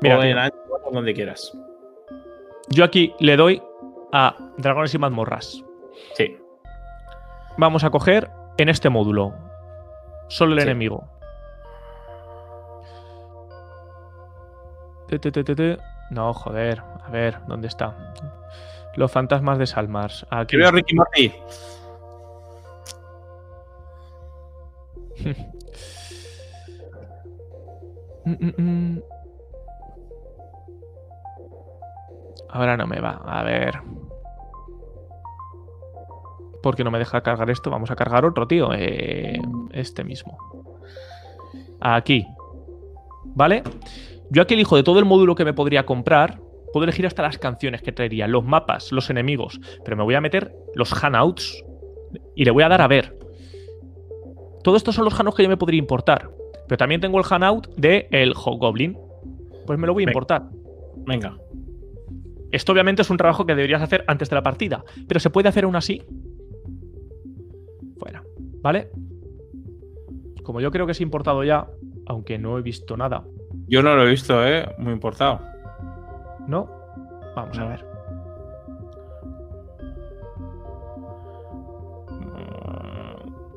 Mira, 0.00 0.18
o 0.18 0.22
en 0.22 0.38
o 0.38 0.90
donde 0.92 1.12
quieras. 1.14 1.52
Yo 2.68 2.84
aquí 2.84 3.12
le 3.18 3.36
doy 3.36 3.62
a 4.12 4.36
Dragones 4.56 4.94
y 4.94 4.98
mazmorras. 4.98 5.64
Sí. 6.14 6.36
Vamos 7.58 7.84
a 7.84 7.90
coger 7.90 8.30
en 8.58 8.68
este 8.68 8.88
módulo. 8.88 9.34
Solo 10.30 10.54
el 10.54 10.60
Sí. 10.60 10.66
enemigo. 10.68 11.04
Te, 15.08 15.18
te, 15.18 15.32
te, 15.32 15.42
te, 15.42 15.54
te. 15.56 15.78
No, 16.10 16.32
joder. 16.32 16.80
A 17.04 17.10
ver, 17.10 17.38
¿dónde 17.48 17.66
está? 17.66 18.14
Los 18.94 19.10
fantasmas 19.10 19.58
de 19.58 19.66
Salmars. 19.66 20.24
Aquí. 20.30 20.56
Quiero 20.56 20.68
a 20.68 20.70
Ricky 20.70 20.94
mm. 20.96 21.02
Ahora 32.50 32.76
no 32.76 32.86
me 32.86 33.00
va. 33.00 33.20
A 33.24 33.42
ver. 33.42 33.80
¿Por 36.62 36.76
qué 36.76 36.84
no 36.84 36.90
me 36.90 36.98
deja 36.98 37.22
cargar 37.22 37.50
esto? 37.50 37.70
Vamos 37.70 37.90
a 37.90 37.96
cargar 37.96 38.24
otro, 38.24 38.46
tío. 38.46 38.70
Eh, 38.74 39.40
este 39.72 40.04
mismo. 40.04 40.38
Aquí. 41.80 42.26
¿Vale? 43.24 43.62
Yo 44.30 44.42
aquí 44.42 44.54
elijo 44.54 44.76
de 44.76 44.82
todo 44.82 44.98
el 44.98 45.04
módulo 45.04 45.34
que 45.34 45.44
me 45.44 45.54
podría 45.54 45.86
comprar. 45.86 46.40
Puedo 46.72 46.84
elegir 46.84 47.06
hasta 47.06 47.22
las 47.22 47.38
canciones 47.38 47.82
que 47.82 47.92
traería, 47.92 48.28
los 48.28 48.44
mapas, 48.44 48.92
los 48.92 49.10
enemigos. 49.10 49.60
Pero 49.84 49.96
me 49.96 50.04
voy 50.04 50.14
a 50.14 50.20
meter 50.20 50.54
los 50.74 50.92
handouts 51.02 51.64
y 52.36 52.44
le 52.44 52.50
voy 52.50 52.62
a 52.62 52.68
dar 52.68 52.80
a 52.80 52.88
ver. 52.88 53.18
Todo 54.62 54.76
estos 54.76 54.94
son 54.94 55.04
los 55.04 55.18
handouts 55.18 55.36
que 55.36 55.42
yo 55.42 55.48
me 55.48 55.56
podría 55.56 55.78
importar. 55.78 56.30
Pero 56.68 56.78
también 56.78 57.00
tengo 57.00 57.18
el 57.18 57.24
handout 57.28 57.68
de 57.76 58.06
el 58.12 58.34
Hobgoblin. 58.34 58.96
Pues 59.66 59.78
me 59.78 59.86
lo 59.86 59.94
voy 59.94 60.04
a 60.04 60.06
importar. 60.08 60.44
Venga. 60.98 61.36
Esto 62.52 62.72
obviamente 62.72 63.02
es 63.02 63.10
un 63.10 63.16
trabajo 63.16 63.46
que 63.46 63.54
deberías 63.54 63.82
hacer 63.82 64.04
antes 64.08 64.28
de 64.28 64.36
la 64.36 64.42
partida, 64.42 64.84
pero 65.06 65.20
se 65.20 65.30
puede 65.30 65.48
hacer 65.48 65.64
aún 65.64 65.76
así. 65.76 66.02
Fuera, 68.00 68.22
¿vale? 68.62 68.90
Como 70.42 70.60
yo 70.60 70.70
creo 70.72 70.86
que 70.86 70.92
es 70.92 71.00
importado 71.00 71.44
ya, 71.44 71.68
aunque 72.06 72.38
no 72.38 72.58
he 72.58 72.62
visto 72.62 72.96
nada, 72.96 73.22
Yo 73.68 73.82
no 73.82 73.94
lo 73.94 74.02
he 74.04 74.10
visto, 74.10 74.44
¿eh? 74.44 74.66
Muy 74.78 74.92
importado. 74.92 75.38
¿no? 76.48 76.68
Vamos 77.36 77.56
a 77.58 77.66
ver. 77.68 77.84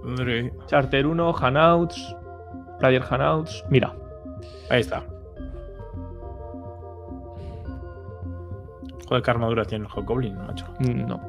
Madre- 0.04 0.52
Charter 0.68 1.06
1, 1.08 1.34
Hanouts, 1.34 2.16
Player 2.80 3.02
Hanouts. 3.10 3.64
Mira, 3.70 3.94
Ahí 4.70 4.82
está. 4.82 5.04
Joder, 9.08 9.22
qué 9.24 9.32
armadura 9.32 9.64
tiene 9.66 9.86
el 9.86 9.92
Hobgoblin, 9.92 10.36
macho. 10.36 10.66
no. 10.80 11.20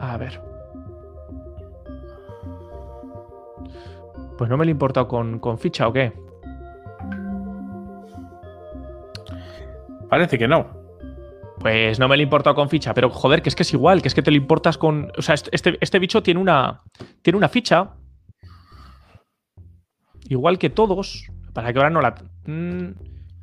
A 0.00 0.16
ver. 0.16 0.40
Pues 4.38 4.48
no 4.48 4.56
me 4.56 4.64
lo 4.64 4.70
he 4.70 4.72
importado 4.72 5.08
con, 5.08 5.38
con 5.40 5.58
ficha 5.58 5.86
o 5.88 5.92
qué. 5.92 6.12
Parece 10.08 10.38
que 10.38 10.48
no. 10.48 10.66
Pues 11.60 11.98
no 11.98 12.06
me 12.08 12.16
lo 12.16 12.20
he 12.20 12.24
importado 12.24 12.54
con 12.54 12.68
ficha, 12.70 12.94
pero 12.94 13.10
joder, 13.10 13.42
que 13.42 13.48
es 13.48 13.56
que 13.56 13.64
es 13.64 13.72
igual, 13.72 14.00
que 14.00 14.08
es 14.08 14.14
que 14.14 14.22
te 14.22 14.30
lo 14.30 14.36
importas 14.36 14.78
con. 14.78 15.10
O 15.18 15.22
sea, 15.22 15.34
este- 15.34 15.50
este, 15.52 15.78
este 15.80 15.98
bicho 15.98 16.22
tiene 16.22 16.40
una. 16.40 16.82
Tiene 17.22 17.36
una 17.36 17.48
ficha. 17.48 17.90
Igual 20.28 20.58
que 20.58 20.70
todos. 20.70 21.26
Para 21.52 21.72
que 21.72 21.78
ahora 21.78 21.90
no 21.90 22.00
la. 22.00 22.14
Mm, 22.46 22.92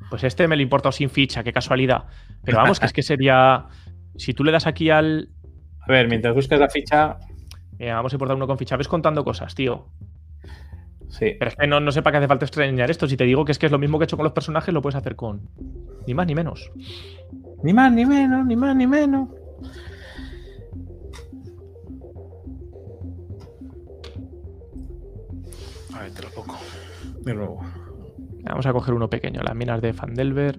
Pues 0.08 0.22
este 0.24 0.46
me 0.48 0.56
lo 0.56 0.60
he 0.60 0.62
importado 0.62 0.92
sin 0.92 1.10
ficha, 1.10 1.42
qué 1.44 1.52
casualidad. 1.52 2.04
Pero 2.42 2.58
vamos, 2.58 2.80
que 2.80 2.86
es 2.86 2.92
que 2.92 3.02
sería. 3.02 3.66
Si 4.16 4.32
tú 4.34 4.44
le 4.44 4.52
das 4.52 4.66
aquí 4.66 4.88
al. 4.88 5.28
A 5.80 5.92
ver, 5.92 6.08
mientras 6.08 6.34
buscas 6.34 6.58
la 6.58 6.68
ficha. 6.70 7.18
Mira, 7.78 7.96
vamos 7.96 8.12
a 8.12 8.16
importar 8.16 8.36
uno 8.36 8.46
con 8.46 8.56
ficha. 8.56 8.76
Ves 8.76 8.88
contando 8.88 9.24
cosas, 9.24 9.54
tío. 9.54 9.88
Sí. 11.08 11.36
Pero 11.38 11.48
es 11.48 11.56
que 11.56 11.66
no, 11.66 11.80
no 11.80 11.92
sé 11.92 12.02
para 12.02 12.12
qué 12.12 12.18
hace 12.18 12.28
falta 12.28 12.44
extrañar 12.44 12.90
esto. 12.90 13.08
Si 13.08 13.16
te 13.16 13.24
digo 13.24 13.44
que 13.44 13.52
es 13.52 13.58
que 13.58 13.66
es 13.66 13.72
lo 13.72 13.78
mismo 13.78 13.98
que 13.98 14.04
he 14.04 14.06
hecho 14.06 14.16
con 14.16 14.24
los 14.24 14.32
personajes, 14.32 14.72
lo 14.74 14.82
puedes 14.82 14.96
hacer 14.96 15.16
con. 15.16 15.48
Ni 16.06 16.14
más 16.14 16.26
ni 16.26 16.34
menos. 16.34 16.70
Ni 17.62 17.72
más 17.72 17.92
ni 17.92 18.04
menos, 18.04 18.46
ni 18.46 18.56
más 18.56 18.76
ni 18.76 18.86
menos. 18.86 19.28
A 25.94 26.02
ver, 26.02 26.12
te 26.12 26.22
lo 26.22 26.30
pongo. 26.30 26.56
De 27.22 27.34
nuevo. 27.34 27.60
Vamos 28.42 28.66
a 28.66 28.72
coger 28.72 28.94
uno 28.94 29.10
pequeño, 29.10 29.42
las 29.42 29.56
minas 29.56 29.80
de 29.80 29.92
Fandelver. 29.92 30.58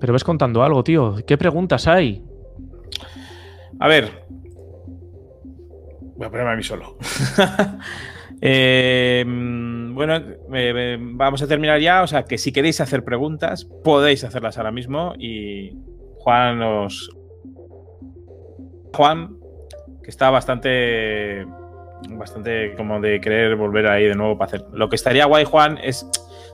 Pero 0.00 0.12
ves 0.12 0.24
contando 0.24 0.62
algo, 0.62 0.82
tío. 0.82 1.16
¿Qué 1.26 1.36
preguntas 1.36 1.86
hay? 1.86 2.24
A 3.78 3.88
ver. 3.88 4.24
Voy 6.16 6.26
a 6.26 6.30
ponerme 6.30 6.52
a 6.52 6.56
mí 6.56 6.62
solo. 6.62 6.96
Eh, 8.40 9.24
mm, 9.26 9.94
bueno, 9.94 10.16
eh, 10.16 10.24
eh, 10.54 10.98
vamos 11.00 11.42
a 11.42 11.46
terminar 11.48 11.80
ya. 11.80 12.02
O 12.02 12.06
sea, 12.06 12.24
que 12.24 12.38
si 12.38 12.52
queréis 12.52 12.80
hacer 12.80 13.04
preguntas, 13.04 13.64
podéis 13.84 14.24
hacerlas 14.24 14.58
ahora 14.58 14.70
mismo. 14.70 15.14
Y 15.18 15.76
Juan 16.18 16.62
os. 16.62 17.10
Juan, 18.94 19.36
que 20.02 20.10
está 20.10 20.30
bastante. 20.30 21.46
Bastante 22.10 22.74
como 22.76 23.00
de 23.00 23.20
querer 23.20 23.56
volver 23.56 23.88
ahí 23.88 24.04
de 24.04 24.14
nuevo 24.14 24.38
para 24.38 24.46
hacer. 24.46 24.64
Lo 24.72 24.88
que 24.88 24.94
estaría 24.94 25.26
guay, 25.26 25.44
Juan, 25.44 25.78
es 25.82 26.08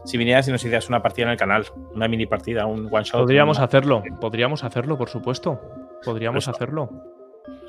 si 0.07 0.17
vinieras 0.17 0.49
y 0.49 0.53
nos 0.53 0.63
hicieras 0.65 0.89
una 0.89 1.03
partida 1.03 1.27
en 1.27 1.33
el 1.33 1.37
canal. 1.37 1.67
Una 1.95 2.09
mini 2.09 2.25
partida, 2.25 2.65
un 2.65 2.89
one 2.91 3.05
shot. 3.05 3.21
Podríamos 3.21 3.59
una- 3.59 3.67
hacerlo, 3.67 4.03
podríamos 4.23 4.65
hacerlo, 4.65 4.97
por 4.97 5.11
supuesto. 5.11 5.61
Podríamos 6.03 6.45
Eso. 6.45 6.51
hacerlo. 6.51 6.89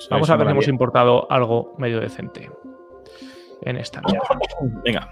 Vamos 0.10 0.30
a 0.30 0.38
ver 0.38 0.48
si 0.48 0.52
hemos 0.52 0.68
importado 0.70 1.30
algo 1.30 1.76
medio 1.78 2.00
decente. 2.00 2.50
En 3.62 3.78
esta 3.78 4.02
mierda. 4.02 4.28
Venga. 4.84 5.10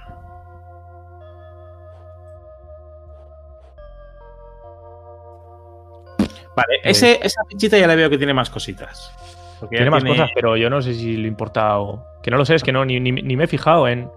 Vale, 6.56 6.80
ese- 6.84 7.20
esa 7.24 7.41
fichita 7.50 7.78
ya 7.78 7.88
le 7.88 7.96
veo 7.96 8.10
que 8.10 8.18
tiene 8.18 8.34
más 8.34 8.50
cositas. 8.50 9.12
Porque 9.60 9.78
Tiene 9.78 9.89
más 9.91 10.04
cosas, 10.04 10.30
pero 10.36 10.58
yo 10.58 10.70
no 10.70 10.82
sé 10.82 10.94
si 10.94 11.18
lo 11.18 11.28
importa 11.28 11.80
o. 11.80 12.06
Que 12.22 12.30
no 12.32 12.38
lo 12.38 12.46
sé, 12.46 12.56
es 12.56 12.64
que 12.64 12.72
no, 12.72 12.84
ni, 12.86 13.00
ni- 13.00 13.12
ni 13.12 13.36
me 13.36 13.46
he 13.46 13.48
fijado 13.48 13.88
en. 13.88 14.10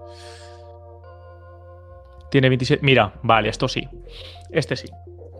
Tiene 2.30 2.48
27. 2.48 2.84
Mira, 2.84 3.12
vale, 3.22 3.48
esto 3.48 3.68
sí. 3.68 3.88
Este 4.50 4.76
sí. 4.76 4.88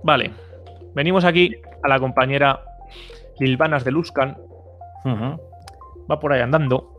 Vale. 0.05 0.31
Venimos 0.95 1.25
aquí 1.25 1.57
a 1.83 1.89
la 1.89 1.99
compañera 1.99 2.63
Lilvanas 3.41 3.85
de 3.85 3.91
Luskan. 3.91 4.39
Ujú. 5.05 5.41
Va 6.11 6.21
por 6.21 6.33
ahí 6.33 6.41
andando. 6.41 6.93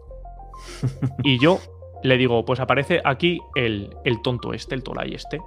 y 1.24 1.40
yo 1.40 1.60
le 2.08 2.18
digo, 2.18 2.44
pues 2.46 2.60
aparece 2.60 3.02
aquí 3.04 3.40
el, 3.56 3.96
el 4.04 4.22
tonto 4.22 4.54
este, 4.54 4.76
el 4.76 4.84
Tolai 4.84 5.14
este. 5.14 5.40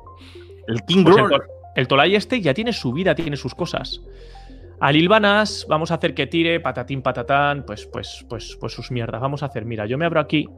El 0.67 0.83
King 0.85 1.05
Pues 1.05 1.17
el, 1.17 1.41
el 1.77 1.89
Tolai 1.89 2.15
este 2.15 2.41
ya 2.41 2.55
tiene 2.55 2.73
su 2.73 2.93
vida, 2.93 3.15
tiene 3.15 3.37
sus 3.37 3.55
cosas. 3.55 4.01
A 4.81 4.93
Lilvanas 4.93 5.67
vamos 5.69 5.91
a 5.91 5.95
hacer 5.95 6.15
que 6.15 6.27
tire, 6.27 6.59
patatín, 6.61 7.03
patatán, 7.03 7.65
pues, 7.67 7.87
pues, 7.87 8.25
pues, 8.29 8.57
pues 8.59 8.73
sus 8.73 8.91
mierdas. 8.91 9.21
Vamos 9.21 9.43
a 9.43 9.47
hacer, 9.47 9.67
mira, 9.67 9.85
yo 9.87 9.99
me 9.99 10.07
abro 10.07 10.21
aquí. 10.21 10.49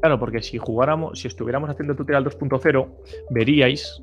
Claro, 0.00 0.20
porque 0.20 0.40
si 0.40 0.58
jugáramos, 0.58 1.18
si 1.18 1.26
estuviéramos 1.26 1.68
haciendo 1.68 1.96
tutorial 1.96 2.24
2.0, 2.24 2.88
veríais 3.30 4.00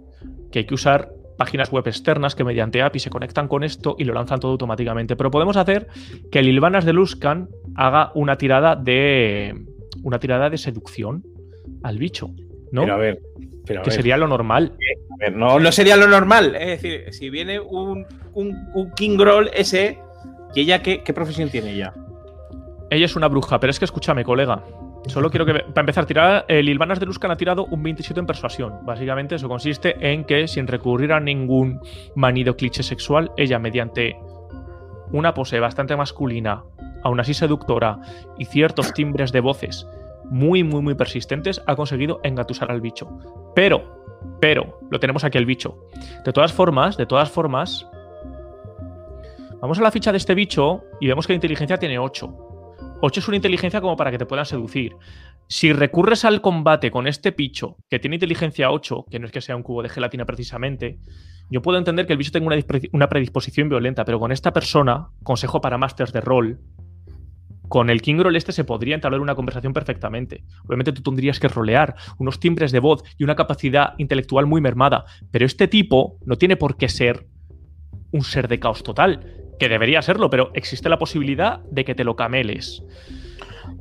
que 0.52 0.60
hay 0.60 0.66
que 0.66 0.74
usar 0.74 1.10
páginas 1.38 1.72
web 1.72 1.88
externas 1.88 2.36
que 2.36 2.44
mediante 2.44 2.82
API 2.82 3.00
se 3.00 3.10
conectan 3.10 3.48
con 3.48 3.64
esto 3.64 3.96
y 3.98 4.04
lo 4.04 4.14
lanzan 4.14 4.40
todo 4.40 4.52
automáticamente. 4.52 5.16
Pero 5.16 5.32
podemos 5.32 5.58
hacer 5.58 5.88
que 6.32 6.42
Lilvanas 6.42 6.86
de 6.86 6.94
Luskan 6.94 7.50
haga 7.76 8.12
una 8.16 8.38
tirada 8.38 8.76
de. 8.76 9.56
una 10.04 10.20
tirada 10.20 10.50
de 10.50 10.58
seducción. 10.58 11.24
al 11.84 11.98
bicho, 11.98 12.30
¿no? 12.72 12.82
Pero 12.82 12.94
a 12.94 12.98
ver, 12.98 13.22
pero 13.66 13.82
a 13.82 13.84
que 13.84 13.90
ver. 13.90 13.98
sería 13.98 14.18
lo 14.18 14.28
normal. 14.28 14.74
A 15.12 15.18
ver, 15.20 15.36
no, 15.36 15.60
no 15.60 15.72
sería 15.72 15.96
lo 15.96 16.08
normal. 16.08 16.56
Es 16.56 16.82
decir, 16.82 17.14
si 17.14 17.30
viene 17.30 17.60
un, 17.60 18.06
un, 18.34 18.56
un 18.74 18.92
King 18.92 19.18
Groll 19.18 19.50
ese, 19.54 20.00
¿y 20.54 20.62
ella 20.62 20.82
qué, 20.82 21.04
qué 21.04 21.14
profesión 21.14 21.50
tiene 21.50 21.74
ella? 21.74 21.94
Ella 22.90 23.06
es 23.06 23.16
una 23.16 23.28
bruja, 23.28 23.60
pero 23.60 23.72
es 23.72 23.80
que 23.80 23.86
escúchame, 23.86 24.24
colega. 24.24 24.64
Solo 25.08 25.30
quiero 25.30 25.46
que, 25.46 25.54
para 25.54 25.82
empezar, 25.82 26.06
tirar, 26.06 26.46
el 26.48 26.68
Ilvanas 26.68 27.00
de 27.00 27.06
Luskan 27.06 27.32
ha 27.32 27.38
tirado 27.38 27.66
un 27.66 27.84
27 27.84 28.20
en 28.20 28.26
persuasión. 28.26 28.74
Básicamente 28.84 29.36
eso 29.36 29.48
consiste 29.48 29.96
en 30.00 30.24
que 30.24 30.48
sin 30.48 30.68
recurrir 30.68 31.14
a 31.14 31.20
ningún 31.20 31.80
manido 32.16 32.56
cliché 32.56 32.84
sexual, 32.84 33.32
ella 33.38 33.60
mediante 33.60 34.18
una 35.12 35.34
pose 35.34 35.60
bastante 35.60 35.96
masculina, 35.96 36.64
aún 37.04 37.20
así 37.20 37.34
seductora, 37.34 38.00
y 38.38 38.46
ciertos 38.46 38.94
timbres 38.94 39.32
de 39.32 39.40
voces 39.42 39.88
muy, 40.30 40.64
muy, 40.64 40.82
muy 40.82 40.96
persistentes, 40.96 41.62
ha 41.68 41.76
conseguido 41.76 42.20
engatusar 42.24 42.72
al 42.72 42.82
bicho. 42.82 43.08
Pero, 43.54 44.04
pero, 44.42 44.80
lo 44.90 45.00
tenemos 45.00 45.24
aquí 45.24 45.38
el 45.38 45.46
bicho. 45.46 45.78
De 46.26 46.34
todas 46.34 46.52
formas, 46.52 46.98
de 46.98 47.06
todas 47.06 47.30
formas, 47.30 47.88
vamos 49.62 49.80
a 49.80 49.84
la 49.84 49.92
ficha 49.92 50.12
de 50.12 50.18
este 50.18 50.36
bicho 50.36 50.84
y 51.00 51.08
vemos 51.08 51.28
que 51.28 51.34
la 51.34 51.36
inteligencia 51.36 51.78
tiene 51.78 52.00
8. 52.00 52.45
8 53.02 53.20
es 53.20 53.28
una 53.28 53.38
inteligencia 53.38 53.82
como 53.82 53.98
para 53.98 54.12
que 54.12 54.18
te 54.18 54.26
puedan 54.26 54.46
seducir. 54.46 54.96
Si 55.48 55.74
recurres 55.74 56.26
al 56.26 56.42
combate 56.42 56.90
con 56.90 57.08
este 57.08 57.32
bicho 57.32 57.78
que 57.90 58.00
tiene 58.00 58.16
inteligencia 58.16 58.72
8, 58.72 59.06
que 59.10 59.20
no 59.20 59.28
es 59.28 59.32
que 59.32 59.42
sea 59.42 59.56
un 59.56 59.64
cubo 59.64 59.84
de 59.84 59.90
gelatina 59.90 60.26
precisamente, 60.26 61.00
yo 61.52 61.62
puedo 61.62 61.78
entender 61.78 62.08
que 62.08 62.14
el 62.14 62.18
bicho 62.18 62.32
tenga 62.32 62.50
una 62.94 63.10
predisposición 63.10 63.70
violenta, 63.70 64.06
pero 64.06 64.20
con 64.20 64.32
esta 64.32 64.52
persona, 64.54 65.10
consejo 65.24 65.62
para 65.62 65.78
masters 65.78 66.14
de 66.14 66.22
rol, 66.22 66.60
con 67.68 67.90
el 67.90 68.02
King 68.02 68.18
Roll 68.20 68.36
este 68.36 68.52
se 68.52 68.64
podría 68.64 68.96
entablar 68.96 69.22
una 69.22 69.36
conversación 69.36 69.74
perfectamente. 69.74 70.44
Obviamente 70.66 70.92
tú 70.92 71.02
tendrías 71.02 71.40
que 71.40 71.48
rolear 71.48 71.96
unos 72.18 72.40
timbres 72.40 72.72
de 72.72 72.80
voz 72.80 73.04
y 73.18 73.24
una 73.24 73.36
capacidad 73.36 73.94
intelectual 73.98 74.46
muy 74.46 74.62
mermada, 74.62 75.06
pero 75.32 75.46
este 75.46 75.68
tipo 75.68 76.18
no 76.26 76.38
tiene 76.38 76.58
por 76.58 76.78
qué 76.78 76.90
ser 76.90 77.28
un 78.12 78.24
ser 78.24 78.48
de 78.48 78.60
caos 78.60 78.84
total, 78.84 79.45
que 79.60 79.70
debería 79.70 80.02
serlo, 80.02 80.30
pero 80.30 80.52
existe 80.54 80.90
la 80.90 80.98
posibilidad 80.98 81.60
de 81.72 81.86
que 81.86 81.96
te 81.96 82.04
lo 82.04 82.16
cameles. 82.16 82.84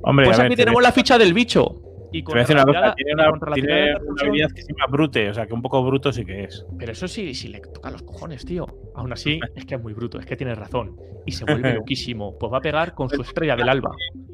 Hombre, 0.03 0.27
Pues 0.27 0.39
a 0.39 0.43
ver, 0.43 0.47
aquí 0.47 0.57
te 0.57 0.63
tenemos 0.65 0.83
la 0.83 0.93
ficha 0.93 1.19
del 1.19 1.35
bicho. 1.35 1.81
Y 2.13 2.23
con 2.23 2.35
voy 2.35 2.41
a 2.41 2.43
decir 2.43 2.55
una 2.55 2.65
la 2.65 2.67
cosa, 2.67 2.95
tiene 2.95 3.15
una, 3.15 3.25
la 3.25 3.55
tiene 3.55 3.97
una 3.97 4.23
habilidad 4.23 4.51
que 4.55 4.63
se 4.63 4.73
llama 4.73 4.87
brute, 4.89 5.31
o 5.31 5.35
sea 5.35 5.47
que 5.47 5.55
un 5.55 5.63
poco 5.63 5.83
bruto 5.85 6.13
sí 6.13 6.25
que 6.25 6.45
es. 6.45 6.65
Pero 6.79 6.93
eso 6.93 7.09
sí, 7.09 7.35
si 7.35 7.49
le 7.49 7.59
toca 7.59 7.91
los 7.91 8.03
cojones, 8.03 8.45
tío. 8.45 8.67
Aún 8.95 9.13
así, 9.13 9.41
es 9.57 9.65
que 9.65 9.75
es 9.75 9.83
muy 9.83 9.95
bruto, 9.95 10.21
es 10.21 10.27
que 10.27 10.37
tienes 10.37 10.57
razón. 10.57 10.97
Y 11.27 11.33
se 11.33 11.45
vuelve 11.45 11.75
loquísimo. 11.75 12.39
Pues 12.39 12.53
va 12.53 12.59
a 12.59 12.61
pegar 12.61 12.95
con 12.95 13.11
su 13.11 13.21
estrella 13.21 13.57
del 13.57 13.69
alba. 13.69 13.91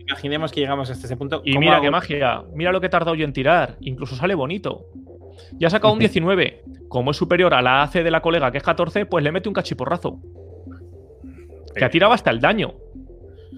Imaginemos 0.06 0.52
que 0.52 0.60
llegamos 0.60 0.90
hasta 0.90 1.06
ese 1.06 1.16
punto. 1.16 1.40
Y 1.42 1.52
¿Cómo 1.52 1.60
mira 1.60 1.76
hago? 1.76 1.84
qué 1.84 1.90
magia. 1.90 2.42
Mira 2.52 2.70
lo 2.70 2.80
que 2.80 2.88
he 2.88 2.90
tardado 2.90 3.14
yo 3.14 3.24
en 3.24 3.32
tirar. 3.32 3.76
Incluso 3.80 4.14
sale 4.14 4.34
bonito. 4.34 4.86
Ya 5.58 5.68
ha 5.68 5.70
sacado 5.70 5.94
un 5.94 6.00
19. 6.00 6.64
Como 6.88 7.12
es 7.12 7.16
superior 7.16 7.54
a 7.54 7.62
la 7.62 7.82
AC 7.82 7.94
de 7.94 8.10
la 8.10 8.20
colega, 8.20 8.50
que 8.52 8.58
es 8.58 8.64
14, 8.64 9.06
pues 9.06 9.24
le 9.24 9.32
mete 9.32 9.48
un 9.48 9.54
cachiporrazo. 9.54 10.20
Que 11.74 11.84
ha 11.84 11.90
tirado 11.90 12.12
hasta 12.12 12.30
el 12.30 12.40
daño. 12.40 12.74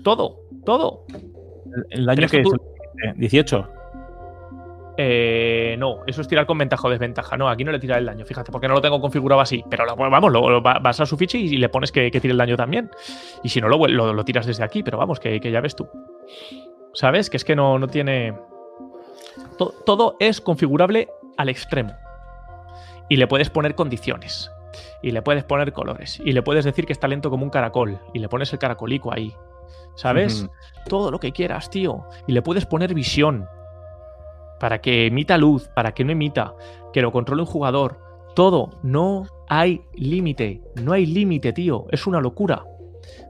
Todo, 0.05 0.41
todo. 0.65 1.05
El, 1.11 1.87
el 2.01 2.07
daño 2.07 2.17
que 2.29 2.41
es 2.41 2.47
es 2.47 2.53
que 2.53 3.09
eh, 3.09 3.13
18. 3.17 3.69
Eh, 4.99 5.75
no, 5.79 6.01
eso 6.07 6.21
es 6.21 6.29
tirar 6.29 6.45
con 6.45 6.59
ventaja 6.59 6.87
o 6.87 6.91
desventaja. 6.91 7.37
No, 7.37 7.49
aquí 7.49 7.65
no 7.65 7.73
le 7.73 7.79
tira 7.79 7.97
el 7.97 8.05
daño, 8.05 8.27
fíjate, 8.27 8.53
porque 8.53 8.69
no 8.69 8.75
lo 8.75 8.81
tengo 8.83 9.01
configurado 9.01 9.41
así. 9.41 9.65
Pero 9.71 9.87
lo- 9.87 9.97
vamos, 9.97 10.31
lo, 10.31 10.51
lo- 10.51 10.63
va- 10.63 10.79
vas 10.81 11.01
a 11.01 11.07
su 11.07 11.17
ficha 11.17 11.39
y, 11.39 11.57
le 11.57 11.69
pones 11.71 11.91
que, 11.91 12.11
que 12.11 12.21
tire 12.21 12.33
el 12.33 12.39
daño 12.39 12.57
también. 12.57 12.91
Y 13.43 13.49
si 13.49 13.61
no, 13.61 13.69
lo, 13.69 14.25
tiras 14.25 14.45
desde 14.47 14.63
aquí, 14.65 14.83
pero 14.83 14.99
vamos, 14.99 15.19
que, 15.19 15.41
que 15.41 15.51
ya 15.51 15.61
ves 15.61 15.75
tú. 15.77 15.89
¿Sabes? 16.93 17.31
Que 17.31 17.39
es 17.39 17.45
que 17.45 17.57
no, 17.57 17.79
no 17.79 17.89
tiene. 17.89 18.35
To- 19.57 19.73
todo 19.87 20.17
es 20.21 20.41
configurable 20.43 21.09
al 21.39 21.49
extremo. 21.49 21.95
Y 23.09 23.17
le 23.17 23.27
puedes 23.27 23.49
poner 23.49 23.75
condiciones. 23.75 24.51
Y 25.03 25.11
le 25.11 25.23
puedes 25.23 25.45
poner 25.45 25.73
colores. 25.73 26.21
Y 26.25 26.33
le 26.33 26.43
puedes 26.43 26.65
decir 26.65 26.87
que 26.87 26.93
está 26.93 27.09
lento 27.09 27.31
como 27.31 27.45
un 27.45 27.51
caracol. 27.51 27.99
Y 28.15 28.19
le 28.19 28.29
pones 28.29 28.53
el 28.53 28.59
caracolico 28.59 29.13
ahí. 29.13 29.35
¿Sabes? 29.95 30.49
Todo 30.89 31.11
lo 31.11 31.19
que 31.19 31.33
quieras, 31.33 31.71
tío. 31.71 32.05
Y 32.27 32.33
le 32.33 32.43
puedes 32.43 32.67
poner 32.67 32.95
visión 32.95 33.47
para 34.61 34.81
que 34.81 35.07
emita 35.07 35.37
luz, 35.37 35.69
para 35.75 35.93
que 35.93 36.05
no 36.05 36.13
emita, 36.13 36.55
que 36.93 37.03
lo 37.03 37.11
controle 37.11 37.43
un 37.43 37.49
jugador. 37.49 37.99
Todo, 38.35 38.71
no 38.83 39.27
hay 39.49 39.83
límite, 39.95 40.63
no 40.81 40.93
hay 40.93 41.05
límite, 41.05 41.53
tío. 41.53 41.87
Es 41.91 42.07
una 42.07 42.21
locura. 42.21 42.65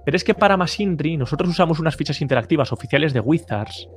Pero 0.04 0.16
es 0.16 0.24
que 0.24 0.34
para 0.34 0.56
Masinri 0.56 1.16
nosotros 1.16 1.48
usamos 1.48 1.80
unas 1.80 1.96
fichas 1.96 2.20
interactivas 2.20 2.72
oficiales 2.72 3.12
de 3.12 3.20
Wizards 3.20 3.88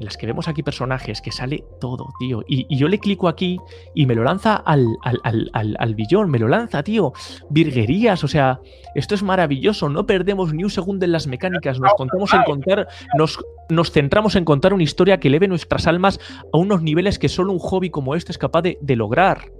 en 0.00 0.06
las 0.06 0.16
que 0.16 0.26
vemos 0.26 0.48
aquí 0.48 0.62
personajes 0.62 1.20
que 1.20 1.30
sale 1.30 1.62
todo, 1.78 2.08
tío. 2.18 2.42
Y, 2.48 2.74
yo 2.74 2.88
le 2.88 2.98
clico 2.98 3.28
aquí 3.28 3.58
y 3.94 4.06
me 4.06 4.14
lo 4.14 4.24
lanza 4.24 4.56
al, 4.56 4.86
al, 5.02 5.20
al, 5.22 5.50
al- 5.52 5.76
al 5.78 5.94
billón, 5.94 6.30
me 6.30 6.38
lo 6.38 6.48
lanza, 6.48 6.82
tío. 6.82 7.12
Virguerías, 7.50 8.24
o 8.24 8.28
sea, 8.28 8.60
esto 8.94 9.14
es 9.14 9.22
maravilloso. 9.22 9.90
No 9.90 10.06
perdemos 10.06 10.54
ni 10.54 10.64
un 10.64 10.70
segundo 10.70 11.04
en 11.04 11.12
las 11.12 11.26
mecánicas. 11.26 11.78
Nos 11.78 11.92
contamos 11.94 12.32
en 12.32 12.42
contar, 12.44 12.88
nos, 13.16 13.38
nos 13.68 13.92
centramos 13.92 14.36
en 14.36 14.44
contar 14.46 14.72
una 14.72 14.82
historia 14.82 15.20
que 15.20 15.28
eleve 15.28 15.46
nuestras 15.48 15.86
almas 15.86 16.18
a 16.52 16.56
unos 16.56 16.82
niveles 16.82 17.18
que 17.18 17.28
solo 17.28 17.52
un 17.52 17.58
hobby 17.58 17.90
como 17.90 18.14
este 18.14 18.32
es 18.32 18.38
capaz 18.38 18.62
de, 18.62 18.78
de 18.80 18.96
lograr. 18.96 19.52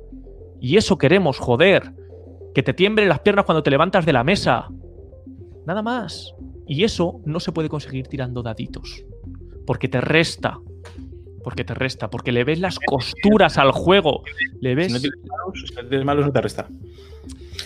Y 0.58 0.78
eso 0.78 0.96
queremos, 0.98 1.38
joder. 1.38 1.92
Que 2.54 2.62
te 2.62 2.72
tiemblen 2.74 3.08
las 3.10 3.20
piernas 3.20 3.44
cuando 3.44 3.62
te 3.62 3.70
levantas 3.70 4.06
de 4.06 4.12
la 4.14 4.24
mesa. 4.24 4.68
Nada 5.66 5.82
más. 5.82 6.34
Y 6.66 6.84
eso 6.84 7.20
no 7.26 7.40
se 7.40 7.52
puede 7.52 7.68
conseguir 7.68 8.06
tirando 8.08 8.42
daditos. 8.42 9.04
Porque 9.70 9.86
te 9.86 10.00
resta. 10.00 10.58
Porque 11.44 11.62
te 11.62 11.74
resta. 11.74 12.10
Porque 12.10 12.32
le 12.32 12.42
ves 12.42 12.58
las 12.58 12.76
costuras 12.80 13.56
al 13.56 13.70
juego. 13.70 14.24
Le 14.60 14.70
Si 14.70 14.74
ves, 14.74 14.92
no 14.92 14.98
tienes 14.98 15.20
malos, 15.28 15.64
si 15.68 15.74
no 15.76 15.80
tienes 15.88 16.04
malos, 16.04 16.26
no 16.26 16.32
te 16.32 16.40
resta. 16.40 16.66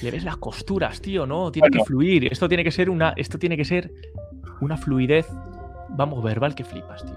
le 0.02 0.10
ves 0.10 0.22
las 0.22 0.36
costuras, 0.36 1.00
tío, 1.00 1.24
¿no? 1.24 1.50
Tiene 1.50 1.70
Bueno. 1.70 1.82
que 1.82 1.86
fluir. 1.88 2.30
Esto 2.30 2.46
tiene 2.46 2.62
que 2.62 2.70
ser 2.70 2.90
una. 2.90 3.14
Esto 3.16 3.38
tiene 3.38 3.56
que 3.56 3.64
ser 3.64 3.90
una 4.60 4.76
fluidez. 4.76 5.26
Vamos, 5.96 6.22
verbal 6.22 6.54
que 6.54 6.62
flipas, 6.64 7.06
tío. 7.06 7.14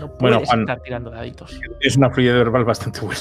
No 0.00 0.08
Bueno, 0.18 0.36
puedes 0.38 0.48
Juan. 0.48 0.60
estar 0.60 0.80
tirando 0.80 1.10
daditos. 1.10 1.60
Es 1.80 1.98
una 1.98 2.08
fluidez 2.08 2.32
verbal 2.34 2.64
bastante 2.64 3.00
buena. 3.02 3.20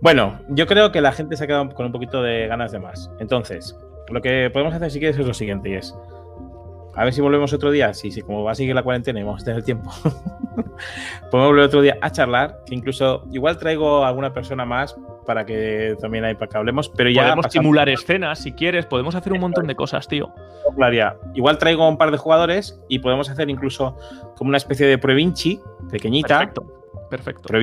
bueno, 0.00 0.40
yo 0.48 0.66
creo 0.66 0.90
que 0.90 1.00
la 1.00 1.12
gente 1.12 1.36
se 1.36 1.44
ha 1.44 1.46
quedado 1.46 1.68
con 1.70 1.86
un 1.86 1.92
poquito 1.92 2.24
de 2.24 2.48
ganas 2.48 2.72
de 2.72 2.80
más. 2.80 3.08
Entonces, 3.20 3.76
lo 4.08 4.20
que 4.20 4.50
podemos 4.52 4.74
hacer 4.74 4.90
si 4.90 4.98
quieres 4.98 5.16
es 5.16 5.26
lo 5.26 5.34
siguiente, 5.34 5.70
y 5.70 5.74
es 5.74 5.94
a 6.96 7.04
ver 7.04 7.12
si 7.12 7.20
volvemos 7.20 7.52
otro 7.52 7.70
día. 7.70 7.92
Sí, 7.92 8.10
sí, 8.10 8.22
como 8.22 8.42
va 8.42 8.52
a 8.52 8.54
seguir 8.54 8.74
la 8.74 8.82
cuarentena 8.82 9.20
y 9.20 9.22
vamos 9.22 9.42
a 9.42 9.44
tener 9.44 9.62
tiempo. 9.62 9.90
Podemos 11.30 11.50
volver 11.50 11.64
otro 11.64 11.82
día 11.82 11.98
a 12.00 12.10
charlar, 12.10 12.60
que 12.66 12.74
incluso 12.74 13.24
igual 13.32 13.58
traigo 13.58 14.04
a 14.04 14.08
alguna 14.08 14.32
persona 14.32 14.64
más 14.64 14.96
para 15.26 15.44
que 15.44 15.94
también 16.00 16.24
hay 16.24 16.34
para 16.34 16.48
que 16.48 16.56
hablemos, 16.56 16.88
pero 16.88 17.10
ya 17.10 17.22
Podemos 17.24 17.46
simular 17.52 17.88
escenas 17.88 18.38
si 18.38 18.52
quieres. 18.52 18.86
Podemos 18.86 19.14
hacer 19.14 19.32
un 19.32 19.40
montón 19.40 19.66
de 19.66 19.74
cosas, 19.74 20.08
tío. 20.08 20.32
Claria. 20.74 21.16
Igual 21.34 21.58
traigo 21.58 21.84
a 21.84 21.88
un 21.88 21.98
par 21.98 22.10
de 22.10 22.16
jugadores 22.16 22.80
y 22.88 23.00
podemos 23.00 23.28
hacer 23.28 23.50
incluso 23.50 23.96
como 24.36 24.48
una 24.48 24.58
especie 24.58 24.86
de 24.86 24.96
pruebinchi 24.96 25.60
pequeñita. 25.90 26.38
Perfecto. 26.38 26.72
Perfecto. 27.10 27.54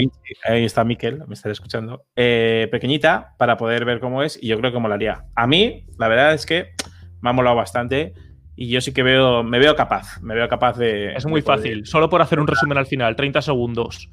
Ahí 0.46 0.64
está 0.64 0.84
Miquel, 0.84 1.24
me 1.28 1.34
estará 1.34 1.52
escuchando. 1.52 2.06
eh, 2.16 2.70
pequeñita 2.72 3.34
para 3.38 3.58
poder 3.58 3.84
ver 3.84 4.00
cómo 4.00 4.24
es 4.24 4.42
y 4.42 4.48
yo 4.48 4.58
creo 4.60 4.72
que 4.72 4.80
molaría. 4.80 5.26
A 5.36 5.48
mí, 5.48 5.86
la 5.98 6.08
verdad 6.08 6.34
es 6.34 6.46
que 6.46 6.74
me 7.22 7.30
ha 7.30 7.34
molado 7.34 7.56
bastante 7.56 8.14
y 8.56 8.70
yo 8.70 8.82
sí 8.82 8.94
que 8.94 9.04
veo, 9.04 9.44
me 9.44 9.60
veo 9.60 9.76
capaz, 9.76 10.22
me 10.22 10.36
veo 10.36 10.48
capaz 10.48 10.78
de. 10.78 11.14
Es 11.14 11.26
muy 11.26 11.42
de 11.42 11.46
poder- 11.46 11.60
fácil. 11.60 11.86
Solo 11.86 12.10
por 12.10 12.22
hacer 12.22 12.40
un 12.40 12.48
resumen 12.48 12.78
al 12.78 12.86
final, 12.86 13.16
30 13.16 13.42
segundos. 13.42 14.10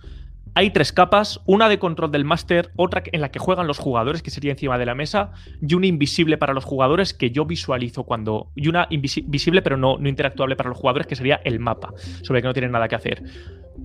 Hay 0.52 0.70
tres 0.70 0.92
capas, 0.92 1.40
una 1.46 1.68
de 1.68 1.78
control 1.78 2.10
del 2.10 2.24
máster, 2.24 2.72
otra 2.74 3.04
en 3.12 3.20
la 3.20 3.30
que 3.30 3.38
juegan 3.38 3.68
los 3.68 3.78
jugadores, 3.78 4.20
que 4.20 4.32
sería 4.32 4.50
encima 4.50 4.78
de 4.78 4.84
la 4.86 4.96
mesa, 4.96 5.30
y 5.62 5.74
una 5.74 5.86
invisible 5.86 6.38
para 6.38 6.52
los 6.54 6.64
jugadores 6.64 7.14
que 7.14 7.30
yo 7.30 7.44
visualizo 7.44 8.02
cuando. 8.02 8.50
Y 8.56 8.66
una 8.66 8.88
invisi- 8.88 9.22
visible 9.24 9.62
pero 9.62 9.76
no, 9.76 9.96
no 9.98 10.08
interactuable 10.08 10.56
para 10.56 10.70
los 10.70 10.76
jugadores, 10.78 11.06
que 11.06 11.14
sería 11.14 11.40
el 11.44 11.60
mapa, 11.60 11.92
sobre 12.22 12.38
el 12.38 12.42
que 12.42 12.48
no 12.48 12.52
tienen 12.52 12.72
nada 12.72 12.88
que 12.88 12.96
hacer. 12.96 13.22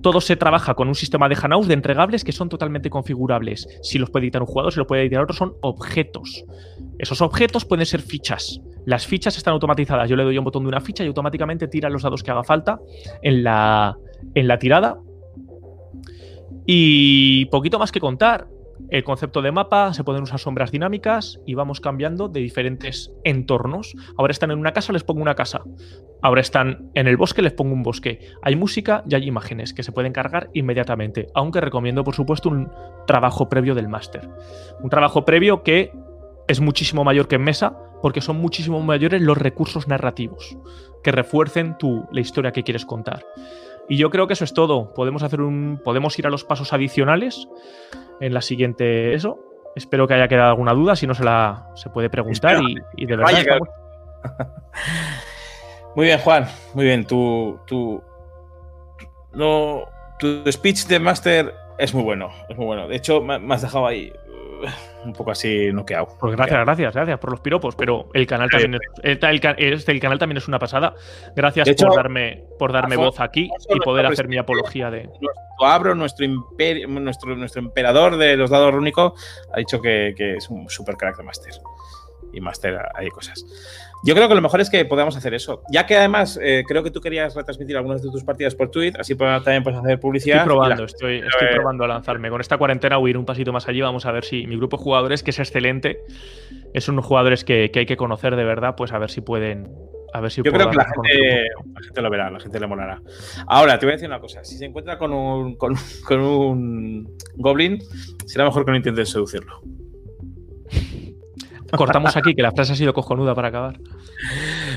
Todo 0.02 0.20
se 0.20 0.34
trabaja 0.34 0.74
con 0.74 0.88
un 0.88 0.96
sistema 0.96 1.28
de 1.28 1.36
Hanaus 1.40 1.68
de 1.68 1.74
entregables 1.74 2.24
que 2.24 2.32
son 2.32 2.48
totalmente 2.48 2.90
configurables. 2.90 3.68
Si 3.82 3.98
los 3.98 4.10
puede 4.10 4.24
editar 4.26 4.42
un 4.42 4.48
jugador, 4.48 4.72
si 4.72 4.78
los 4.80 4.88
puede 4.88 5.02
editar 5.02 5.22
otro, 5.22 5.36
son 5.36 5.54
objetos. 5.62 6.44
Esos 6.98 7.20
objetos 7.20 7.64
pueden 7.64 7.86
ser 7.86 8.00
fichas. 8.02 8.60
Las 8.86 9.06
fichas 9.06 9.36
están 9.36 9.52
automatizadas. 9.52 10.08
Yo 10.08 10.16
le 10.16 10.22
doy 10.22 10.38
un 10.38 10.44
botón 10.44 10.62
de 10.62 10.68
una 10.68 10.80
ficha 10.80 11.04
y 11.04 11.08
automáticamente 11.08 11.66
tira 11.68 11.90
los 11.90 12.02
dados 12.02 12.22
que 12.22 12.30
haga 12.30 12.44
falta 12.44 12.78
en 13.20 13.42
la, 13.42 13.98
en 14.34 14.48
la 14.48 14.58
tirada. 14.58 14.96
Y 16.64 17.46
poquito 17.46 17.78
más 17.78 17.92
que 17.92 18.00
contar. 18.00 18.48
El 18.90 19.02
concepto 19.02 19.42
de 19.42 19.50
mapa, 19.50 19.92
se 19.94 20.04
pueden 20.04 20.22
usar 20.22 20.38
sombras 20.38 20.70
dinámicas 20.70 21.40
y 21.46 21.54
vamos 21.54 21.80
cambiando 21.80 22.28
de 22.28 22.40
diferentes 22.40 23.10
entornos. 23.24 23.94
Ahora 24.16 24.30
están 24.30 24.52
en 24.52 24.58
una 24.58 24.72
casa, 24.72 24.92
les 24.92 25.02
pongo 25.02 25.22
una 25.22 25.34
casa. 25.34 25.62
Ahora 26.22 26.40
están 26.40 26.90
en 26.94 27.08
el 27.08 27.16
bosque, 27.16 27.42
les 27.42 27.52
pongo 27.52 27.72
un 27.72 27.82
bosque. 27.82 28.20
Hay 28.42 28.54
música 28.54 29.02
y 29.08 29.16
hay 29.16 29.26
imágenes 29.26 29.74
que 29.74 29.82
se 29.82 29.92
pueden 29.92 30.12
cargar 30.12 30.50
inmediatamente, 30.52 31.26
aunque 31.34 31.60
recomiendo, 31.60 32.04
por 32.04 32.14
supuesto, 32.14 32.48
un 32.48 32.70
trabajo 33.06 33.48
previo 33.48 33.74
del 33.74 33.88
máster. 33.88 34.28
Un 34.80 34.90
trabajo 34.90 35.24
previo 35.24 35.62
que 35.64 35.90
es 36.48 36.60
muchísimo 36.60 37.04
mayor 37.04 37.28
que 37.28 37.36
en 37.36 37.44
mesa, 37.44 37.76
porque 38.02 38.20
son 38.20 38.36
muchísimo 38.36 38.80
mayores 38.80 39.20
los 39.20 39.36
recursos 39.36 39.88
narrativos 39.88 40.56
que 41.02 41.12
refuercen 41.12 41.78
tu, 41.78 42.06
la 42.12 42.20
historia 42.20 42.52
que 42.52 42.62
quieres 42.62 42.84
contar. 42.84 43.24
Y 43.88 43.96
yo 43.96 44.10
creo 44.10 44.26
que 44.26 44.32
eso 44.32 44.44
es 44.44 44.52
todo. 44.52 44.92
Podemos 44.94 45.22
hacer 45.22 45.40
un. 45.40 45.80
Podemos 45.84 46.18
ir 46.18 46.26
a 46.26 46.30
los 46.30 46.44
pasos 46.44 46.72
adicionales 46.72 47.48
en 48.20 48.34
la 48.34 48.42
siguiente. 48.42 49.14
Eso. 49.14 49.38
Espero 49.76 50.08
que 50.08 50.14
haya 50.14 50.28
quedado 50.28 50.50
alguna 50.50 50.72
duda. 50.72 50.96
Si 50.96 51.06
no 51.06 51.14
se 51.14 51.22
la 51.22 51.70
se 51.74 51.90
puede 51.90 52.10
preguntar. 52.10 52.60
Y, 52.96 53.06
de 53.06 53.16
verdad. 53.16 53.58
Muy 55.94 56.06
bien, 56.06 56.18
Juan. 56.18 56.46
Muy 56.74 56.84
bien. 56.84 57.06
Tu, 57.06 57.58
tu, 57.66 58.02
no, 59.32 59.84
tu 60.18 60.50
speech 60.50 60.86
de 60.86 60.98
Master 60.98 61.54
es 61.78 61.94
muy 61.94 62.02
bueno. 62.02 62.30
Es 62.48 62.56
muy 62.56 62.66
bueno. 62.66 62.88
De 62.88 62.96
hecho, 62.96 63.22
me 63.22 63.54
has 63.54 63.62
dejado 63.62 63.86
ahí 63.86 64.12
un 65.04 65.12
poco 65.12 65.30
así 65.30 65.72
noqueado. 65.72 66.08
Pues 66.18 66.36
gracias, 66.36 66.60
gracias, 66.60 66.94
gracias 66.94 67.18
por 67.18 67.30
los 67.30 67.40
piropos, 67.40 67.76
pero 67.76 68.08
el 68.12 68.26
canal 68.26 68.50
también 68.50 68.74
es, 69.02 69.88
el, 69.88 70.00
canal 70.00 70.18
también 70.18 70.38
es 70.38 70.48
una 70.48 70.58
pasada. 70.58 70.94
Gracias 71.34 71.68
por 71.76 71.94
darme, 71.94 72.44
por 72.58 72.72
darme 72.72 72.96
voz 72.96 73.20
aquí 73.20 73.50
y 73.68 73.80
poder 73.80 74.06
hacer 74.06 74.28
mi 74.28 74.38
apología 74.38 74.90
de. 74.90 75.04
Nuestro 75.04 75.66
Abro, 75.66 75.94
nuestro, 75.94 76.26
nuestro, 76.88 77.36
nuestro 77.36 77.62
emperador 77.62 78.16
de 78.16 78.36
los 78.36 78.50
dados 78.50 78.74
rúnicos, 78.74 79.12
ha 79.52 79.58
dicho 79.58 79.80
que, 79.80 80.14
es 80.18 80.50
un 80.50 80.68
super 80.68 80.96
crack 80.96 81.16
de 81.16 81.22
Master. 81.22 81.52
Y 82.32 82.40
Master 82.40 82.78
hay 82.94 83.08
cosas. 83.08 83.44
Yo 84.04 84.14
creo 84.14 84.28
que 84.28 84.34
lo 84.34 84.40
mejor 84.40 84.60
es 84.60 84.70
que 84.70 84.84
podamos 84.84 85.16
hacer 85.16 85.34
eso. 85.34 85.62
Ya 85.70 85.86
que 85.86 85.96
además 85.96 86.38
eh, 86.42 86.64
creo 86.66 86.82
que 86.82 86.90
tú 86.90 87.00
querías 87.00 87.34
retransmitir 87.34 87.76
algunas 87.76 88.02
de 88.02 88.10
tus 88.10 88.22
partidas 88.22 88.54
por 88.54 88.70
Twitter, 88.70 89.00
así 89.00 89.14
también 89.14 89.62
puedes 89.62 89.80
hacer 89.80 89.98
publicidad. 89.98 90.38
Estoy 90.38 90.54
probando, 90.54 90.84
estoy, 90.84 91.22
probando 91.54 91.84
a 91.84 91.88
lanzarme. 91.88 92.30
Con 92.30 92.40
esta 92.40 92.58
cuarentena 92.58 92.98
voy 92.98 93.08
a 93.08 93.12
ir 93.12 93.18
un 93.18 93.24
pasito 93.24 93.52
más 93.52 93.68
allí. 93.68 93.80
Vamos 93.80 94.06
a 94.06 94.12
ver 94.12 94.24
si 94.24 94.46
mi 94.46 94.56
grupo 94.56 94.76
de 94.76 94.82
jugadores, 94.82 95.22
que 95.22 95.30
es 95.30 95.38
excelente, 95.38 96.00
es 96.72 96.88
unos 96.88 97.04
jugadores 97.04 97.44
que, 97.44 97.70
hay 97.74 97.86
que 97.86 97.96
conocer 97.96 98.36
de 98.36 98.44
verdad, 98.44 98.74
pues 98.76 98.92
a 98.92 98.98
ver 98.98 99.10
si 99.10 99.20
pueden. 99.20 99.68
A 100.12 100.20
ver 100.20 100.30
si 100.30 100.40
Yo 100.42 100.52
creo 100.52 100.70
que 100.70 100.76
la 100.76 100.84
gente, 100.84 102.00
lo 102.00 102.10
verá, 102.10 102.30
la 102.30 102.40
gente 102.40 102.60
le 102.60 102.66
molará. 102.66 103.02
Ahora, 103.48 103.78
te 103.78 103.84
voy 103.84 103.92
a 103.92 103.96
decir 103.96 104.08
una 104.08 104.20
cosa. 104.20 104.44
Si 104.44 104.56
se 104.56 104.64
encuentra 104.64 104.96
con 104.98 105.12
un, 105.12 105.56
con, 105.56 105.74
con 106.06 106.20
un 106.20 107.16
goblin, 107.34 107.78
será 108.24 108.44
mejor 108.44 108.64
que 108.64 108.70
no 108.70 108.76
intentes 108.76 109.10
seducirlo. 109.10 109.60
Cortamos 111.76 112.16
aquí, 112.16 112.34
que 112.34 112.42
la 112.42 112.52
frase 112.52 112.72
ha 112.72 112.76
sido 112.76 112.92
cojonuda 112.94 113.34
para 113.34 113.48
acabar. 113.48 113.78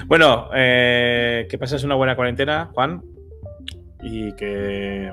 Bueno, 0.06 0.50
eh, 0.56 1.48
que 1.50 1.58
pases 1.58 1.84
una 1.84 1.96
buena 1.96 2.16
cuarentena, 2.16 2.70
Juan. 2.74 3.02
Y 4.02 4.34
que, 4.34 5.12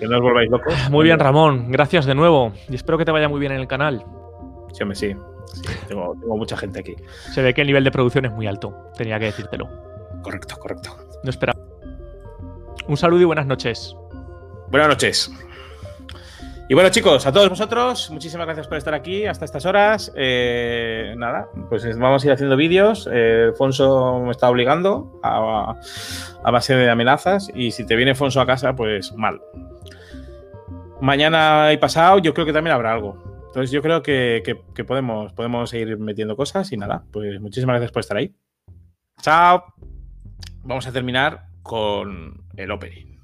no 0.00 0.16
os 0.16 0.22
volváis 0.22 0.50
locos. 0.50 0.74
Muy 0.90 1.04
bien, 1.04 1.18
Ramón. 1.18 1.70
Gracias 1.70 2.06
de 2.06 2.14
nuevo. 2.14 2.52
Y 2.68 2.74
espero 2.74 2.98
que 2.98 3.04
te 3.04 3.12
vaya 3.12 3.28
muy 3.28 3.40
bien 3.40 3.52
en 3.52 3.60
el 3.60 3.68
canal. 3.68 4.04
Sí, 4.72 4.82
hombre, 4.82 4.96
sí. 4.96 5.14
tengo, 5.88 6.14
mucha 6.14 6.56
gente 6.56 6.80
aquí. 6.80 6.96
Se 7.32 7.42
ve 7.42 7.54
que 7.54 7.60
el 7.60 7.68
nivel 7.68 7.84
de 7.84 7.90
producción 7.90 8.24
es 8.24 8.32
muy 8.32 8.46
alto. 8.46 8.90
Tenía 8.96 9.18
que 9.18 9.26
decírtelo. 9.26 9.68
Correcto, 10.22 10.56
correcto. 10.58 10.96
No 11.22 11.30
espera. 11.30 11.54
Un 12.88 12.96
saludo 12.96 13.20
y 13.20 13.24
buenas 13.24 13.46
noches. 13.46 13.94
Buenas 14.70 14.88
noches. 14.88 15.30
Y 16.70 16.74
bueno, 16.74 16.88
chicos, 16.90 17.26
a 17.26 17.32
todos 17.32 17.48
vosotros, 17.48 18.12
muchísimas 18.12 18.46
gracias 18.46 18.68
por 18.68 18.78
estar 18.78 18.94
aquí 18.94 19.26
hasta 19.26 19.44
estas 19.44 19.66
horas. 19.66 20.12
Eh, 20.14 21.14
nada, 21.16 21.48
pues 21.68 21.98
vamos 21.98 22.22
a 22.22 22.26
ir 22.28 22.32
haciendo 22.32 22.56
vídeos. 22.56 23.08
Eh, 23.12 23.50
Fonso 23.58 24.20
me 24.20 24.30
está 24.30 24.48
obligando 24.48 25.18
a, 25.24 25.74
base 26.44 26.76
de 26.76 26.88
amenazas 26.88 27.50
y 27.52 27.72
si 27.72 27.84
te 27.84 27.96
viene 27.96 28.14
Fonso 28.14 28.40
a 28.40 28.46
casa, 28.46 28.76
pues 28.76 29.12
mal. 29.16 29.40
Mañana 31.00 31.72
y 31.72 31.76
pasado 31.78 32.20
yo 32.20 32.32
creo 32.34 32.46
que 32.46 32.52
también 32.52 32.76
habrá 32.76 32.92
algo. 32.92 33.20
Entonces 33.48 33.72
yo 33.72 33.82
creo 33.82 34.00
que, 34.00 34.44
que 34.72 34.84
podemos, 34.84 35.32
podemos 35.32 35.70
seguir 35.70 35.98
metiendo 35.98 36.36
cosas 36.36 36.70
y 36.70 36.76
nada, 36.76 37.02
pues 37.10 37.40
muchísimas 37.40 37.74
gracias 37.74 37.90
por 37.90 38.00
estar 38.02 38.16
ahí. 38.16 38.32
Chao. 39.20 39.64
Vamos 40.62 40.86
a 40.86 40.92
terminar 40.92 41.46
con 41.64 42.44
el 42.54 42.70
opening. 42.70 43.18